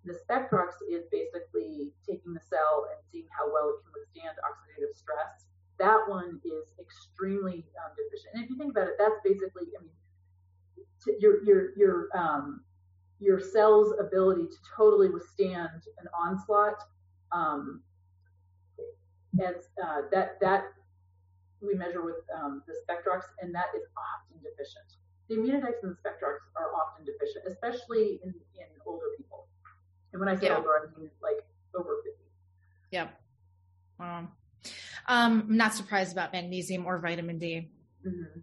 The 0.04 0.12
Spectrox 0.12 0.76
is 0.84 1.08
basically 1.08 1.88
taking 2.04 2.36
the 2.36 2.44
cell 2.44 2.84
and 2.92 3.00
seeing 3.08 3.24
how 3.32 3.48
well 3.48 3.72
it 3.72 3.80
can 3.80 3.96
withstand 3.96 4.36
oxidative 4.44 4.92
stress. 4.92 5.48
That 5.78 6.04
one 6.06 6.36
is 6.44 6.76
extremely 6.76 7.64
um, 7.80 7.96
deficient. 7.96 8.36
And 8.36 8.44
if 8.44 8.50
you 8.50 8.58
think 8.60 8.72
about 8.72 8.88
it, 8.88 9.00
that's 9.00 9.16
basically, 9.24 9.72
I 9.72 9.80
mean, 9.80 9.96
your 11.18 11.42
your 11.44 11.76
your 11.76 12.08
um, 12.14 12.60
your 13.20 13.40
cell's 13.40 13.94
ability 13.98 14.46
to 14.48 14.58
totally 14.76 15.08
withstand 15.08 15.82
an 15.98 16.08
onslaught 16.12 16.82
um, 17.32 17.80
and 19.32 19.56
uh, 19.82 20.02
that 20.10 20.40
that 20.40 20.64
we 21.60 21.74
measure 21.74 22.02
with 22.04 22.16
um, 22.34 22.62
the 22.66 22.72
Spectrox, 22.72 23.22
and 23.40 23.54
that 23.54 23.66
is 23.76 23.82
often 23.96 24.42
deficient. 24.42 24.86
The 25.28 25.36
Immunidex 25.36 25.82
and 25.82 25.92
the 25.92 25.96
Spectrox 25.96 26.38
are 26.56 26.72
often 26.74 27.04
deficient, 27.04 27.44
especially 27.46 28.20
in, 28.22 28.30
in 28.30 28.66
older 28.86 29.06
people. 29.16 29.46
And 30.12 30.20
when 30.20 30.28
I 30.28 30.36
say 30.36 30.46
yeah. 30.46 30.56
older, 30.56 30.70
I 30.70 30.98
mean 30.98 31.10
like 31.22 31.44
over 31.74 31.96
50. 32.04 32.18
Yeah. 32.90 33.08
Wow. 33.98 34.18
Um, 34.18 35.44
I'm 35.48 35.56
not 35.56 35.74
surprised 35.74 36.12
about 36.12 36.32
magnesium 36.32 36.86
or 36.86 36.98
vitamin 36.98 37.38
D. 37.38 37.68
Mm-hmm. 38.06 38.40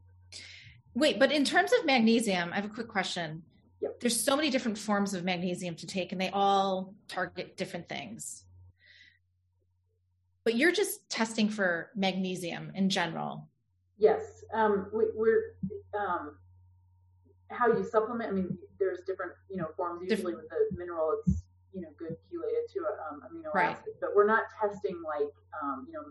Wait, 0.94 1.20
but 1.20 1.32
in 1.32 1.44
terms 1.44 1.72
of 1.74 1.86
magnesium, 1.86 2.52
I 2.54 2.56
have 2.56 2.66
a 2.66 2.70
quick 2.70 2.88
question. 2.88 3.44
Yep. 3.82 4.00
There's 4.00 4.20
so 4.20 4.36
many 4.36 4.50
different 4.50 4.78
forms 4.78 5.14
of 5.14 5.24
magnesium 5.24 5.76
to 5.76 5.88
take, 5.88 6.12
and 6.12 6.22
they 6.22 6.30
all 6.30 6.94
target 7.08 7.58
different 7.58 7.90
things 7.90 8.45
but 10.46 10.56
you're 10.56 10.72
just 10.72 11.10
testing 11.10 11.50
for 11.50 11.90
magnesium 11.96 12.72
in 12.76 12.88
general. 12.90 13.50
Yes, 13.98 14.46
um, 14.54 14.90
we, 14.94 15.06
are 15.06 16.00
um, 16.00 16.38
how 17.50 17.68
you 17.68 17.84
supplement. 17.84 18.30
I 18.30 18.34
mean, 18.34 18.58
there's 18.80 19.00
different 19.08 19.32
you 19.50 19.58
know 19.58 19.68
forms. 19.76 20.08
Usually 20.10 20.36
with 20.36 20.48
the 20.50 20.78
mineral, 20.78 21.18
it's 21.26 21.44
you 21.74 21.82
know 21.82 21.90
good 21.98 22.16
chelated 22.32 22.72
to 22.74 22.80
um, 23.10 23.22
amino 23.22 23.54
right. 23.54 23.76
acid, 23.76 23.94
but 24.00 24.12
we're 24.16 24.28
not 24.28 24.44
testing 24.62 25.02
like 25.06 25.34
um, 25.64 25.88
you 25.88 25.94
know 25.94 26.04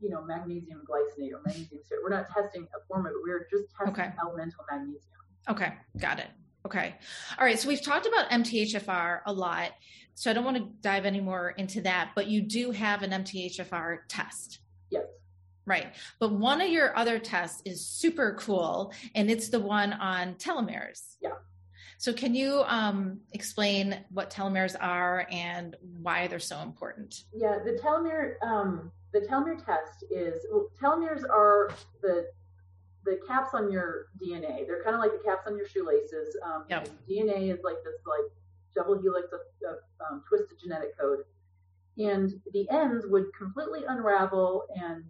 you 0.00 0.10
know 0.10 0.22
magnesium 0.22 0.82
glycinate 0.88 1.32
or 1.32 1.40
magnesium 1.46 1.80
syrup. 1.88 2.04
We're 2.04 2.16
not 2.16 2.26
testing 2.30 2.66
a 2.76 2.86
form 2.86 3.06
of 3.06 3.12
it. 3.12 3.18
We're 3.24 3.46
just 3.50 3.64
testing 3.76 3.94
okay. 3.94 4.12
elemental 4.20 4.64
magnesium. 4.70 5.00
Okay, 5.48 5.72
got 5.98 6.18
it. 6.18 6.28
Okay. 6.64 6.94
All 7.38 7.44
right. 7.44 7.58
So 7.58 7.68
we've 7.68 7.82
talked 7.82 8.06
about 8.06 8.30
MTHFR 8.30 9.20
a 9.26 9.32
lot. 9.32 9.72
So 10.14 10.30
I 10.30 10.34
don't 10.34 10.44
want 10.44 10.58
to 10.58 10.68
dive 10.80 11.06
any 11.06 11.20
more 11.20 11.50
into 11.50 11.80
that, 11.82 12.10
but 12.14 12.26
you 12.26 12.42
do 12.42 12.70
have 12.70 13.02
an 13.02 13.10
MTHFR 13.10 13.98
test. 14.08 14.60
Yes. 14.90 15.04
Right. 15.64 15.94
But 16.18 16.32
one 16.32 16.60
of 16.60 16.68
your 16.68 16.96
other 16.96 17.18
tests 17.18 17.62
is 17.64 17.84
super 17.84 18.36
cool, 18.38 18.92
and 19.14 19.30
it's 19.30 19.48
the 19.48 19.60
one 19.60 19.92
on 19.94 20.34
telomeres. 20.34 21.16
Yeah. 21.20 21.30
So, 21.98 22.12
can 22.12 22.34
you 22.34 22.64
um, 22.66 23.20
explain 23.32 24.04
what 24.10 24.28
telomeres 24.28 24.74
are 24.80 25.26
and 25.30 25.76
why 26.00 26.26
they're 26.26 26.40
so 26.40 26.58
important? 26.60 27.24
Yeah, 27.32 27.58
the 27.64 27.78
telomere 27.80 28.42
um, 28.42 28.90
the 29.12 29.20
telomere 29.20 29.64
test 29.64 30.04
is 30.10 30.44
well, 30.50 30.68
telomeres 30.80 31.22
are 31.22 31.70
the 32.02 32.26
the 33.04 33.20
caps 33.26 33.54
on 33.54 33.70
your 33.70 34.06
DNA. 34.20 34.66
They're 34.66 34.82
kind 34.82 34.94
of 34.94 35.00
like 35.00 35.12
the 35.12 35.22
caps 35.24 35.46
on 35.46 35.56
your 35.56 35.66
shoelaces. 35.66 36.36
Um, 36.44 36.64
yep. 36.68 36.88
DNA 37.08 37.52
is 37.52 37.60
like 37.64 37.82
this 37.84 38.00
like 38.06 38.30
double 38.74 39.00
helix 39.00 39.28
of, 39.32 39.40
of 39.68 39.78
um, 40.08 40.22
twisted 40.28 40.58
genetic 40.60 40.98
code, 40.98 41.20
and 41.98 42.32
the 42.52 42.68
ends 42.70 43.06
would 43.06 43.26
completely 43.36 43.80
unravel 43.88 44.64
and 44.74 45.04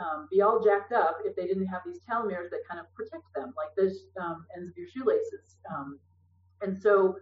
um, 0.00 0.28
be 0.30 0.42
all 0.42 0.62
jacked 0.62 0.92
up 0.92 1.18
if 1.24 1.34
they 1.34 1.46
didn't 1.46 1.66
have 1.66 1.82
these 1.84 2.00
telomeres 2.08 2.50
that 2.50 2.60
kind 2.68 2.80
of 2.80 2.92
protect 2.94 3.32
them, 3.34 3.54
like 3.56 3.74
those 3.76 4.06
um, 4.20 4.44
ends 4.56 4.70
of 4.70 4.76
your 4.76 4.88
shoelaces. 4.88 5.56
Um, 5.72 5.98
and 6.60 6.76
so, 6.76 7.16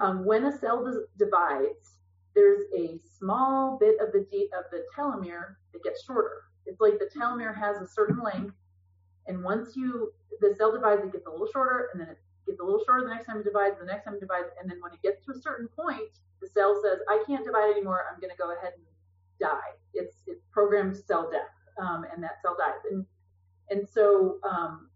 um, 0.00 0.24
when 0.24 0.44
a 0.44 0.56
cell 0.56 1.04
divides, 1.18 1.98
there's 2.34 2.62
a 2.76 3.00
small 3.18 3.78
bit 3.80 3.96
of 4.00 4.12
the 4.12 4.26
de- 4.30 4.50
of 4.56 4.64
the 4.70 4.84
telomere 4.96 5.56
that 5.72 5.82
gets 5.82 6.04
shorter. 6.04 6.44
It's 6.66 6.80
like 6.80 6.98
the 6.98 7.10
telomere 7.18 7.56
has 7.56 7.78
a 7.78 7.86
certain 7.86 8.20
length, 8.20 8.54
and 9.28 9.42
once 9.42 9.76
you 9.76 10.12
the 10.40 10.54
cell 10.56 10.72
divides, 10.72 11.04
it 11.04 11.12
gets 11.12 11.26
a 11.26 11.30
little 11.30 11.48
shorter, 11.52 11.88
and 11.92 12.00
then 12.00 12.08
it 12.08 12.18
gets 12.46 12.60
a 12.60 12.64
little 12.64 12.82
shorter 12.84 13.04
the 13.04 13.14
next 13.14 13.26
time 13.26 13.38
it 13.38 13.44
divides, 13.44 13.76
the 13.78 13.86
next 13.86 14.04
time 14.04 14.14
it 14.14 14.20
divides, 14.20 14.48
and 14.60 14.70
then 14.70 14.78
when 14.80 14.92
it 14.92 15.02
gets 15.02 15.24
to 15.26 15.32
a 15.32 15.40
certain 15.40 15.68
point, 15.68 16.18
the 16.40 16.48
cell 16.48 16.80
says, 16.82 16.98
"I 17.08 17.22
can't 17.26 17.44
divide 17.44 17.70
anymore. 17.70 18.04
I'm 18.10 18.20
going 18.20 18.30
to 18.30 18.36
go 18.36 18.56
ahead 18.56 18.72
and 18.74 18.84
die." 19.40 19.76
It's 19.94 20.22
it's 20.26 20.44
programmed 20.50 20.96
cell 20.96 21.30
death 21.30 21.54
um, 21.78 22.04
and 22.12 22.22
that 22.22 22.42
cell 22.42 22.56
dies. 22.58 22.80
And 22.90 23.04
and 23.70 23.88
so 23.88 24.38
um, 24.48 24.88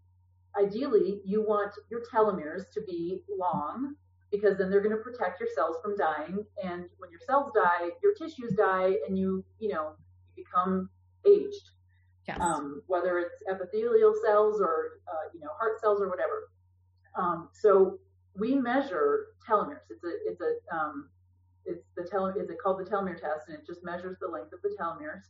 ideally, 0.59 1.21
you 1.23 1.41
want 1.41 1.73
your 1.89 2.01
telomeres 2.01 2.71
to 2.73 2.81
be 2.81 3.21
long 3.29 3.95
because 4.31 4.57
then 4.57 4.69
they're 4.69 4.81
going 4.81 4.95
to 4.95 5.01
protect 5.01 5.39
your 5.39 5.49
cells 5.55 5.77
from 5.81 5.95
dying. 5.95 6.43
And 6.63 6.85
when 6.97 7.11
your 7.11 7.19
cells 7.25 7.51
die, 7.53 7.89
your 8.01 8.13
tissues 8.15 8.53
die, 8.53 8.95
and 9.07 9.17
you 9.17 9.43
you 9.59 9.69
know 9.69 9.93
you 10.35 10.43
become 10.43 10.89
aged. 11.25 11.69
Yes. 12.27 12.37
Um, 12.39 12.81
whether 12.87 13.19
it's 13.19 13.43
epithelial 13.49 14.13
cells 14.25 14.61
or 14.61 15.01
uh, 15.07 15.29
you 15.33 15.41
know 15.41 15.49
heart 15.59 15.79
cells 15.81 16.01
or 16.01 16.09
whatever. 16.09 16.49
Um, 17.17 17.49
so 17.53 17.99
we 18.35 18.55
measure 18.55 19.27
telomeres. 19.47 19.85
It's 19.89 20.03
a 20.03 20.11
it's 20.25 20.41
a 20.41 20.75
um, 20.75 21.09
it's 21.65 21.83
the 21.97 22.07
tel- 22.09 22.33
it's 22.35 22.51
called 22.61 22.79
the 22.79 22.89
telomere 22.89 23.19
test, 23.19 23.49
and 23.49 23.57
it 23.57 23.65
just 23.67 23.83
measures 23.83 24.17
the 24.21 24.27
length 24.27 24.53
of 24.53 24.61
the 24.61 24.75
telomeres 24.79 25.23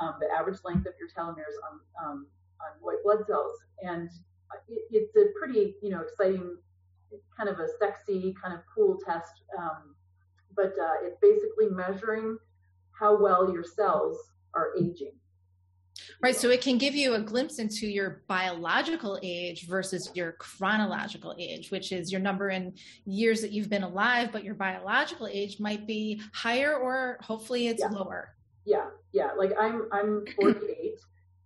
um, 0.00 0.14
the 0.20 0.28
average 0.30 0.58
length 0.64 0.86
of 0.86 0.94
your 0.98 1.08
telomeres 1.08 1.56
on, 1.70 1.80
um, 2.04 2.26
on 2.60 2.78
white 2.80 3.02
blood 3.04 3.26
cells. 3.26 3.52
And 3.82 4.08
it, 4.68 4.82
it's 4.90 5.16
a 5.16 5.26
pretty, 5.38 5.74
you 5.82 5.90
know, 5.90 6.00
exciting, 6.00 6.56
kind 7.36 7.48
of 7.48 7.58
a 7.58 7.66
sexy, 7.78 8.34
kind 8.42 8.54
of 8.54 8.60
cool 8.74 8.98
test. 9.04 9.42
Um, 9.58 9.94
but 10.54 10.72
uh, 10.80 11.04
it's 11.04 11.18
basically 11.20 11.68
measuring 11.70 12.38
how 12.92 13.20
well 13.20 13.52
your 13.52 13.64
cells 13.64 14.16
are 14.54 14.70
aging. 14.78 15.12
Right. 16.22 16.36
So 16.36 16.50
it 16.50 16.60
can 16.60 16.78
give 16.78 16.94
you 16.94 17.14
a 17.14 17.20
glimpse 17.20 17.58
into 17.58 17.86
your 17.86 18.22
biological 18.28 19.18
age 19.22 19.66
versus 19.66 20.10
your 20.14 20.32
chronological 20.32 21.34
age, 21.38 21.70
which 21.70 21.92
is 21.92 22.10
your 22.10 22.20
number 22.20 22.50
in 22.50 22.74
years 23.04 23.40
that 23.42 23.52
you've 23.52 23.70
been 23.70 23.82
alive, 23.82 24.30
but 24.32 24.44
your 24.44 24.54
biological 24.54 25.26
age 25.26 25.60
might 25.60 25.86
be 25.86 26.20
higher 26.32 26.74
or 26.74 27.18
hopefully 27.22 27.68
it's 27.68 27.80
yeah. 27.80 27.88
lower 27.88 28.34
yeah, 28.68 28.84
yeah. 29.12 29.30
Like 29.36 29.52
I'm 29.58 29.88
I'm 29.92 30.24
48, 30.38 31.00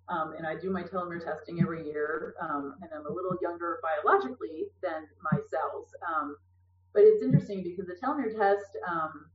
um, 0.09 0.35
and 0.37 0.45
I 0.45 0.57
do 0.57 0.71
my 0.71 0.83
telomere 0.83 1.25
testing 1.25 1.61
every 1.63 1.87
year, 1.87 2.35
um, 2.41 2.75
and 2.83 2.91
I'm 2.93 3.07
a 3.07 3.13
little 3.13 3.39
younger 3.41 3.79
biologically 3.81 4.67
than 4.83 5.07
my 5.23 5.39
cells. 5.49 5.89
Um, 6.07 6.37
but 6.93 7.05
it's 7.05 7.23
interesting 7.23 7.63
because 7.63 7.87
the 7.87 7.95
telomere 8.05 8.37
test, 8.37 8.77
um, 8.89 9.27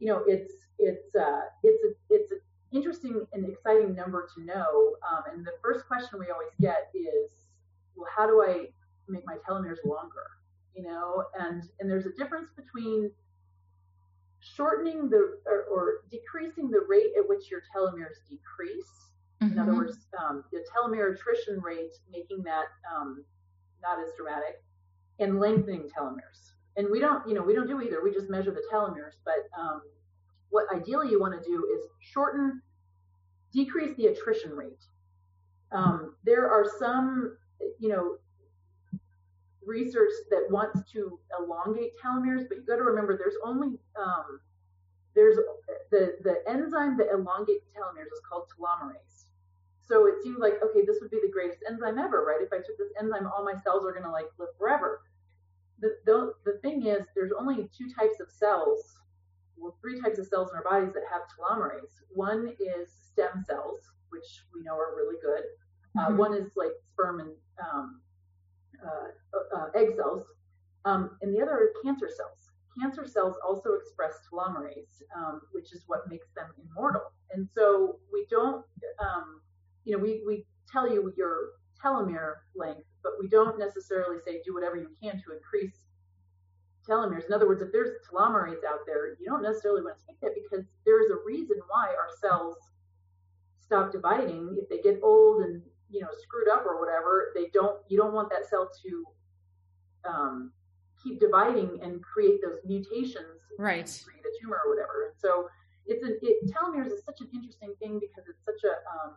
you 0.00 0.08
know, 0.08 0.24
it's 0.26 0.52
it's 0.80 1.14
uh, 1.14 1.42
it's 1.62 1.84
a 1.84 2.14
it's 2.14 2.32
an 2.32 2.40
interesting 2.72 3.24
and 3.32 3.48
exciting 3.48 3.94
number 3.94 4.28
to 4.34 4.44
know. 4.44 4.94
Um, 5.10 5.22
and 5.32 5.46
the 5.46 5.52
first 5.62 5.86
question 5.86 6.18
we 6.18 6.26
always 6.30 6.52
get 6.60 6.90
is, 6.94 7.30
well, 7.96 8.08
how 8.14 8.26
do 8.26 8.42
I 8.42 8.66
make 9.08 9.24
my 9.26 9.36
telomeres 9.48 9.84
longer? 9.84 10.26
You 10.74 10.84
know, 10.84 11.24
and 11.38 11.64
and 11.80 11.90
there's 11.90 12.06
a 12.06 12.12
difference 12.12 12.50
between 12.56 13.10
shortening 14.40 15.08
the 15.10 15.38
or, 15.46 15.64
or, 15.70 15.92
decreasing 16.10 16.70
the 16.70 16.80
rate 16.88 17.10
at 17.18 17.28
which 17.28 17.50
your 17.50 17.62
telomeres 17.74 18.18
decrease. 18.28 19.10
Mm-hmm. 19.42 19.52
In 19.52 19.58
other 19.58 19.72
mm-hmm. 19.72 19.78
words, 19.78 20.06
um, 20.18 20.44
the 20.52 20.64
telomere 20.72 21.14
attrition 21.14 21.60
rate, 21.60 21.94
making 22.12 22.42
that 22.44 22.66
um, 22.94 23.24
not 23.82 23.98
as 23.98 24.10
dramatic, 24.16 24.62
and 25.18 25.40
lengthening 25.40 25.88
telomeres. 25.88 26.52
And 26.76 26.88
we 26.90 27.00
don't, 27.00 27.26
you 27.28 27.34
know, 27.34 27.42
we 27.42 27.54
don't 27.54 27.66
do 27.66 27.80
either. 27.80 28.02
We 28.02 28.12
just 28.12 28.30
measure 28.30 28.52
the 28.52 28.62
telomeres. 28.72 29.14
But 29.24 29.48
um, 29.58 29.82
what 30.50 30.66
ideally 30.74 31.10
you 31.10 31.20
want 31.20 31.40
to 31.40 31.48
do 31.48 31.66
is 31.74 31.84
shorten, 32.00 32.62
decrease 33.52 33.96
the 33.96 34.06
attrition 34.06 34.52
rate. 34.52 34.84
Um, 35.72 36.14
there 36.24 36.48
are 36.48 36.66
some, 36.78 37.36
you 37.78 37.88
know, 37.88 38.16
research 39.66 40.12
that 40.30 40.46
wants 40.50 40.80
to 40.92 41.20
elongate 41.38 41.92
telomeres, 42.02 42.48
but 42.48 42.58
you 42.58 42.64
got 42.66 42.76
to 42.76 42.82
remember 42.82 43.16
there's 43.16 43.36
only 43.44 43.78
um, 44.00 44.40
there's 45.14 45.36
the 45.90 46.16
the 46.24 46.42
enzyme 46.48 46.96
that 46.96 47.08
elongates 47.12 47.66
telomeres 47.76 48.12
is 48.12 48.20
called 48.28 48.44
telomerase. 48.48 49.26
So 49.86 50.06
it 50.06 50.14
seems 50.22 50.38
like 50.38 50.54
okay, 50.62 50.84
this 50.86 50.98
would 51.00 51.10
be 51.10 51.20
the 51.22 51.30
greatest 51.30 51.58
enzyme 51.68 51.98
ever, 51.98 52.24
right? 52.24 52.40
If 52.40 52.52
I 52.52 52.56
took 52.56 52.78
this 52.78 52.92
enzyme, 52.98 53.26
all 53.26 53.44
my 53.44 53.54
cells 53.62 53.84
are 53.84 53.92
going 53.92 54.04
to 54.04 54.10
like 54.10 54.26
live 54.38 54.48
forever. 54.58 55.02
The, 55.80 55.96
the 56.06 56.32
the 56.44 56.58
thing 56.58 56.86
is, 56.86 57.02
there's 57.14 57.32
only 57.38 57.68
two 57.76 57.88
types 57.90 58.20
of 58.20 58.30
cells, 58.30 58.96
well, 59.60 59.76
three 59.80 60.00
types 60.00 60.18
of 60.18 60.26
cells 60.26 60.50
in 60.50 60.56
our 60.56 60.64
bodies 60.64 60.92
that 60.94 61.04
have 61.10 61.22
telomerase. 61.28 62.02
One 62.10 62.54
is 62.58 62.90
stem 63.12 63.44
cells, 63.46 63.80
which 64.10 64.44
we 64.54 64.62
know 64.62 64.74
are 64.74 64.96
really 64.96 65.16
good. 65.22 65.44
Uh, 65.98 66.08
mm-hmm. 66.08 66.16
One 66.18 66.34
is 66.34 66.50
like 66.56 66.72
sperm 66.92 67.20
and 67.20 67.30
um, 67.62 68.00
uh, 68.84 69.56
uh, 69.56 69.66
egg 69.74 69.88
cells, 69.96 70.22
um, 70.84 71.16
and 71.22 71.34
the 71.34 71.42
other 71.42 71.52
are 71.52 71.72
cancer 71.84 72.08
cells. 72.14 72.50
Cancer 72.80 73.06
cells 73.06 73.36
also 73.46 73.70
express 73.72 74.20
telomerase, 74.30 75.02
um, 75.16 75.40
which 75.52 75.72
is 75.72 75.82
what 75.86 76.08
makes 76.08 76.28
them 76.36 76.46
immortal. 76.62 77.12
And 77.32 77.48
so 77.56 77.98
we 78.12 78.26
don't, 78.30 78.64
um, 79.00 79.40
you 79.84 79.96
know, 79.96 80.02
we, 80.02 80.22
we 80.24 80.46
tell 80.70 80.88
you 80.88 81.12
your 81.16 81.50
telomere 81.82 82.34
length, 82.54 82.86
but 83.02 83.12
we 83.20 83.28
don't 83.28 83.58
necessarily 83.58 84.18
say 84.24 84.40
do 84.44 84.54
whatever 84.54 84.76
you 84.76 84.90
can 85.02 85.20
to 85.22 85.36
increase 85.36 85.87
telomeres. 86.88 87.26
In 87.26 87.32
other 87.32 87.46
words, 87.46 87.62
if 87.62 87.70
there's 87.72 87.90
telomerase 88.10 88.64
out 88.68 88.80
there, 88.86 89.16
you 89.20 89.26
don't 89.26 89.42
necessarily 89.42 89.82
want 89.82 89.96
to 89.98 90.06
take 90.06 90.20
that 90.20 90.32
because 90.34 90.64
there's 90.86 91.10
a 91.10 91.16
reason 91.26 91.56
why 91.68 91.88
our 91.88 92.08
cells 92.20 92.56
stop 93.60 93.92
dividing. 93.92 94.56
If 94.58 94.68
they 94.68 94.80
get 94.80 95.00
old 95.02 95.42
and 95.42 95.62
you 95.90 96.00
know 96.00 96.08
screwed 96.22 96.48
up 96.48 96.64
or 96.66 96.78
whatever 96.80 97.32
they 97.34 97.46
don't 97.52 97.78
you 97.88 97.96
don't 97.96 98.12
want 98.12 98.30
that 98.30 98.48
cell 98.48 98.70
to 98.82 99.04
um, 100.08 100.52
keep 101.02 101.20
dividing 101.20 101.78
and 101.82 102.02
create 102.02 102.40
those 102.42 102.58
mutations 102.64 103.40
right 103.58 104.02
create 104.04 104.22
a 104.24 104.32
tumor 104.40 104.60
or 104.64 104.74
whatever 104.74 105.06
and 105.08 105.14
so 105.16 105.48
it's 105.86 106.04
an 106.04 106.18
it, 106.22 106.50
telomeres 106.52 106.92
is 106.92 107.04
such 107.04 107.20
an 107.20 107.28
interesting 107.34 107.74
thing 107.80 107.98
because 107.98 108.28
it's 108.28 108.44
such 108.44 108.62
a 108.64 108.74
um, 108.92 109.16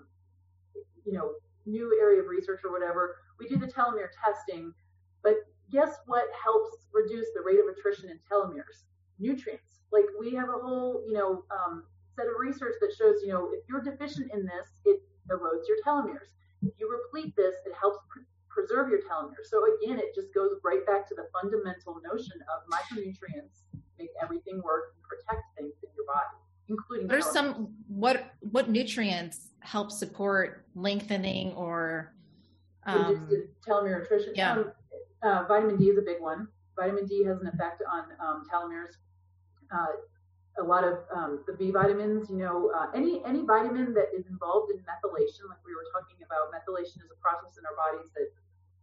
you 1.05 1.13
know 1.13 1.31
new 1.65 1.97
area 2.01 2.21
of 2.21 2.27
research 2.27 2.61
or 2.63 2.71
whatever 2.71 3.17
we 3.39 3.47
do 3.47 3.57
the 3.57 3.67
telomere 3.67 4.09
testing 4.23 4.73
but 5.23 5.35
guess 5.71 5.97
what 6.05 6.25
helps 6.43 6.77
reduce 6.93 7.27
the 7.35 7.41
rate 7.41 7.59
of 7.59 7.65
attrition 7.71 8.09
in 8.09 8.19
telomeres 8.29 8.83
nutrients 9.19 9.81
like 9.91 10.05
we 10.19 10.33
have 10.33 10.49
a 10.49 10.59
whole 10.65 11.03
you 11.07 11.13
know 11.13 11.43
um, 11.51 11.83
set 12.15 12.25
of 12.25 12.33
research 12.39 12.75
that 12.81 12.93
shows 12.97 13.21
you 13.23 13.29
know 13.29 13.49
if 13.53 13.63
you're 13.69 13.81
deficient 13.81 14.31
in 14.33 14.45
this 14.45 14.69
it 14.85 15.01
erodes 15.29 15.67
your 15.67 15.77
telomeres 15.85 16.31
if 16.63 16.73
you 16.79 16.89
replete 16.89 17.35
this, 17.35 17.55
it 17.65 17.73
helps 17.79 17.99
pr- 18.09 18.19
preserve 18.49 18.89
your 18.89 18.99
telomeres. 18.99 19.49
So 19.49 19.63
again, 19.75 19.99
it 19.99 20.13
just 20.13 20.33
goes 20.33 20.51
right 20.63 20.85
back 20.85 21.07
to 21.09 21.15
the 21.15 21.27
fundamental 21.33 21.99
notion 22.03 22.39
of 22.53 22.61
micronutrients 22.71 23.63
make 23.97 24.09
everything 24.21 24.61
work 24.63 24.93
and 24.95 25.03
protect 25.03 25.43
things 25.57 25.73
in 25.83 25.89
your 25.95 26.05
body, 26.05 26.37
including. 26.67 27.07
What 27.07 27.17
are 27.17 27.21
some 27.21 27.73
what 27.87 28.31
what 28.39 28.69
nutrients 28.69 29.49
help 29.61 29.91
support 29.91 30.65
lengthening 30.75 31.53
or 31.53 32.13
um, 32.85 33.27
telomere 33.67 34.03
attrition? 34.03 34.33
Yeah. 34.35 34.53
Um, 34.53 34.71
uh, 35.23 35.45
vitamin 35.47 35.77
D 35.77 35.85
is 35.85 35.97
a 35.97 36.01
big 36.01 36.21
one. 36.21 36.47
Vitamin 36.75 37.05
D 37.05 37.23
has 37.25 37.39
an 37.41 37.47
effect 37.47 37.83
on 37.89 38.05
um, 38.19 38.43
telomeres. 38.51 38.97
Uh, 39.71 40.01
a 40.59 40.63
lot 40.63 40.83
of 40.83 40.99
um, 41.15 41.43
the 41.47 41.53
B 41.53 41.71
vitamins, 41.71 42.29
you 42.29 42.37
know, 42.37 42.71
uh, 42.75 42.87
any 42.93 43.23
any 43.25 43.45
vitamin 43.45 43.93
that 43.93 44.11
is 44.15 44.25
involved 44.27 44.71
in 44.71 44.77
methylation, 44.83 45.47
like 45.47 45.63
we 45.65 45.73
were 45.75 45.87
talking 45.93 46.17
about, 46.25 46.51
methylation 46.51 46.99
is 46.99 47.09
a 47.11 47.19
process 47.21 47.57
in 47.57 47.63
our 47.65 47.75
bodies 47.75 48.11
that 48.15 48.27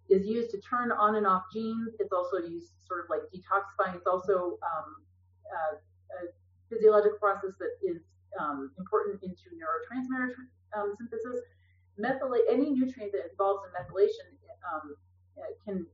is 0.09 0.27
used 0.27 0.51
to 0.51 0.59
turn 0.60 0.90
on 0.93 1.16
and 1.16 1.27
off 1.27 1.44
genes. 1.52 1.93
It's 1.98 2.12
also 2.12 2.39
used 2.39 2.73
sort 2.86 3.05
of 3.05 3.10
like 3.10 3.20
detoxifying. 3.28 3.97
It's 3.97 4.06
also 4.06 4.59
um, 4.65 5.05
uh, 5.52 5.77
a 5.77 6.32
physiological 6.70 7.19
process 7.19 7.52
that 7.59 7.77
is 7.82 8.01
um, 8.40 8.70
important 8.78 9.23
into 9.23 9.52
neurotransmitter 9.52 10.32
um, 10.77 10.94
synthesis. 10.97 11.40
methylate 12.01 12.48
any 12.48 12.70
nutrient 12.70 13.12
that 13.12 13.28
involves 13.31 13.60
in 13.66 13.70
methylation 13.77 14.32
um, 14.73 14.94
can 15.65 15.86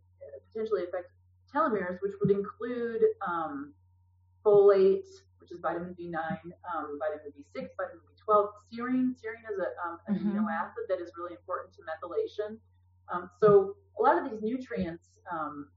potentially 0.50 0.84
affect 0.84 1.10
telomeres, 1.54 1.98
which 2.02 2.12
would 2.20 2.30
include 2.30 3.02
um, 3.26 3.72
folate, 4.44 5.06
which 5.40 5.52
is 5.52 5.60
vitamin 5.60 5.94
B9, 5.98 6.14
um, 6.74 6.98
vitamin 6.98 7.32
B6, 7.36 7.68
vitamin 7.76 8.00
B12, 8.28 8.48
serine. 8.72 9.14
Serine 9.14 9.44
is 9.52 9.58
a, 9.58 9.86
um, 9.86 9.98
an 10.06 10.14
mm-hmm. 10.14 10.38
amino 10.38 10.50
acid 10.50 10.84
that 10.88 11.00
is 11.00 11.10
really 11.16 11.34
important 11.34 11.74
to 11.74 11.80
methylation. 11.82 12.56
Um, 13.12 13.30
so 13.40 13.76
a 13.98 14.02
lot 14.02 14.16
of 14.18 14.30
these 14.30 14.42
nutrients 14.42 15.04
um, 15.30 15.68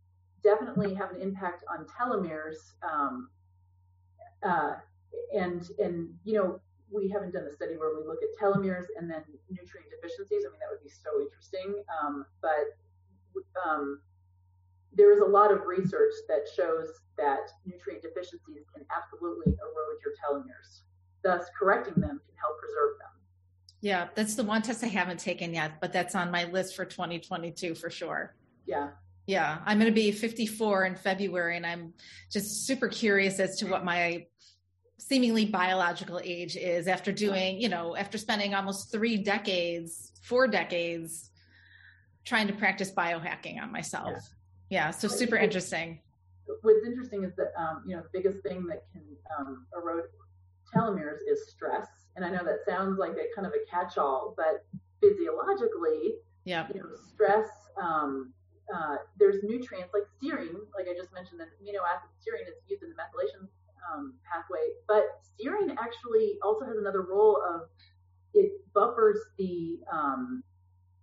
definitely 0.44 0.94
have 0.94 1.12
an 1.12 1.22
impact 1.22 1.64
on 1.70 1.86
telomeres. 1.86 2.74
Um, 2.82 3.30
uh, 4.44 4.76
and 5.34 5.72
and 5.80 6.10
you 6.24 6.34
know 6.34 6.60
we 6.92 7.10
haven't 7.10 7.34
done 7.34 7.44
a 7.50 7.52
study 7.52 7.76
where 7.76 7.92
we 7.98 8.06
look 8.08 8.20
at 8.24 8.30
telomeres 8.40 8.86
and 8.98 9.10
then 9.10 9.24
nutrient 9.50 9.90
deficiencies. 9.90 10.44
I 10.48 10.52
mean 10.52 10.60
that 10.60 10.70
would 10.72 10.84
be 10.84 10.90
so 10.90 11.20
interesting. 11.20 11.84
but 12.42 12.78
there 14.98 15.14
is 15.14 15.19
a 15.19 15.26
lot 15.26 15.52
of 15.52 15.65
research 15.65 16.14
that 16.28 16.48
shows 16.53 16.88
that 17.18 17.52
nutrient 17.65 18.02
deficiencies 18.02 18.65
can 18.74 18.84
absolutely 18.95 19.53
erode 19.53 19.99
your 20.03 20.14
telomeres. 20.22 20.82
Thus, 21.24 21.45
correcting 21.57 21.95
them 21.95 22.19
can 22.26 22.36
help 22.36 22.60
preserve 22.60 22.98
them. 22.99 23.10
Yeah, 23.82 24.07
that's 24.15 24.36
the 24.36 24.44
one 24.44 24.64
test 24.64 24.84
I 24.84 24.88
haven't 24.88 25.19
taken 25.19 25.53
yet, 25.53 25.80
but 25.80 25.94
that's 25.94 26.15
on 26.15 26.32
my 26.32 26.45
list 26.45 26.76
for 26.76 26.84
2022 26.84 27.76
for 27.76 27.90
sure. 27.90 28.36
Yeah. 28.65 28.90
Yeah, 29.28 29.60
I'm 29.65 29.78
going 29.78 29.91
to 29.91 29.95
be 29.95 30.11
54 30.11 30.86
in 30.86 30.95
February, 30.95 31.57
and 31.57 31.65
I'm 31.65 31.94
just 32.32 32.65
super 32.65 32.88
curious 32.88 33.40
as 33.40 33.57
to 33.57 33.68
what 33.68 33.84
my 33.84 34.26
seemingly 34.99 35.45
biological 35.45 36.19
age 36.24 36.56
is 36.56 36.88
after 36.88 37.11
doing, 37.11 37.61
you 37.61 37.69
know, 37.69 37.95
after 37.95 38.18
spending 38.18 38.56
almost 38.56 38.91
three 38.91 39.18
decades, 39.18 40.14
four 40.24 40.48
decades 40.48 41.30
trying 42.26 42.48
to 42.48 42.53
practice 42.53 42.91
biohacking 42.91 43.61
on 43.61 43.72
myself. 43.72 44.18
Yeah 44.69 44.91
so 44.91 45.07
super 45.07 45.38
interesting. 45.38 45.99
what's 46.61 46.85
interesting 46.85 47.23
is 47.23 47.34
that 47.35 47.53
um, 47.57 47.84
you 47.85 47.95
know 47.95 48.02
the 48.02 48.10
biggest 48.14 48.44
thing 48.44 48.65
that 48.68 48.84
can 48.91 49.03
um, 49.38 49.65
erode 49.76 50.03
telomeres 50.76 51.19
is 51.30 51.49
stress 51.49 51.88
and 52.15 52.26
i 52.26 52.30
know 52.30 52.44
that 52.44 52.60
sounds 52.68 52.98
like 52.99 53.11
a 53.11 53.34
kind 53.34 53.48
of 53.48 53.53
a 53.53 53.69
catch-all 53.69 54.34
but 54.35 54.65
physiologically 55.02 56.15
yeah. 56.45 56.68
you 56.73 56.80
know 56.80 56.89
stress 57.14 57.48
um, 57.81 58.34
uh, 58.73 58.98
there's 59.18 59.44
nutrients 59.44 59.94
like 59.94 60.03
serine 60.22 60.60
like 60.76 60.88
i 60.89 60.94
just 60.98 61.14
mentioned 61.14 61.39
the 61.39 61.45
amino 61.64 61.80
acid 61.88 62.10
serine 62.19 62.48
is 62.48 62.56
used 62.68 62.84
in 62.84 62.89
the 62.89 62.95
methylation 62.95 63.48
um, 63.94 64.14
pathway 64.30 64.68
but 64.88 65.22
serine 65.39 65.73
actually 65.80 66.38
also 66.44 66.65
has 66.65 66.77
another 66.77 67.03
role 67.03 67.41
of 67.49 67.69
it 68.34 68.52
buffers 68.73 69.19
the 69.38 69.80
um, 69.91 70.44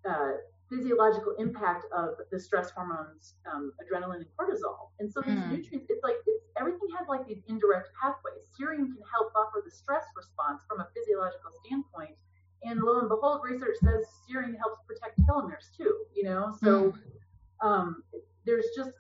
uh, 0.08 0.32
physiological 0.74 1.34
impact 1.38 1.86
of 1.96 2.14
the 2.30 2.38
stress 2.38 2.70
hormones, 2.70 3.34
um, 3.52 3.72
adrenaline 3.78 4.16
and 4.16 4.26
cortisol. 4.38 4.90
And 4.98 5.12
so 5.12 5.20
these 5.20 5.38
mm. 5.38 5.51
nutrients, 5.51 5.86
it's 5.88 6.02
like 6.02 6.16
it's 6.26 6.44
everything 6.59 6.88
has 6.98 7.09
like 7.09 7.26
these 7.26 7.42
indirect 7.48 7.88
pathways. 8.01 8.48
Serine 8.59 8.86
can 8.86 9.02
help 9.12 9.32
buffer 9.32 9.62
the 9.64 9.70
stress 9.70 10.05
response 10.16 10.62
from 10.68 10.80
a 10.80 10.88
physiological 10.94 11.51
standpoint. 11.64 12.16
And 12.64 12.80
lo 12.80 13.01
and 13.01 13.09
behold, 13.09 13.40
research 13.44 13.76
says 13.82 14.06
serine 14.26 14.56
helps 14.56 14.80
protect 14.86 15.20
telomeres 15.20 15.70
too. 15.76 16.05
You 16.14 16.24
know, 16.24 16.55
so 16.62 16.92
mm. 16.92 17.66
um, 17.66 18.02
there's 18.44 18.66
just 18.76 18.90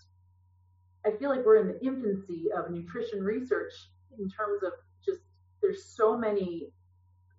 I 1.06 1.10
feel 1.18 1.28
like 1.28 1.44
we're 1.44 1.58
in 1.58 1.68
the 1.68 1.80
infancy 1.84 2.46
of 2.56 2.70
nutrition 2.70 3.22
research 3.22 3.72
in 4.18 4.28
terms 4.28 4.62
of 4.62 4.72
just 5.04 5.20
there's 5.60 5.84
so 5.84 6.16
many 6.16 6.68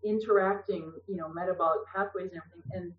interacting, 0.03 0.91
you 1.07 1.15
know, 1.15 1.27
metabolic 1.29 1.79
pathways 1.93 2.31
and 2.31 2.41
everything. 2.41 2.71
And 2.73 2.93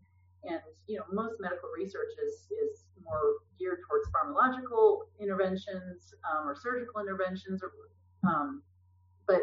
and 0.48 0.60
you 0.86 0.96
know, 0.96 1.04
most 1.12 1.34
medical 1.40 1.68
research 1.76 2.12
is 2.24 2.48
is 2.50 2.84
more 3.02 3.36
geared 3.58 3.78
towards 3.88 4.08
pharmacological 4.10 5.02
interventions 5.20 6.14
um, 6.30 6.48
or 6.48 6.56
surgical 6.56 7.00
interventions, 7.00 7.62
or, 7.62 7.72
um, 8.28 8.62
but 9.26 9.40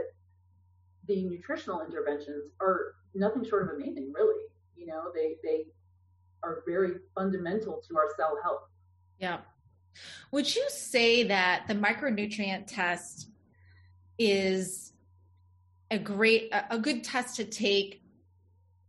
the 1.08 1.24
nutritional 1.24 1.82
interventions 1.86 2.52
are 2.62 2.96
nothing 3.14 3.44
short 3.44 3.70
of 3.70 3.76
amazing, 3.76 4.12
really. 4.14 4.44
You 4.76 4.88
know, 4.88 5.12
they 5.14 5.36
they 5.44 5.66
are 6.44 6.64
very 6.68 6.96
fundamental 7.16 7.82
to 7.88 7.98
our 7.98 8.08
cell 8.18 8.38
health. 8.44 8.64
Yeah. 9.20 9.40
Would 10.32 10.54
you 10.56 10.66
say 10.70 11.24
that 11.24 11.66
the 11.68 11.76
micronutrient 11.76 12.66
test 12.68 13.30
is 14.18 14.94
a 15.92 16.00
great 16.00 16.52
a 16.70 16.80
good 16.80 17.04
test 17.04 17.36
to 17.38 17.46
take 17.46 18.02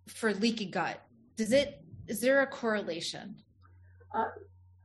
for 0.09 0.32
leaky 0.32 0.66
gut? 0.66 1.01
Does 1.36 1.53
it 1.53 1.84
is 2.06 2.20
there 2.20 2.43
a 2.43 2.47
correlation? 2.47 3.36
Uh, 4.14 4.26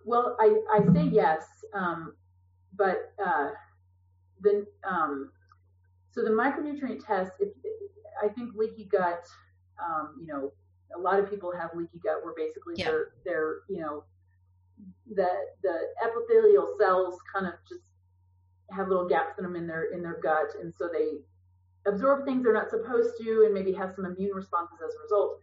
well, 0.06 0.36
I, 0.40 0.56
I 0.74 0.94
say 0.94 1.10
yes, 1.12 1.46
um, 1.74 2.14
but 2.76 3.14
uh, 3.24 3.50
the 4.42 4.66
um, 4.90 5.32
so 6.12 6.24
the 6.24 6.32
micronutrient 6.32 7.06
test. 7.06 7.32
If, 7.40 7.50
I 8.24 8.28
think 8.28 8.56
leaky 8.56 8.86
gut, 8.86 9.26
um, 9.84 10.16
you 10.20 10.28
know, 10.28 10.52
a 10.96 11.00
lot 11.00 11.20
of 11.20 11.30
people 11.30 11.54
have 11.58 11.70
leaky 11.76 12.00
gut 12.04 12.24
where 12.24 12.34
basically 12.36 12.76
yeah. 12.78 12.86
they're 12.86 13.08
they're 13.26 13.56
you 13.70 13.82
know 13.82 14.04
the 15.14 15.28
the 15.64 15.78
epithelial 16.04 16.76
cells 16.80 17.20
kind 17.34 17.48
of 17.48 17.54
just 17.68 17.82
have 18.72 18.88
little 18.88 19.08
gaps 19.08 19.38
in 19.38 19.44
them 19.44 19.56
in 19.56 19.68
their 19.68 19.86
in 19.94 20.02
their 20.02 20.20
gut, 20.22 20.50
and 20.62 20.74
so 20.78 20.90
they 20.92 21.20
absorb 21.90 22.26
things 22.26 22.44
they're 22.44 22.54
not 22.54 22.70
supposed 22.70 23.14
to, 23.22 23.44
and 23.46 23.54
maybe 23.54 23.72
have 23.74 23.94
some 23.96 24.06
immune 24.06 24.34
responses 24.34 24.78
as 24.86 24.94
a 24.96 25.04
result. 25.04 25.42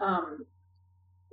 Um, 0.00 0.46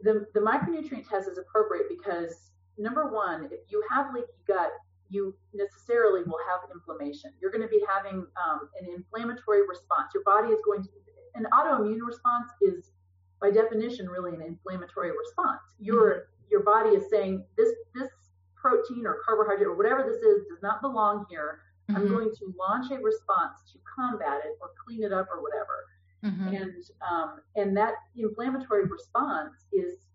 the, 0.04 0.26
the 0.34 0.40
micronutrient 0.40 1.08
test 1.08 1.30
is 1.30 1.38
appropriate 1.38 1.86
because 1.90 2.52
number 2.78 3.08
one, 3.08 3.46
if 3.52 3.60
you 3.70 3.84
have 3.90 4.14
leaky 4.14 4.28
gut, 4.48 4.72
you 5.10 5.36
necessarily 5.54 6.24
will 6.24 6.40
have 6.50 6.62
inflammation. 6.74 7.34
You're 7.42 7.52
going 7.52 7.62
to 7.62 7.68
be 7.68 7.84
having 7.88 8.26
um, 8.40 8.70
an 8.80 8.88
inflammatory 8.94 9.68
response. 9.68 10.12
Your 10.14 10.24
body 10.24 10.50
is 10.50 10.60
going 10.66 10.84
to, 10.84 10.90
an 11.36 11.46
autoimmune 11.54 12.00
response 12.06 12.50
is 12.62 12.92
by 13.42 13.52
definition 13.52 14.08
really 14.08 14.34
an 14.34 14.42
inflammatory 14.42 15.12
response. 15.12 15.62
Your 15.80 16.12
mm-hmm. 16.12 16.52
your 16.52 16.64
body 16.64 16.90
is 16.92 17.10
saying 17.10 17.44
this 17.58 17.74
this 17.96 18.10
protein 18.56 19.06
or 19.06 19.18
carbohydrate 19.26 19.68
or 19.68 19.76
whatever 19.76 20.04
this 20.04 20.22
is 20.22 20.46
does 20.48 20.62
not 20.62 20.82
belong 20.82 21.26
here. 21.30 21.62
Mm-hmm. 21.90 21.98
I'm 21.98 22.08
going 22.08 22.30
to 22.30 22.54
launch 22.58 22.92
a 22.92 23.02
response 23.02 23.58
to 23.74 23.80
combat 23.98 24.42
it 24.46 24.58
or 24.62 24.70
clean 24.86 25.04
it 25.04 25.12
up 25.12 25.28
or 25.32 25.42
whatever. 25.42 25.88
Mm-hmm. 26.24 26.48
And 26.50 26.84
um, 27.10 27.40
and 27.56 27.76
that 27.78 27.94
inflammatory 28.16 28.86
response 28.86 29.66
is 29.74 30.08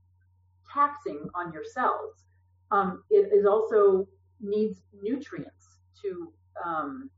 taxing 0.73 1.29
on 1.35 1.53
your 1.53 1.65
cells. 1.65 2.25
Um, 2.71 3.03
it 3.11 3.33
is 3.33 3.47
also 3.47 4.09
needs 4.41 4.83
nutrients 5.03 5.79
to 6.03 6.33
um, 6.65 7.11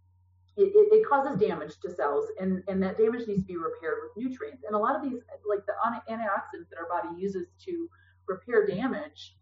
it, 0.58 0.72
it, 0.74 1.08
causes 1.08 1.38
damage 1.38 1.78
to 1.82 1.94
cells 1.94 2.26
and, 2.40 2.62
and 2.66 2.82
that 2.82 2.98
damage 2.98 3.28
needs 3.28 3.42
to 3.42 3.46
be 3.46 3.56
repaired 3.56 3.98
with 4.02 4.16
nutrients. 4.16 4.64
And 4.66 4.74
a 4.74 4.78
lot 4.78 4.96
of 4.96 5.02
these, 5.02 5.20
like 5.48 5.64
the 5.66 5.74
antioxidants 6.12 6.68
that 6.70 6.78
our 6.78 6.88
body 6.88 7.16
uses 7.16 7.46
to 7.64 7.88
repair 8.26 8.66
damage, 8.66 9.36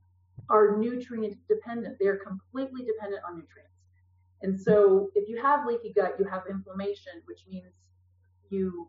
are 0.50 0.76
nutrient 0.76 1.36
dependent. 1.48 1.96
They're 1.98 2.18
completely 2.18 2.84
dependent 2.84 3.22
on 3.26 3.36
nutrients. 3.36 3.72
And 4.42 4.60
so 4.60 5.10
if 5.14 5.28
you 5.28 5.40
have 5.40 5.66
leaky 5.66 5.92
gut, 5.92 6.16
you 6.18 6.26
have 6.26 6.42
inflammation, 6.48 7.14
which 7.24 7.40
means 7.48 7.72
you 8.50 8.88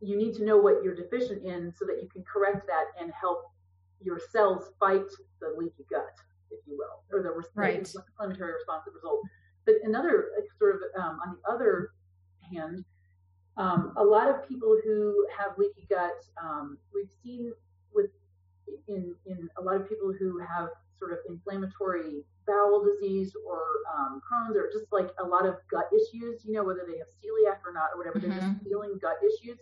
you 0.00 0.16
need 0.16 0.34
to 0.34 0.44
know 0.44 0.56
what 0.56 0.82
you're 0.82 0.94
deficient 0.94 1.44
in 1.44 1.72
so 1.76 1.84
that 1.84 2.02
you 2.02 2.08
can 2.08 2.24
correct 2.24 2.66
that 2.66 2.86
and 3.00 3.12
help 3.18 3.42
your 4.00 4.20
cells 4.32 4.72
fight 4.78 5.04
the 5.40 5.54
leaky 5.56 5.84
gut, 5.90 6.14
if 6.50 6.60
you 6.66 6.78
will, 6.78 7.02
or 7.12 7.22
the 7.22 7.42
right. 7.54 7.78
inflammatory 7.78 8.52
response 8.52 8.84
that 8.86 8.94
result. 8.94 9.20
But 9.66 9.74
another 9.84 10.30
sort 10.58 10.76
of 10.76 11.02
um, 11.02 11.20
on 11.26 11.36
the 11.36 11.52
other 11.52 11.90
hand, 12.52 12.84
um, 13.56 13.92
a 13.96 14.04
lot 14.04 14.28
of 14.28 14.48
people 14.48 14.78
who 14.82 15.26
have 15.36 15.58
leaky 15.58 15.86
gut, 15.90 16.24
um, 16.42 16.78
we've 16.94 17.10
seen 17.22 17.52
with 17.92 18.10
in 18.88 19.14
in 19.26 19.50
a 19.58 19.62
lot 19.62 19.76
of 19.76 19.88
people 19.88 20.14
who 20.18 20.38
have 20.38 20.70
sort 20.98 21.12
of 21.12 21.18
inflammatory 21.28 22.24
bowel 22.46 22.84
disease 22.84 23.32
or 23.46 23.60
um, 23.94 24.20
Crohn's 24.20 24.56
or 24.56 24.70
just 24.72 24.90
like 24.92 25.10
a 25.18 25.24
lot 25.24 25.46
of 25.46 25.56
gut 25.70 25.88
issues, 25.92 26.42
you 26.44 26.52
know, 26.52 26.64
whether 26.64 26.84
they 26.86 26.98
have 26.98 27.08
celiac 27.08 27.58
or 27.66 27.72
not 27.72 27.90
or 27.94 27.98
whatever, 27.98 28.18
mm-hmm. 28.18 28.30
they're 28.30 28.40
just 28.40 28.52
mm-hmm. 28.52 28.68
feeling 28.68 28.98
gut 29.00 29.16
issues 29.22 29.58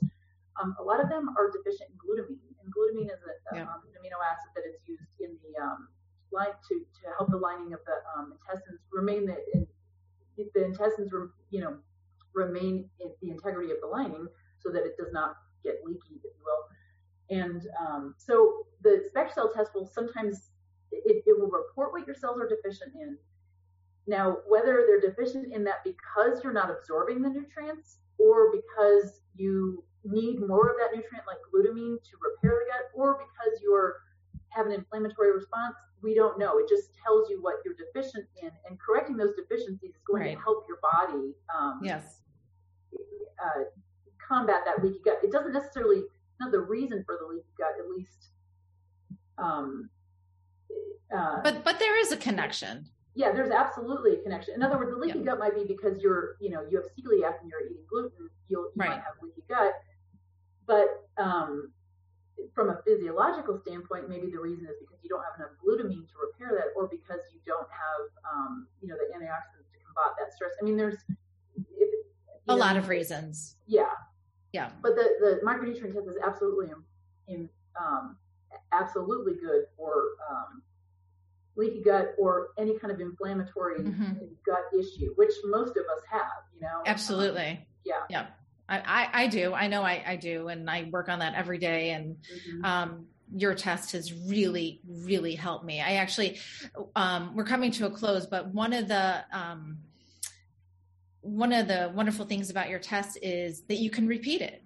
um, 0.61 0.77
a 0.79 0.83
lot 0.83 1.01
of 1.01 1.09
them 1.09 1.31
are 1.39 1.51
deficient 1.51 1.91
in 1.91 1.97
glutamine, 1.97 2.53
and 2.63 2.73
glutamine 2.73 3.13
is 3.13 3.21
a, 3.23 3.57
yeah. 3.57 3.63
um, 3.63 3.83
an 3.87 3.95
amino 3.99 4.19
acid 4.21 4.51
that 4.55 4.65
is 4.67 4.81
used 4.87 5.15
in 5.21 5.37
the 5.43 5.63
um, 5.63 5.89
line 6.33 6.55
to, 6.69 6.75
to 6.75 7.09
help 7.17 7.31
the 7.31 7.37
lining 7.37 7.73
of 7.73 7.81
the 7.87 7.97
um, 8.17 8.35
intestines 8.35 8.81
remain 8.93 9.27
the, 9.27 9.37
in, 9.55 9.67
the 10.55 10.65
intestines, 10.65 11.13
re, 11.13 11.27
you 11.51 11.61
know, 11.61 11.77
remain 12.35 12.89
in 13.01 13.11
the 13.23 13.31
integrity 13.31 13.71
of 13.71 13.79
the 13.81 13.87
lining 13.87 14.27
so 14.59 14.71
that 14.71 14.85
it 14.85 14.97
does 14.97 15.13
not 15.13 15.37
get 15.65 15.77
leaky, 15.85 16.21
if 16.25 16.33
you 16.37 16.45
will. 16.45 16.65
And 17.31 17.63
um, 17.81 18.15
so 18.17 18.67
the 18.83 19.09
SpectraCell 19.15 19.55
test 19.55 19.73
will 19.75 19.87
sometimes 19.87 20.51
it, 20.93 21.23
it 21.27 21.39
will 21.39 21.51
report 21.51 21.93
what 21.93 22.07
your 22.07 22.17
cells 22.17 22.41
are 22.41 22.49
deficient 22.49 22.95
in. 22.95 23.17
Now, 24.07 24.39
whether 24.47 24.85
they're 24.87 25.01
deficient 25.01 25.53
in 25.53 25.65
that 25.65 25.85
because 25.85 26.43
you're 26.43 26.53
not 26.53 26.71
absorbing 26.71 27.21
the 27.21 27.29
nutrients 27.29 27.99
or 28.19 28.51
because 28.53 29.21
you 29.35 29.85
need 30.11 30.41
more 30.41 30.71
of 30.71 30.77
that 30.79 30.97
nutrient 30.97 31.27
like 31.27 31.39
glutamine 31.53 32.03
to 32.03 32.13
repair 32.21 32.59
the 32.59 32.67
gut 32.71 32.91
or 32.95 33.19
because 33.19 33.61
you're 33.63 33.97
have 34.51 34.67
an 34.67 34.73
inflammatory 34.73 35.33
response 35.33 35.75
we 36.03 36.15
don't 36.15 36.39
know 36.39 36.59
it 36.59 36.69
just 36.69 36.91
tells 37.05 37.29
you 37.29 37.41
what 37.43 37.57
you're 37.65 37.75
deficient 37.75 38.25
in 38.43 38.51
and 38.69 38.79
correcting 38.81 39.17
those 39.17 39.35
deficiencies 39.37 39.91
is 39.91 40.03
going 40.07 40.23
right. 40.23 40.37
to 40.37 40.43
help 40.43 40.65
your 40.69 40.79
body 40.83 41.35
um, 41.57 41.81
yes 41.83 42.23
uh, 43.45 43.63
combat 44.27 44.63
that 44.65 44.83
leaky 44.83 44.99
gut 45.05 45.19
it 45.23 45.31
doesn't 45.31 45.53
necessarily 45.53 46.03
not 46.41 46.51
the 46.51 46.61
reason 46.61 47.03
for 47.05 47.19
the 47.21 47.27
leaky 47.27 47.53
gut 47.59 47.73
at 47.79 47.89
least 47.91 48.31
um, 49.39 49.89
uh, 51.15 51.41
but 51.43 51.63
but 51.65 51.79
there 51.79 51.99
is 52.01 52.11
a 52.13 52.17
connection 52.17 52.89
yeah, 53.19 53.33
there's 53.33 53.51
absolutely 53.51 54.13
a 54.13 54.23
connection. 54.23 54.55
In 54.55 54.63
other 54.63 54.79
words, 54.79 54.93
the 54.93 54.97
leaky 54.97 55.19
gut 55.25 55.41
might 55.41 55.53
be 55.53 55.65
because 55.67 56.01
you're, 56.01 56.37
you 56.41 56.51
know, 56.51 56.63
you 56.71 56.77
have 56.77 56.87
celiac 56.95 57.41
and 57.43 57.51
you're 57.51 57.67
eating 57.67 57.83
gluten. 57.91 58.31
You'll, 58.49 58.71
you 58.71 58.73
right. 58.77 58.91
might 58.91 59.03
have 59.03 59.15
leaky 59.21 59.43
gut, 59.49 59.73
but 60.69 61.09
um, 61.17 61.73
from 62.55 62.71
a 62.71 62.79
physiological 62.87 63.59
standpoint, 63.59 64.09
maybe 64.09 64.31
the 64.31 64.39
reason 64.39 64.67
is 64.67 64.77
because 64.79 65.03
you 65.03 65.09
don't 65.09 65.25
have 65.25 65.35
enough 65.41 65.57
glutamine 65.59 66.07
to 66.07 66.15
repair 66.23 66.57
that, 66.57 66.71
or 66.77 66.87
because 66.87 67.21
you 67.33 67.41
don't 67.45 67.67
have, 67.67 68.03
um, 68.31 68.69
you 68.81 68.89
know, 68.89 68.95
the 68.95 69.09
antioxidants 69.17 69.73
to 69.73 69.79
combat 69.83 70.15
that 70.21 70.33
stress. 70.33 70.53
I 70.61 70.65
mean, 70.65 70.77
there's 70.77 71.03
if, 71.57 71.91
a 72.47 72.53
know, 72.53 72.57
lot 72.57 72.77
of 72.77 72.89
reasons. 72.89 73.57
Yeah, 73.67 73.97
yeah. 74.53 74.71
But 74.81 74.95
the 74.95 75.09
the 75.19 75.41
micronutrient 75.45 75.95
test 75.95 76.07
is 76.07 76.17
absolutely 76.25 76.69
in, 77.27 77.49
um, 77.81 78.17
absolutely 78.73 79.35
good 79.35 79.65
for 79.77 80.15
um, 80.31 80.63
leaky 81.57 81.83
gut 81.83 82.15
or 82.19 82.51
any 82.57 82.79
kind 82.79 82.93
of 82.93 83.01
inflammatory 83.01 83.81
mm-hmm. 83.81 84.13
gut 84.47 84.63
issue, 84.73 85.13
which 85.17 85.33
most 85.45 85.71
of 85.77 85.85
us 85.85 86.03
have, 86.11 86.45
you 86.55 86.61
know? 86.61 86.83
Absolutely. 86.87 87.51
Um, 87.51 87.59
yeah. 87.85 87.95
Yeah. 88.09 88.27
I, 88.69 88.79
I, 88.79 89.23
I, 89.23 89.27
do. 89.29 89.55
I 89.55 89.69
know 89.69 89.83
I, 89.83 90.03
I 90.07 90.17
do. 90.17 90.49
And 90.49 90.69
I 90.69 90.89
work 90.91 91.09
on 91.09 91.21
that 91.21 91.35
every 91.35 91.59
day. 91.59 91.91
And, 91.91 92.17
mm-hmm. 92.17 92.65
um, 92.65 93.07
your 93.35 93.55
test 93.55 93.93
has 93.93 94.13
really, 94.13 94.81
really 94.87 95.35
helped 95.35 95.65
me. 95.65 95.81
I 95.81 95.95
actually, 95.95 96.39
um, 96.97 97.35
we're 97.35 97.45
coming 97.45 97.71
to 97.73 97.87
a 97.87 97.91
close, 97.91 98.27
but 98.27 98.49
one 98.49 98.73
of 98.73 98.89
the, 98.89 99.25
um, 99.33 99.79
one 101.21 101.53
of 101.53 101.69
the 101.69 101.93
wonderful 101.95 102.25
things 102.25 102.49
about 102.49 102.71
your 102.71 102.79
test 102.79 103.19
is 103.21 103.63
that 103.65 103.77
you 103.77 103.91
can 103.91 104.07
repeat 104.07 104.41
it. 104.41 104.63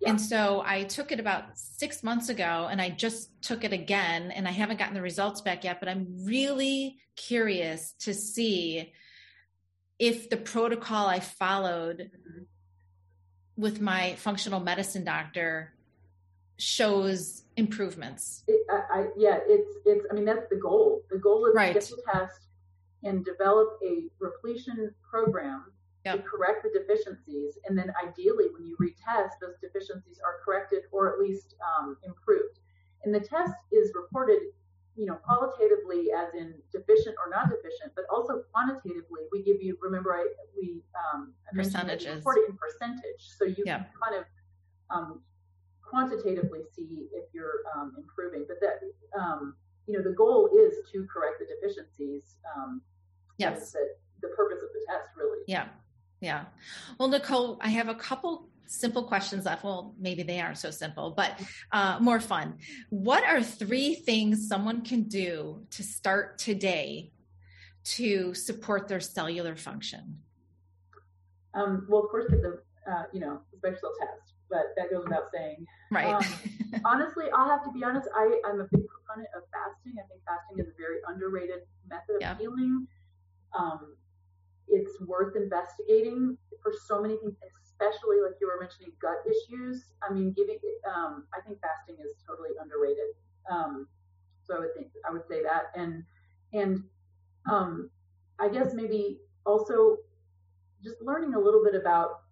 Yeah. 0.00 0.10
And 0.10 0.20
so 0.20 0.62
I 0.64 0.84
took 0.84 1.12
it 1.12 1.20
about 1.20 1.58
six 1.58 2.02
months 2.02 2.28
ago 2.28 2.68
and 2.70 2.80
I 2.80 2.90
just 2.90 3.30
took 3.42 3.64
it 3.64 3.72
again 3.72 4.30
and 4.30 4.46
I 4.46 4.50
haven't 4.50 4.78
gotten 4.78 4.94
the 4.94 5.02
results 5.02 5.40
back 5.40 5.64
yet, 5.64 5.80
but 5.80 5.88
I'm 5.88 6.24
really 6.24 6.98
curious 7.16 7.94
to 8.00 8.14
see 8.14 8.92
if 9.98 10.28
the 10.28 10.36
protocol 10.36 11.06
I 11.06 11.20
followed 11.20 11.98
mm-hmm. 11.98 12.42
With 13.56 13.80
my 13.80 14.14
functional 14.16 14.60
medicine 14.60 15.04
doctor 15.04 15.72
shows 16.56 17.42
improvements. 17.56 18.42
It, 18.46 18.66
I, 18.70 19.00
I, 19.00 19.06
yeah, 19.16 19.38
it's, 19.46 19.78
it's, 19.84 20.06
I 20.10 20.14
mean, 20.14 20.24
that's 20.24 20.48
the 20.50 20.56
goal. 20.56 21.02
The 21.10 21.18
goal 21.18 21.46
is 21.46 21.54
right. 21.54 21.68
to 21.68 21.80
get 21.80 21.88
the 21.88 22.02
test 22.12 22.46
and 23.02 23.24
develop 23.24 23.78
a 23.84 24.08
repletion 24.18 24.92
program 25.08 25.64
yep. 26.04 26.16
to 26.16 26.22
correct 26.22 26.64
the 26.64 26.78
deficiencies. 26.78 27.58
And 27.66 27.76
then 27.76 27.92
ideally, 28.02 28.46
when 28.52 28.66
you 28.66 28.76
retest, 28.80 29.30
those 29.40 29.56
deficiencies 29.60 30.20
are 30.24 30.40
corrected 30.44 30.84
or 30.90 31.12
at 31.12 31.18
least 31.18 31.54
um, 31.78 31.96
improved. 32.04 32.58
And 33.04 33.14
the 33.14 33.20
test 33.20 33.54
is 33.70 33.92
reported, 33.94 34.40
you 34.96 35.06
know, 35.06 35.14
qualitatively 35.14 36.12
as 36.16 36.34
in 36.34 36.54
deficient 36.72 37.16
or 37.18 37.30
not 37.30 37.50
deficient, 37.50 37.92
but 37.96 38.04
also 38.12 38.42
quantitatively. 38.52 39.26
We 39.32 39.42
give 39.42 39.60
you, 39.60 39.76
remember, 39.80 40.14
I 40.14 40.26
we 40.56 40.82
um, 41.12 41.32
percentages 41.52 42.16
report 42.16 42.38
it 42.38 42.50
in 42.50 42.56
percentage, 42.56 43.30
so 43.38 43.44
you 43.44 43.64
yep. 43.66 43.90
can 43.90 44.00
kind 44.00 44.20
of 44.20 44.24
um, 44.90 45.20
quantitatively 45.82 46.60
see 46.74 47.08
if 47.12 47.24
you're 47.32 47.62
um, 47.76 47.94
improving. 47.98 48.44
But 48.46 48.58
that, 48.60 48.80
um, 49.18 49.54
you 49.86 49.96
know, 49.96 50.02
the 50.02 50.14
goal 50.14 50.48
is 50.56 50.74
to 50.92 51.06
correct 51.12 51.40
the 51.40 51.46
deficiencies. 51.46 52.36
Um, 52.56 52.80
yes. 53.38 53.72
That, 53.72 53.96
the 54.22 54.28
purpose 54.28 54.62
of 54.62 54.68
the 54.72 54.84
test, 54.88 55.08
really. 55.16 55.40
Yeah. 55.46 55.68
Yeah. 56.20 56.44
Well, 56.98 57.08
Nicole, 57.08 57.58
I 57.60 57.68
have 57.68 57.88
a 57.88 57.94
couple 57.94 58.48
simple 58.66 59.04
questions 59.04 59.44
left. 59.44 59.64
Well, 59.64 59.94
maybe 59.98 60.22
they 60.22 60.40
aren't 60.40 60.58
so 60.58 60.70
simple, 60.70 61.12
but 61.16 61.40
uh, 61.72 61.98
more 62.00 62.20
fun. 62.20 62.58
What 62.90 63.24
are 63.24 63.42
three 63.42 63.94
things 63.94 64.48
someone 64.48 64.82
can 64.82 65.04
do 65.04 65.66
to 65.70 65.82
start 65.82 66.38
today 66.38 67.12
to 67.84 68.34
support 68.34 68.88
their 68.88 69.00
cellular 69.00 69.56
function? 69.56 70.18
Um, 71.54 71.86
well, 71.88 72.04
of 72.04 72.10
course, 72.10 72.26
get 72.30 72.42
the 72.42 72.60
uh, 72.90 73.04
you 73.12 73.20
know 73.20 73.40
special 73.56 73.90
test, 73.98 74.34
but 74.50 74.74
that 74.76 74.90
goes 74.90 75.04
without 75.04 75.24
saying. 75.32 75.64
Right. 75.90 76.06
Um, 76.06 76.24
honestly, 76.84 77.26
I'll 77.34 77.48
have 77.48 77.64
to 77.64 77.72
be 77.72 77.84
honest. 77.84 78.08
I, 78.16 78.40
I'm 78.46 78.60
a 78.60 78.68
big 78.70 78.82
proponent 78.86 79.28
of 79.36 79.42
fasting. 79.52 79.94
I 79.98 80.06
think 80.08 80.20
fasting 80.26 80.58
is 80.58 80.68
a 80.68 80.76
very 80.76 80.98
underrated 81.06 81.60
method 81.88 82.16
of 82.16 82.20
yeah. 82.20 82.36
healing. 82.36 82.86
Um, 83.56 83.96
it's 84.68 85.00
worth 85.02 85.36
investigating 85.36 86.36
for 86.64 86.72
so 86.88 87.00
many 87.00 87.14
things, 87.16 87.36
especially 87.62 88.24
like 88.24 88.34
you 88.40 88.48
were 88.48 88.58
mentioning 88.58 88.90
gut 89.00 89.20
issues. 89.28 89.92
I 90.02 90.12
mean, 90.12 90.32
giving 90.34 90.58
um, 90.88 91.24
I 91.32 91.40
think 91.46 91.60
fasting 91.60 92.02
is 92.04 92.16
totally 92.26 92.50
underrated. 92.60 93.14
Um, 93.48 93.86
so 94.42 94.56
I 94.56 94.60
would 94.60 94.74
think 94.74 94.88
I 95.08 95.12
would 95.12 95.28
say 95.28 95.42
that, 95.42 95.70
and 95.76 96.02
and 96.52 96.82
um, 97.48 97.90
I 98.40 98.48
guess 98.48 98.74
maybe 98.74 99.20
also 99.46 99.98
just 100.82 100.96
learning 101.00 101.34
a 101.34 101.38
little 101.38 101.62
bit 101.62 101.74
about 101.74 102.22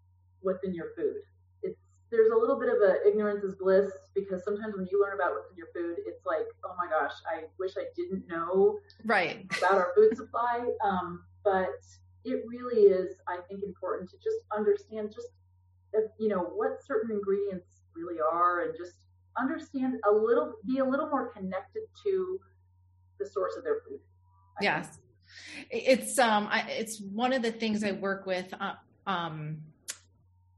what's 0.40 0.64
in 0.64 0.74
your 0.74 0.88
food. 0.96 1.16
It's 1.62 1.78
there's 2.10 2.32
a 2.32 2.36
little 2.36 2.58
bit 2.58 2.68
of 2.68 2.76
a 2.80 3.06
ignorance 3.06 3.44
is 3.44 3.54
bliss 3.54 3.90
because 4.14 4.42
sometimes 4.44 4.74
when 4.76 4.86
you 4.90 5.00
learn 5.00 5.14
about 5.14 5.32
what's 5.32 5.50
in 5.50 5.56
your 5.56 5.68
food, 5.74 5.98
it's 6.06 6.24
like, 6.26 6.46
oh 6.64 6.74
my 6.78 6.88
gosh, 6.88 7.12
I 7.26 7.44
wish 7.58 7.72
I 7.76 7.84
didn't 7.94 8.26
know 8.28 8.78
right 9.04 9.46
about 9.58 9.72
our 9.72 9.92
food 9.94 10.16
supply. 10.16 10.64
Um, 10.84 11.24
but 11.44 11.80
it 12.24 12.44
really 12.46 12.82
is, 12.82 13.16
I 13.28 13.38
think, 13.48 13.62
important 13.64 14.10
to 14.10 14.16
just 14.16 14.38
understand 14.56 15.12
just, 15.12 15.28
you 16.18 16.28
know, 16.28 16.40
what 16.40 16.84
certain 16.84 17.10
ingredients 17.10 17.66
really 17.94 18.20
are 18.20 18.62
and 18.62 18.74
just 18.76 18.94
understand 19.38 19.96
a 20.08 20.12
little, 20.12 20.54
be 20.66 20.78
a 20.78 20.84
little 20.84 21.08
more 21.08 21.32
connected 21.32 21.82
to 22.04 22.40
the 23.18 23.26
source 23.26 23.56
of 23.56 23.64
their 23.64 23.80
food. 23.88 24.00
I 24.60 24.64
yes. 24.64 24.88
Think. 24.88 24.98
It's, 25.70 26.18
um, 26.18 26.48
I, 26.50 26.66
it's 26.68 27.00
one 27.00 27.32
of 27.32 27.42
the 27.42 27.52
things 27.52 27.82
I 27.82 27.92
work 27.92 28.26
with, 28.26 28.52
uh, 28.60 28.74
um, 29.06 29.58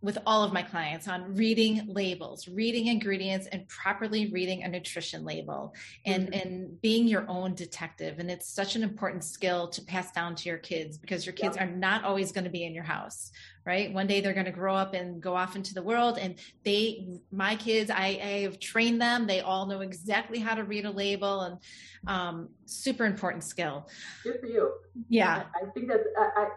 with 0.05 0.18
all 0.26 0.44
of 0.44 0.52
my 0.52 0.62
clients 0.62 1.09
on 1.09 1.35
reading 1.35 1.82
labels, 1.89 2.47
reading 2.47 2.89
ingredients, 2.89 3.47
and 3.51 3.66
properly 3.68 4.31
reading 4.31 4.62
a 4.62 4.68
nutrition 4.68 5.24
label, 5.24 5.74
and 6.05 6.28
mm-hmm. 6.28 6.48
and 6.48 6.81
being 6.82 7.09
your 7.09 7.24
own 7.26 7.55
detective. 7.55 8.18
And 8.18 8.31
it's 8.31 8.47
such 8.47 8.76
an 8.76 8.82
important 8.82 9.24
skill 9.24 9.68
to 9.68 9.82
pass 9.82 10.12
down 10.12 10.35
to 10.36 10.48
your 10.51 10.59
kids 10.59 10.98
because 10.98 11.24
your 11.24 11.32
kids 11.32 11.56
are 11.56 11.66
not 11.66 12.05
always 12.05 12.32
going 12.32 12.44
to 12.44 12.51
be 12.51 12.64
in 12.64 12.74
your 12.74 12.85
house, 12.85 13.32
right? 13.64 13.90
One 13.94 14.06
day 14.06 14.20
they're 14.20 14.35
going 14.35 14.44
to 14.44 14.52
grow 14.52 14.74
up 14.76 14.93
and 14.93 15.22
go 15.22 15.35
off 15.35 15.56
into 15.56 15.72
the 15.72 15.82
world, 15.82 16.18
and 16.18 16.35
they, 16.64 17.09
my 17.32 17.56
kids, 17.56 17.90
I, 17.90 18.20
I 18.22 18.43
have 18.43 18.60
trained 18.60 19.01
them. 19.01 19.26
They 19.26 19.40
all 19.40 19.64
know 19.64 19.81
exactly 19.81 20.39
how 20.39 20.55
to 20.55 20.64
read 20.64 20.85
a 20.85 20.90
label, 20.90 21.40
and 21.40 21.59
um, 22.06 22.51
super 22.66 23.06
important 23.06 23.43
skill. 23.43 23.89
Good 24.22 24.40
for 24.40 24.48
you. 24.48 24.70
Yeah, 25.09 25.44
I, 25.55 25.64
I 25.64 25.70
think 25.70 25.89
that's 25.89 26.05
I, 26.18 26.43
I, 26.43 26.48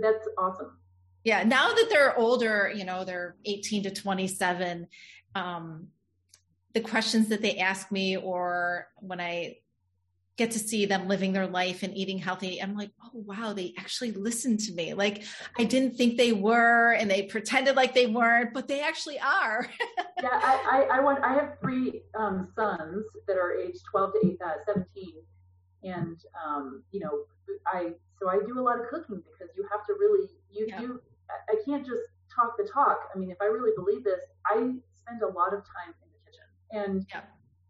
that's 0.00 0.26
awesome 0.38 0.72
yeah 1.26 1.42
now 1.42 1.74
that 1.74 1.88
they're 1.90 2.16
older 2.16 2.72
you 2.74 2.84
know 2.84 3.04
they're 3.04 3.34
18 3.44 3.82
to 3.82 3.90
27 3.90 4.86
um, 5.34 5.88
the 6.72 6.80
questions 6.80 7.28
that 7.28 7.42
they 7.42 7.58
ask 7.58 7.90
me 7.90 8.16
or 8.16 8.86
when 9.00 9.20
i 9.20 9.56
get 10.36 10.50
to 10.50 10.58
see 10.58 10.84
them 10.84 11.08
living 11.08 11.32
their 11.32 11.46
life 11.46 11.82
and 11.82 11.96
eating 11.96 12.18
healthy 12.18 12.62
i'm 12.62 12.76
like 12.76 12.92
oh 13.02 13.10
wow 13.12 13.52
they 13.52 13.74
actually 13.78 14.12
listened 14.12 14.60
to 14.60 14.72
me. 14.74 14.94
Like 14.94 15.24
i 15.58 15.64
didn't 15.64 15.96
think 15.96 16.16
they 16.16 16.32
were 16.32 16.92
and 16.92 17.10
they 17.10 17.22
pretended 17.24 17.74
like 17.74 17.92
they 17.92 18.06
weren't 18.06 18.54
but 18.54 18.68
they 18.68 18.80
actually 18.80 19.18
are. 19.18 19.68
Yeah 20.22 20.30
I, 20.32 20.86
I, 20.90 20.96
I 20.96 21.00
want 21.00 21.22
i 21.22 21.34
have 21.34 21.58
three 21.60 22.02
um, 22.18 22.48
sons 22.54 23.04
that 23.26 23.36
are 23.36 23.52
age 23.54 23.76
12 23.90 24.12
to 24.12 24.28
8, 24.28 24.42
uh, 24.42 24.52
17 24.64 25.12
and 25.82 26.16
um, 26.46 26.82
you 26.92 27.00
know 27.00 27.24
i 27.66 27.90
so 28.18 28.30
i 28.30 28.38
do 28.46 28.58
a 28.58 28.62
lot 28.62 28.80
of 28.80 28.86
cooking 28.88 29.22
because 29.30 29.54
you 29.56 29.66
have 29.70 29.84
to 29.86 29.92
really 29.98 30.28
you 30.50 30.66
yeah. 30.68 30.80
you 30.80 31.00
I 31.48 31.56
can't 31.64 31.84
just 31.84 32.02
talk 32.34 32.56
the 32.56 32.64
talk. 32.64 33.08
I 33.14 33.18
mean, 33.18 33.30
if 33.30 33.38
I 33.40 33.46
really 33.46 33.72
believe 33.76 34.04
this, 34.04 34.20
I 34.46 34.54
spend 34.54 35.22
a 35.22 35.28
lot 35.28 35.54
of 35.54 35.60
time 35.64 35.94
in 36.02 36.08
the 36.12 36.30
kitchen. 36.30 36.44
And, 36.72 37.06
yeah. 37.08 37.22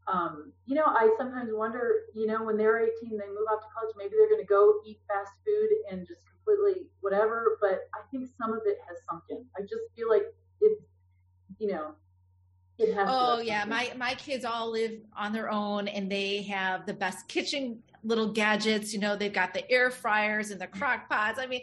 um, 0.08 0.52
you 0.66 0.74
know, 0.74 0.86
I 0.86 1.14
sometimes 1.18 1.50
wonder, 1.52 2.02
you 2.14 2.26
know, 2.26 2.42
when 2.44 2.56
they're 2.56 2.80
18, 2.80 3.10
they 3.10 3.26
move 3.28 3.46
off 3.52 3.60
to 3.60 3.66
college, 3.74 3.94
maybe 3.96 4.14
they're 4.18 4.28
going 4.28 4.40
to 4.40 4.46
go 4.46 4.80
eat 4.84 4.98
fast 5.08 5.32
food 5.44 5.68
and 5.90 6.06
just 6.06 6.20
completely 6.26 6.86
whatever. 7.00 7.58
But 7.60 7.88
I 7.94 8.00
think 8.10 8.28
some 8.38 8.52
of 8.52 8.60
it 8.66 8.78
has 8.88 8.98
sunk 9.08 9.24
in. 9.30 9.44
I 9.56 9.62
just 9.62 9.84
feel 9.94 10.08
like 10.08 10.24
it's, 10.60 10.82
you 11.58 11.68
know, 11.68 11.94
it 12.78 12.94
has 12.94 13.08
oh 13.10 13.40
yeah 13.40 13.64
my 13.64 13.90
my 13.96 14.14
kids 14.14 14.44
all 14.44 14.70
live 14.70 15.00
on 15.16 15.32
their 15.32 15.50
own 15.50 15.88
and 15.88 16.12
they 16.12 16.42
have 16.42 16.84
the 16.84 16.92
best 16.92 17.26
kitchen 17.26 17.82
little 18.06 18.32
gadgets 18.32 18.92
you 18.92 19.00
know 19.00 19.16
they've 19.16 19.32
got 19.32 19.52
the 19.52 19.70
air 19.70 19.90
fryers 19.90 20.50
and 20.50 20.60
the 20.60 20.66
crock 20.66 21.08
pots 21.08 21.38
i 21.38 21.46
mean 21.46 21.62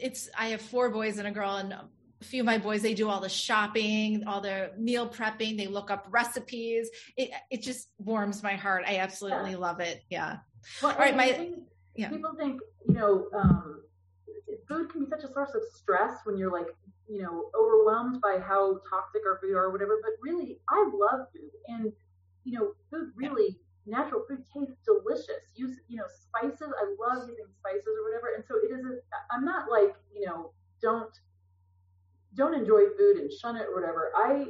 it's 0.00 0.28
I 0.36 0.48
have 0.48 0.60
four 0.60 0.90
boys 0.90 1.18
and 1.18 1.28
a 1.28 1.30
girl, 1.30 1.56
and 1.56 1.72
a 1.72 1.88
few 2.22 2.42
of 2.42 2.46
my 2.46 2.58
boys, 2.58 2.82
they 2.82 2.94
do 2.94 3.08
all 3.08 3.20
the 3.20 3.28
shopping, 3.28 4.24
all 4.26 4.40
the 4.40 4.72
meal 4.78 5.08
prepping, 5.08 5.56
they 5.56 5.66
look 5.66 5.90
up 5.90 6.06
recipes. 6.10 6.90
It, 7.16 7.30
it 7.50 7.62
just 7.62 7.88
warms 7.98 8.42
my 8.42 8.54
heart. 8.54 8.84
I 8.86 8.98
absolutely 8.98 9.52
yeah. 9.52 9.56
love 9.56 9.80
it. 9.80 10.02
Yeah. 10.08 10.38
Well, 10.82 10.92
all 10.92 10.98
right. 10.98 11.16
My, 11.16 11.52
yeah. 11.96 12.08
people 12.08 12.34
think, 12.38 12.60
you 12.86 12.94
know, 12.94 13.26
um, 13.34 13.82
food 14.68 14.90
can 14.90 15.04
be 15.04 15.10
such 15.10 15.24
a 15.24 15.32
source 15.32 15.54
of 15.54 15.62
stress 15.74 16.18
when 16.24 16.36
you're 16.36 16.52
like, 16.52 16.68
you 17.08 17.22
know, 17.22 17.50
overwhelmed 17.58 18.20
by 18.20 18.38
how 18.38 18.80
toxic 18.88 19.22
our 19.26 19.38
food 19.42 19.54
are 19.54 19.64
or 19.64 19.72
whatever. 19.72 20.00
But 20.02 20.12
really, 20.22 20.60
I 20.68 20.88
love 20.94 21.26
food. 21.32 21.50
And, 21.68 21.92
you 22.44 22.58
know, 22.58 22.72
food 22.90 23.10
really. 23.16 23.58
Natural 23.86 24.22
food 24.28 24.44
tastes 24.52 24.76
delicious. 24.84 25.52
Use, 25.54 25.78
you 25.88 25.96
know, 25.96 26.06
spices. 26.08 26.72
I 26.78 26.94
love 27.00 27.28
using 27.28 27.46
spices 27.58 27.88
or 27.98 28.04
whatever. 28.04 28.34
And 28.34 28.44
so 28.46 28.56
it 28.56 28.72
is, 28.72 28.84
a, 28.84 29.34
I'm 29.34 29.44
not 29.44 29.70
like, 29.70 29.94
you 30.14 30.26
know, 30.26 30.52
don't 30.80 31.10
don't 32.34 32.54
enjoy 32.54 32.80
food 32.96 33.18
and 33.18 33.30
shun 33.30 33.56
it 33.56 33.66
or 33.68 33.74
whatever. 33.74 34.10
I 34.16 34.46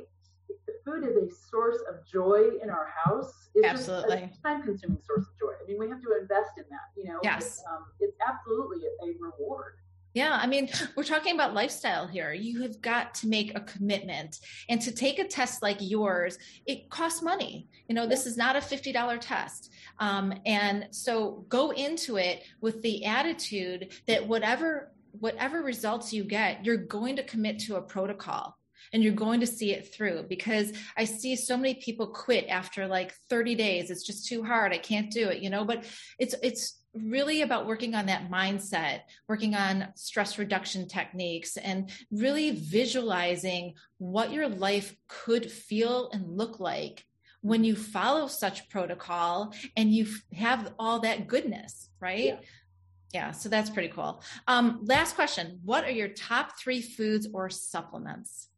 food 0.84 1.04
is 1.04 1.16
a 1.16 1.34
source 1.50 1.78
of 1.88 2.06
joy 2.06 2.50
in 2.62 2.70
our 2.70 2.88
house. 3.04 3.48
It's 3.54 3.66
absolutely 3.66 4.30
time 4.42 4.62
consuming 4.62 5.00
source 5.04 5.26
of 5.26 5.38
joy. 5.38 5.52
I 5.60 5.66
mean, 5.66 5.78
we 5.78 5.88
have 5.88 6.00
to 6.02 6.18
invest 6.20 6.52
in 6.58 6.64
that. 6.70 6.90
You 6.96 7.04
know, 7.04 7.18
yes, 7.22 7.42
it's, 7.44 7.64
um, 7.70 7.86
it's 8.00 8.16
absolutely 8.26 8.78
a, 8.86 9.06
a 9.06 9.14
reward. 9.20 9.74
Yeah, 10.14 10.38
I 10.40 10.46
mean, 10.46 10.68
we're 10.96 11.04
talking 11.04 11.34
about 11.34 11.54
lifestyle 11.54 12.06
here. 12.06 12.32
You 12.32 12.62
have 12.62 12.80
got 12.80 13.14
to 13.16 13.28
make 13.28 13.56
a 13.56 13.60
commitment. 13.60 14.38
And 14.68 14.80
to 14.82 14.92
take 14.92 15.18
a 15.18 15.26
test 15.26 15.62
like 15.62 15.78
yours, 15.80 16.38
it 16.66 16.90
costs 16.90 17.22
money. 17.22 17.68
You 17.88 17.94
know, 17.94 18.06
this 18.06 18.26
is 18.26 18.36
not 18.36 18.56
a 18.56 18.60
$50 18.60 19.20
test. 19.20 19.72
Um, 19.98 20.34
and 20.46 20.88
so 20.90 21.44
go 21.48 21.70
into 21.70 22.16
it 22.16 22.44
with 22.60 22.82
the 22.82 23.04
attitude 23.04 23.92
that 24.06 24.26
whatever 24.26 24.92
whatever 25.20 25.60
results 25.60 26.10
you 26.10 26.24
get, 26.24 26.64
you're 26.64 26.78
going 26.78 27.16
to 27.16 27.22
commit 27.22 27.58
to 27.58 27.76
a 27.76 27.82
protocol 27.82 28.56
and 28.92 29.02
you're 29.02 29.12
going 29.12 29.40
to 29.40 29.46
see 29.46 29.72
it 29.72 29.94
through 29.94 30.24
because 30.28 30.72
I 30.96 31.04
see 31.04 31.36
so 31.36 31.56
many 31.56 31.74
people 31.74 32.06
quit 32.08 32.46
after 32.48 32.86
like 32.86 33.14
30 33.28 33.54
days. 33.54 33.90
It's 33.90 34.04
just 34.04 34.26
too 34.26 34.42
hard. 34.42 34.72
I 34.72 34.78
can't 34.78 35.10
do 35.10 35.28
it, 35.28 35.42
you 35.42 35.50
know, 35.50 35.64
but 35.64 35.84
it's, 36.18 36.34
it's, 36.42 36.78
really 36.94 37.40
about 37.40 37.66
working 37.66 37.94
on 37.94 38.04
that 38.04 38.30
mindset, 38.30 39.00
working 39.26 39.54
on 39.54 39.88
stress 39.94 40.38
reduction 40.38 40.86
techniques, 40.86 41.56
and 41.56 41.90
really 42.10 42.50
visualizing 42.50 43.72
what 43.96 44.30
your 44.30 44.46
life 44.46 44.94
could 45.08 45.50
feel 45.50 46.10
and 46.12 46.36
look 46.36 46.60
like 46.60 47.06
when 47.40 47.64
you 47.64 47.74
follow 47.74 48.28
such 48.28 48.68
protocol 48.68 49.54
and 49.74 49.90
you 49.90 50.06
have 50.34 50.74
all 50.78 51.00
that 51.00 51.26
goodness, 51.26 51.88
right? 51.98 52.26
Yeah 52.26 52.36
yeah 53.12 53.30
so 53.30 53.48
that's 53.48 53.70
pretty 53.70 53.88
cool 53.88 54.22
um, 54.48 54.80
last 54.84 55.14
question 55.14 55.60
what 55.64 55.84
are 55.84 55.90
your 55.90 56.08
top 56.08 56.58
three 56.58 56.80
foods 56.80 57.28
or 57.32 57.50
supplements 57.50 58.48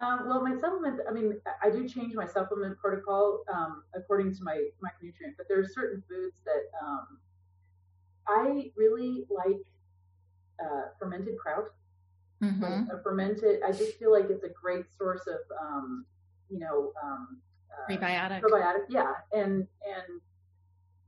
um, 0.00 0.26
well 0.26 0.42
my 0.42 0.58
supplements 0.58 1.00
i 1.08 1.12
mean 1.12 1.34
i 1.62 1.70
do 1.70 1.88
change 1.88 2.14
my 2.14 2.26
supplement 2.26 2.76
protocol 2.78 3.42
um, 3.52 3.82
according 3.94 4.34
to 4.34 4.42
my 4.42 4.56
micronutrient 4.82 5.34
but 5.36 5.46
there 5.48 5.58
are 5.58 5.66
certain 5.66 6.02
foods 6.08 6.36
that 6.44 6.62
um, 6.82 7.18
i 8.28 8.70
really 8.76 9.24
like 9.30 9.60
uh, 10.62 10.88
fermented 10.98 11.36
kraut 11.38 11.72
mm-hmm. 12.42 12.62
like 12.62 12.84
a 12.92 13.02
fermented 13.02 13.60
i 13.66 13.72
just 13.72 13.98
feel 13.98 14.12
like 14.12 14.28
it's 14.30 14.44
a 14.44 14.50
great 14.62 14.86
source 14.96 15.26
of 15.26 15.40
um, 15.60 16.04
you 16.48 16.58
know 16.58 16.92
um, 17.02 17.38
uh, 17.72 17.92
prebiotic 17.92 18.40
probiotic 18.40 18.84
yeah 18.88 19.12
and 19.32 19.66
and 19.86 20.20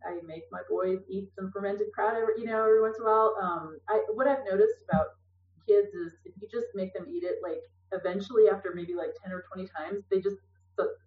I 0.05 0.19
make 0.27 0.43
my 0.51 0.61
boys 0.69 0.99
eat 1.09 1.29
some 1.37 1.53
fermented 1.53 1.87
kraut 1.95 2.17
every, 2.17 2.35
you 2.39 2.47
know, 2.47 2.59
every 2.59 2.81
once 2.81 2.97
in 2.99 3.05
a 3.05 3.07
while. 3.07 3.37
Um, 3.41 3.79
I, 3.89 4.03
what 4.15 4.27
I've 4.27 4.45
noticed 4.45 4.83
about 4.89 5.07
kids 5.67 5.95
is 5.95 6.15
if 6.25 6.35
you 6.41 6.49
just 6.51 6.67
make 6.75 6.93
them 6.95 7.07
eat 7.09 7.23
it, 7.23 7.37
like 7.43 7.63
eventually 7.93 8.45
after 8.53 8.73
maybe 8.75 8.95
like 8.95 9.11
10 9.23 9.33
or 9.33 9.45
20 9.53 9.69
times, 9.77 10.03
they 10.11 10.21
just 10.21 10.37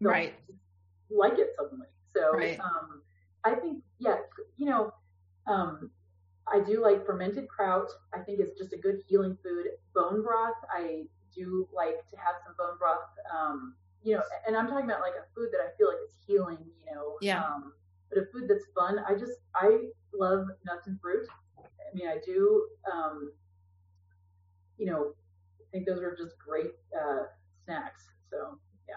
right. 0.01 0.33
like 1.09 1.37
it 1.39 1.49
suddenly. 1.57 1.87
So, 2.15 2.33
right. 2.33 2.59
um, 2.59 3.01
I 3.43 3.55
think, 3.55 3.83
yeah, 3.99 4.17
you 4.57 4.65
know, 4.65 4.93
um, 5.47 5.91
I 6.47 6.59
do 6.59 6.81
like 6.81 7.05
fermented 7.05 7.47
kraut. 7.47 7.89
I 8.13 8.19
think 8.19 8.39
it's 8.39 8.57
just 8.57 8.73
a 8.73 8.77
good 8.77 9.01
healing 9.07 9.37
food. 9.43 9.67
Bone 9.93 10.23
broth, 10.23 10.55
I 10.71 11.05
do 11.35 11.67
like 11.73 12.07
to 12.09 12.17
have 12.17 12.35
some 12.45 12.55
bone 12.57 12.77
broth. 12.77 12.99
Um, 13.33 13.75
you 14.03 14.15
know, 14.15 14.21
and 14.47 14.55
I'm 14.55 14.67
talking 14.67 14.85
about 14.85 15.01
like 15.01 15.13
a 15.13 15.25
food 15.35 15.49
that 15.51 15.59
I 15.59 15.75
feel 15.77 15.87
like 15.87 15.97
it's 16.03 16.17
healing. 16.25 16.59
You 16.87 16.95
know, 16.95 17.15
yeah. 17.21 17.43
Um, 17.43 17.73
but 18.09 18.19
a 18.19 18.25
food 18.31 18.47
that's 18.47 18.65
fun. 18.75 18.99
I 19.07 19.13
just 19.13 19.33
I 19.55 19.85
love 20.13 20.45
nuts 20.65 20.87
and 20.87 20.99
fruit. 21.01 21.27
I 21.57 21.95
mean, 21.95 22.07
I 22.07 22.17
do. 22.23 22.67
Um, 22.91 23.31
you 24.77 24.85
know, 24.85 25.13
think 25.75 25.87
those 25.87 26.01
are 26.01 26.15
just 26.15 26.37
great 26.39 26.71
uh, 26.95 27.23
snacks. 27.65 28.05
So 28.31 28.57
yeah. 28.87 28.95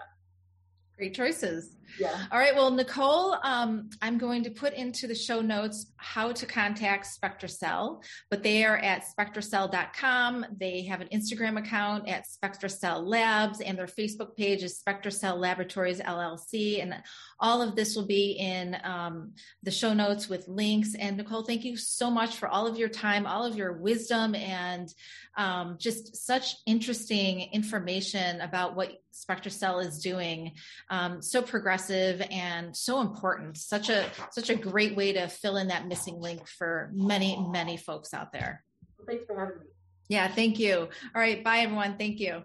Great 0.97 1.13
choices. 1.13 1.75
Yeah. 1.99 2.25
All 2.31 2.39
right. 2.39 2.55
Well, 2.55 2.71
Nicole, 2.71 3.35
um, 3.43 3.89
I'm 4.01 4.17
going 4.17 4.43
to 4.43 4.49
put 4.49 4.73
into 4.73 5.05
the 5.05 5.15
show 5.15 5.41
notes 5.41 5.91
how 5.97 6.31
to 6.31 6.45
contact 6.45 7.05
SpectraCell, 7.07 8.01
but 8.29 8.43
they 8.43 8.63
are 8.63 8.77
at 8.77 9.03
spectracell.com. 9.03 10.45
They 10.57 10.83
have 10.83 11.01
an 11.01 11.09
Instagram 11.13 11.59
account 11.59 12.07
at 12.07 12.25
SpectraCell 12.25 13.05
Labs, 13.05 13.59
and 13.59 13.77
their 13.77 13.87
Facebook 13.87 14.37
page 14.37 14.63
is 14.63 14.81
SpectraCell 14.81 15.37
Laboratories 15.37 15.99
LLC. 15.99 16.81
And 16.81 16.95
all 17.39 17.61
of 17.61 17.75
this 17.75 17.95
will 17.95 18.05
be 18.05 18.31
in 18.31 18.75
um, 18.83 19.33
the 19.63 19.71
show 19.71 19.93
notes 19.93 20.27
with 20.27 20.47
links. 20.47 20.95
And 20.95 21.17
Nicole, 21.17 21.43
thank 21.43 21.63
you 21.63 21.77
so 21.77 22.11
much 22.11 22.35
for 22.35 22.47
all 22.47 22.67
of 22.67 22.77
your 22.77 22.89
time, 22.89 23.25
all 23.25 23.45
of 23.45 23.55
your 23.55 23.73
wisdom, 23.73 24.35
and 24.35 24.93
um, 25.37 25.77
just 25.79 26.17
such 26.17 26.55
interesting 26.65 27.49
information 27.53 28.41
about 28.41 28.75
what 28.75 28.91
SpectraCell 29.13 29.85
is 29.85 29.99
doing. 29.99 30.53
Um, 30.89 31.21
so 31.21 31.41
progressive 31.41 32.21
and 32.29 32.75
so 32.75 32.99
important. 33.01 33.57
Such 33.57 33.89
a 33.89 34.09
such 34.31 34.49
a 34.49 34.55
great 34.55 34.95
way 34.95 35.13
to 35.13 35.27
fill 35.27 35.57
in 35.57 35.67
that 35.69 35.87
missing 35.87 36.19
link 36.19 36.47
for 36.47 36.91
many 36.93 37.37
many 37.49 37.77
folks 37.77 38.13
out 38.13 38.31
there. 38.31 38.63
Well, 38.97 39.07
thanks 39.07 39.25
for 39.25 39.39
having 39.39 39.59
me. 39.59 39.65
Yeah, 40.09 40.27
thank 40.27 40.59
you. 40.59 40.75
All 40.75 41.21
right, 41.21 41.43
bye 41.43 41.59
everyone. 41.59 41.97
Thank 41.97 42.19
you. 42.19 42.43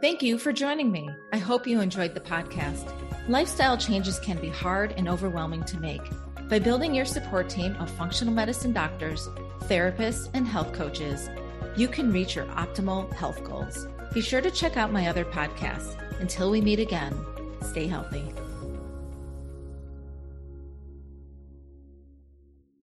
Thank 0.00 0.22
you 0.22 0.38
for 0.38 0.50
joining 0.50 0.90
me. 0.90 1.10
I 1.30 1.36
hope 1.36 1.66
you 1.66 1.82
enjoyed 1.82 2.14
the 2.14 2.20
podcast. 2.20 2.90
Lifestyle 3.28 3.76
changes 3.76 4.18
can 4.18 4.38
be 4.38 4.48
hard 4.48 4.94
and 4.96 5.06
overwhelming 5.06 5.62
to 5.64 5.78
make. 5.78 6.00
By 6.48 6.58
building 6.58 6.94
your 6.94 7.04
support 7.04 7.50
team 7.50 7.76
of 7.76 7.90
functional 7.90 8.32
medicine 8.32 8.72
doctors, 8.72 9.28
therapists, 9.64 10.30
and 10.32 10.48
health 10.48 10.72
coaches, 10.72 11.28
you 11.76 11.86
can 11.86 12.10
reach 12.12 12.34
your 12.34 12.46
optimal 12.46 13.12
health 13.12 13.44
goals. 13.44 13.86
Be 14.14 14.22
sure 14.22 14.40
to 14.40 14.50
check 14.50 14.78
out 14.78 14.90
my 14.90 15.06
other 15.06 15.26
podcasts. 15.26 15.94
Until 16.18 16.50
we 16.50 16.62
meet 16.62 16.78
again, 16.78 17.14
stay 17.60 17.86
healthy. 17.86 18.24